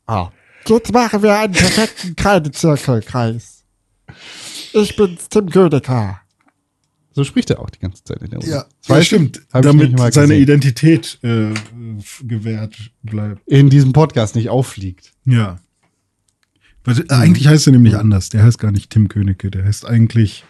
Ah. 0.08 0.30
Jetzt 0.68 0.92
machen 0.94 1.22
wir 1.24 1.38
einen 1.38 1.54
perfekten 1.54 2.16
Kreidezirkelkreis. 2.16 3.64
Ich 4.74 4.96
bin's, 4.96 5.30
Tim 5.30 5.50
Ködeker. 5.50 6.20
So 7.14 7.24
spricht 7.24 7.50
er 7.50 7.60
auch 7.60 7.70
die 7.70 7.80
ganze 7.80 8.04
Zeit 8.04 8.22
in 8.22 8.30
der. 8.32 8.40
Ja, 8.42 8.66
Das 8.88 8.98
ja 8.98 9.04
stimmt. 9.04 9.42
damit 9.52 9.98
seine 10.14 10.28
gesehen. 10.28 10.42
Identität 10.42 11.18
äh, 11.24 11.54
gewährt 12.24 12.76
bleibt. 13.04 13.42
in 13.48 13.70
diesem 13.70 13.94
Podcast 13.94 14.36
nicht 14.36 14.50
auffliegt. 14.50 15.14
Ja. 15.26 15.60
Weil, 16.84 16.96
Mhm. 16.96 17.04
äh, 17.10 17.14
Eigentlich 17.14 17.48
heißt 17.48 17.68
er 17.68 17.72
nämlich 17.74 17.96
anders. 17.96 18.30
Der 18.30 18.44
heißt 18.44 18.60
gar 18.60 18.72
nicht 18.72 18.90
Tim 18.90 19.08
Königke. 19.08 19.50
Der 19.50 19.64
heißt 19.64 19.86
eigentlich 19.86 20.44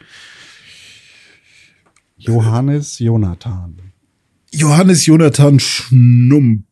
Johannes 2.17 2.97
Jonathan. 2.99 3.77
Johannes 4.51 5.05
Jonathan 5.05 5.59
Schnumpakil. 5.59 6.65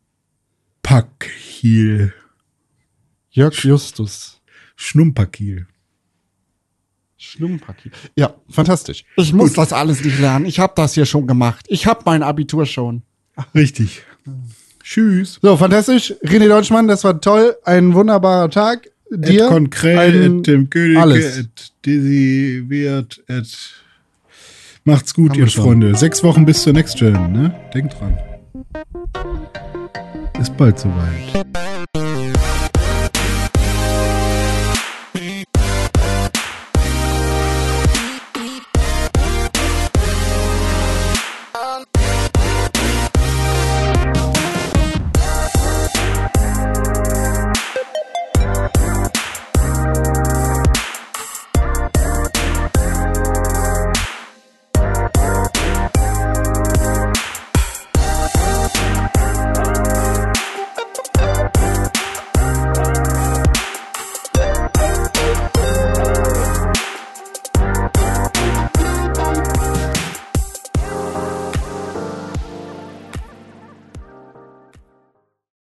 Jörg 3.34 3.56
Justus. 3.64 4.40
Schnumpakil. 4.76 5.66
Schlumpaki. 7.18 7.90
Ja, 8.16 8.36
fantastisch. 8.48 9.06
Ich 9.18 9.34
muss 9.34 9.54
das 9.54 9.74
alles 9.74 10.04
nicht 10.04 10.20
lernen. 10.20 10.46
Ich 10.46 10.60
habe 10.60 10.74
das 10.76 10.94
hier 10.94 11.06
schon 11.06 11.26
gemacht. 11.26 11.66
Ich 11.68 11.88
habe 11.88 12.02
mein 12.06 12.22
Abitur 12.22 12.68
schon. 12.68 13.02
Richtig. 13.56 14.04
Tschüss. 14.84 15.40
So, 15.42 15.58
fantastisch. 15.58 16.14
René 16.24 16.48
Deutschmann, 16.48 16.88
das 16.88 17.04
war 17.04 17.20
toll. 17.20 17.56
Ein 17.64 17.96
wunderbarer 17.96 18.52
Tag. 18.52 18.90
Dir. 19.10 19.46
Ed 19.46 19.50
Konkrell, 19.50 20.38
Ed 20.40 20.44
Tim 20.44 20.70
Königke, 20.70 21.02
alles. 21.02 21.38
Ed 21.40 21.74
Dizzy 21.86 22.66
Wirt, 22.68 23.24
Ed. 23.28 23.48
Macht's 24.84 25.14
gut, 25.14 25.32
Haben 25.32 25.40
ihr. 25.40 25.48
Freunde. 25.48 25.96
Sechs 25.96 26.24
Wochen 26.24 26.46
bis 26.46 26.62
zur 26.62 26.74
Next 26.74 26.98
Gen, 26.98 27.32
ne? 27.32 27.56
Denkt 27.74 27.96
dran. 28.00 28.16
Ist 30.40 30.56
bald 30.56 30.78
soweit. 30.78 31.46